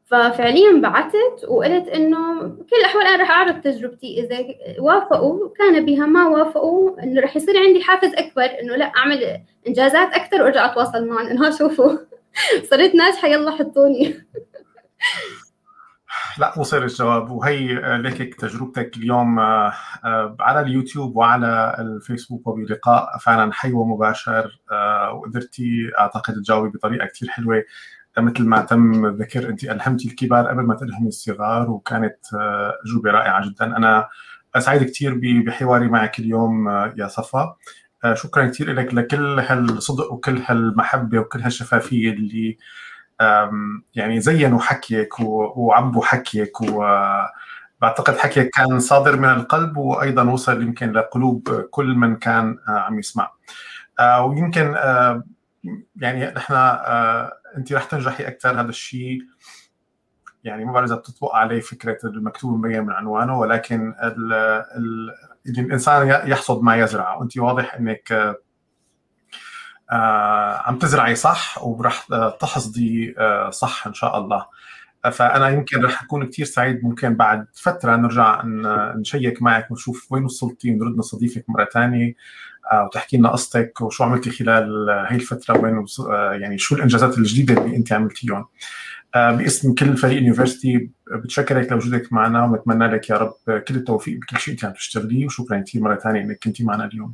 ففعليا 0.06 0.82
بعثت 0.82 1.46
وقلت 1.48 1.88
إنه 1.88 2.42
بكل 2.42 2.76
الأحوال 2.80 3.06
أنا 3.06 3.18
راح 3.18 3.32
أعرض 3.32 3.62
تجربتي. 3.62 4.20
إذا 4.20 4.46
وافقوا 4.80 5.50
كان 5.58 5.86
بها 5.86 6.06
ما 6.06 6.28
وافقوا 6.28 7.04
إنه 7.04 7.22
راح 7.22 7.36
يصير 7.36 7.58
عندي 7.60 7.84
حافز 7.84 8.14
أكبر 8.14 8.44
إنه 8.62 8.76
لا 8.76 8.86
أعمل 8.86 9.42
إنجازات 9.68 10.14
أكثر 10.14 10.42
وأرجع 10.42 10.66
أتواصل 10.66 11.08
معهم 11.08 11.28
إنه 11.28 11.58
شوفوا 11.58 11.98
صرت 12.70 12.96
ناجحة 12.96 13.28
يلا 13.28 13.52
حطوني. 13.52 14.16
لا 16.40 16.60
وصل 16.60 16.84
الجواب. 16.84 17.32
وهي 17.32 17.74
لك 17.98 18.36
تجربتك 18.36 18.98
اليوم 18.98 19.40
آه، 19.40 19.74
آه، 20.06 20.38
على 20.40 20.62
اليوتيوب 20.62 21.16
وعلى 21.16 21.76
الفيسبوك 21.80 22.48
وبلقاء 22.48 23.18
فعلا 23.18 23.54
حي 23.54 23.72
ومباشر. 23.72 24.60
آه، 24.72 25.12
وقدرتي 25.12 25.92
أعتقد 26.00 26.34
تجاوبي 26.34 26.70
بطريقة 26.70 27.06
كثير 27.06 27.30
حلوة. 27.30 27.64
مثل 28.18 28.44
ما 28.44 28.62
تم 28.62 29.08
ذكر 29.08 29.50
أنت 29.50 29.64
ألهمتي 29.64 30.08
الكبار 30.08 30.48
قبل 30.48 30.62
ما 30.62 30.76
تلهمي 30.76 31.08
الصغار 31.08 31.72
وكانت 31.72 32.18
اجوبه 32.86 33.12
رائعة 33.12 33.50
جدا. 33.50 33.78
أنا 33.78 34.08
سعيد 34.58 34.84
كثير 34.84 35.20
بحواري 35.46 35.88
معك 35.88 36.20
اليوم 36.20 36.70
يا 36.70 37.08
صفا. 37.08 37.56
شكرا 38.14 38.48
كثير 38.48 38.74
لك 38.74 38.94
لكل 38.94 39.40
هالصدق 39.40 40.14
وكل 40.14 40.42
هالمحبة 40.46 41.20
وكل 41.20 41.42
هالشفافية 41.42 42.12
اللي 42.12 42.58
يعني 43.96 44.22
زينوا 44.22 44.60
حكيك 44.60 45.20
وعبوا 45.20 46.06
حكيك 46.06 46.62
وبعتقد 46.62 48.18
حكيك 48.18 48.50
كان 48.50 48.80
صادر 48.80 49.20
من 49.20 49.30
القلب 49.30 49.78
وأيضا 49.78 50.24
وصل 50.24 50.62
يمكن 50.62 50.92
لقلوب 50.92 51.50
كل 51.72 51.96
من 51.96 52.16
كان 52.16 52.58
آه، 52.68 52.72
عم 52.72 53.00
يسمع. 53.00 53.32
آه، 54.00 54.26
ويمكن 54.26 54.76
آه، 54.76 55.24
يعني 55.96 56.26
نحن 56.26 56.54
انت 57.58 57.74
رح 57.74 57.84
تنجحي 57.84 58.28
أكثر 58.28 58.62
هذا 58.62 58.70
الشيء 58.70 59.22
يعني 60.44 60.66
ما 60.66 60.72
بعرف 60.72 60.92
إذا 60.92 60.96
بتطبق 60.96 61.36
عليه 61.36 61.60
فكرة 61.60 61.98
المكتوب 62.04 62.58
مبين 62.58 62.84
من 62.84 62.94
عنوانه 62.94 63.40
ولكن 63.40 63.96
ال 64.04 64.34
ال 64.34 65.14
الإنسان 65.60 66.08
يحصد 66.08 66.64
ما 66.64 66.76
يزرع 66.76 67.16
وانت 67.16 67.38
واضح 67.38 67.76
إنك 67.76 68.38
عم 70.66 70.78
تزرعي 70.80 71.16
صح 71.16 71.64
ورح 71.64 72.08
تحصدي 72.40 73.16
آه، 73.18 73.50
صح 73.50 73.88
إن 73.88 73.94
شاء 73.94 74.18
الله. 74.18 74.46
فأنا 75.12 75.50
يمكن 75.50 75.86
رح 75.86 76.04
أكون 76.04 76.26
كثير 76.26 76.46
سعيد 76.46 76.84
ممكن 76.84 77.16
بعد 77.16 77.46
فترة 77.54 77.96
نرجع 77.96 78.42
نشيك 78.96 79.42
معك 79.42 79.72
ونشوف 79.72 80.12
وين 80.12 80.24
وصلتي 80.26 80.72
ونرد 80.72 80.98
نستضيفك 80.98 81.46
مرة 81.48 81.68
ثانية 81.74 82.14
آه، 82.72 82.84
وتحكي 82.86 83.18
لنا 83.18 83.30
قصتك 83.30 83.82
وشو 83.82 84.04
عملتي 84.04 84.30
خلال 84.30 84.90
هي 85.10 85.16
الفترة 85.16 85.58
وين 85.58 85.86
يعني 86.42 86.58
شو 86.58 86.76
الإنجازات 86.76 87.18
الجديدة 87.18 87.64
اللي 87.64 87.78
أنت 87.78 87.94
عملتيهم. 87.94 88.46
باسم 89.16 89.74
كل 89.74 89.98
فريق 89.98 90.18
اليونيفرستي 90.18 90.90
بتشكرك 91.12 91.72
لوجودك 91.72 92.14
معنا 92.14 92.44
ونتمنى 92.44 92.88
لك 92.88 93.10
يا 93.10 93.18
رب 93.18 93.34
كل 93.68 93.76
التوفيق 93.76 94.20
بكل 94.20 94.38
شيء 94.38 94.54
أنت 94.54 94.66
عم 94.66 94.72
تشتغليه 94.72 95.26
وشكرا 95.26 95.60
كثير 95.60 95.82
مرة 95.82 95.96
ثانية 95.96 96.22
إنك 96.22 96.40
كنتي 96.44 96.64
معنا 96.64 96.86
اليوم. 96.86 97.14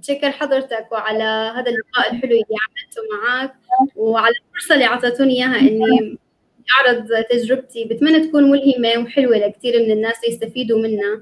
بتشكر 0.00 0.30
حضرتك 0.30 0.86
وعلى 0.92 1.52
هذا 1.56 1.70
اللقاء 1.70 2.12
الحلو 2.12 2.30
اللي 2.30 2.44
عملته 2.44 3.02
معك 3.22 3.54
وعلى 3.96 4.34
الفرصة 4.46 4.74
اللي 4.74 4.86
أعطيتوني 4.86 5.32
إياها 5.32 5.58
إني 5.60 6.18
أعرض 6.78 7.08
تجربتي. 7.30 7.84
بتمنى 7.84 8.28
تكون 8.28 8.50
ملهمة 8.50 9.04
وحلوة 9.04 9.36
لكثير 9.36 9.82
من 9.82 9.90
الناس 9.90 10.24
يستفيدوا 10.28 10.82
منها. 10.82 11.20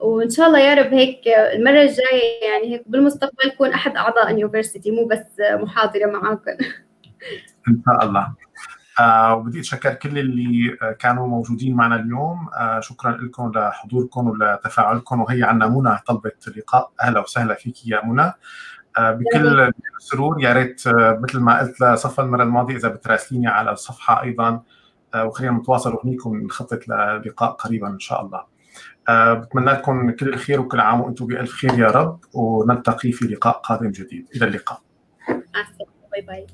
وإن 0.00 0.30
شاء 0.30 0.46
الله 0.46 0.58
يا 0.60 0.74
رب 0.74 0.94
هيك 0.94 1.28
المرة 1.28 1.82
الجاية 1.82 2.44
يعني 2.44 2.74
هيك 2.74 2.82
بالمستقبل 2.86 3.50
كون 3.58 3.68
أحد 3.70 3.96
أعضاء 3.96 4.30
اليونيفرسيتي 4.30 4.90
مو 4.90 5.04
بس 5.04 5.24
محاضرة 5.40 6.06
معاكم 6.06 6.50
إن 7.68 7.82
شاء 7.86 8.04
الله. 8.04 8.34
وبدي 9.00 9.60
أتشكر 9.60 9.94
كل 9.94 10.18
اللي 10.18 10.76
آه، 10.82 10.92
كانوا 10.92 11.26
موجودين 11.26 11.76
معنا 11.76 11.96
اليوم. 11.96 12.48
آه 12.58 12.80
شكرا 12.80 13.10
لكم 13.10 13.52
لحضوركم 13.54 14.28
ولتفاعلكم 14.28 15.20
وهي 15.20 15.42
عنا 15.42 15.68
منى 15.68 15.98
طلبت 16.06 16.48
اللقاء 16.48 16.92
أهلا 17.02 17.20
وسهلا 17.20 17.54
فيك 17.54 17.86
يا 17.86 18.04
منى. 18.04 18.32
آه 18.98 19.12
بكل 19.12 19.72
سرور 19.98 20.42
يا 20.42 20.52
ريت 20.52 20.86
آه 20.86 21.20
مثل 21.22 21.40
ما 21.40 21.60
قلت 21.60 21.80
لصفا 21.80 22.22
المرة 22.22 22.42
الماضية 22.42 22.76
إذا 22.76 22.88
بتراسليني 22.88 23.46
على 23.46 23.72
الصفحة 23.72 24.22
أيضا 24.22 24.62
آه 25.14 25.24
وخلينا 25.24 25.52
نتواصل 25.58 25.98
هنيك 26.04 26.26
ونخطط 26.26 26.88
للقاء 26.88 27.50
قريبا 27.50 27.88
إن 27.88 28.00
شاء 28.00 28.22
الله. 28.26 28.44
آه 29.08 29.34
بتمنى 29.34 29.70
لكم 29.70 30.10
كل 30.10 30.28
الخير 30.28 30.60
وكل 30.60 30.80
عام 30.80 31.00
وأنتم 31.00 31.26
بألف 31.26 31.52
خير 31.52 31.78
يا 31.78 31.86
رب 31.90 32.20
ونلتقي 32.34 33.12
في 33.12 33.24
لقاء 33.24 33.58
قادم 33.58 33.90
جديد. 33.90 34.28
إلى 34.36 34.46
اللقاء. 34.46 34.80
باي 36.12 36.20
باي. 36.20 36.46